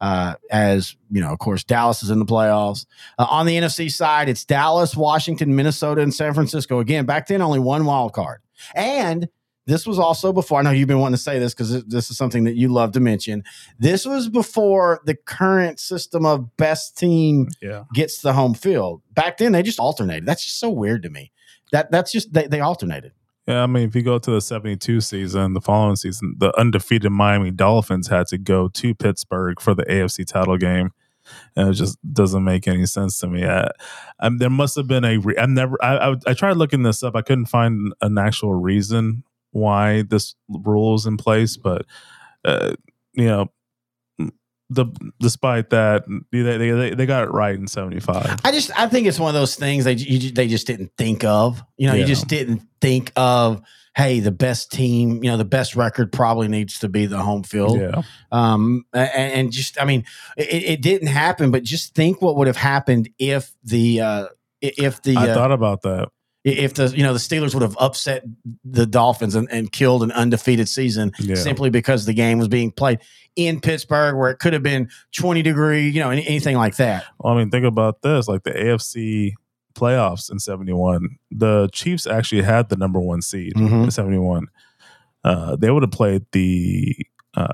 Uh, 0.00 0.34
as 0.50 0.96
you 1.10 1.20
know, 1.20 1.32
of 1.32 1.38
course, 1.38 1.62
Dallas 1.62 2.02
is 2.02 2.10
in 2.10 2.18
the 2.18 2.24
playoffs. 2.24 2.86
Uh, 3.18 3.26
on 3.28 3.46
the 3.46 3.56
NFC 3.56 3.90
side, 3.90 4.28
it's 4.28 4.44
Dallas, 4.44 4.96
Washington, 4.96 5.54
Minnesota, 5.54 6.00
and 6.00 6.14
San 6.14 6.32
Francisco. 6.32 6.78
Again, 6.78 7.04
back 7.04 7.26
then, 7.26 7.42
only 7.42 7.58
one 7.58 7.84
wild 7.84 8.12
card. 8.12 8.40
And 8.74 9.28
this 9.66 9.86
was 9.86 9.98
also 9.98 10.32
before. 10.32 10.58
I 10.58 10.62
know 10.62 10.70
you've 10.70 10.88
been 10.88 10.98
wanting 10.98 11.16
to 11.16 11.22
say 11.22 11.38
this 11.38 11.54
because 11.54 11.84
this 11.84 12.10
is 12.10 12.16
something 12.16 12.44
that 12.44 12.56
you 12.56 12.68
love 12.68 12.92
to 12.92 13.00
mention. 13.00 13.44
This 13.78 14.04
was 14.06 14.28
before 14.28 15.00
the 15.04 15.14
current 15.14 15.78
system 15.78 16.24
of 16.26 16.56
best 16.56 16.96
team 16.96 17.48
yeah 17.60 17.84
gets 17.94 18.20
the 18.20 18.32
home 18.32 18.54
field. 18.54 19.02
Back 19.12 19.38
then, 19.38 19.52
they 19.52 19.62
just 19.62 19.78
alternated. 19.78 20.26
That's 20.26 20.44
just 20.44 20.58
so 20.58 20.70
weird 20.70 21.02
to 21.02 21.10
me. 21.10 21.30
That 21.72 21.90
that's 21.90 22.10
just 22.10 22.32
they, 22.32 22.46
they 22.46 22.60
alternated. 22.60 23.12
Yeah, 23.46 23.62
I 23.62 23.66
mean, 23.66 23.88
if 23.88 23.94
you 23.94 24.02
go 24.02 24.18
to 24.18 24.30
the 24.30 24.40
72 24.40 25.00
season, 25.00 25.54
the 25.54 25.60
following 25.60 25.96
season, 25.96 26.34
the 26.38 26.56
undefeated 26.58 27.10
Miami 27.10 27.50
Dolphins 27.50 28.08
had 28.08 28.26
to 28.28 28.38
go 28.38 28.68
to 28.68 28.94
Pittsburgh 28.94 29.60
for 29.60 29.74
the 29.74 29.84
AFC 29.84 30.26
title 30.26 30.56
game. 30.56 30.90
And 31.56 31.68
it 31.68 31.74
just 31.74 31.98
doesn't 32.12 32.44
make 32.44 32.66
any 32.66 32.86
sense 32.86 33.18
to 33.20 33.26
me. 33.26 33.46
I, 33.46 33.70
I'm, 34.18 34.38
there 34.38 34.50
must 34.50 34.76
have 34.76 34.88
been 34.88 35.04
a. 35.04 35.18
Re- 35.18 35.36
I've 35.36 35.48
never. 35.48 35.76
I, 35.82 36.10
I, 36.10 36.16
I 36.26 36.34
tried 36.34 36.56
looking 36.56 36.82
this 36.82 37.02
up. 37.02 37.14
I 37.14 37.22
couldn't 37.22 37.46
find 37.46 37.92
an 38.00 38.18
actual 38.18 38.54
reason 38.54 39.22
why 39.52 40.02
this 40.02 40.34
rule 40.48 40.94
is 40.94 41.06
in 41.06 41.16
place, 41.16 41.56
but 41.56 41.86
uh, 42.44 42.74
you 43.12 43.26
know, 43.26 43.52
the 44.70 44.86
despite 45.18 45.70
that, 45.70 46.04
they 46.30 46.42
they, 46.42 46.94
they 46.94 47.06
got 47.06 47.24
it 47.24 47.32
right 47.32 47.54
in 47.54 47.66
'75. 47.66 48.40
I 48.44 48.52
just 48.52 48.70
I 48.78 48.86
think 48.88 49.06
it's 49.06 49.18
one 49.18 49.28
of 49.28 49.34
those 49.34 49.56
things 49.56 49.84
they 49.84 49.94
you, 49.94 50.30
they 50.30 50.48
just 50.48 50.66
didn't 50.66 50.92
think 50.96 51.24
of. 51.24 51.62
You 51.76 51.88
know, 51.88 51.94
you 51.94 52.06
just 52.06 52.28
didn't 52.28 52.62
think 52.80 53.12
of. 53.16 53.62
Hey, 53.96 54.20
the 54.20 54.30
best 54.30 54.70
team, 54.70 55.24
you 55.24 55.30
know, 55.30 55.36
the 55.36 55.44
best 55.44 55.74
record 55.74 56.12
probably 56.12 56.46
needs 56.46 56.78
to 56.78 56.88
be 56.88 57.06
the 57.06 57.18
home 57.18 57.42
field. 57.42 57.80
Yeah, 57.80 58.02
Um, 58.30 58.86
and, 58.92 59.10
and 59.10 59.52
just 59.52 59.80
I 59.80 59.84
mean, 59.84 60.04
it, 60.36 60.62
it 60.62 60.80
didn't 60.80 61.08
happen, 61.08 61.50
but 61.50 61.64
just 61.64 61.92
think 61.92 62.22
what 62.22 62.36
would 62.36 62.46
have 62.46 62.56
happened 62.56 63.10
if 63.18 63.52
the 63.64 64.00
uh, 64.00 64.26
if 64.60 65.02
the 65.02 65.16
I 65.16 65.30
uh, 65.30 65.34
thought 65.34 65.50
about 65.50 65.82
that. 65.82 66.10
If 66.44 66.74
the 66.74 66.88
you 66.96 67.02
know 67.02 67.12
the 67.12 67.18
Steelers 67.18 67.52
would 67.54 67.62
have 67.62 67.76
upset 67.78 68.24
the 68.64 68.86
Dolphins 68.86 69.34
and, 69.34 69.46
and 69.50 69.70
killed 69.70 70.02
an 70.02 70.10
undefeated 70.12 70.68
season 70.68 71.12
Yeah. 71.18 71.34
simply 71.34 71.68
because 71.70 72.06
the 72.06 72.14
game 72.14 72.38
was 72.38 72.48
being 72.48 72.70
played 72.70 73.00
in 73.36 73.60
Pittsburgh 73.60 74.16
where 74.16 74.30
it 74.30 74.38
could 74.38 74.52
have 74.54 74.62
been 74.62 74.88
20 75.16 75.42
degree, 75.42 75.88
you 75.88 76.00
know, 76.00 76.10
anything 76.10 76.56
like 76.56 76.76
that. 76.76 77.04
Well, 77.18 77.34
I 77.34 77.38
mean, 77.38 77.50
think 77.50 77.64
about 77.66 78.02
this: 78.02 78.26
like 78.28 78.42
the 78.44 78.52
AFC 78.52 79.34
playoffs 79.74 80.30
in 80.32 80.38
'71, 80.38 81.18
the 81.30 81.68
Chiefs 81.72 82.06
actually 82.06 82.42
had 82.42 82.68
the 82.70 82.76
number 82.76 82.98
one 83.00 83.22
seed 83.22 83.54
Mhm. 83.54 83.84
in 83.84 83.90
'71. 83.90 84.46
Uh, 85.22 85.56
they 85.56 85.70
would 85.70 85.82
have 85.82 85.92
played 85.92 86.24
the 86.32 86.96
uh, 87.34 87.52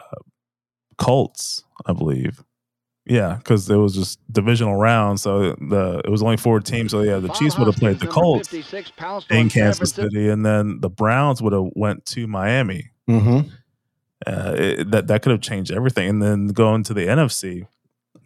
Colts, 0.98 1.64
I 1.84 1.92
believe. 1.92 2.42
Yeah, 3.08 3.36
because 3.36 3.70
it 3.70 3.76
was 3.76 3.94
just 3.94 4.18
divisional 4.32 4.74
round, 4.74 5.20
so 5.20 5.52
the 5.52 6.02
it 6.04 6.10
was 6.10 6.24
only 6.24 6.36
four 6.36 6.58
teams. 6.58 6.90
So 6.90 7.02
yeah, 7.02 7.18
the 7.20 7.28
Chiefs 7.28 7.56
would 7.56 7.68
have 7.68 7.76
played 7.76 8.00
the 8.00 8.08
Colts 8.08 8.52
in 9.30 9.48
Kansas 9.48 9.90
City, 9.92 10.28
and 10.28 10.44
then 10.44 10.80
the 10.80 10.90
Browns 10.90 11.40
would 11.40 11.52
have 11.52 11.68
went 11.76 12.04
to 12.06 12.26
Miami. 12.26 12.90
Mm-hmm. 13.08 13.48
Uh, 14.26 14.54
it, 14.56 14.90
that 14.90 15.06
that 15.06 15.22
could 15.22 15.30
have 15.30 15.40
changed 15.40 15.70
everything. 15.70 16.08
And 16.08 16.22
then 16.22 16.48
going 16.48 16.82
to 16.82 16.94
the 16.94 17.02
NFC, 17.02 17.68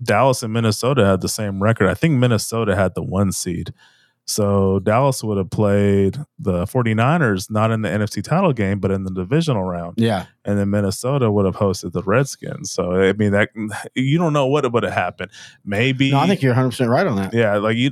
Dallas 0.02 0.42
and 0.42 0.52
Minnesota 0.52 1.04
had 1.04 1.20
the 1.20 1.28
same 1.28 1.62
record. 1.62 1.88
I 1.88 1.94
think 1.94 2.14
Minnesota 2.14 2.74
had 2.74 2.94
the 2.94 3.02
one 3.02 3.32
seed. 3.32 3.74
So 4.26 4.78
Dallas 4.78 5.24
would 5.24 5.38
have 5.38 5.50
played 5.50 6.16
the 6.38 6.64
49ers 6.64 7.50
not 7.50 7.72
in 7.72 7.82
the 7.82 7.88
NFC 7.88 8.22
title 8.22 8.52
game, 8.52 8.78
but 8.78 8.92
in 8.92 9.02
the 9.02 9.10
divisional 9.10 9.64
round. 9.64 9.94
Yeah. 9.96 10.26
And 10.44 10.56
then 10.56 10.70
Minnesota 10.70 11.32
would 11.32 11.46
have 11.46 11.56
hosted 11.56 11.92
the 11.92 12.02
Redskins. 12.02 12.70
So 12.70 12.92
I 12.92 13.12
mean 13.14 13.32
that 13.32 13.48
you 13.94 14.18
don't 14.18 14.32
know 14.32 14.46
what 14.46 14.70
would 14.72 14.82
have 14.84 14.92
happened. 14.92 15.32
Maybe 15.64 16.12
No, 16.12 16.18
I 16.18 16.26
think 16.28 16.42
you're 16.42 16.54
100% 16.54 16.88
right 16.88 17.06
on 17.06 17.16
that. 17.16 17.34
yeah, 17.34 17.56
like 17.56 17.76
you 17.76 17.90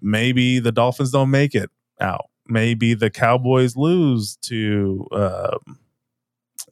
maybe 0.00 0.58
the 0.60 0.72
Dolphins 0.72 1.10
don't 1.10 1.30
make 1.30 1.54
it 1.54 1.70
out. 2.00 2.26
Maybe 2.46 2.94
the 2.94 3.10
Cowboys 3.10 3.76
lose 3.76 4.36
to 4.42 5.06
um, 5.12 5.78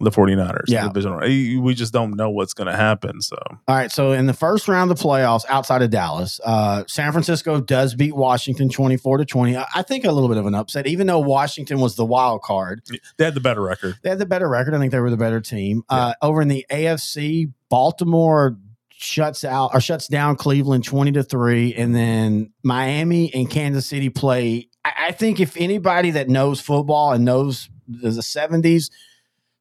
the 0.01 0.11
49ers. 0.11 0.65
Yeah. 0.69 0.89
The. 0.89 1.59
We 1.59 1.75
just 1.75 1.93
don't 1.93 2.17
know 2.17 2.31
what's 2.31 2.55
going 2.55 2.67
to 2.67 2.77
happen. 2.77 3.21
So, 3.21 3.37
All 3.51 3.77
right. 3.77 3.91
So 3.91 4.13
in 4.13 4.27
the 4.27 4.35
first 4.35 4.69
round 4.69 4.91
of 4.91 4.99
the 4.99 5.03
playoffs 5.03 5.45
outside 5.49 5.83
of 5.83 5.91
Dallas, 5.91 6.41
uh, 6.45 6.85
San 6.87 7.13
Francisco 7.13 7.61
does 7.61 7.95
beat 7.95 8.15
Washington 8.15 8.69
24 8.69 9.19
to 9.19 9.25
20. 9.25 9.57
I 9.57 9.83
think 9.83 10.05
a 10.05 10.13
little 10.13 10.29
bit 10.29 10.39
of 10.39 10.47
an 10.47 10.55
upset, 10.55 10.87
even 10.87 11.07
though 11.07 11.21
Washington 11.21 11.81
was 11.81 11.97
the 11.97 12.05
wild 12.05 12.43
card. 12.43 12.83
they 13.17 13.25
had 13.25 13.35
the 13.35 13.41
better 13.41 13.63
record. 13.63 13.97
They 14.03 14.11
had 14.11 14.19
the 14.19 14.27
better 14.27 14.49
record. 14.49 14.75
I 14.75 14.79
think 14.79 14.93
they 14.93 15.01
were 15.01 15.11
the 15.11 15.17
better 15.17 15.41
team. 15.41 15.83
Uh, 15.89 16.15
over 16.21 16.43
in 16.43 16.49
the 16.49 16.67
AFC, 16.71 17.53
Baltimore 17.69 18.57
shuts 18.99 19.45
out 19.45 19.71
or 19.75 19.81
shuts 19.81 20.09
down 20.09 20.37
Cleveland 20.37 20.85
20 20.85 21.13
to 21.13 21.23
3. 21.23 21.75
And 21.75 21.95
then 21.95 22.53
Miami 22.63 23.33
and 23.35 23.51
Kansas 23.51 23.87
City 23.87 24.09
play. 24.09 24.69
I, 24.85 24.93
I 25.09 25.13
think 25.13 25.41
if 25.41 25.57
anybody 25.57 26.11
that 26.13 26.29
knows 26.29 26.61
football 26.61 27.13
and 27.13 27.25
knows 27.25 27.69
the, 27.87 28.11
the 28.11 28.23
70s, 28.23 28.91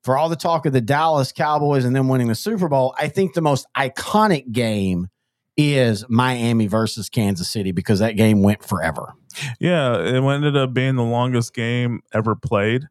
for 0.05 0.19
all 0.19 0.29
the 0.29 0.35
talk 0.35 0.67
of 0.67 0.71
the 0.71 0.81
Dallas 0.81 1.31
Cowboys 1.31 1.83
and 1.83 1.95
them 1.95 2.07
winning 2.07 2.27
the 2.27 2.35
Super 2.35 2.69
Bowl, 2.69 2.93
I 2.97 3.07
think 3.07 3.33
the 3.33 3.41
most 3.41 3.65
iconic 3.75 4.51
game 4.51 5.07
is 5.57 6.05
Miami 6.07 6.67
versus 6.67 7.09
Kansas 7.09 7.49
City 7.49 7.71
because 7.71 7.99
that 7.99 8.15
game 8.15 8.43
went 8.43 8.63
forever. 8.63 9.13
Yeah, 9.59 9.97
it 9.97 10.23
ended 10.23 10.55
up 10.55 10.73
being 10.73 10.95
the 10.95 11.03
longest 11.03 11.55
game 11.55 12.01
ever 12.13 12.35
played. 12.35 12.87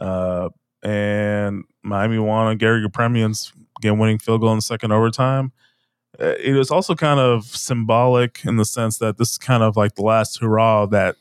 Uh, 0.00 0.48
and 0.82 1.62
Miami 1.84 2.18
won 2.18 2.48
on 2.48 2.58
Garo 2.58 2.84
Yepremian's 2.84 3.52
game 3.80 3.98
winning 4.00 4.18
field 4.18 4.40
goal 4.40 4.52
in 4.52 4.60
second 4.60 4.90
overtime. 4.90 5.52
Uh, 6.18 6.34
It 6.42 6.54
was 6.54 6.72
also 6.72 6.96
kind 6.96 7.20
of 7.20 7.44
symbolic 7.44 8.44
in 8.44 8.56
the 8.56 8.64
sense 8.64 8.98
that 8.98 9.16
this 9.16 9.30
is 9.30 9.38
kind 9.38 9.62
of 9.62 9.76
like 9.76 9.94
the 9.94 10.02
last 10.02 10.40
hurrah 10.40 10.86
that 10.86 11.16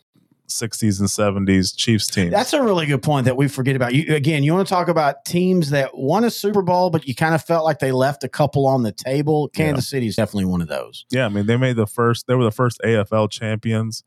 60s 0.51 0.99
and 0.99 1.09
70s 1.47 1.75
Chiefs 1.75 2.07
team. 2.07 2.29
That's 2.29 2.53
a 2.53 2.61
really 2.61 2.85
good 2.85 3.01
point 3.01 3.25
that 3.25 3.37
we 3.37 3.47
forget 3.47 3.75
about. 3.75 3.93
You 3.93 4.13
again, 4.15 4.43
you 4.43 4.53
want 4.53 4.67
to 4.67 4.73
talk 4.73 4.87
about 4.87 5.25
teams 5.25 5.69
that 5.71 5.97
won 5.97 6.23
a 6.23 6.29
Super 6.29 6.61
Bowl, 6.61 6.89
but 6.89 7.07
you 7.07 7.15
kind 7.15 7.33
of 7.35 7.43
felt 7.43 7.65
like 7.65 7.79
they 7.79 7.91
left 7.91 8.23
a 8.23 8.29
couple 8.29 8.67
on 8.67 8.83
the 8.83 8.91
table. 8.91 9.49
Kansas 9.49 9.87
City 9.89 10.07
is 10.07 10.15
definitely 10.15 10.45
one 10.45 10.61
of 10.61 10.67
those. 10.67 11.05
yeah, 11.11 11.25
I 11.25 11.29
mean, 11.29 11.45
they 11.45 11.57
made 11.57 11.75
the 11.75 11.87
first, 11.87 12.27
they 12.27 12.35
were 12.35 12.43
the 12.43 12.51
first 12.51 12.79
AFL 12.85 13.29
champions 13.31 14.03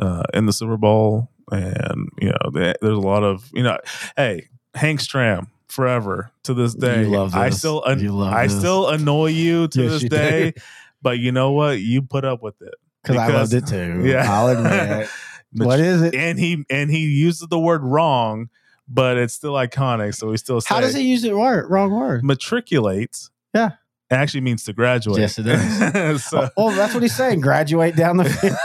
uh, 0.00 0.22
in 0.34 0.46
the 0.46 0.52
Super 0.52 0.76
Bowl. 0.76 1.30
And, 1.50 2.10
you 2.20 2.28
know, 2.28 2.50
they, 2.52 2.74
there's 2.82 2.98
a 2.98 3.00
lot 3.00 3.22
of, 3.24 3.48
you 3.54 3.62
know, 3.62 3.78
hey, 4.16 4.48
Hank 4.74 5.00
Stram, 5.00 5.46
forever 5.68 6.30
to 6.44 6.52
this 6.54 6.74
day. 6.74 7.02
You 7.02 7.08
love 7.10 7.34
I 7.34 7.50
still, 7.50 7.82
an- 7.84 8.06
I 8.22 8.46
this. 8.46 8.58
still 8.58 8.88
annoy 8.88 9.26
you 9.28 9.66
to 9.68 9.82
Yes, 9.82 9.92
this 9.92 10.02
you 10.02 10.08
day. 10.10 10.50
do. 10.52 10.60
But 11.00 11.18
you 11.18 11.32
know 11.32 11.52
what? 11.52 11.80
You 11.80 12.02
put 12.02 12.24
up 12.24 12.42
with 12.42 12.60
it. 12.60 12.74
Because 13.02 13.16
I 13.16 13.28
loved 13.28 13.54
it 13.54 13.66
too. 13.66 14.02
Yeah. 14.04 14.26
I'll 14.28 14.48
admit. 14.48 15.08
But- 15.58 15.66
what 15.66 15.80
is 15.80 16.02
it? 16.02 16.14
And 16.14 16.38
he 16.38 16.64
and 16.70 16.90
he 16.90 17.06
uses 17.06 17.48
the 17.48 17.58
word 17.58 17.82
wrong, 17.82 18.48
but 18.88 19.16
it's 19.16 19.34
still 19.34 19.54
iconic. 19.54 20.14
So 20.14 20.28
we 20.28 20.36
still 20.36 20.60
say 20.60 20.74
How 20.74 20.80
does 20.80 20.94
he 20.94 21.02
use 21.02 21.24
it 21.24 21.36
word? 21.36 21.70
Wrong 21.70 21.90
word. 21.90 22.24
matriculate. 22.24 23.28
Yeah. 23.54 23.72
It 24.10 24.14
actually 24.14 24.40
means 24.40 24.64
to 24.64 24.72
graduate. 24.72 25.20
Yes, 25.20 25.38
it 25.38 25.42
does. 25.42 26.24
so, 26.30 26.48
well, 26.56 26.70
that's 26.70 26.94
what 26.94 27.02
he's 27.02 27.14
saying. 27.14 27.40
Graduate 27.40 27.94
down 27.94 28.16
the 28.16 28.24
field. 28.24 28.56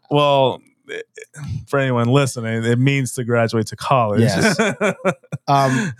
well, 0.10 0.60
for 1.66 1.78
anyone 1.78 2.08
listening, 2.08 2.64
it 2.64 2.78
means 2.78 3.12
to 3.12 3.24
graduate 3.24 3.68
to 3.68 3.76
college. 3.76 4.22
Yes. 4.22 4.58
um, 5.48 5.92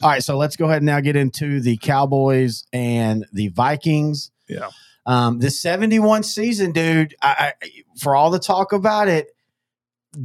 all 0.00 0.10
right, 0.10 0.22
so 0.22 0.36
let's 0.36 0.56
go 0.56 0.66
ahead 0.66 0.78
and 0.78 0.86
now 0.86 1.00
get 1.00 1.16
into 1.16 1.60
the 1.60 1.76
Cowboys 1.78 2.64
and 2.72 3.26
the 3.32 3.48
Vikings. 3.48 4.30
Yeah. 4.48 4.70
Um, 5.04 5.38
the 5.38 5.50
71 5.50 6.22
season, 6.22 6.72
dude, 6.72 7.14
I, 7.22 7.54
I, 7.62 7.68
for 7.98 8.14
all 8.14 8.30
the 8.30 8.38
talk 8.38 8.72
about 8.72 9.08
it, 9.08 9.28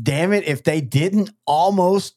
damn 0.01 0.33
it, 0.33 0.47
if 0.47 0.63
they 0.63 0.81
didn't 0.81 1.31
almost 1.45 2.15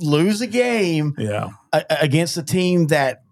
lose 0.00 0.40
a 0.40 0.46
game 0.46 1.14
yeah. 1.18 1.50
a- 1.72 1.84
against 2.00 2.36
a 2.36 2.42
team 2.42 2.88
that 2.88 3.22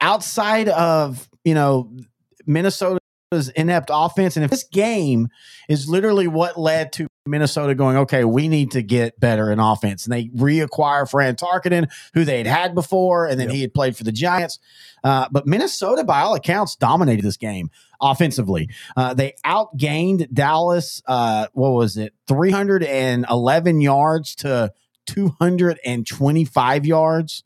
outside 0.00 0.68
of, 0.68 1.28
you 1.44 1.54
know, 1.54 1.90
Minnesota's 2.46 3.48
inept 3.54 3.90
offense, 3.92 4.36
and 4.36 4.44
if 4.44 4.50
this 4.50 4.64
game 4.64 5.28
is 5.68 5.88
literally 5.88 6.28
what 6.28 6.58
led 6.58 6.92
to 6.94 7.06
Minnesota 7.28 7.74
going, 7.74 7.96
okay, 7.98 8.24
we 8.24 8.48
need 8.48 8.70
to 8.72 8.82
get 8.82 9.18
better 9.20 9.50
in 9.52 9.58
offense. 9.60 10.04
And 10.04 10.12
they 10.12 10.26
reacquire 10.28 11.08
Fran 11.08 11.36
Tarkenton, 11.36 11.88
who 12.14 12.24
they 12.24 12.38
had 12.38 12.46
had 12.46 12.74
before, 12.74 13.26
and 13.26 13.38
then 13.38 13.48
Yep. 13.48 13.54
he 13.54 13.60
had 13.62 13.74
played 13.74 13.96
for 13.96 14.04
the 14.04 14.12
Giants. 14.12 14.58
Uh, 15.04 15.28
but 15.30 15.46
Minnesota, 15.46 16.04
by 16.04 16.20
all 16.20 16.34
accounts, 16.34 16.74
dominated 16.76 17.22
this 17.24 17.36
game 17.36 17.70
offensively. 18.00 18.68
Uh, 18.96 19.14
they 19.14 19.34
outgained 19.44 20.32
Dallas, 20.32 21.02
uh, 21.06 21.46
what 21.52 21.70
was 21.70 21.96
it, 21.96 22.14
311 22.26 23.80
yards 23.80 24.34
to 24.36 24.72
225 25.06 26.86
yards. 26.86 27.44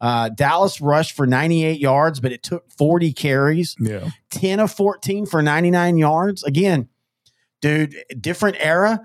Uh, 0.00 0.28
Dallas 0.30 0.80
rushed 0.80 1.14
for 1.14 1.26
98 1.26 1.78
yards, 1.78 2.18
but 2.20 2.32
it 2.32 2.42
took 2.42 2.68
40 2.72 3.12
carries. 3.12 3.76
Yeah. 3.78 4.10
10 4.30 4.58
of 4.60 4.72
14 4.72 5.26
for 5.26 5.42
99 5.42 5.96
yards. 5.96 6.42
Again, 6.42 6.88
dude, 7.60 7.94
different 8.20 8.56
era. 8.58 9.00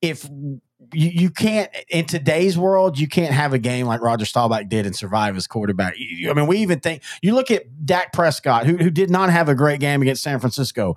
If 0.00 0.24
you, 0.28 0.60
you 0.92 1.30
can't 1.30 1.70
in 1.88 2.04
today's 2.06 2.56
world, 2.56 2.98
you 2.98 3.08
can't 3.08 3.34
have 3.34 3.52
a 3.52 3.58
game 3.58 3.86
like 3.86 4.00
Roger 4.00 4.24
Staubach 4.24 4.68
did 4.68 4.86
and 4.86 4.94
survive 4.94 5.36
as 5.36 5.46
quarterback. 5.46 5.94
You- 5.96 6.30
I 6.30 6.34
mean, 6.34 6.46
we 6.46 6.58
even 6.58 6.80
think 6.80 7.02
you 7.22 7.34
look 7.34 7.50
at 7.50 7.84
Dak 7.84 8.12
Prescott, 8.12 8.66
who, 8.66 8.76
who 8.76 8.90
did 8.90 9.10
not 9.10 9.30
have 9.30 9.48
a 9.48 9.54
great 9.54 9.80
game 9.80 10.02
against 10.02 10.22
San 10.22 10.38
Francisco, 10.38 10.94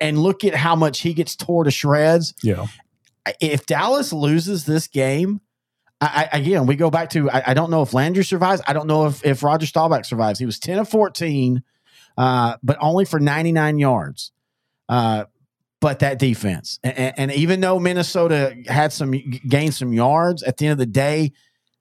and 0.00 0.18
look 0.18 0.44
at 0.44 0.54
how 0.54 0.76
much 0.76 1.00
he 1.00 1.14
gets 1.14 1.34
tore 1.34 1.64
to 1.64 1.70
shreds. 1.70 2.34
Yeah. 2.42 2.66
If 3.40 3.66
Dallas 3.66 4.12
loses 4.12 4.64
this 4.66 4.86
game, 4.86 5.40
I, 6.00 6.28
I, 6.32 6.38
again, 6.38 6.66
we 6.66 6.76
go 6.76 6.90
back 6.90 7.10
to 7.10 7.28
I, 7.30 7.42
I 7.48 7.54
don't 7.54 7.70
know 7.70 7.82
if 7.82 7.92
Landry 7.92 8.22
survives. 8.24 8.62
I 8.68 8.72
don't 8.72 8.86
know 8.86 9.06
if, 9.06 9.24
if 9.26 9.42
Roger 9.42 9.66
Staubach 9.66 10.04
survives. 10.04 10.38
He 10.38 10.46
was 10.46 10.58
10 10.60 10.78
of 10.78 10.88
14, 10.88 11.62
uh, 12.16 12.56
but 12.62 12.76
only 12.80 13.04
for 13.04 13.18
99 13.18 13.78
yards. 13.78 14.30
Uh, 14.88 15.24
but 15.80 16.00
that 16.00 16.18
defense, 16.18 16.78
and, 16.82 17.14
and 17.16 17.32
even 17.32 17.60
though 17.60 17.78
Minnesota 17.78 18.56
had 18.66 18.92
some 18.92 19.12
gained 19.48 19.74
some 19.74 19.92
yards, 19.92 20.42
at 20.42 20.56
the 20.56 20.66
end 20.66 20.72
of 20.72 20.78
the 20.78 20.86
day, 20.86 21.32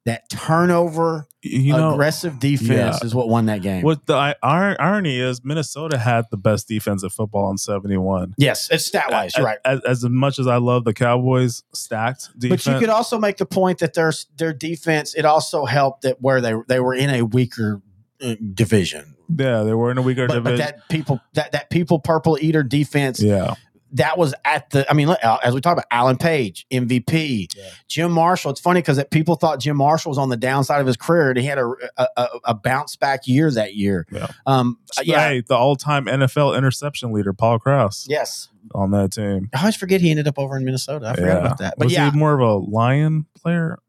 that 0.05 0.29
turnover 0.29 1.27
You 1.43 1.73
know, 1.73 1.91
aggressive 1.93 2.39
defense 2.39 2.69
yeah. 3.01 3.05
is 3.05 3.13
what 3.13 3.27
won 3.27 3.47
that 3.47 3.61
game. 3.61 3.81
what 3.81 4.05
the 4.05 4.13
i- 4.13 4.35
ir- 4.43 4.77
irony 4.79 5.19
is, 5.19 5.43
Minnesota 5.43 5.97
had 5.97 6.25
the 6.31 6.37
best 6.37 6.67
defensive 6.67 7.11
football 7.11 7.51
in 7.51 7.57
71. 7.57 8.33
yes, 8.37 8.69
it's 8.71 8.85
stat 8.85 9.07
wise, 9.11 9.33
right. 9.37 9.57
As, 9.65 9.81
as 9.85 10.03
much 10.05 10.39
as 10.39 10.47
I 10.47 10.57
love 10.57 10.85
the 10.85 10.93
Cowboys 10.93 11.63
stacked 11.73 12.29
defense, 12.39 12.63
But 12.65 12.73
you 12.73 12.79
could 12.79 12.89
also 12.89 13.17
make 13.19 13.35
the 13.37 13.45
point 13.45 13.79
that 13.79 13.95
their 13.95 14.13
their 14.37 14.53
defense 14.53 15.13
it 15.13 15.25
also 15.25 15.65
helped 15.65 16.03
that 16.03 16.21
where 16.21 16.39
they 16.39 16.53
they 16.67 16.79
were 16.79 16.93
in 16.95 17.09
a 17.09 17.23
weaker 17.23 17.81
uh, 18.21 18.35
division. 18.53 19.15
yeah, 19.37 19.63
they 19.63 19.73
were 19.73 19.91
in 19.91 19.97
a 19.97 20.01
weaker 20.01 20.25
But, 20.27 20.41
but 20.43 20.51
division. 20.51 20.65
that 20.77 20.89
people 20.89 21.19
that 21.33 21.51
that 21.51 21.69
people 21.69 21.99
purple 21.99 22.37
eater 22.39 22.63
defense 22.63 23.21
yeah, 23.21 23.55
that 23.93 24.17
was 24.17 24.33
at 24.45 24.69
the. 24.71 24.89
I 24.89 24.93
mean, 24.93 25.09
as 25.43 25.53
we 25.53 25.61
talk 25.61 25.73
about 25.73 25.85
Alan 25.91 26.17
Page, 26.17 26.65
MVP, 26.71 27.47
Yeah. 27.55 27.63
Jim 27.87 28.11
Marshall. 28.11 28.51
It's 28.51 28.59
funny 28.59 28.81
because 28.81 29.03
people 29.11 29.35
thought 29.35 29.59
Jim 29.59 29.77
Marshall 29.77 30.09
was 30.09 30.17
on 30.17 30.29
the 30.29 30.37
downside 30.37 30.81
of 30.81 30.87
his 30.87 30.97
career, 30.97 31.29
and 31.29 31.37
he 31.39 31.45
had 31.45 31.57
a 31.57 31.71
a, 31.97 32.27
a, 32.45 32.53
bounce 32.53 32.95
back 32.95 33.27
year 33.27 33.49
that 33.51 33.75
year. 33.75 34.05
Yeah. 34.11 34.27
Um. 34.45 34.79
Yeah. 35.03 35.29
Hey, 35.29 35.41
the 35.47 35.55
all-time 35.55 36.05
NFL 36.05 36.57
interception 36.57 37.11
leader, 37.11 37.33
Paul 37.33 37.59
Krause, 37.59 38.05
Yes. 38.09 38.49
on 38.73 38.91
that 38.91 39.13
team. 39.13 39.49
I 39.55 39.59
always 39.59 39.75
forget 39.75 40.01
he 40.01 40.09
ended 40.11 40.27
up 40.27 40.37
over 40.37 40.57
in 40.57 40.65
Minnesota. 40.65 41.07
I 41.07 41.15
forgot 41.15 41.37
about 41.39 41.57
that. 41.59 41.75
But 41.77 41.85
was 41.85 41.93
yeah, 41.93 42.11
he 42.11 42.17
more 42.17 42.33
of 42.33 42.41
a 42.41 42.55
Lion 42.55 43.25
player? 43.41 43.79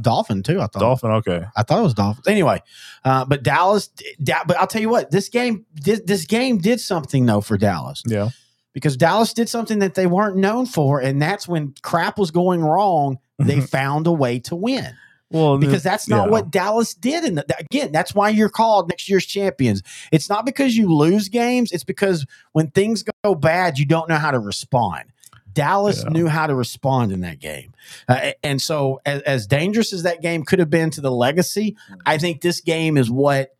Dolphin 0.00 0.42
too. 0.42 0.60
I 0.60 0.66
thought. 0.66 0.80
Dolphin. 0.80 1.10
Okay. 1.10 1.44
I 1.54 1.62
thought 1.62 1.80
it 1.80 1.82
was 1.82 1.94
Dolphins. 1.94 2.26
Anyway, 2.26 2.62
uh, 3.04 3.24
but 3.26 3.42
Dallas. 3.42 3.88
Da- 4.22 4.44
but 4.46 4.56
I'll 4.58 4.66
tell 4.66 4.80
you 4.80 4.88
what, 4.88 5.10
this 5.10 5.28
game, 5.28 5.66
this, 5.74 6.00
this 6.06 6.24
game 6.24 6.58
did 6.58 6.80
something 6.80 7.26
though 7.26 7.42
for 7.42 7.58
Dallas 7.58 8.02
Yeah. 8.06 8.30
Because 8.78 8.96
Dallas 8.96 9.32
did 9.32 9.48
something 9.48 9.80
that 9.80 9.94
they 9.96 10.06
weren't 10.06 10.36
known 10.36 10.64
for, 10.64 11.00
and 11.00 11.20
that's 11.20 11.48
when 11.48 11.74
crap 11.82 12.16
was 12.16 12.30
going 12.30 12.60
wrong. 12.62 13.18
They 13.40 13.60
found 13.60 14.06
a 14.06 14.12
way 14.12 14.38
to 14.40 14.54
win 14.56 14.94
Well, 15.30 15.58
because 15.58 15.82
that's 15.82 16.08
not 16.08 16.26
yeah. 16.26 16.30
what 16.30 16.50
Dallas 16.52 16.94
did. 16.94 17.24
And 17.24 17.42
again, 17.58 17.90
that's 17.92 18.14
why 18.14 18.28
you're 18.30 18.48
called 18.48 18.88
next 18.88 19.08
year's 19.08 19.26
champions. 19.26 19.82
It's 20.12 20.28
not 20.28 20.46
because 20.46 20.76
you 20.76 20.94
lose 20.94 21.28
games; 21.28 21.72
it's 21.72 21.84
because 21.84 22.24
when 22.52 22.70
things 22.70 23.04
go 23.24 23.34
bad, 23.34 23.78
you 23.78 23.84
don't 23.84 24.08
know 24.08 24.16
how 24.16 24.30
to 24.30 24.38
respond. 24.38 25.04
Dallas 25.52 26.04
Yeah. 26.04 26.10
knew 26.10 26.28
how 26.28 26.46
to 26.46 26.54
respond 26.54 27.10
in 27.10 27.20
that 27.22 27.40
game, 27.40 27.72
uh, 28.08 28.30
and 28.44 28.62
so 28.62 29.00
as, 29.04 29.22
as 29.22 29.46
dangerous 29.48 29.92
as 29.92 30.04
that 30.04 30.22
game 30.22 30.44
could 30.44 30.60
have 30.60 30.70
been 30.70 30.90
to 30.90 31.00
the 31.00 31.10
legacy, 31.10 31.76
I 32.06 32.16
think 32.18 32.42
this 32.42 32.60
game 32.60 32.96
is 32.96 33.10
what 33.10 33.56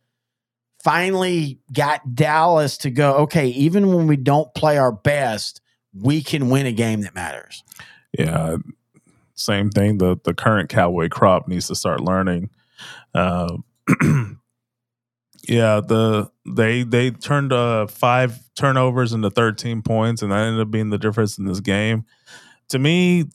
finally 0.83 1.59
got 1.73 2.15
Dallas 2.15 2.77
to 2.79 2.89
go. 2.89 3.15
Okay, 3.17 3.47
even 3.49 3.93
when 3.93 4.07
we 4.07 4.15
don't 4.15 4.53
play 4.53 4.77
our 4.77 4.91
best, 4.91 5.61
we 5.93 6.21
can 6.21 6.49
win 6.49 6.65
a 6.65 6.71
game 6.71 7.01
that 7.01 7.15
matters. 7.15 7.63
Yeah, 8.17 8.57
same 9.35 9.69
thing. 9.69 9.97
The 9.97 10.17
the 10.23 10.33
current 10.33 10.69
Cowboy 10.69 11.09
crop 11.09 11.47
needs 11.47 11.67
to 11.67 11.75
start 11.75 12.01
learning. 12.01 12.49
Uh, 13.13 13.57
yeah, 15.47 15.81
the 15.81 16.29
they 16.45 16.83
they 16.83 17.11
turned 17.11 17.53
uh, 17.53 17.87
five 17.87 18.39
turnovers 18.55 19.13
into 19.13 19.29
thirteen 19.29 19.81
points, 19.81 20.21
and 20.21 20.31
that 20.31 20.39
ended 20.39 20.61
up 20.61 20.71
being 20.71 20.89
the 20.89 20.97
difference 20.97 21.37
in 21.37 21.45
this 21.45 21.59
game. 21.59 22.05
To 22.69 22.79
me, 22.79 23.25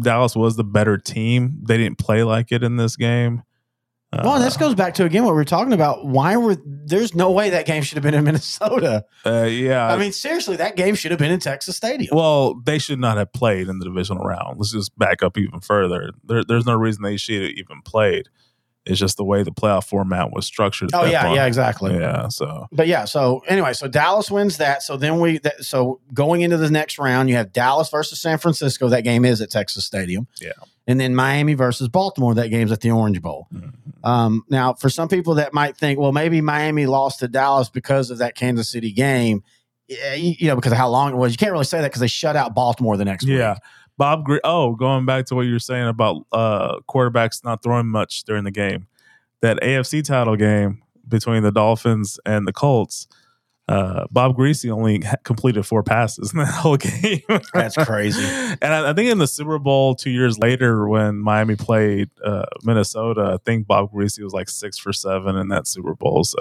Dallas 0.00 0.34
was 0.34 0.56
the 0.56 0.64
better 0.64 0.98
team. 0.98 1.60
They 1.62 1.76
didn't 1.76 1.98
play 1.98 2.22
like 2.22 2.52
it 2.52 2.62
in 2.62 2.76
this 2.76 2.96
game. 2.96 3.42
Well, 4.12 4.40
this 4.40 4.56
Uh, 4.56 4.60
goes 4.60 4.74
back 4.74 4.94
to 4.94 5.04
again 5.04 5.24
what 5.24 5.34
we 5.34 5.40
are 5.42 5.44
talking 5.44 5.72
about. 5.72 6.06
Why 6.06 6.36
were 6.36 6.56
there's 6.64 7.14
no 7.14 7.30
way 7.32 7.50
that 7.50 7.66
game 7.66 7.82
should 7.82 7.96
have 7.96 8.02
been 8.02 8.14
in 8.14 8.24
Minnesota. 8.30 9.04
uh, 9.26 9.42
yeah, 9.42 9.86
I 9.92 9.98
mean, 9.98 10.12
seriously, 10.12 10.56
that 10.56 10.76
game 10.76 10.94
should 10.94 11.10
have 11.10 11.20
been 11.20 11.32
in 11.32 11.40
Texas 11.40 11.76
Stadium. 11.76 12.16
Well, 12.16 12.54
they 12.64 12.78
should 12.78 12.98
not 13.00 13.16
have 13.18 13.32
played 13.32 13.68
in 13.68 13.78
the 13.78 13.84
divisional 13.84 14.24
round. 14.24 14.58
Let's 14.58 14.72
just 14.72 14.96
back 14.98 15.22
up 15.22 15.36
even 15.36 15.60
further. 15.60 16.12
There, 16.24 16.44
there's 16.44 16.64
no 16.66 16.74
reason 16.74 17.02
they 17.02 17.16
should 17.18 17.42
have 17.42 17.50
even 17.52 17.82
played. 17.84 18.28
It's 18.86 19.00
just 19.00 19.16
the 19.16 19.24
way 19.24 19.42
the 19.42 19.50
playoff 19.50 19.84
format 19.84 20.30
was 20.32 20.46
structured. 20.46 20.90
oh 20.94 21.04
yeah, 21.04 21.24
point. 21.24 21.34
yeah, 21.34 21.46
exactly. 21.46 21.92
yeah. 21.98 22.28
So 22.28 22.68
But 22.70 22.86
yeah, 22.86 23.04
so 23.04 23.42
anyway, 23.48 23.72
so 23.72 23.88
Dallas 23.88 24.30
wins 24.30 24.58
that. 24.58 24.82
So 24.84 24.96
then 24.96 25.18
we, 25.18 25.38
that, 25.38 25.64
so 25.64 26.00
going 26.14 26.42
into 26.42 26.56
the 26.56 26.70
next 26.70 26.96
round, 27.00 27.28
you 27.28 27.34
have 27.34 27.52
Dallas 27.52 27.90
versus 27.90 28.20
San 28.20 28.38
Francisco. 28.38 28.88
That 28.88 29.02
game 29.02 29.24
is 29.24 29.40
at 29.40 29.50
Texas 29.50 29.84
Stadium. 29.84 30.28
Yeah. 30.40 30.52
And 30.86 31.00
then 31.00 31.14
Miami 31.14 31.54
versus 31.54 31.88
Baltimore. 31.88 32.34
That 32.34 32.48
game's 32.48 32.70
at 32.70 32.80
the 32.80 32.90
Orange 32.90 33.20
Bowl. 33.20 33.48
mhm. 33.52 33.72
Um, 34.04 34.44
now, 34.48 34.72
for 34.72 34.88
some 34.88 35.08
people 35.08 35.34
that 35.34 35.52
might 35.52 35.76
think, 35.76 35.98
well, 35.98 36.12
maybe 36.12 36.40
Miami 36.40 36.86
lost 36.86 37.20
to 37.20 37.28
Dallas 37.28 37.68
because 37.68 38.10
of 38.10 38.18
that 38.18 38.36
Kansas 38.36 38.68
City 38.68 38.92
game. 38.92 39.42
You, 39.88 40.48
know, 40.48 40.56
because 40.56 40.72
of 40.72 40.78
how 40.78 40.88
long 40.88 41.12
it 41.12 41.16
was. 41.16 41.32
You 41.32 41.38
can't 41.38 41.52
really 41.52 41.64
say 41.64 41.80
that 41.80 41.88
because 41.88 42.00
they 42.00 42.08
shut 42.08 42.34
out 42.34 42.54
Baltimore 42.54 42.96
the 42.96 43.04
next 43.04 43.24
yeah, 43.24 43.52
week. 43.52 43.62
Bob. 43.96 44.24
Gre- 44.24 44.38
oh, 44.42 44.74
going 44.74 45.06
back 45.06 45.26
to 45.26 45.36
what 45.36 45.42
you 45.42 45.52
were 45.52 45.58
saying 45.60 45.86
about 45.86 46.26
uh, 46.32 46.80
quarterbacks 46.88 47.44
not 47.44 47.62
throwing 47.62 47.86
much 47.86 48.24
during 48.24 48.44
the 48.44 48.50
game. 48.50 48.88
That 49.42 49.60
AFC 49.60 50.04
title 50.04 50.34
game 50.34 50.82
between 51.06 51.42
the 51.42 51.52
Dolphins 51.52 52.18
and 52.26 52.48
the 52.48 52.52
Colts. 52.52 53.06
Uh, 53.68 54.06
Bob 54.12 54.36
Griese 54.36 54.70
only 54.70 55.02
completed 55.24 55.64
four 55.64 55.82
passes 55.82 56.32
in 56.32 56.38
that 56.38 56.46
whole 56.54 56.76
game. 56.76 57.22
That's 57.52 57.76
crazy. 57.76 58.24
And 58.62 58.72
I, 58.72 58.90
I 58.90 58.92
think 58.94 59.10
in 59.10 59.18
the 59.18 59.26
Super 59.26 59.58
Bowl 59.58 59.94
two 59.94 60.10
years 60.10 60.38
later, 60.38 60.88
when 60.88 61.18
Miami 61.18 61.56
played 61.56 62.08
uh, 62.24 62.46
Minnesota, 62.62 63.32
I 63.34 63.36
think 63.44 63.66
Bob 63.66 63.92
Griese 63.92 64.22
was 64.22 64.32
like 64.32 64.48
six 64.48 64.78
for 64.78 64.92
seven 64.92 65.36
in 65.36 65.48
that 65.48 65.66
Super 65.66 65.94
Bowl. 65.94 66.24
So 66.24 66.38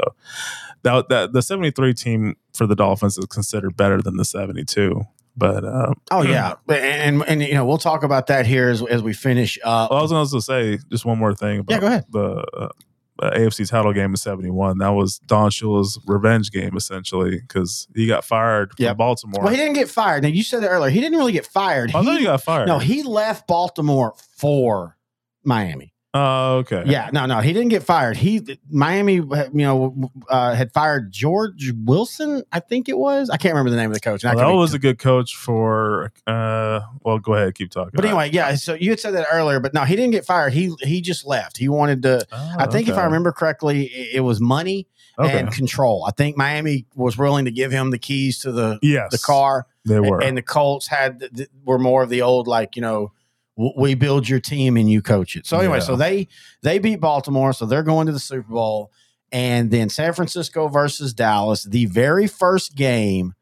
that, 0.83 1.09
that 1.09 1.33
the 1.33 1.41
seventy 1.41 1.71
three 1.71 1.93
team 1.93 2.35
for 2.53 2.67
the 2.67 2.75
Dolphins 2.75 3.17
is 3.17 3.25
considered 3.25 3.75
better 3.75 4.01
than 4.01 4.17
the 4.17 4.25
seventy 4.25 4.63
two. 4.63 5.03
But 5.35 5.65
um, 5.65 5.95
Oh 6.11 6.21
yeah, 6.21 6.55
and 6.69 7.23
and 7.27 7.41
you 7.41 7.53
know 7.53 7.65
we'll 7.65 7.77
talk 7.77 8.03
about 8.03 8.27
that 8.27 8.45
here 8.45 8.69
as, 8.69 8.81
as 8.83 9.03
we 9.03 9.13
finish 9.13 9.59
up. 9.63 9.91
I 9.91 10.01
was 10.01 10.11
going 10.11 10.25
to 10.27 10.41
say 10.41 10.79
just 10.89 11.05
one 11.05 11.17
more 11.17 11.33
thing. 11.33 11.59
About 11.59 11.73
Yeah, 11.73 11.79
go 11.79 11.87
ahead. 11.87 12.05
The 12.11 12.45
uh, 12.57 12.69
Uh, 13.17 13.31
AFC 13.31 13.65
title 13.69 13.93
game 13.93 14.09
in 14.11 14.17
seventy 14.17 14.49
one. 14.49 14.77
That 14.79 14.89
was 14.89 15.19
Don 15.19 15.49
Shula's 15.49 15.97
revenge 16.05 16.51
game 16.51 16.75
essentially 16.75 17.39
because 17.39 17.87
he 17.95 18.07
got 18.07 18.25
fired 18.25 18.73
from 18.77 18.97
Baltimore. 18.97 19.43
well, 19.43 19.51
he 19.51 19.57
didn't 19.57 19.75
get 19.75 19.89
fired. 19.89 20.21
Now 20.23 20.29
you 20.29 20.43
said 20.43 20.61
that 20.63 20.67
earlier. 20.69 20.89
He 20.91 20.99
didn't 20.99 21.17
really 21.17 21.31
get 21.31 21.45
fired. 21.47 21.91
Oh, 21.95 21.99
I 21.99 22.03
thought 22.03 22.11
He- 22.13 22.19
he 22.19 22.25
got 22.25 22.43
fired. 22.43 22.67
no, 22.67 22.77
he 22.79 23.03
left 23.03 23.47
Baltimore 23.47 24.13
for 24.37 24.97
Miami. 25.45 25.93
Oh, 26.17 26.59
okay. 26.59 26.83
Yeah, 26.85 27.09
no, 27.11 27.25
no, 27.25 27.41
he 27.41 27.51
didn't 27.51 27.67
get 27.67 27.83
fired. 27.83 28.15
He 28.15 28.41
Miami, 28.69 29.15
you 29.15 29.49
know, 29.53 30.09
uh, 30.29 30.55
had 30.55 30.71
fired 30.71 31.11
George 31.11 31.73
Wilson. 31.83 32.41
I 32.53 32.61
think 32.61 32.87
it 32.87 32.97
was. 32.97 33.29
I 33.29 33.35
can't 33.35 33.53
remember 33.53 33.69
the 33.69 33.75
name 33.75 33.89
of 33.89 33.95
the 33.95 33.99
coach. 33.99 34.23
I 34.23 34.33
Well, 34.33 34.47
that 34.47 34.55
was 34.55 34.73
a 34.73 34.79
good 34.79 34.97
coach 34.97 35.35
for. 35.35 36.13
uh 36.25 36.79
Well, 37.03 37.19
go 37.19 37.33
ahead, 37.33 37.53
keep 37.55 37.69
talking. 37.69 37.91
but 37.93 38.05
anyway, 38.05 38.29
yeah. 38.31 38.55
So 38.55 38.75
you 38.75 38.91
had 38.91 39.01
said 39.01 39.13
that 39.15 39.27
earlier, 39.29 39.59
but 39.59 39.73
no, 39.73 39.83
he 39.83 39.97
didn't 39.97 40.11
get 40.11 40.25
fired. 40.25 40.53
He 40.53 40.73
he 40.83 41.01
just 41.01 41.25
left. 41.25 41.57
He 41.57 41.67
wanted 41.67 42.01
to. 42.03 42.25
Oh, 42.31 42.55
I 42.59 42.67
think 42.67 42.87
if 42.87 42.95
I 42.95 43.03
remember 43.03 43.33
correctly, 43.33 43.87
it, 43.87 44.15
it 44.15 44.21
was 44.21 44.39
money 44.39 44.87
okay. 45.19 45.37
and 45.37 45.51
control. 45.51 46.05
I 46.07 46.11
think 46.11 46.37
Miami 46.37 46.85
was 46.95 47.17
willing 47.17 47.43
to 47.43 47.51
give 47.51 47.73
him 47.73 47.91
the 47.91 47.99
keys 47.99 48.39
to 48.39 48.53
the 48.53 48.79
yes, 48.81 49.11
the 49.11 49.17
car. 49.17 49.67
they 49.83 49.99
were. 49.99 50.21
and 50.23 50.37
the 50.37 50.41
Colts 50.41 50.87
had 50.87 51.49
were 51.65 51.77
more 51.77 52.03
of 52.03 52.09
the 52.09 52.21
old 52.21 52.47
like 52.47 52.77
you 52.77 52.81
know 52.81 53.11
we 53.57 53.93
build 53.95 54.27
your 54.27 54.39
team 54.39 54.75
and 54.77 54.89
you 54.89 55.01
coach 55.01 55.35
it. 55.35 55.45
So 55.45 55.57
anyway, 55.59 55.77
Yeah. 55.77 55.83
so 55.83 55.95
they 55.95 56.27
they 56.61 56.79
beat 56.79 56.99
Baltimore, 56.99 57.53
so 57.53 57.65
they're 57.65 57.83
going 57.83 58.07
to 58.07 58.11
the 58.13 58.19
Super 58.19 58.51
Bowl, 58.53 58.91
and 59.31 59.71
then 59.71 59.89
San 59.89 60.13
Francisco 60.13 60.67
versus 60.67 61.13
Dallas, 61.13 61.63
the 61.63 61.85
very 61.85 62.27
first 62.27 62.75
game 62.75 63.33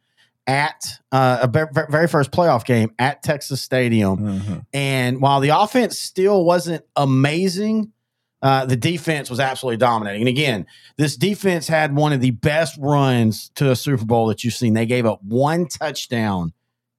at 0.46 1.00
uh, 1.12 1.40
a 1.44 1.48
ve- 1.48 1.72
ve- 1.72 1.88
very 1.90 2.08
first 2.08 2.32
playoff 2.32 2.66
game 2.66 2.92
at 3.00 3.24
Texas 3.24 3.62
Stadium. 3.62 4.18
Mhm. 4.42 4.66
And 4.74 5.22
while 5.22 5.40
the 5.40 5.50
offense 5.50 5.98
still 5.98 6.44
wasn't 6.44 6.84
amazing, 6.98 7.92
uh, 8.42 8.66
the 8.66 8.76
defense 8.76 9.30
was 9.30 9.40
absolutely 9.40 9.78
dominating. 9.78 10.22
And 10.24 10.28
again, 10.28 10.66
this 10.98 11.16
defense 11.16 11.68
had 11.70 11.96
one 11.96 12.12
of 12.12 12.20
the 12.20 12.32
best 12.32 12.76
runs 12.78 13.52
to 13.56 13.72
a 13.72 13.76
Super 13.76 14.04
Bowl 14.04 14.28
that 14.28 14.44
you've 14.44 14.54
seen. 14.54 14.74
They 14.74 14.86
gave 14.86 15.06
up 15.06 15.24
one 15.24 15.66
touchdown 15.66 16.52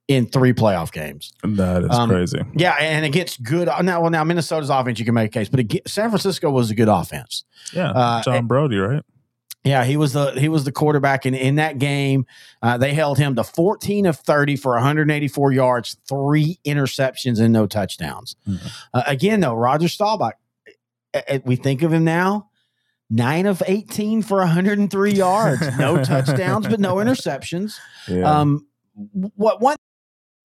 in 0.08 0.26
three 0.26 0.52
playoff 0.52 0.92
games. 0.92 1.32
That 1.42 1.82
is 1.84 1.90
Um, 1.90 2.10
crazy. 2.10 2.42
Yeah, 2.54 2.72
and 2.78 3.04
against 3.04 3.42
good 3.42 3.68
now. 3.82 4.02
Well, 4.02 4.10
now 4.10 4.22
Minnesota's 4.24 4.68
offense 4.70 4.98
you 4.98 5.04
can 5.04 5.14
make 5.14 5.28
a 5.28 5.30
case, 5.38 5.48
but 5.48 5.60
again, 5.60 5.80
San 5.86 6.10
Francisco 6.10 6.50
was 6.50 6.70
a 6.70 6.74
good 6.74 6.88
offense. 6.88 7.44
Yeah, 7.72 7.90
uh, 7.90 8.22
John 8.22 8.46
Brodie, 8.46 8.76
right? 8.78 9.02
Yeah, 9.66 9.84
he 9.84 9.96
was 9.96 10.12
the 10.12 10.32
he 10.32 10.50
was 10.50 10.64
the 10.64 10.72
quarterback 10.72 11.24
in, 11.24 11.34
in 11.34 11.54
that 11.54 11.78
game. 11.78 12.26
Uh, 12.60 12.76
they 12.76 12.92
held 12.92 13.16
him 13.16 13.34
to 13.36 13.42
14 13.44 14.04
of 14.04 14.16
30 14.18 14.56
for 14.56 14.74
184 14.74 15.52
yards, 15.52 15.96
three 16.06 16.58
interceptions, 16.66 17.40
and 17.40 17.50
no 17.50 17.66
touchdowns. 17.66 18.36
Mhm. 18.46 18.60
Uh, 18.92 19.02
again, 19.06 19.40
though, 19.40 19.54
Roger 19.54 19.88
Staubach, 19.88 20.34
uh, 21.14 21.20
uh, 21.30 21.38
we 21.46 21.56
think 21.56 21.80
of 21.80 21.94
him 21.94 22.04
now, 22.04 22.50
nine 23.08 23.46
of 23.46 23.62
18 23.66 24.20
for 24.20 24.36
103 24.40 25.14
yards, 25.14 25.78
no 25.78 26.04
touchdowns, 26.04 26.68
but 26.68 26.78
no 26.78 26.96
interceptions. 26.96 27.78
Yeah. 28.06 28.30
Um, 28.30 28.66
what 29.36 29.62
won 29.62 29.76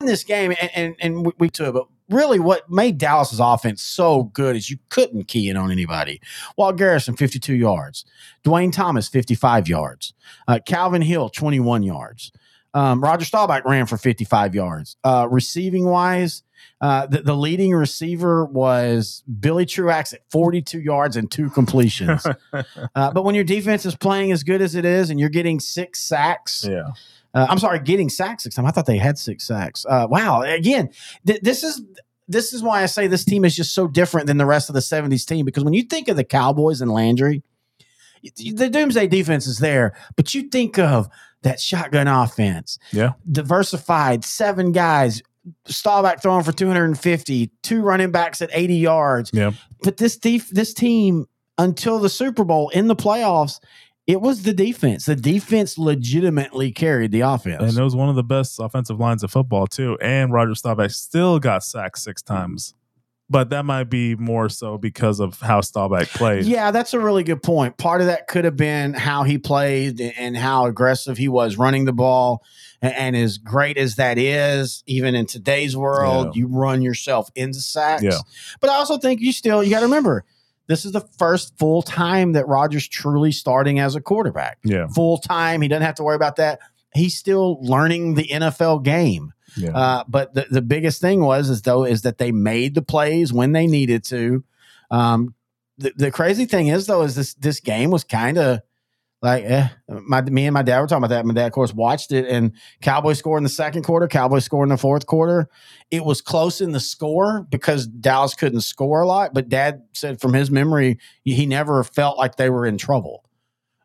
this 0.08 0.24
game, 0.24 0.54
and, 0.62 0.72
and, 0.74 0.96
and 1.00 1.26
we- 1.26 1.34
we 1.40 1.50
took, 1.50 1.74
but 1.74 1.88
really 2.10 2.40
what 2.40 2.70
made 2.70 2.98
Dallas's 2.98 3.40
offense 3.40 3.82
so 3.84 4.24
good 4.24 4.56
is 4.56 4.70
you 4.70 4.78
couldn't 4.90 5.28
key 5.28 5.50
in 5.50 5.58
on 5.58 5.72
anybody. 5.72 6.22
Walt 6.58 6.78
Garrison, 6.78 7.16
52 7.16 7.54
yards. 7.54 8.06
Duane 8.44 8.72
Thomas, 8.72 9.08
55 9.08 9.68
yards. 9.68 10.14
Uh, 10.48 10.60
Calvin 10.66 11.02
Hill, 11.02 11.30
21 11.30 11.84
yards. 11.84 12.32
Um, 12.74 13.02
Roger 13.02 13.26
Staubach 13.26 13.66
ran 13.66 13.88
for 13.88 13.98
55 13.98 14.56
yards. 14.56 14.96
Uh, 15.04 15.28
receiving 15.30 15.86
wise, 15.86 16.44
uh, 16.82 17.08
the, 17.08 17.22
the 17.22 17.36
leading 17.36 17.74
receiver 17.74 18.46
was 18.46 19.24
Billy 19.40 19.66
Truax 19.66 20.14
at 20.14 20.22
42 20.32 20.80
yards 20.80 21.16
and 21.18 21.30
two 21.32 21.50
completions. 21.50 22.26
uh, 22.54 23.12
but 23.12 23.24
when 23.24 23.36
your 23.36 23.44
defense 23.44 23.86
is 23.86 23.96
playing 23.96 24.32
as 24.32 24.44
good 24.44 24.62
as 24.62 24.76
it 24.76 24.86
is 24.86 25.10
and 25.10 25.20
you're 25.20 25.30
getting 25.30 25.60
six 25.60 26.00
sacks, 26.00 26.66
yeah. 26.70 26.92
Uh, 27.34 27.48
I'm 27.50 27.60
sorry, 27.60 27.80
getting 27.80 28.10
sacks 28.10 28.44
six 28.44 28.56
times. 28.56 28.68
I 28.68 28.72
thought 28.72 28.86
they 28.86 28.98
had 28.98 29.18
six 29.18 29.46
sacks. 29.46 29.86
Uh, 29.88 30.08
wow. 30.10 30.42
Again, 30.42 30.90
th- 31.26 31.42
this 31.42 31.64
is 31.64 31.82
this 32.28 32.54
is 32.54 32.62
why 32.62 32.84
I 32.84 32.86
say 32.86 33.08
this 33.08 33.26
team 33.26 33.44
is 33.44 33.56
just 33.56 33.74
so 33.74 33.88
different 33.88 34.28
than 34.28 34.38
the 34.38 34.46
rest 34.46 34.70
of 34.70 34.76
the 34.76 34.82
70s 34.82 35.26
team 35.26 35.46
because 35.46 35.64
when 35.64 35.74
you 35.74 35.82
think 35.82 36.08
of 36.08 36.16
the 36.16 36.24
Cowboys 36.24 36.80
and 36.80 36.92
Landry, 36.92 37.42
the 38.36 38.70
doomsday 38.70 39.08
defense 39.08 39.48
is 39.48 39.58
there, 39.58 39.98
but 40.16 40.36
you 40.36 40.44
think 40.44 40.78
of 40.78 41.10
that 41.42 41.60
shotgun 41.60 42.08
offense. 42.08 42.78
Yeah. 42.92 43.14
Diversified, 43.32 44.24
seven 44.24 44.72
guys, 44.74 45.24
Staubach 45.66 46.22
throwing 46.22 46.44
for 46.44 46.52
250, 46.52 47.50
two 47.64 47.82
running 47.82 48.12
backs 48.12 48.42
at 48.42 48.50
80 48.54 48.76
yards. 48.76 49.32
Yeah. 49.34 49.52
But 49.82 49.98
this 49.98 50.18
def- 50.18 50.50
this 50.50 50.74
team 50.74 51.26
until 51.58 52.00
the 52.00 52.10
Super 52.10 52.44
Bowl 52.44 52.70
in 52.70 52.88
the 52.88 52.96
playoffs, 52.96 53.60
it 54.10 54.22
was 54.22 54.42
the 54.42 54.54
defense. 54.56 55.06
The 55.06 55.16
defense 55.16 55.78
legitimately 55.78 56.72
carried 56.72 57.12
the 57.12 57.20
offense. 57.22 57.62
And 57.62 57.78
it 57.78 57.84
was 57.84 57.96
one 57.96 58.10
of 58.10 58.16
the 58.16 58.24
best 58.24 58.60
offensive 58.60 59.00
lines 59.00 59.22
of 59.22 59.30
football 59.30 59.68
too. 59.68 60.00
And 60.02 60.34
Roger 60.34 60.56
Staubach 60.56 60.90
still 60.90 61.38
got 61.38 61.64
sacked 61.64 62.00
six 62.00 62.24
times. 62.24 62.74
But 63.30 63.52
that 63.52 63.66
might 63.66 63.84
be 63.84 64.16
more 64.16 64.50
so 64.50 64.80
because 64.80 65.20
of 65.20 65.40
how 65.40 65.62
Staubach 65.62 66.08
played. 66.08 66.46
Yeah, 66.46 66.72
that's 66.72 66.96
a 66.96 67.00
really 67.00 67.22
good 67.24 67.44
point. 67.44 67.78
Part 67.78 68.02
of 68.02 68.08
that 68.08 68.28
could 68.28 68.46
have 68.46 68.58
been 68.58 68.96
how 68.96 69.22
he 69.22 69.38
played 69.38 70.02
and 70.02 70.36
how 70.36 70.66
aggressive 70.66 71.16
he 71.20 71.28
was 71.28 71.56
running 71.56 71.86
the 71.86 71.94
ball. 71.94 72.42
And 72.82 73.16
as 73.16 73.38
great 73.38 73.78
as 73.78 73.98
that 73.98 74.18
is, 74.18 74.84
even 74.88 75.14
in 75.14 75.28
today's 75.28 75.78
world, 75.78 76.36
Yeah. 76.36 76.40
you 76.40 76.48
run 76.48 76.82
yourself 76.82 77.30
into 77.36 77.60
sacks. 77.62 78.02
Yeah. 78.02 78.18
But 78.60 78.72
I 78.72 78.74
also 78.78 78.98
think 78.98 79.22
you 79.22 79.32
still 79.32 79.64
you 79.64 79.70
got 79.70 79.82
to 79.82 79.86
remember 79.86 80.26
this 80.70 80.86
is 80.86 80.92
the 80.92 81.02
first 81.02 81.58
full 81.58 81.82
time 81.82 82.34
that 82.34 82.48
Rogers 82.48 82.88
truly 82.88 83.32
starting 83.32 83.80
as 83.80 83.96
a 83.96 84.02
quarterback. 84.02 84.60
Yeah. 84.64 84.88
Full 84.88 85.18
time, 85.18 85.62
he 85.64 85.68
doesn't 85.68 85.82
have 85.82 85.96
to 85.96 86.04
worry 86.04 86.16
about 86.16 86.36
that. 86.36 86.60
He's 86.94 87.18
still 87.18 87.58
learning 87.60 88.14
the 88.14 88.28
NFL 88.28 88.84
game. 88.84 89.34
Yeah. 89.58 89.76
Uh, 89.76 90.04
but 90.08 90.36
the, 90.36 90.46
the 90.52 90.62
biggest 90.62 91.02
thing 91.02 91.22
was 91.22 91.50
is 91.50 91.64
though 91.64 91.86
is 91.86 92.04
that 92.04 92.20
they 92.20 92.32
made 92.32 92.76
the 92.76 92.84
plays 92.84 93.34
when 93.34 93.52
they 93.52 93.66
needed 93.66 94.04
to. 94.06 94.44
Um, 94.92 95.34
the, 95.80 95.92
the 95.96 96.12
crazy 96.12 96.46
thing 96.46 96.68
is 96.68 96.86
though 96.86 97.02
is 97.02 97.16
this 97.16 97.34
this 97.34 97.60
game 97.60 97.90
was 97.90 98.04
kind 98.04 98.38
of 98.38 98.60
like 99.22 99.44
eh, 99.44 99.68
my 99.88 100.22
me 100.22 100.46
and 100.46 100.54
my 100.54 100.62
dad 100.62 100.80
were 100.80 100.88
talking 100.88 101.04
about 101.04 101.14
that. 101.14 101.26
My 101.26 101.34
dad, 101.34 101.48
of 101.48 101.52
course, 101.52 101.74
watched 101.74 102.12
it, 102.12 102.26
and 102.28 102.54
Cowboys 102.82 103.20
scored 103.20 103.40
in 103.40 103.44
the 103.44 103.50
second 103.50 103.84
quarter. 103.84 104.08
Cowboys 104.08 104.46
scored 104.46 104.68
in 104.68 104.70
the 104.70 104.78
fourth 104.78 105.08
quarter. 105.08 105.50
It 105.92 106.06
was 106.06 106.22
close 106.22 106.62
in 106.62 106.72
the 106.72 106.80
score 106.80 107.46
because 107.50 107.86
Dallas 107.88 108.34
couldn't 108.34 108.62
score 108.62 109.02
a 109.02 109.08
lot. 109.08 109.34
But 109.34 109.50
Dad 109.50 109.84
said 109.94 110.22
from 110.22 110.34
his 110.34 110.50
memory, 110.50 111.00
he 111.24 111.46
never 111.46 111.84
felt 111.84 112.18
like 112.18 112.38
they 112.38 112.50
were 112.50 112.66
in 112.66 112.78
trouble. 112.78 113.26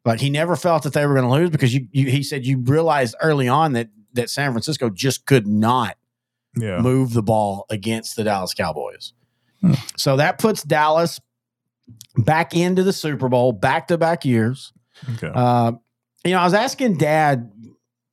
Like 0.04 0.20
he 0.20 0.30
never 0.30 0.54
felt 0.54 0.84
that 0.84 0.92
they 0.92 1.04
were 1.04 1.14
going 1.14 1.26
to 1.26 1.32
lose 1.32 1.50
because 1.50 1.74
you, 1.74 1.88
you. 1.90 2.06
He 2.10 2.22
said 2.22 2.46
you 2.46 2.58
realized 2.58 3.16
early 3.20 3.48
on 3.48 3.72
that 3.72 3.88
that 4.12 4.30
San 4.30 4.52
Francisco 4.52 4.88
just 4.88 5.26
could 5.26 5.48
not 5.48 5.96
yeah. 6.56 6.80
move 6.80 7.12
the 7.12 7.22
ball 7.22 7.66
against 7.70 8.14
the 8.14 8.22
Dallas 8.22 8.54
Cowboys. 8.54 9.12
Hmm. 9.60 9.72
So 9.96 10.16
that 10.16 10.38
puts 10.38 10.62
Dallas 10.62 11.20
back 12.16 12.54
into 12.54 12.82
the 12.82 12.92
Super 12.92 13.28
Bowl 13.28 13.52
back 13.52 13.88
to 13.88 13.98
back 13.98 14.24
years. 14.24 14.72
Okay. 15.14 15.30
Uh, 15.34 15.72
you 16.24 16.32
know, 16.32 16.38
I 16.40 16.44
was 16.44 16.54
asking 16.54 16.96
Dad 16.98 17.50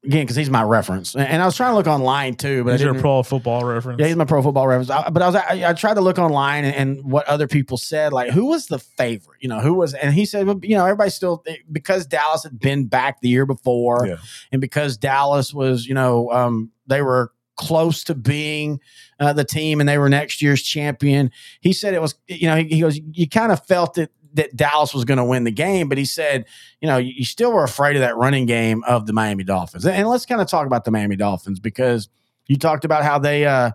again 0.03 0.23
because 0.23 0.35
he's 0.35 0.49
my 0.49 0.63
reference, 0.63 1.15
and 1.15 1.41
I 1.41 1.45
was 1.45 1.55
trying 1.55 1.72
to 1.72 1.76
look 1.76 1.88
online 1.88 2.35
too, 2.35 2.63
but 2.63 2.73
Is 2.76 2.81
your 2.81 2.95
pro 2.95 3.22
football 3.23 3.63
reference? 3.63 3.99
yeah, 3.99 4.07
he's 4.07 4.15
my 4.15 4.26
pro 4.26 4.41
football 4.41 4.68
reference. 4.68 4.89
I, 4.89 5.09
but 5.09 5.22
I 5.22 5.27
was 5.27 5.35
I, 5.35 5.69
I 5.69 5.73
tried 5.73 5.93
to 5.93 6.01
look 6.01 6.18
online 6.18 6.65
and, 6.65 6.76
and 6.76 7.03
what 7.11 7.27
other 7.27 7.47
people 7.47 7.77
said, 7.77 8.11
like 8.11 8.31
who 8.31 8.47
was 8.47 8.65
the 8.68 8.80
favorite, 8.80 9.38
you 9.41 9.47
know, 9.47 9.59
who 9.59 9.76
was, 9.76 9.93
and 9.93 10.13
he 10.13 10.26
said, 10.26 10.47
well, 10.47 10.59
you 10.63 10.76
know, 10.76 10.84
everybody 10.85 11.09
still 11.11 11.43
because 11.72 12.05
Dallas 12.07 12.43
had 12.43 12.59
been 12.59 12.88
back 12.88 13.22
the 13.22 13.30
year 13.30 13.45
before, 13.45 14.05
Yeah. 14.07 14.18
and 14.51 14.59
because 14.59 14.97
Dallas 14.97 15.53
was, 15.53 15.85
you 15.85 15.93
know, 15.93 16.31
um, 16.31 16.72
they 16.88 17.01
were 17.03 17.31
close 17.57 18.03
to 18.05 18.15
being 18.15 18.80
uh, 19.19 19.34
the 19.34 19.43
team 19.43 19.80
and 19.80 19.88
they 19.88 19.99
were 19.99 20.09
next 20.09 20.41
year's 20.41 20.63
champion. 20.63 21.30
He 21.59 21.73
said 21.73 21.93
it 21.93 22.01
was, 22.01 22.15
you 22.27 22.47
know, 22.47 22.55
he, 22.55 22.63
he 22.69 22.81
goes, 22.81 22.99
you 23.11 23.30
kind 23.30 23.51
of 23.51 23.63
felt 23.68 23.99
it 23.99 24.11
that 24.33 24.55
Dallas 24.55 24.93
was 24.93 25.03
going 25.05 25.17
to 25.17 25.23
win 25.23 25.43
the 25.43 25.51
game, 25.51 25.89
but 25.89 25.97
he 25.97 26.05
said, 26.05 26.45
you 26.79 26.87
know, 26.87 26.97
you, 26.97 27.13
you 27.17 27.25
still 27.25 27.51
were 27.51 27.63
afraid 27.63 27.95
of 27.95 28.01
that 28.01 28.15
running 28.15 28.45
game 28.45 28.83
of 28.85 29.05
the 29.05 29.13
Miami 29.13 29.43
Dolphins. 29.43 29.85
And, 29.85 29.95
and 29.95 30.07
let's 30.07 30.25
kind 30.25 30.41
of 30.41 30.47
talk 30.47 30.65
about 30.65 30.85
the 30.85 30.91
Miami 30.91 31.15
Dolphins 31.15 31.59
because 31.59 32.07
you 32.47 32.57
talked 32.57 32.85
about 32.85 33.03
how 33.03 33.19
they 33.19 33.45
uh 33.45 33.71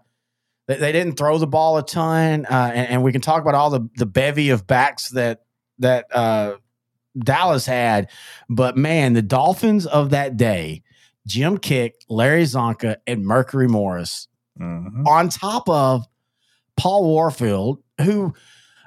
they, 0.66 0.76
they 0.76 0.92
didn't 0.92 1.16
throw 1.16 1.38
the 1.38 1.46
ball 1.46 1.78
a 1.78 1.82
ton, 1.84 2.44
uh, 2.46 2.72
and, 2.74 2.88
and 2.88 3.02
we 3.04 3.12
can 3.12 3.20
talk 3.20 3.40
about 3.42 3.54
all 3.54 3.70
the 3.70 3.88
the 3.96 4.06
bevy 4.06 4.50
of 4.50 4.66
backs 4.66 5.10
that 5.10 5.42
that 5.78 6.06
uh, 6.14 6.56
Dallas 7.18 7.66
had. 7.66 8.10
But 8.48 8.76
man, 8.76 9.12
the 9.12 9.22
Dolphins 9.22 9.86
of 9.86 10.10
that 10.10 10.36
day, 10.36 10.82
Jim 11.26 11.58
Kiick, 11.58 11.92
Larry 12.08 12.42
Csonka, 12.44 12.96
and 13.06 13.24
Mercury 13.24 13.68
Morris, 13.68 14.26
Mhm. 14.60 15.06
on 15.06 15.28
top 15.28 15.68
of 15.68 16.06
Paul 16.76 17.04
Warfield, 17.04 17.82
who 18.00 18.34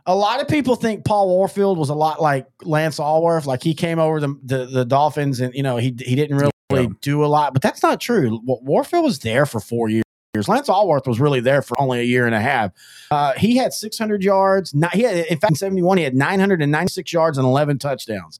a 0.10 0.16
lot 0.16 0.42
of 0.42 0.48
people 0.48 0.76
think 0.76 1.06
Paul 1.06 1.28
Warfield 1.30 1.78
was 1.78 1.90
a 1.90 1.94
lot 1.96 2.20
like 2.22 2.48
Lance 2.64 3.00
Alworth, 3.00 3.46
like 3.46 3.62
he 3.64 3.74
came 3.74 4.00
over 4.00 4.20
the 4.20 4.36
the, 4.44 4.66
the 4.66 4.86
Dolphins 4.86 5.40
and 5.40 5.54
you 5.54 5.62
know 5.64 5.78
he 5.78 5.96
he 6.00 6.16
didn't 6.16 6.38
really 6.38 6.52
Yeah. 6.74 6.88
do 7.02 7.24
a 7.24 7.28
lot, 7.28 7.54
but 7.54 7.62
that's 7.62 7.84
not 7.84 8.02
true. 8.02 8.42
Warfield 8.46 9.04
was 9.06 9.20
there 9.20 9.46
for 9.46 9.60
four 9.60 9.88
years. 9.90 10.04
Lance 10.48 10.68
Alworth 10.70 11.06
was 11.08 11.20
really 11.20 11.40
there 11.40 11.62
for 11.62 11.80
only 11.82 12.00
a 12.00 12.04
year 12.04 12.26
and 12.26 12.36
a 12.36 12.40
half. 12.42 12.72
Uh, 13.12 13.34
he 13.34 13.58
had 13.58 13.74
600 13.74 14.24
yards. 14.24 14.74
Not, 14.76 14.94
he 14.94 15.02
had, 15.02 15.18
in 15.26 15.38
fact, 15.40 15.52
in 15.52 15.56
71, 15.56 15.98
he 15.98 16.04
had 16.04 16.16
996 16.16 17.12
yards 17.12 17.38
and 17.40 17.46
11 17.46 17.80
touchdowns. 17.80 18.40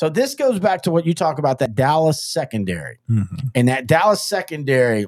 So 0.00 0.08
this 0.08 0.34
goes 0.34 0.58
back 0.58 0.82
to 0.82 0.90
what 0.90 1.06
you 1.06 1.14
talk 1.14 1.38
about 1.38 1.60
that 1.60 1.74
Dallas 1.76 2.22
secondary. 2.22 2.98
Mhm. 3.08 3.50
And 3.54 3.68
that 3.68 3.86
Dallas 3.86 4.20
secondary 4.20 5.06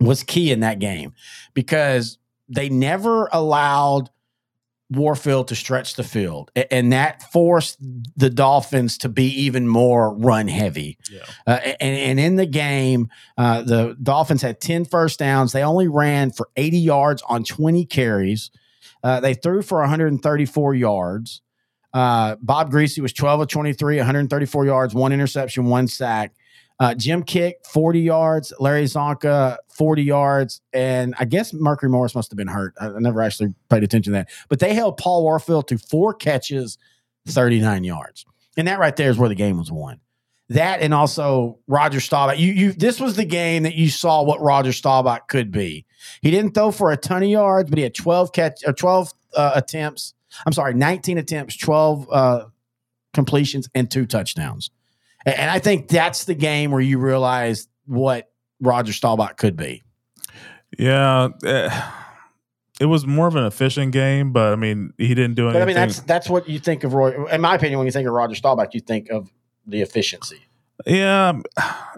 was 0.00 0.24
key 0.24 0.50
in 0.50 0.60
that 0.60 0.80
game 0.80 1.14
because 1.54 2.18
they 2.48 2.68
never 2.68 3.28
allowed 3.32 4.10
Warfield 4.96 5.48
to 5.48 5.54
stretch 5.54 5.94
the 5.94 6.02
field. 6.02 6.50
And 6.70 6.92
that 6.92 7.22
forced 7.32 7.78
the 8.16 8.30
Dolphins 8.30 8.98
to 8.98 9.08
be 9.08 9.26
even 9.42 9.68
more 9.68 10.14
run 10.14 10.48
heavy. 10.48 10.98
Yeah. 11.10 11.20
Uh, 11.46 11.58
and, 11.80 11.96
and 11.96 12.20
in 12.20 12.36
the 12.36 12.46
game, 12.46 13.08
uh, 13.36 13.62
the 13.62 13.96
Dolphins 14.02 14.42
had 14.42 14.60
10 14.60 14.84
first 14.84 15.18
downs. 15.18 15.52
They 15.52 15.62
only 15.62 15.88
ran 15.88 16.30
for 16.30 16.48
80 16.56 16.78
yards 16.78 17.22
on 17.28 17.44
20 17.44 17.84
carries. 17.86 18.50
Uh, 19.02 19.20
they 19.20 19.34
threw 19.34 19.62
for 19.62 19.80
134 19.80 20.74
yards. 20.74 21.42
Uh, 21.92 22.36
Bob 22.40 22.72
Griese 22.72 22.98
was 23.00 23.12
12 23.12 23.42
of 23.42 23.48
23, 23.48 23.96
134 23.96 24.66
yards, 24.66 24.94
one 24.94 25.12
interception, 25.12 25.66
one 25.66 25.86
sack. 25.88 26.32
Uh, 26.80 26.94
Jim 26.94 27.22
Kiick, 27.22 27.54
40 27.66 28.00
yards. 28.00 28.52
Larry 28.58 28.84
Csonka, 28.84 29.56
40 29.72 30.02
yards. 30.02 30.60
And 30.72 31.14
I 31.18 31.24
guess 31.24 31.52
Mercury 31.52 31.90
Morris 31.90 32.14
must 32.14 32.30
have 32.30 32.36
been 32.36 32.48
hurt. 32.48 32.74
I, 32.80 32.86
I 32.86 32.98
never 32.98 33.22
actually 33.22 33.54
paid 33.68 33.82
attention 33.82 34.12
to 34.12 34.18
that. 34.18 34.30
But 34.48 34.58
they 34.58 34.74
held 34.74 34.96
Paul 34.96 35.22
Warfield 35.22 35.68
to 35.68 35.78
four 35.78 36.14
catches, 36.14 36.78
39 37.26 37.84
yards. 37.84 38.24
And 38.56 38.68
that 38.68 38.78
right 38.78 38.94
there 38.96 39.10
is 39.10 39.18
where 39.18 39.28
the 39.28 39.34
game 39.34 39.58
was 39.58 39.70
won. 39.70 40.00
That 40.48 40.82
and 40.82 40.92
also 40.92 41.58
Roger 41.66 42.00
Staubach. 42.00 42.38
You, 42.38 42.52
you, 42.52 42.72
this 42.72 43.00
was 43.00 43.16
the 43.16 43.24
game 43.24 43.62
that 43.62 43.74
you 43.74 43.88
saw 43.88 44.22
what 44.22 44.40
Roger 44.40 44.72
Staubach 44.72 45.28
could 45.28 45.50
be. 45.50 45.86
He 46.20 46.30
didn't 46.30 46.52
throw 46.52 46.70
for 46.70 46.92
a 46.92 46.96
ton 46.96 47.22
of 47.22 47.28
yards, 47.28 47.70
but 47.70 47.78
he 47.78 47.84
had 47.84 47.94
12 47.94 48.32
catch 48.32 48.60
or 48.66 48.74
12 48.74 49.12
uh, 49.34 49.52
attempts. 49.54 50.12
I'm 50.44 50.52
sorry, 50.52 50.74
19 50.74 51.16
attempts, 51.16 51.56
12 51.56 52.08
uh, 52.10 52.44
completions, 53.14 53.68
and 53.74 53.90
two 53.90 54.04
touchdowns. 54.04 54.70
And, 55.26 55.38
and 55.38 55.50
I 55.50 55.58
think 55.58 55.88
that's 55.88 56.24
the 56.24 56.34
game 56.34 56.70
where 56.70 56.80
you 56.80 56.98
realize 56.98 57.68
what 57.86 58.30
Roger 58.60 58.92
Staubach 58.92 59.36
could 59.36 59.56
be. 59.56 59.82
Yeah. 60.78 61.28
eh, 61.44 61.82
It 62.80 62.86
was 62.86 63.06
more 63.06 63.26
of 63.26 63.36
an 63.36 63.44
efficient 63.44 63.92
game, 63.92 64.32
but 64.32 64.52
I 64.52 64.56
mean, 64.56 64.92
he 64.98 65.08
didn't 65.08 65.34
do 65.34 65.44
But 65.44 65.56
anything. 65.56 65.62
I 65.62 65.66
mean, 65.66 65.76
that's 65.76 66.00
that's 66.00 66.28
what 66.28 66.48
you 66.48 66.58
think 66.58 66.84
of 66.84 66.94
Roy. 66.94 67.26
In 67.26 67.40
my 67.40 67.54
opinion, 67.54 67.78
when 67.78 67.86
you 67.86 67.92
think 67.92 68.08
of 68.08 68.14
Roger 68.14 68.34
Staubach, 68.34 68.74
you 68.74 68.80
think 68.80 69.10
of 69.10 69.30
the 69.66 69.82
efficiency. 69.82 70.40
Yeah, 70.86 71.40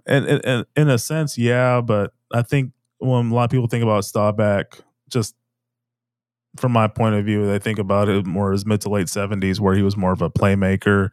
in, 0.06 0.24
in, 0.26 0.64
in 0.76 0.88
a 0.90 0.98
sense, 0.98 1.38
yeah. 1.38 1.80
But 1.80 2.12
I 2.32 2.42
think 2.42 2.72
when 2.98 3.30
a 3.30 3.34
lot 3.34 3.44
of 3.44 3.50
people 3.50 3.66
think 3.66 3.82
about 3.82 4.04
Staubach, 4.04 4.80
just 5.08 5.34
from 6.56 6.72
my 6.72 6.86
point 6.88 7.14
of 7.14 7.24
view, 7.24 7.46
they 7.46 7.58
think 7.58 7.78
about 7.78 8.08
it 8.10 8.26
more 8.26 8.52
as 8.52 8.66
mid 8.66 8.82
to 8.82 8.90
late 8.90 9.08
seventies, 9.08 9.60
where 9.60 9.74
he 9.74 9.82
was 9.82 9.96
more 9.96 10.12
of 10.12 10.20
a 10.20 10.28
playmaker, 10.28 11.10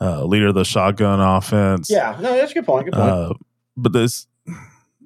uh, 0.00 0.24
leader 0.24 0.48
of 0.48 0.54
the 0.54 0.64
shotgun 0.64 1.20
offense. 1.20 1.88
Yeah, 1.90 2.16
no, 2.20 2.34
that's 2.34 2.50
a 2.52 2.54
good 2.54 2.66
point. 2.66 2.86
Good 2.86 2.94
point. 2.94 3.08
Uh, 3.10 3.32
but 3.76 3.92
this 3.92 4.26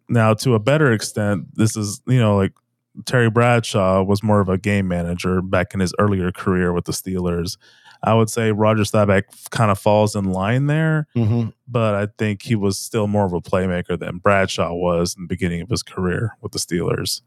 now 0.08 0.34
to 0.34 0.54
a 0.54 0.58
better 0.58 0.92
extent, 0.92 1.54
this 1.56 1.76
is 1.76 2.00
you 2.06 2.18
know 2.18 2.36
like 2.36 2.52
Terry 3.04 3.30
Bradshaw 3.30 4.02
was 4.02 4.22
more 4.22 4.40
of 4.40 4.48
a 4.48 4.58
game 4.58 4.88
manager 4.88 5.40
back 5.42 5.74
in 5.74 5.80
his 5.80 5.94
earlier 5.98 6.32
career 6.32 6.72
with 6.72 6.84
the 6.86 6.92
Steelers. 6.92 7.56
I 8.02 8.14
would 8.14 8.30
say 8.30 8.52
Roger 8.52 8.84
Staubach 8.84 9.24
kind 9.50 9.72
of 9.72 9.78
falls 9.78 10.14
in 10.14 10.24
line 10.26 10.66
there 10.66 11.08
Mhm. 11.16 11.52
but 11.66 11.94
I 11.96 12.06
think 12.16 12.42
he 12.42 12.54
was 12.54 12.78
still 12.78 13.08
more 13.08 13.24
of 13.24 13.32
a 13.32 13.40
playmaker 13.40 13.98
than 13.98 14.18
Bradshaw 14.18 14.72
was 14.72 15.16
in 15.16 15.24
the 15.24 15.26
beginning 15.28 15.62
of 15.62 15.68
his 15.68 15.82
career 15.82 16.32
with 16.40 16.52
the 16.52 16.60
Steelers. 16.60 17.22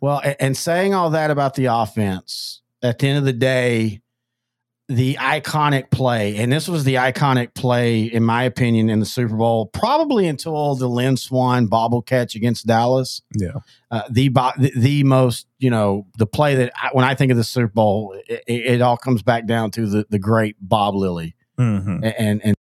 Well, 0.00 0.20
a- 0.24 0.40
and 0.42 0.56
saying 0.56 0.92
all 0.94 1.10
that 1.10 1.30
about 1.30 1.54
the 1.54 1.66
offense, 1.66 2.62
at 2.82 2.98
the 2.98 3.06
end 3.08 3.18
of 3.18 3.24
the 3.24 3.32
day, 3.32 4.00
the 4.88 5.16
iconic 5.16 5.90
play, 5.90 6.36
and 6.36 6.50
this 6.50 6.66
was 6.66 6.84
the 6.84 6.94
iconic 6.94 7.54
play, 7.54 8.04
in 8.04 8.24
my 8.24 8.44
opinion, 8.44 8.88
in 8.88 9.00
the 9.00 9.06
Super 9.06 9.36
Bowl, 9.36 9.66
probably 9.66 10.26
until 10.26 10.74
the 10.76 10.88
Lynn 10.88 11.16
Swann 11.16 11.66
bobble 11.66 12.00
catch 12.00 12.34
against 12.34 12.66
Dallas. 12.66 13.20
Yeah. 13.34 13.52
Uh, 13.90 14.02
the, 14.10 14.28
bo- 14.30 14.52
the 14.58 15.04
most, 15.04 15.46
you 15.58 15.68
know, 15.70 16.06
the 16.16 16.26
play 16.26 16.54
that 16.54 16.72
I, 16.74 16.88
when 16.92 17.04
I 17.04 17.14
think 17.14 17.30
of 17.30 17.36
the 17.36 17.44
Super 17.44 17.72
Bowl, 17.72 18.16
it, 18.26 18.42
it, 18.46 18.80
all 18.80 18.96
comes 18.96 19.22
back 19.22 19.46
down 19.46 19.70
to 19.72 19.86
the 19.86 20.06
the 20.08 20.18
great 20.18 20.56
Bob 20.60 20.94
Lilly. 20.94 21.34
Mhm. 21.58 22.14
and 22.18 22.40
and 22.44 22.54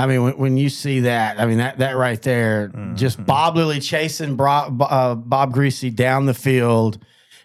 I 0.00 0.06
mean, 0.06 0.22
when, 0.22 0.36
when 0.38 0.56
you 0.56 0.68
see 0.70 1.00
that, 1.00 1.38
I 1.40 1.46
mean 1.46 1.58
that 1.58 1.78
that 1.78 1.96
right 1.96 2.20
there, 2.22 2.68
just 2.94 3.24
Bob 3.24 3.56
Lilly 3.56 3.80
chasing 3.80 4.36
Bro, 4.36 4.78
uh, 4.80 5.14
Bob 5.14 5.52
Griese 5.54 5.94
down 5.94 6.26
the 6.26 6.34
field, 6.34 6.98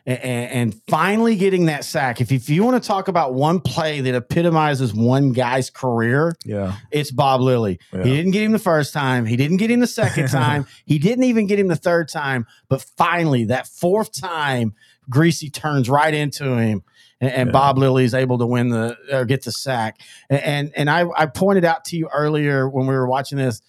and, 0.06 0.19
and 0.23 0.82
finally 0.88 1.36
getting 1.36 1.65
that 1.65 1.84
sack. 1.84 2.22
If 2.22 2.32
if 2.32 2.49
you 2.49 2.64
want 2.64 2.82
to 2.82 2.88
talk 2.88 3.07
about 3.07 3.34
one 3.34 3.60
play 3.60 4.02
that 4.02 4.15
epitomizes 4.15 4.94
one 4.94 5.32
guy's 5.32 5.69
career, 5.69 6.36
Yeah. 6.45 6.76
it's 6.91 7.11
Bob 7.11 7.41
Lilly. 7.41 7.80
Yeah. 7.91 8.03
He 8.03 8.15
didn't 8.15 8.32
get 8.32 8.44
him 8.44 8.52
the 8.52 8.60
first 8.60 8.94
time. 8.94 9.26
He 9.26 9.36
didn't 9.36 9.57
get 9.57 9.69
him 9.72 9.80
the 9.80 9.88
second 9.88 10.27
time. 10.30 10.65
he 10.86 10.99
didn't 10.99 11.26
even 11.26 11.48
get 11.48 11.60
him 11.60 11.68
the 11.68 11.76
third 11.76 12.07
time. 12.10 12.45
But 12.69 12.82
finally, 12.98 13.45
that 13.45 13.68
fourth 13.68 14.11
time, 14.14 14.76
Griese 15.10 15.52
turns 15.53 15.90
right 15.90 16.14
into 16.14 16.56
him, 16.57 16.84
and, 17.22 17.32
and 17.32 17.48
Yeah. 17.48 17.52
Bob 17.54 17.78
Lilly 17.78 18.04
is 18.04 18.14
able 18.14 18.38
to 18.38 18.46
win 18.46 18.70
the 18.70 18.98
or 19.12 19.26
get 19.26 19.44
the 19.44 19.52
sack. 19.52 20.00
And 20.30 20.72
and, 20.76 20.90
I, 20.90 21.06
I 21.16 21.26
pointed 21.26 21.66
out 21.66 21.86
to 21.86 21.98
you 21.98 22.10
earlier 22.14 22.70
when 22.70 22.88
we 22.88 22.94
were 22.94 23.08
watching 23.08 23.38
this, 23.38 23.62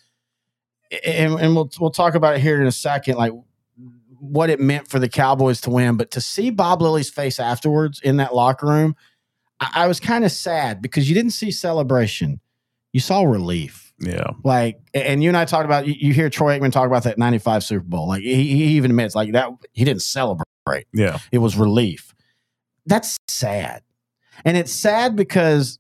and, 1.05 1.35
and 1.41 1.55
we'll 1.55 1.71
we'll 1.81 1.91
talk 1.91 2.15
about 2.15 2.35
it 2.37 2.41
here 2.41 2.61
in 2.61 2.67
a 2.67 2.73
second, 2.73 3.17
like 3.17 3.33
what 4.19 4.51
it 4.51 4.61
meant 4.61 4.89
for 4.89 4.99
the 4.99 5.09
Cowboys 5.09 5.61
to 5.63 5.71
win. 5.71 5.97
But 5.97 6.11
to 6.13 6.21
see 6.21 6.51
Bob 6.51 6.81
Lilly's 6.83 7.11
face 7.11 7.39
afterwards 7.39 8.01
in 8.01 8.17
that 8.17 8.35
locker 8.35 8.67
room, 8.67 8.97
I, 9.61 9.71
I 9.75 9.87
was 9.87 10.01
kind 10.01 10.25
of 10.25 10.33
sad 10.33 10.81
because 10.83 11.09
you 11.09 11.15
didn't 11.15 11.33
see 11.33 11.51
celebration. 11.51 12.41
You 12.93 13.01
saw 13.01 13.23
relief. 13.25 13.93
Yeah. 13.99 14.31
Like, 14.45 14.81
and 14.95 15.23
you 15.23 15.29
and 15.31 15.37
I 15.37 15.45
talked 15.45 15.65
about, 15.65 15.87
you, 15.87 15.95
you 15.99 16.13
hear 16.15 16.29
Troy 16.31 16.59
Aikman 16.59 16.73
talk 16.73 16.87
about 16.87 17.05
that 17.05 17.19
95 17.19 17.65
Super 17.65 17.85
Bowl. 17.85 18.09
Like, 18.09 18.23
he, 18.23 18.35
he 18.35 18.65
even 18.77 18.91
admits, 18.91 19.15
like, 19.15 19.33
that 19.33 19.51
he 19.73 19.85
didn't 19.85 20.03
celebrate. 20.03 20.87
Yeah. 20.93 21.19
It 21.33 21.39
was 21.39 21.57
relief. 21.57 22.06
That's 22.87 23.17
sad. 23.29 23.83
And 24.45 24.57
it's 24.57 24.73
sad 24.73 25.17
because 25.17 25.79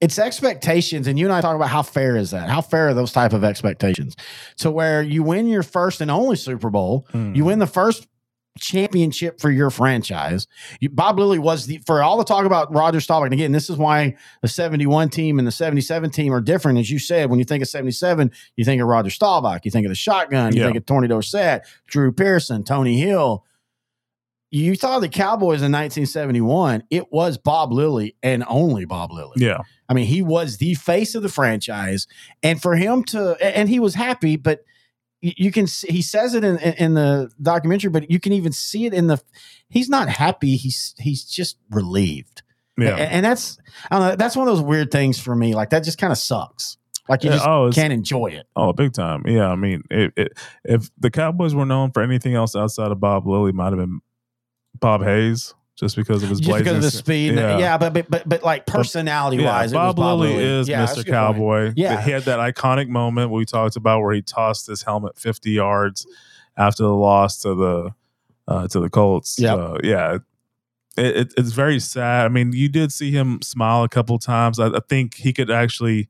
it's 0.00 0.18
expectations. 0.18 1.06
And 1.06 1.18
you 1.18 1.26
and 1.26 1.32
I 1.32 1.40
talk 1.40 1.56
about 1.56 1.68
how 1.70 1.82
fair 1.82 2.16
is 2.16 2.30
that? 2.30 2.48
How 2.48 2.60
fair 2.60 2.88
are 2.88 2.94
those 2.94 3.12
type 3.12 3.32
of 3.32 3.44
expectations? 3.44 4.14
To 4.58 4.70
where 4.70 5.02
you 5.02 5.22
win 5.22 5.46
your 5.48 5.62
first 5.62 6.00
and 6.00 6.10
only 6.10 6.36
Super 6.36 6.70
Bowl, 6.70 7.06
Mm. 7.12 7.34
you 7.36 7.44
win 7.44 7.58
the 7.58 7.66
first 7.66 8.06
championship 8.60 9.40
for 9.40 9.50
your 9.50 9.70
franchise. 9.70 10.48
You, 10.80 10.88
Bob 10.90 11.18
Lilly 11.18 11.38
was 11.38 11.66
the 11.66 11.78
for 11.86 12.02
all 12.02 12.16
the 12.18 12.24
talk 12.24 12.44
about 12.44 12.72
Roger 12.74 13.00
Staubach. 13.00 13.26
And 13.26 13.34
again, 13.34 13.52
this 13.52 13.70
is 13.70 13.76
why 13.76 14.16
the 14.42 14.48
71 14.48 15.10
team 15.10 15.38
and 15.38 15.46
the 15.46 15.52
77 15.52 16.10
team 16.10 16.32
are 16.32 16.40
different. 16.40 16.78
As 16.78 16.90
you 16.90 16.98
said, 16.98 17.30
when 17.30 17.38
you 17.38 17.44
think 17.44 17.62
of 17.62 17.68
77, 17.68 18.32
you 18.56 18.64
think 18.64 18.82
of 18.82 18.88
Roger 18.88 19.10
Staubach, 19.10 19.64
you 19.64 19.70
think 19.70 19.86
of 19.86 19.90
the 19.90 19.94
shotgun, 19.96 20.54
you 20.54 20.60
Yeah. 20.62 20.66
think 20.68 20.78
of 20.78 20.86
Tony 20.86 21.06
Dorsett, 21.06 21.62
Drew 21.86 22.10
Pearson, 22.10 22.64
Tony 22.64 22.98
Hill. 22.98 23.44
You 24.50 24.74
saw 24.74 24.98
the 24.98 25.08
Cowboys 25.08 25.60
in 25.60 25.72
1971, 25.72 26.84
it 26.90 27.12
was 27.12 27.36
Bob 27.36 27.70
Lilly 27.70 28.16
and 28.22 28.44
only 28.48 28.86
Bob 28.86 29.12
Lilly. 29.12 29.34
Yeah. 29.36 29.58
I 29.88 29.94
mean, 29.94 30.06
he 30.06 30.22
was 30.22 30.56
the 30.56 30.74
face 30.74 31.14
of 31.14 31.22
the 31.22 31.28
franchise, 31.28 32.06
and 32.42 32.60
for 32.60 32.76
him 32.76 33.04
to, 33.04 33.36
and 33.42 33.68
he 33.68 33.78
was 33.78 33.94
happy, 33.94 34.36
but 34.36 34.64
you 35.20 35.50
can 35.50 35.66
see, 35.66 35.92
he 35.92 36.02
says 36.02 36.34
it 36.34 36.44
in, 36.44 36.58
in 36.58 36.94
the 36.94 37.30
documentary, 37.42 37.90
but 37.90 38.10
you 38.10 38.20
can 38.20 38.32
even 38.32 38.52
see 38.52 38.86
it 38.86 38.94
in 38.94 39.08
the. 39.08 39.20
He's 39.68 39.88
not 39.88 40.08
happy. 40.08 40.56
He's 40.56 40.94
he's 40.98 41.24
just 41.24 41.58
relieved, 41.70 42.42
Yeah. 42.78 42.94
And, 42.94 43.24
that's 43.24 43.58
I 43.90 43.98
don't 43.98 44.08
know. 44.08 44.16
That's 44.16 44.36
one 44.36 44.46
of 44.46 44.54
those 44.54 44.64
weird 44.64 44.90
things 44.90 45.18
for 45.18 45.34
me. 45.34 45.54
Like 45.54 45.70
that 45.70 45.82
just 45.82 45.98
kind 45.98 46.12
of 46.12 46.18
sucks. 46.18 46.76
Like 47.08 47.24
you 47.24 47.30
Yeah, 47.30 47.36
just 47.36 47.48
oh, 47.48 47.70
can't 47.72 47.92
enjoy 47.92 48.26
it. 48.28 48.46
Oh, 48.54 48.72
big 48.72 48.92
time. 48.92 49.24
Yeah. 49.26 49.48
I 49.48 49.56
mean, 49.56 49.82
it, 49.90 50.12
it, 50.16 50.32
if 50.64 50.90
the 50.98 51.10
Cowboys 51.10 51.54
were 51.54 51.66
known 51.66 51.90
for 51.90 52.02
anything 52.02 52.34
else 52.34 52.54
outside 52.54 52.92
of 52.92 53.00
Bob 53.00 53.26
Lilly, 53.26 53.50
might 53.50 53.72
have 53.72 53.78
been 53.78 54.00
Bob 54.80 55.02
Hayes, 55.02 55.54
just 55.76 55.96
because 55.96 56.22
of 56.22 56.30
his 56.30 56.40
Just 56.40 56.58
because 56.58 56.76
of 56.76 56.82
the 56.82 56.90
speed, 56.90 57.34
yeah, 57.34 57.78
but, 57.78 57.92
but 57.92 58.10
but 58.10 58.28
but 58.28 58.42
like 58.42 58.66
personality 58.66 59.42
Yeah, 59.42 59.50
wise, 59.50 59.72
Bob, 59.72 59.98
Lilly 59.98 60.34
is 60.34 60.68
Yeah, 60.68 60.86
Mr. 60.86 60.94
point. 60.96 61.06
Cowboy. 61.06 61.72
Yeah. 61.76 62.00
he 62.02 62.10
had 62.10 62.24
that 62.24 62.38
iconic 62.38 62.88
moment 62.88 63.30
we 63.30 63.44
talked 63.44 63.76
about 63.76 64.00
where 64.00 64.14
he 64.14 64.22
tossed 64.22 64.66
his 64.66 64.82
helmet 64.82 65.18
50 65.18 65.50
yards 65.50 66.06
after 66.56 66.82
the 66.82 66.94
loss 66.94 67.40
to 67.42 67.54
the 67.54 67.94
uh, 68.48 68.66
to 68.68 68.80
the 68.80 68.90
Colts. 68.90 69.38
Yep. 69.38 69.58
Uh, 69.58 69.78
yeah, 69.84 70.14
it, 70.96 71.16
it, 71.16 71.34
it's 71.36 71.52
very 71.52 71.78
sad. 71.78 72.24
I 72.24 72.28
mean, 72.28 72.52
you 72.52 72.68
did 72.68 72.92
see 72.92 73.10
him 73.10 73.40
smile 73.42 73.84
a 73.84 73.88
couple 73.88 74.18
times. 74.18 74.58
I, 74.58 74.68
I 74.68 74.80
think 74.88 75.14
he 75.14 75.32
could 75.32 75.50
actually. 75.50 76.08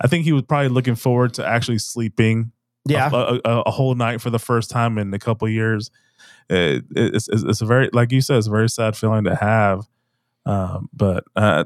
I 0.00 0.06
think 0.06 0.24
he 0.24 0.32
was 0.32 0.44
probably 0.44 0.68
looking 0.68 0.94
forward 0.94 1.34
to 1.34 1.46
actually 1.46 1.78
sleeping 1.78 2.52
Yeah, 2.86 3.10
a, 3.12 3.38
a, 3.44 3.60
a 3.66 3.70
whole 3.70 3.94
night 3.94 4.22
for 4.22 4.30
the 4.30 4.38
first 4.38 4.70
time 4.70 4.96
in 4.96 5.12
a 5.12 5.18
couple 5.18 5.46
years. 5.46 5.90
It, 6.50 6.84
it's, 6.96 7.28
it's 7.28 7.42
it's 7.42 7.60
a 7.60 7.66
very 7.66 7.88
like 7.92 8.10
you 8.12 8.20
said, 8.20 8.38
it's 8.38 8.46
a 8.48 8.50
very 8.50 8.68
sad 8.68 8.96
feeling 8.96 9.24
to 9.24 9.34
have. 9.36 9.86
Um, 10.46 10.88
but 10.92 11.24
uh, 11.36 11.64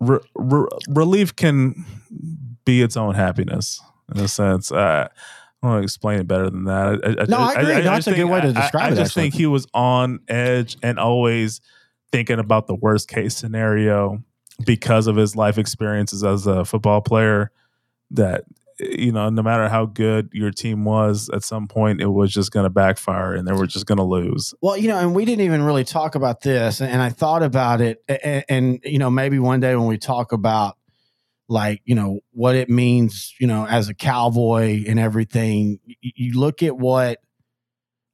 re- 0.00 0.18
re- 0.34 0.68
relief 0.88 1.34
can 1.34 1.84
be 2.64 2.82
its 2.82 2.96
own 2.96 3.14
happiness 3.14 3.80
in 4.14 4.20
a 4.20 4.28
sense. 4.28 4.70
Uh, 4.70 5.08
I 5.08 5.66
don't 5.66 5.70
want 5.72 5.80
to 5.80 5.84
explain 5.84 6.20
it 6.20 6.28
better 6.28 6.50
than 6.50 6.64
that. 6.64 7.00
I, 7.20 7.24
No, 7.24 7.38
I 7.38 7.52
agree. 7.52 7.74
No, 7.74 7.82
just 7.82 7.84
that's 7.84 8.06
a 8.08 8.14
good 8.14 8.24
way 8.30 8.40
to 8.42 8.48
I- 8.48 8.52
describe 8.52 8.82
I, 8.84 8.88
it, 8.88 8.92
I 8.92 8.94
just 8.94 9.10
actually. 9.10 9.22
think 9.22 9.34
he 9.34 9.46
was 9.46 9.66
on 9.74 10.20
edge 10.28 10.76
and 10.82 10.98
always 10.98 11.60
thinking 12.12 12.38
about 12.38 12.66
the 12.68 12.74
worst 12.74 13.08
case 13.08 13.36
scenario 13.36 14.22
because 14.64 15.06
of 15.08 15.16
his 15.16 15.34
life 15.34 15.58
experiences 15.58 16.22
as 16.22 16.46
a 16.46 16.64
football 16.64 17.00
player. 17.00 17.50
That 18.12 18.44
you 18.78 19.12
know, 19.12 19.28
no 19.30 19.42
matter 19.42 19.68
how 19.68 19.86
good 19.86 20.28
your 20.32 20.50
team 20.50 20.84
was, 20.84 21.30
at 21.32 21.42
some 21.44 21.66
point 21.68 22.00
it 22.00 22.08
was 22.08 22.32
just 22.32 22.50
going 22.50 22.64
to 22.64 22.70
backfire 22.70 23.34
and 23.34 23.46
they 23.46 23.52
were 23.52 23.66
just 23.66 23.86
going 23.86 23.98
to 23.98 24.04
lose. 24.04 24.54
Well, 24.60 24.76
you 24.76 24.88
know, 24.88 24.98
and 24.98 25.14
we 25.14 25.24
didn't 25.24 25.44
even 25.44 25.62
really 25.62 25.84
talk 25.84 26.14
about 26.14 26.42
this, 26.42 26.80
and 26.80 27.00
I 27.00 27.10
thought 27.10 27.42
about 27.42 27.80
it, 27.80 28.02
and, 28.08 28.44
and 28.48 28.80
you 28.84 28.98
know, 28.98 29.10
maybe 29.10 29.38
one 29.38 29.60
day 29.60 29.74
when 29.76 29.86
we 29.86 29.98
talk 29.98 30.32
about 30.32 30.76
like 31.48 31.80
you 31.84 31.94
know 31.94 32.18
what 32.32 32.54
it 32.56 32.68
means, 32.68 33.32
you 33.38 33.46
know, 33.46 33.66
as 33.66 33.88
a 33.88 33.94
cowboy 33.94 34.84
and 34.88 34.98
everything, 34.98 35.78
you, 35.86 36.12
you 36.16 36.40
look 36.40 36.62
at 36.62 36.76
what, 36.76 37.20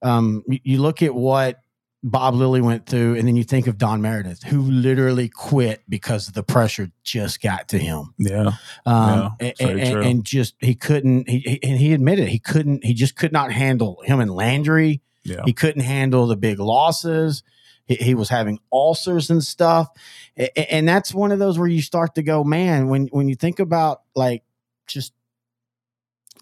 um, 0.03 0.43
you- 0.47 0.61
you 0.65 0.83
look 0.83 1.03
at 1.03 1.15
what 1.15 1.57
Bob 2.05 2.35
Lilly 2.35 2.61
went 2.61 2.87
through, 2.87 3.15
and 3.17 3.29
then 3.29 3.37
you 3.37 3.45
think 3.45 3.69
of 3.69 3.79
Don 3.79 4.03
Meredith, 4.03 4.43
who 4.43 4.61
literally 4.63 5.29
quit 5.29 5.83
because 5.89 6.27
the 6.27 6.43
pressure 6.43 6.91
just 7.05 7.41
got 7.41 7.69
to 7.69 7.79
him. 7.79 8.13
Yeah, 8.19 8.53
Um, 8.85 9.37
Yeah, 9.41 9.53
and, 9.61 9.81
and- 9.81 10.05
and 10.05 10.25
just 10.25 10.57
he 10.61 10.75
couldn't. 10.75 11.29
He, 11.29 11.61
and 11.63 11.79
he 11.79 11.93
admitted 11.93 12.27
he 12.29 12.41
couldn't. 12.41 12.85
He 12.85 12.93
just 12.93 13.15
could 13.15 13.33
not 13.33 13.53
handle 13.53 14.03
him 14.05 14.19
and 14.19 14.31
Landry. 14.33 15.01
yeah, 15.23 15.43
He 15.45 15.53
couldn't 15.53 15.83
handle 15.83 16.27
the 16.27 16.37
big 16.37 16.59
losses. 16.59 17.45
He, 17.87 17.95
he 17.95 18.15
was 18.15 18.29
having 18.29 18.59
ulcers 18.73 19.31
and 19.31 19.43
stuff, 19.43 19.89
A- 20.37 20.51
a- 20.59 20.75
and 20.75 20.89
that's 20.89 21.15
one 21.15 21.31
of 21.31 21.39
those 21.39 21.57
where 21.59 21.69
you 21.69 21.83
start 21.83 22.17
to 22.17 22.23
go, 22.25 22.43
man. 22.43 22.89
When 22.89 23.07
when 23.13 23.29
you 23.29 23.37
think 23.37 23.61
about 23.61 24.03
like 24.17 24.43
just, 24.89 25.13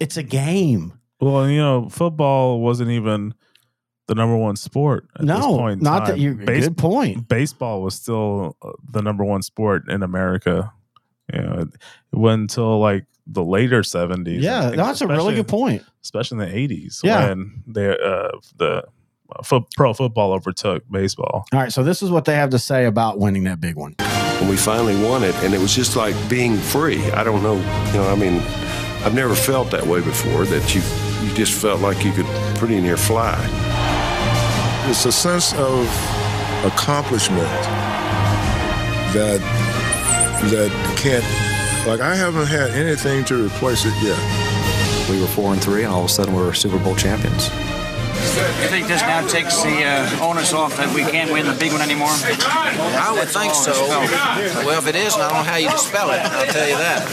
it's 0.00 0.16
a 0.16 0.22
game. 0.22 0.94
Well, 1.20 1.50
you 1.50 1.58
know, 1.58 1.88
football 1.90 2.60
wasn't 2.60 2.90
even 2.90 3.34
the 4.10 4.16
number 4.16 4.36
one 4.36 4.56
sport 4.56 5.06
at 5.14 5.20
this 5.20 5.28
no, 5.28 5.56
point. 5.56 5.78
in 5.78 5.84
not 5.84 6.08
that 6.08 6.18
you're 6.18 6.34
Base- 6.34 6.64
good 6.66 6.76
point. 6.76 7.28
baseball 7.28 7.80
was 7.80 7.94
still 7.94 8.56
uh, 8.60 8.72
the 8.90 9.00
number 9.00 9.22
one 9.22 9.40
sport 9.40 9.88
in 9.88 10.02
America. 10.02 10.72
You 11.32 11.40
know, 11.42 11.52
it, 11.60 11.68
it 12.12 12.16
wasn't 12.16 12.50
until 12.50 12.80
like 12.80 13.04
the 13.28 13.44
later 13.44 13.84
seventies. 13.84 14.42
Yeah, 14.42 14.70
that's 14.70 15.00
a 15.00 15.06
really 15.06 15.36
good 15.36 15.46
point. 15.46 15.84
especially 16.02 16.42
in 16.42 16.50
the 16.50 16.56
eighties. 16.58 17.00
Yeah. 17.04 17.28
when 17.28 17.62
they 17.68 17.88
uh, 17.88 18.30
the 18.56 18.82
uh, 19.30 19.60
pro 19.76 19.94
football 19.94 20.32
overtook 20.32 20.82
baseball. 20.90 21.44
All 21.52 21.60
right, 21.60 21.72
so 21.72 21.84
this 21.84 22.02
is 22.02 22.10
what 22.10 22.24
they 22.24 22.34
have 22.34 22.50
to 22.50 22.58
say 22.58 22.86
about 22.86 23.20
winning 23.20 23.44
that 23.44 23.60
big 23.60 23.76
one. 23.76 23.94
And 24.00 24.50
we 24.50 24.56
finally 24.56 25.00
won 25.08 25.22
it, 25.22 25.36
and 25.44 25.54
it 25.54 25.60
was 25.60 25.72
just 25.72 25.94
like 25.94 26.16
being 26.28 26.56
free. 26.56 27.00
I 27.12 27.22
don't 27.22 27.44
know, 27.44 27.58
you 27.92 27.98
know, 27.98 28.10
I 28.10 28.16
mean, 28.16 28.40
I've 29.04 29.14
never 29.14 29.36
felt 29.36 29.70
that 29.70 29.86
way 29.86 30.00
before. 30.00 30.46
That 30.46 30.74
you 30.74 30.82
you 31.24 31.32
just 31.36 31.52
felt 31.52 31.80
like 31.80 32.04
you 32.04 32.10
could 32.10 32.26
pretty 32.58 32.80
near 32.80 32.96
fly. 32.96 33.79
It's 34.90 35.04
a 35.04 35.12
sense 35.12 35.52
of 35.54 35.86
accomplishment 36.64 37.48
that 39.14 39.38
that 40.50 40.96
can't 40.98 41.24
like 41.86 42.00
I 42.00 42.16
haven't 42.16 42.48
had 42.48 42.70
anything 42.72 43.24
to 43.26 43.46
replace 43.46 43.84
it 43.86 43.94
yet. 44.02 44.18
We 45.08 45.20
were 45.20 45.28
four 45.28 45.52
and 45.52 45.62
three, 45.62 45.84
and 45.84 45.92
all 45.92 46.00
of 46.00 46.06
a 46.06 46.12
sudden 46.12 46.34
we 46.34 46.42
were 46.42 46.52
Super 46.52 46.80
Bowl 46.80 46.96
champions. 46.96 47.50
You 48.62 48.68
think 48.68 48.86
this 48.88 49.02
now 49.02 49.26
takes 49.26 49.62
the 49.62 49.84
uh, 49.84 50.24
onus 50.24 50.52
off 50.52 50.76
that 50.76 50.94
we 50.94 51.02
can't 51.02 51.30
win 51.32 51.46
the 51.46 51.54
big 51.54 51.72
one 51.72 51.80
anymore? 51.82 52.10
I 52.10 53.12
would 53.16 53.28
think 53.28 53.54
so. 53.54 53.72
Well, 54.66 54.78
if 54.78 54.86
it 54.86 54.94
isn't, 54.94 55.20
I 55.20 55.28
don't 55.28 55.38
know 55.38 55.50
how 55.50 55.56
you 55.56 55.70
spell 55.78 56.10
it. 56.10 56.20
I'll 56.20 56.46
tell 56.46 56.68
you 56.68 56.76
that. 56.76 57.06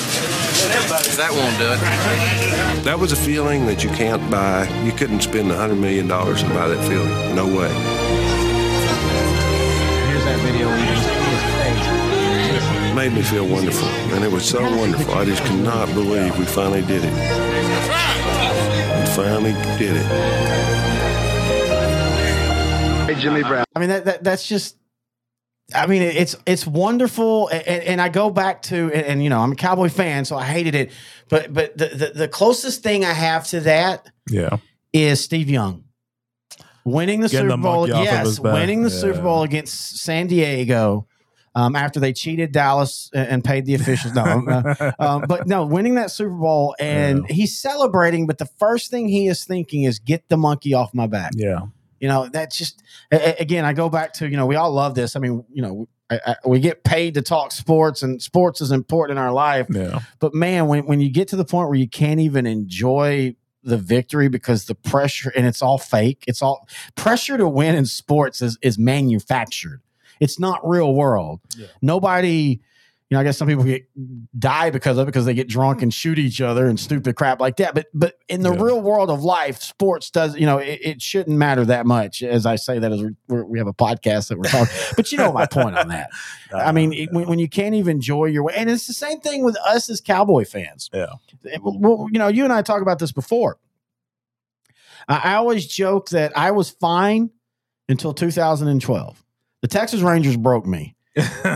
That 1.17 1.31
won't 1.31 1.57
do 1.57 1.71
it. 1.71 2.83
That 2.83 2.99
was 2.99 3.11
a 3.11 3.15
feeling 3.15 3.65
that 3.67 3.83
you 3.83 3.89
can't 3.91 4.29
buy. 4.29 4.67
You 4.83 4.91
couldn't 4.91 5.21
spend 5.21 5.49
$100 5.49 5.77
million 5.79 6.09
and 6.11 6.49
buy 6.53 6.67
that 6.67 6.87
feeling. 6.87 7.35
No 7.35 7.45
way. 7.45 7.69
Here's 10.07 10.25
that 10.25 10.39
video. 10.41 10.67
He 10.67 10.89
was, 10.91 11.05
he 11.05 11.29
was 12.81 12.91
It 12.91 12.95
made 12.95 13.13
me 13.13 13.21
feel 13.21 13.47
wonderful. 13.47 13.87
And 14.13 14.23
it 14.23 14.31
was 14.31 14.47
so 14.47 14.61
wonderful. 14.61 15.13
I 15.13 15.25
just 15.25 15.43
could 15.45 15.59
not 15.59 15.87
believe 15.93 16.37
we 16.37 16.45
finally 16.45 16.81
did 16.81 17.03
it. 17.05 17.13
We 18.99 19.05
finally 19.15 19.53
did 19.77 19.95
it. 19.97 20.86
Hey, 23.07 23.15
Jimmy 23.15 23.41
Brown. 23.41 23.63
I 23.73 23.79
mean, 23.79 23.89
that, 23.89 24.05
that 24.05 24.23
that's 24.23 24.45
just. 24.47 24.75
I 25.73 25.85
mean, 25.85 26.01
it's 26.01 26.35
it's 26.45 26.65
wonderful, 26.67 27.47
and, 27.49 27.65
and 27.67 28.01
I 28.01 28.07
go 28.09 28.29
back 28.29 28.61
to, 28.63 28.75
and, 28.75 29.05
and, 29.05 29.23
you 29.23 29.29
know, 29.29 29.39
I'm 29.39 29.51
a 29.51 29.55
Cowboy 29.55 29.89
fan, 29.89 30.23
so 30.23 30.37
I 30.37 30.45
hated 30.45 30.75
it. 30.75 30.91
But 31.29 31.53
but 31.53 31.77
the, 31.77 31.87
the 31.87 32.11
the 32.15 32.27
closest 32.27 32.83
thing 32.83 33.03
I 33.03 33.11
have 33.13 33.45
to 33.49 33.59
that 33.61 34.07
Yeah. 34.29 34.57
is 34.93 35.21
Steve 35.23 35.49
Young 35.49 35.83
winning 36.85 37.19
the 37.19 37.27
Getting 37.27 37.49
Super 37.49 37.57
the 37.57 37.63
Bowl. 37.63 37.87
monkey 37.87 38.03
Yes, 38.05 38.39
winning 38.39 38.83
the 38.83 38.89
Yeah. 38.89 38.95
Super 38.99 39.21
Bowl 39.21 39.43
against 39.43 39.99
San 39.99 40.27
Diego. 40.27 41.07
Um, 41.53 41.75
after 41.75 41.99
they 41.99 42.13
cheated 42.13 42.51
Dallas 42.51 43.09
and 43.13 43.27
and 43.27 43.43
paid 43.43 43.65
the 43.65 43.73
officials, 43.75 44.13
no, 44.13 44.21
uh, 44.23 44.91
um, 44.99 45.23
but 45.27 45.47
no, 45.47 45.65
winning 45.65 45.95
that 45.95 46.11
Super 46.11 46.29
Bowl 46.35 46.75
and 46.79 47.29
he's 47.29 47.57
celebrating. 47.57 48.25
But 48.27 48.37
the 48.37 48.45
first 48.45 48.91
thing 48.91 49.09
he 49.09 49.27
is 49.27 49.43
thinking 49.43 49.83
is, 49.83 49.97
"Get 49.99 50.29
the 50.29 50.37
monkey 50.37 50.73
off 50.73 50.93
my 50.93 51.07
back." 51.07 51.31
Yeah. 51.35 51.61
You 51.99 52.07
know, 52.07 52.27
that's 52.31 52.57
just 52.57 52.81
a- 53.11 53.29
a- 53.39 53.41
again, 53.41 53.65
I 53.65 53.73
go 53.73 53.89
back 53.89 54.13
to 54.13 54.29
you 54.29 54.37
know 54.37 54.45
we 54.45 54.55
all 54.55 54.71
love 54.71 54.95
this. 54.95 55.15
I 55.15 55.19
mean, 55.19 55.43
you 55.51 55.61
know, 55.61 55.87
I, 56.09 56.19
I, 56.25 56.35
we 56.45 56.59
get 56.59 56.83
paid 56.83 57.15
to 57.15 57.21
talk 57.21 57.51
sports, 57.51 58.03
and 58.03 58.21
sports 58.21 58.61
is 58.61 58.71
important 58.71 59.17
in 59.17 59.23
our 59.23 59.31
life. 59.33 59.67
Yeah. 59.69 59.99
But 60.19 60.33
man, 60.33 60.67
when 60.67 60.85
when 60.85 61.01
you 61.01 61.09
get 61.09 61.27
to 61.29 61.35
the 61.35 61.45
point 61.45 61.69
where 61.69 61.77
you 61.77 61.87
can't 61.89 62.19
even 62.19 62.45
enjoy 62.45 63.35
the 63.63 63.77
victory 63.77 64.29
because 64.29 64.65
the 64.65 64.75
pressure 64.75 65.31
and 65.35 65.45
it's 65.45 65.61
all 65.61 65.77
fake, 65.77 66.23
it's 66.27 66.41
all 66.41 66.67
pressure 66.95 67.37
to 67.37 67.47
win 67.49 67.75
in 67.75 67.85
sports 67.85 68.41
is 68.41 68.57
is 68.61 68.77
manufactured. 68.79 69.81
It's 70.19 70.39
not 70.39 70.67
real 70.67 70.93
world. 70.93 71.41
Nobody. 71.81 72.61
You 73.09 73.15
know, 73.15 73.21
I 73.21 73.23
guess 73.23 73.37
some 73.37 73.47
people 73.47 73.63
get 73.63 73.87
die 74.37 74.69
because 74.69 74.97
of 74.97 75.03
it 75.03 75.05
because 75.05 75.23
they 75.25 75.33
get 75.33 75.47
drunk 75.47 75.81
and 75.81 75.93
shoot 75.93 76.19
each 76.19 76.41
other 76.41 76.67
and 76.67 76.77
stupid 76.77 77.15
crap 77.15 77.39
like 77.39 77.55
that. 77.55 77.73
But 77.73 77.87
but 77.93 78.15
in 78.27 78.41
the 78.41 78.53
Yeah. 78.53 78.61
real 78.61 78.81
world 78.81 79.09
of 79.09 79.23
life, 79.23 79.61
sports 79.61 80.11
does 80.11 80.35
you 80.35 80.45
know 80.45 80.57
it, 80.57 80.79
it 80.83 81.01
shouldn't 81.01 81.37
matter 81.37 81.63
that 81.65 81.85
much. 81.85 82.21
As 82.21 82.45
I 82.45 82.57
say 82.57 82.79
that 82.79 82.91
as 82.91 83.01
we're, 83.29 83.45
we're, 83.45 83.57
have 83.59 83.67
a 83.67 83.73
podcast 83.73 84.27
that 84.27 84.37
we're 84.37 84.43
talking, 84.49 84.75
but 84.97 85.09
you 85.13 85.17
know 85.19 85.31
my 85.31 85.45
point 85.45 85.77
on 85.77 85.87
that. 85.87 86.09
I 86.53 86.73
mean, 86.73 86.91
it, 86.91 87.09
when, 87.13 87.27
when 87.29 87.39
you 87.39 87.47
can't 87.47 87.75
even 87.75 87.95
enjoy 87.95 88.25
your 88.25 88.43
way, 88.43 88.53
and 88.57 88.69
it's 88.69 88.87
the 88.87 88.93
same 88.93 89.21
thing 89.21 89.45
with 89.45 89.55
us 89.65 89.89
as 89.89 90.01
Cowboy 90.01 90.43
fans. 90.43 90.89
Yeah. 90.93 91.05
Eh, 91.45 91.51
it- 91.55 91.61
well, 91.63 92.07
you 92.11 92.19
know, 92.19 92.27
you 92.27 92.43
and 92.43 92.51
I 92.51 92.61
talked 92.61 92.81
about 92.81 92.99
this 92.99 93.13
before. 93.13 93.57
I, 95.07 95.31
I 95.31 95.33
always 95.35 95.65
joke 95.65 96.09
that 96.09 96.37
I 96.37 96.51
was 96.51 96.69
fine 96.69 97.29
until 97.87 98.13
2012. 98.13 99.23
The 99.61 99.67
Texas 99.69 100.01
Rangers 100.01 100.35
broke 100.35 100.65
me 100.65 100.96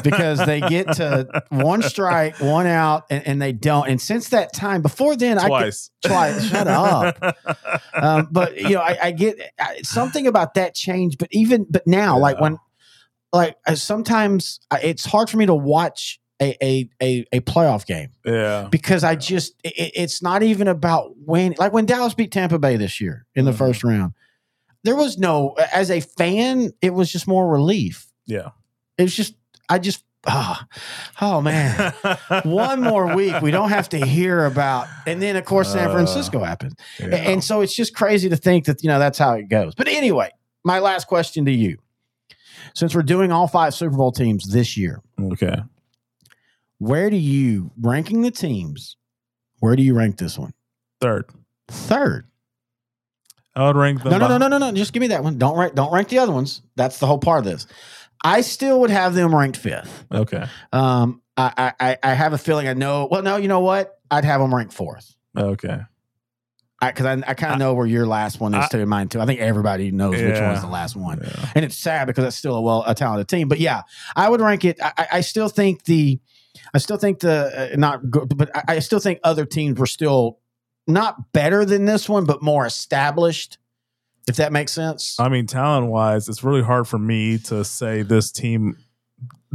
because 0.04 0.46
they 0.46 0.60
get 0.62 0.92
to 0.94 1.44
one 1.50 1.82
strike, 1.82 2.40
one 2.40 2.68
out, 2.68 3.06
and, 3.10 3.26
and 3.28 3.42
they 3.42 3.52
don't. 3.54 3.88
And 3.90 4.02
since 4.02 4.30
that 4.30 4.54
time, 4.54 4.82
before 4.82 5.16
then, 5.16 5.38
I 5.38 5.48
Twice. 5.48 5.90
could, 6.02 6.10
twice. 6.10 6.46
Shut 6.46 6.68
up. 6.68 7.38
Um, 7.94 8.30
but 8.32 8.58
you 8.58 8.70
know, 8.70 8.82
I, 8.82 8.98
I 9.04 9.12
get 9.12 9.38
I, 9.60 9.82
something 9.84 10.26
about 10.26 10.54
that 10.56 10.74
change. 10.74 11.18
But 11.18 11.28
even 11.32 11.66
but 11.70 11.86
now, 11.86 12.18
like 12.18 12.40
when, 12.40 12.58
like 13.34 13.56
I, 13.68 13.74
sometimes 13.76 14.60
I, 14.72 14.80
it's 14.82 15.06
hard 15.06 15.30
for 15.30 15.38
me 15.38 15.46
to 15.46 15.54
watch 15.54 16.20
a 16.42 16.56
a 16.64 16.90
a, 17.02 17.26
a 17.34 17.40
playoff 17.42 17.86
game 17.86 18.10
yeah. 18.26 18.68
because 18.72 19.04
I 19.04 19.16
just 19.16 19.54
it, 19.64 19.92
it's 19.96 20.24
not 20.24 20.42
even 20.42 20.68
about 20.68 21.12
when 21.18 21.54
like 21.60 21.74
when 21.74 21.86
Dallas 21.86 22.14
beat 22.14 22.32
Tampa 22.32 22.58
Bay 22.60 22.78
this 22.78 23.00
year 23.02 23.26
in 23.36 23.46
the 23.46 23.52
Mhm. 23.52 23.58
first 23.58 23.84
round. 23.84 24.14
There 24.84 24.96
was 24.96 25.18
no 25.20 25.56
as 25.74 25.92
a 25.92 26.00
fan, 26.00 26.72
it 26.82 26.94
was 26.94 27.12
just 27.12 27.28
more 27.28 27.48
relief. 27.48 28.08
Yeah. 28.26 28.50
It 28.98 29.04
was 29.04 29.16
just 29.16 29.36
I 29.72 29.80
just 29.80 30.04
ah 30.28 30.68
oh 31.22 31.42
man. 31.42 31.94
One 32.44 32.82
more 32.82 33.16
week, 33.16 33.42
we 33.42 33.52
don't 33.52 33.70
have 33.70 33.90
to 33.90 34.06
hear 34.06 34.46
about, 34.46 34.88
and 35.08 35.22
then 35.22 35.36
of 35.36 35.46
course 35.46 35.72
San 35.72 35.90
Uh, 35.90 35.94
Francisco 35.94 36.44
happened, 36.44 36.78
Yeah. 37.00 37.16
and 37.16 37.44
so 37.44 37.62
it's 37.62 37.76
just 37.76 37.96
crazy 37.96 38.30
to 38.30 38.36
think 38.36 38.66
that 38.66 38.84
you 38.84 38.90
know 38.90 39.00
that's 39.00 39.18
how 39.18 39.34
it 39.34 39.50
goes. 39.50 39.74
But 39.76 39.88
anyway, 39.88 40.30
my 40.64 40.80
last 40.80 41.08
question 41.08 41.46
to 41.46 41.52
you, 41.52 41.78
since 42.74 42.94
we're 42.94 43.02
doing 43.02 43.32
all 43.32 43.48
five 43.48 43.74
Super 43.74 43.96
Bowl 43.96 44.12
teams 44.12 44.52
this 44.52 44.76
year, 44.78 45.02
okay. 45.20 45.62
where 46.78 47.10
do 47.10 47.18
you 47.18 47.72
ranking 47.80 48.22
the 48.22 48.32
teams? 48.32 48.98
Where 49.60 49.76
do 49.76 49.84
you 49.84 49.94
rank 49.94 50.18
this 50.18 50.38
one? 50.38 50.54
Third. 51.00 51.26
Third. 51.68 52.26
I 53.56 53.68
would 53.68 53.76
rank 53.76 54.02
them. 54.02 54.12
No, 54.12 54.18
no, 54.18 54.28
no, 54.28 54.38
no, 54.38 54.48
no, 54.48 54.58
no. 54.58 54.72
Just 54.72 54.94
give 54.94 55.02
me 55.02 55.08
that 55.08 55.24
one. 55.24 55.38
Don't 55.38 55.58
rank. 55.58 55.76
Don't 55.76 55.92
rank 55.94 56.08
the 56.08 56.20
other 56.20 56.32
ones. 56.32 56.62
That's 56.76 57.00
the 57.00 57.06
whole 57.08 57.18
part 57.20 57.40
of 57.40 57.46
this. 57.46 57.68
I 58.24 58.42
still 58.42 58.82
would 58.82 58.90
have 58.92 59.14
them 59.14 59.34
ranked 59.36 59.58
fifth. 59.58 60.06
Okay. 60.12 60.46
Um, 60.72 61.22
I, 61.38 61.74
I, 61.80 61.98
I 62.04 62.14
have 62.14 62.34
a 62.34 62.38
feeling 62.38 62.68
I 62.68 62.74
know. 62.74 63.08
Well, 63.10 63.24
no, 63.24 63.38
you 63.38 63.48
know 63.48 63.62
what? 63.62 63.98
I'd 64.12 64.26
have 64.26 64.42
them 64.42 64.54
ranked 64.54 64.74
fourth. 64.74 65.16
Okay. 65.36 65.80
Because 66.80 67.06
I, 67.06 67.14
I, 67.30 67.34
kind 67.36 67.54
of 67.54 67.60
know 67.60 67.74
where 67.76 67.86
your 67.86 68.06
last 68.08 68.40
one 68.40 68.54
is 68.56 68.66
I- 68.66 68.68
too, 68.68 68.86
mine 68.88 69.08
too. 69.08 69.22
I 69.22 69.26
think 69.28 69.40
everybody 69.40 69.92
knows 69.92 70.14
which 70.20 70.36
Yeah. 70.36 70.50
one's 70.50 70.62
the 70.62 70.68
last 70.68 70.96
one, 70.96 71.20
Yeah. 71.24 71.50
and 71.56 71.64
it's 71.64 71.78
sad 71.78 72.06
because 72.08 72.26
it's 72.26 72.36
still 72.36 72.56
a 72.56 72.62
well 72.62 72.84
a 72.88 72.96
talented 72.96 73.28
team. 73.28 73.48
But 73.48 73.60
yeah, 73.60 73.84
I 74.16 74.28
would 74.30 74.42
rank 74.42 74.66
it. 74.66 74.82
I, 74.82 74.92
I- 74.98 75.08
I 75.14 75.22
still 75.22 75.48
think 75.48 75.84
the, 75.84 76.20
I 76.74 76.80
still 76.80 76.98
think 76.98 77.20
the 77.20 77.72
uh, 77.74 77.76
not 77.78 78.10
good, 78.10 78.36
but 78.36 78.50
I, 78.56 78.64
I 78.76 78.80
still 78.80 79.00
think 79.00 79.20
other 79.24 79.46
teams 79.46 79.78
were 79.80 79.86
still 79.86 80.40
not 80.88 81.32
better 81.34 81.66
than 81.66 81.86
this 81.86 82.10
one, 82.10 82.26
but 82.26 82.42
more 82.42 82.66
established. 82.66 83.60
If 84.28 84.36
that 84.38 84.52
makes 84.52 84.72
sense. 84.72 85.20
I 85.20 85.30
mean, 85.30 85.48
talent 85.48 85.88
wise, 85.88 86.30
it's 86.30 86.44
really 86.44 86.62
hard 86.64 86.88
for 86.88 87.00
me 87.00 87.38
to 87.40 87.64
say 87.66 88.02
this 88.04 88.32
team. 88.32 88.78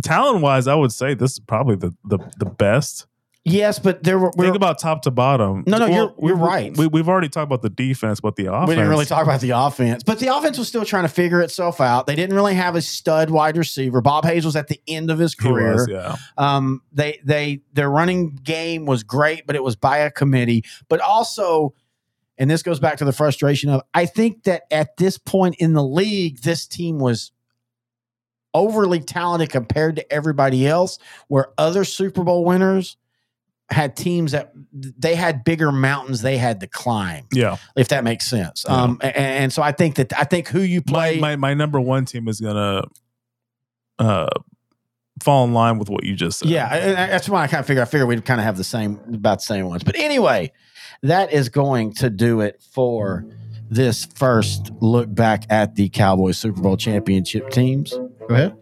Talent 0.02 0.42
wise, 0.42 0.66
I 0.66 0.74
would 0.74 0.92
say 0.92 1.14
this 1.14 1.32
is 1.32 1.38
probably 1.40 1.76
the 1.76 1.94
the, 2.04 2.18
the 2.38 2.44
best. 2.46 3.06
yes, 3.44 3.78
but 3.78 4.02
there 4.02 4.18
were. 4.18 4.30
Think 4.32 4.54
about 4.56 4.78
top 4.78 5.02
to 5.02 5.10
bottom. 5.10 5.62
No, 5.66 5.78
no, 5.78 5.88
Well, 5.88 5.94
you're- 5.94 6.12
you're 6.28 6.36
right. 6.36 6.76
We, 6.76 6.88
we've 6.88 7.08
already 7.08 7.28
talked 7.28 7.44
about 7.46 7.62
the 7.62 7.70
defense, 7.70 8.20
but 8.20 8.36
the 8.36 8.52
offense. 8.52 8.68
We 8.68 8.74
didn't 8.74 8.90
really 8.90 9.06
talk 9.06 9.22
about 9.22 9.40
the 9.40 9.50
offense, 9.50 10.02
but 10.02 10.18
the 10.18 10.36
offense 10.36 10.58
was 10.58 10.68
still 10.68 10.84
trying 10.84 11.04
to 11.04 11.08
figure 11.08 11.40
itself 11.40 11.80
out. 11.80 12.06
They 12.06 12.16
didn't 12.16 12.34
really 12.36 12.54
have 12.54 12.74
a 12.74 12.82
stud 12.82 13.30
wide 13.30 13.56
receiver. 13.56 14.00
Bob 14.02 14.24
Hayes 14.26 14.44
was 14.44 14.56
at 14.56 14.66
the 14.68 14.80
end 14.88 15.10
of 15.10 15.18
his 15.18 15.34
career. 15.34 15.74
was, 15.74 15.88
yeah. 15.88 16.16
Um, 16.36 16.82
they 16.92 17.20
they 17.24 17.60
their 17.72 17.88
running 17.88 18.30
game 18.42 18.84
was 18.84 19.02
great, 19.04 19.46
but 19.46 19.54
it 19.56 19.62
was 19.62 19.76
by 19.76 19.98
a 19.98 20.10
committee. 20.10 20.64
But 20.90 21.00
also, 21.00 21.72
and 22.38 22.50
this 22.50 22.62
goes 22.62 22.78
back 22.80 22.98
to 22.98 23.04
the 23.04 23.12
frustration 23.12 23.70
of 23.70 23.82
I 23.94 24.06
think 24.06 24.44
that 24.44 24.62
at 24.70 24.96
this 24.96 25.18
point 25.18 25.56
in 25.58 25.72
the 25.72 25.82
league, 25.84 26.40
this 26.42 26.66
team 26.66 26.98
was 26.98 27.32
overly 28.54 29.00
talented 29.00 29.50
compared 29.50 29.96
to 29.96 30.12
everybody 30.12 30.66
else, 30.66 30.98
where 31.28 31.48
other 31.58 31.84
Super 31.84 32.24
Bowl 32.24 32.44
winners 32.44 32.96
had 33.68 33.96
teams 33.96 34.32
that 34.32 34.52
they 34.72 35.14
had 35.16 35.42
bigger 35.42 35.72
mountains 35.72 36.22
they 36.22 36.38
had 36.38 36.60
to 36.60 36.66
climb, 36.68 37.26
Yeah. 37.32 37.56
if 37.76 37.88
that 37.88 38.04
makes 38.04 38.24
sense. 38.26 38.64
Yeah. 38.68 38.74
Um, 38.76 38.98
and, 39.02 39.16
and 39.16 39.52
so 39.52 39.60
I 39.60 39.72
think 39.72 39.96
that 39.96 40.12
I 40.18 40.24
think 40.24 40.48
who 40.48 40.60
you 40.60 40.80
play, 40.82 41.18
my 41.18 41.36
my 41.36 41.52
number 41.54 41.80
one 41.80 42.04
team 42.04 42.28
is 42.28 42.40
gonna 42.40 42.82
uh 43.98 44.28
fall 45.22 45.44
in 45.44 45.52
line 45.52 45.78
with 45.78 45.88
what 45.88 46.04
you 46.04 46.14
just 46.14 46.38
said. 46.40 46.48
Yeah, 46.48 46.68
that's 47.08 47.28
why 47.28 47.42
I 47.42 47.46
kind 47.48 47.60
of 47.60 47.66
figure. 47.66 47.82
I 47.82 47.86
figure 47.86 48.06
we'd 48.06 48.24
kind 48.24 48.38
of 48.40 48.44
have 48.44 48.56
the 48.56 48.64
same, 48.64 49.00
about 49.12 49.38
the 49.38 49.44
same 49.44 49.66
ones. 49.66 49.82
But 49.82 49.96
anyway, 49.96 50.52
that 51.02 51.32
is 51.32 51.48
going 51.48 51.92
to 51.94 52.10
do 52.10 52.40
it 52.40 52.62
for 52.72 53.24
this 53.68 54.04
first 54.04 54.70
look 54.80 55.12
back 55.12 55.44
at 55.50 55.74
the 55.74 55.88
Cowboys 55.88 56.38
Super 56.38 56.60
Bowl 56.60 56.76
championship 56.76 57.50
teams. 57.50 57.90
Go 57.90 58.34
ahead. 58.34 58.56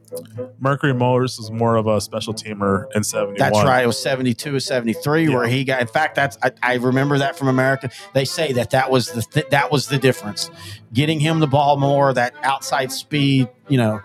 Mercury 0.60 0.94
Morris 0.94 1.38
is 1.38 1.50
more 1.50 1.76
of 1.76 1.86
a 1.86 2.00
special 2.00 2.32
teamer 2.32 2.86
in 2.94 3.02
71. 3.02 3.36
That's 3.36 3.64
right. 3.64 3.82
It 3.82 3.86
was 3.86 4.00
seventy-two 4.00 4.54
or 4.54 4.60
seventy-three 4.60 5.28
where 5.28 5.46
he 5.46 5.64
got. 5.64 5.80
In 5.80 5.88
fact, 5.88 6.14
that's 6.14 6.38
I, 6.42 6.52
I 6.62 6.74
remember 6.74 7.18
that 7.18 7.36
from 7.36 7.48
America. 7.48 7.90
They 8.12 8.24
say 8.24 8.52
that 8.52 8.70
that 8.70 8.90
was 8.90 9.10
the 9.10 9.22
th- 9.22 9.48
that 9.50 9.72
was 9.72 9.88
the 9.88 9.98
difference, 9.98 10.50
getting 10.92 11.18
him 11.18 11.40
the 11.40 11.46
ball 11.48 11.76
more, 11.78 12.12
that 12.14 12.34
outside 12.42 12.92
speed. 12.92 13.48
You 13.68 13.78
know. 13.78 14.00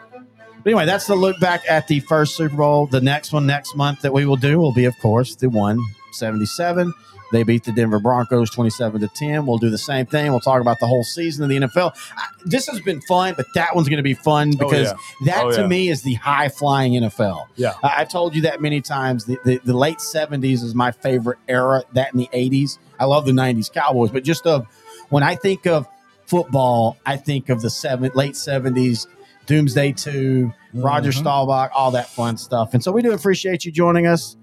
But 0.63 0.71
anyway, 0.71 0.85
that's 0.85 1.05
the 1.07 1.15
look 1.15 1.39
back 1.39 1.61
at 1.69 1.87
the 1.87 1.99
first 2.01 2.35
Super 2.35 2.55
Bowl. 2.57 2.87
The 2.87 3.01
next 3.01 3.31
one 3.31 3.45
next 3.45 3.75
month 3.75 4.01
that 4.01 4.11
we 4.11 4.25
will 4.25 4.35
do 4.35 4.59
will 4.59 4.73
be, 4.73 4.85
of 4.85 4.97
course, 4.99 5.35
the 5.35 5.49
one 5.49 5.79
seventy-seven. 6.13 6.93
They 7.31 7.43
beat 7.43 7.63
the 7.63 7.71
Denver 7.71 7.99
Broncos 7.99 8.49
27 8.49 9.01
to 9.01 9.07
10. 9.07 9.45
We'll 9.45 9.57
do 9.57 9.69
the 9.69 9.77
same 9.77 10.05
thing. 10.05 10.31
We'll 10.31 10.39
talk 10.39 10.61
about 10.61 10.79
the 10.79 10.87
whole 10.87 11.03
season 11.03 11.43
of 11.43 11.49
the 11.49 11.57
NFL. 11.57 11.91
I- 12.17 12.27
This 12.45 12.67
has 12.67 12.81
been 12.81 13.01
fun, 13.01 13.33
but 13.37 13.45
that 13.55 13.75
one's 13.75 13.87
going 13.89 13.97
to 13.97 14.03
be 14.03 14.13
fun 14.15 14.53
Oh, 14.55 14.57
because 14.57 14.87
yeah. 14.87 15.25
that 15.25 15.43
Oh, 15.45 15.51
to 15.51 15.61
yeah. 15.61 15.67
me 15.67 15.89
is 15.89 16.01
the 16.01 16.15
high 16.15 16.49
flying 16.49 16.93
NFL. 16.93 17.47
Yeah. 17.55 17.73
I- 17.83 17.95
I've 18.01 18.09
told 18.09 18.35
you 18.35 18.41
that 18.43 18.61
many 18.61 18.81
times. 18.81 19.25
The, 19.25 19.37
the, 19.45 19.61
the 19.63 19.77
late 19.77 19.97
70s 19.99 20.63
is 20.63 20.73
my 20.73 20.91
favorite 20.91 21.37
era, 21.47 21.83
that 21.93 22.13
in 22.13 22.19
the 22.19 22.29
80s. 22.33 22.79
I 22.99 23.05
love 23.05 23.25
the 23.25 23.31
90s 23.31 23.71
Cowboys, 23.71 24.09
but 24.11 24.23
just 24.23 24.45
of 24.47 24.65
when 25.09 25.23
I 25.23 25.35
think 25.35 25.67
of 25.67 25.87
football, 26.25 26.97
I 27.05 27.17
think 27.17 27.49
of 27.49 27.61
the 27.61 27.69
seven 27.69 28.11
late 28.13 28.35
seventies, 28.35 29.07
Doomsday 29.45 29.93
2 29.93 30.51
Roger 30.75 31.09
mm-hmm. 31.09 31.19
Staubach, 31.19 31.71
all 31.73 31.91
that 31.91 32.09
fun 32.09 32.37
stuff. 32.37 32.73
And 32.73 32.83
so 32.83 32.91
we 32.91 33.01
do 33.01 33.13
appreciate 33.13 33.65
you 33.65 33.71
joining 33.71 34.05
us. 34.05 34.35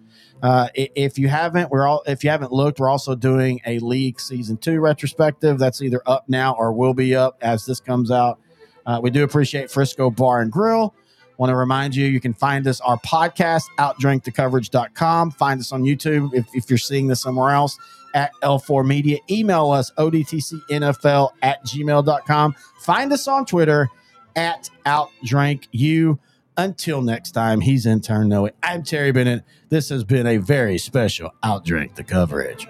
Uh, 0.43 0.69
if 0.75 1.19
you 1.19 1.29
haven't, 1.29 1.71
we're 1.71 1.87
all 1.87 2.03
if 2.07 2.23
you 2.23 2.31
haven't 2.31 2.53
looked, 2.53 2.79
we're 2.79 2.91
also 2.91 3.15
doing 3.15 3.61
a 3.67 3.79
league 3.79 4.21
season 4.21 4.57
two 4.57 4.81
retrospective. 4.81 5.59
That's 5.59 5.81
either 5.81 6.03
up 6.07 6.29
now 6.29 6.55
or 6.59 6.73
will 6.73 6.95
be 6.95 7.15
up 7.15 7.39
as 7.41 7.65
this 7.65 7.81
comes 7.81 8.11
out. 8.11 8.39
Uh, 8.85 9.01
we 9.03 9.11
do 9.11 9.25
appreciate 9.25 9.71
Frisco 9.71 10.11
Bar 10.11 10.43
and 10.43 10.53
Grill. 10.53 10.95
Want 11.39 11.51
to 11.51 11.57
remind 11.57 11.95
you, 11.95 12.07
you 12.07 12.21
can 12.21 12.33
find 12.33 12.67
us 12.67 12.81
our 12.81 12.99
podcast, 12.99 13.65
outdrinkthecoverage.com. 13.79 15.33
Find 15.33 15.61
us 15.61 15.73
on 15.73 15.83
YouTube 15.83 16.33
if, 16.33 16.47
if 16.55 16.71
you're 16.71 16.79
seeing 16.79 17.09
this 17.09 17.21
somewhere 17.21 17.51
else 17.51 17.77
at 18.15 18.31
L4 18.43 18.87
Media. 18.87 19.19
Email 19.31 19.71
us, 19.71 19.91
odtcnfl 19.99 21.31
at 21.43 21.65
gmail.com. 21.67 22.55
Find 22.81 23.13
us 23.13 23.29
on 23.29 23.45
Twitter 23.45 23.89
at 24.35 24.71
outdrinkyou. 24.87 26.19
Until 26.59 27.03
next 27.03 27.33
time, 27.33 27.61
he's 27.61 27.85
intern 27.85 28.31
Noah. 28.31 28.53
I'm 28.63 28.83
Terry 28.83 29.13
Bennett. 29.13 29.45
This 29.69 29.91
has 29.91 30.05
been 30.05 30.27
a 30.27 30.39
very 30.39 30.79
special 30.79 31.35
Outdrink 31.45 31.97
the 31.97 32.05
Coverage. 32.05 32.67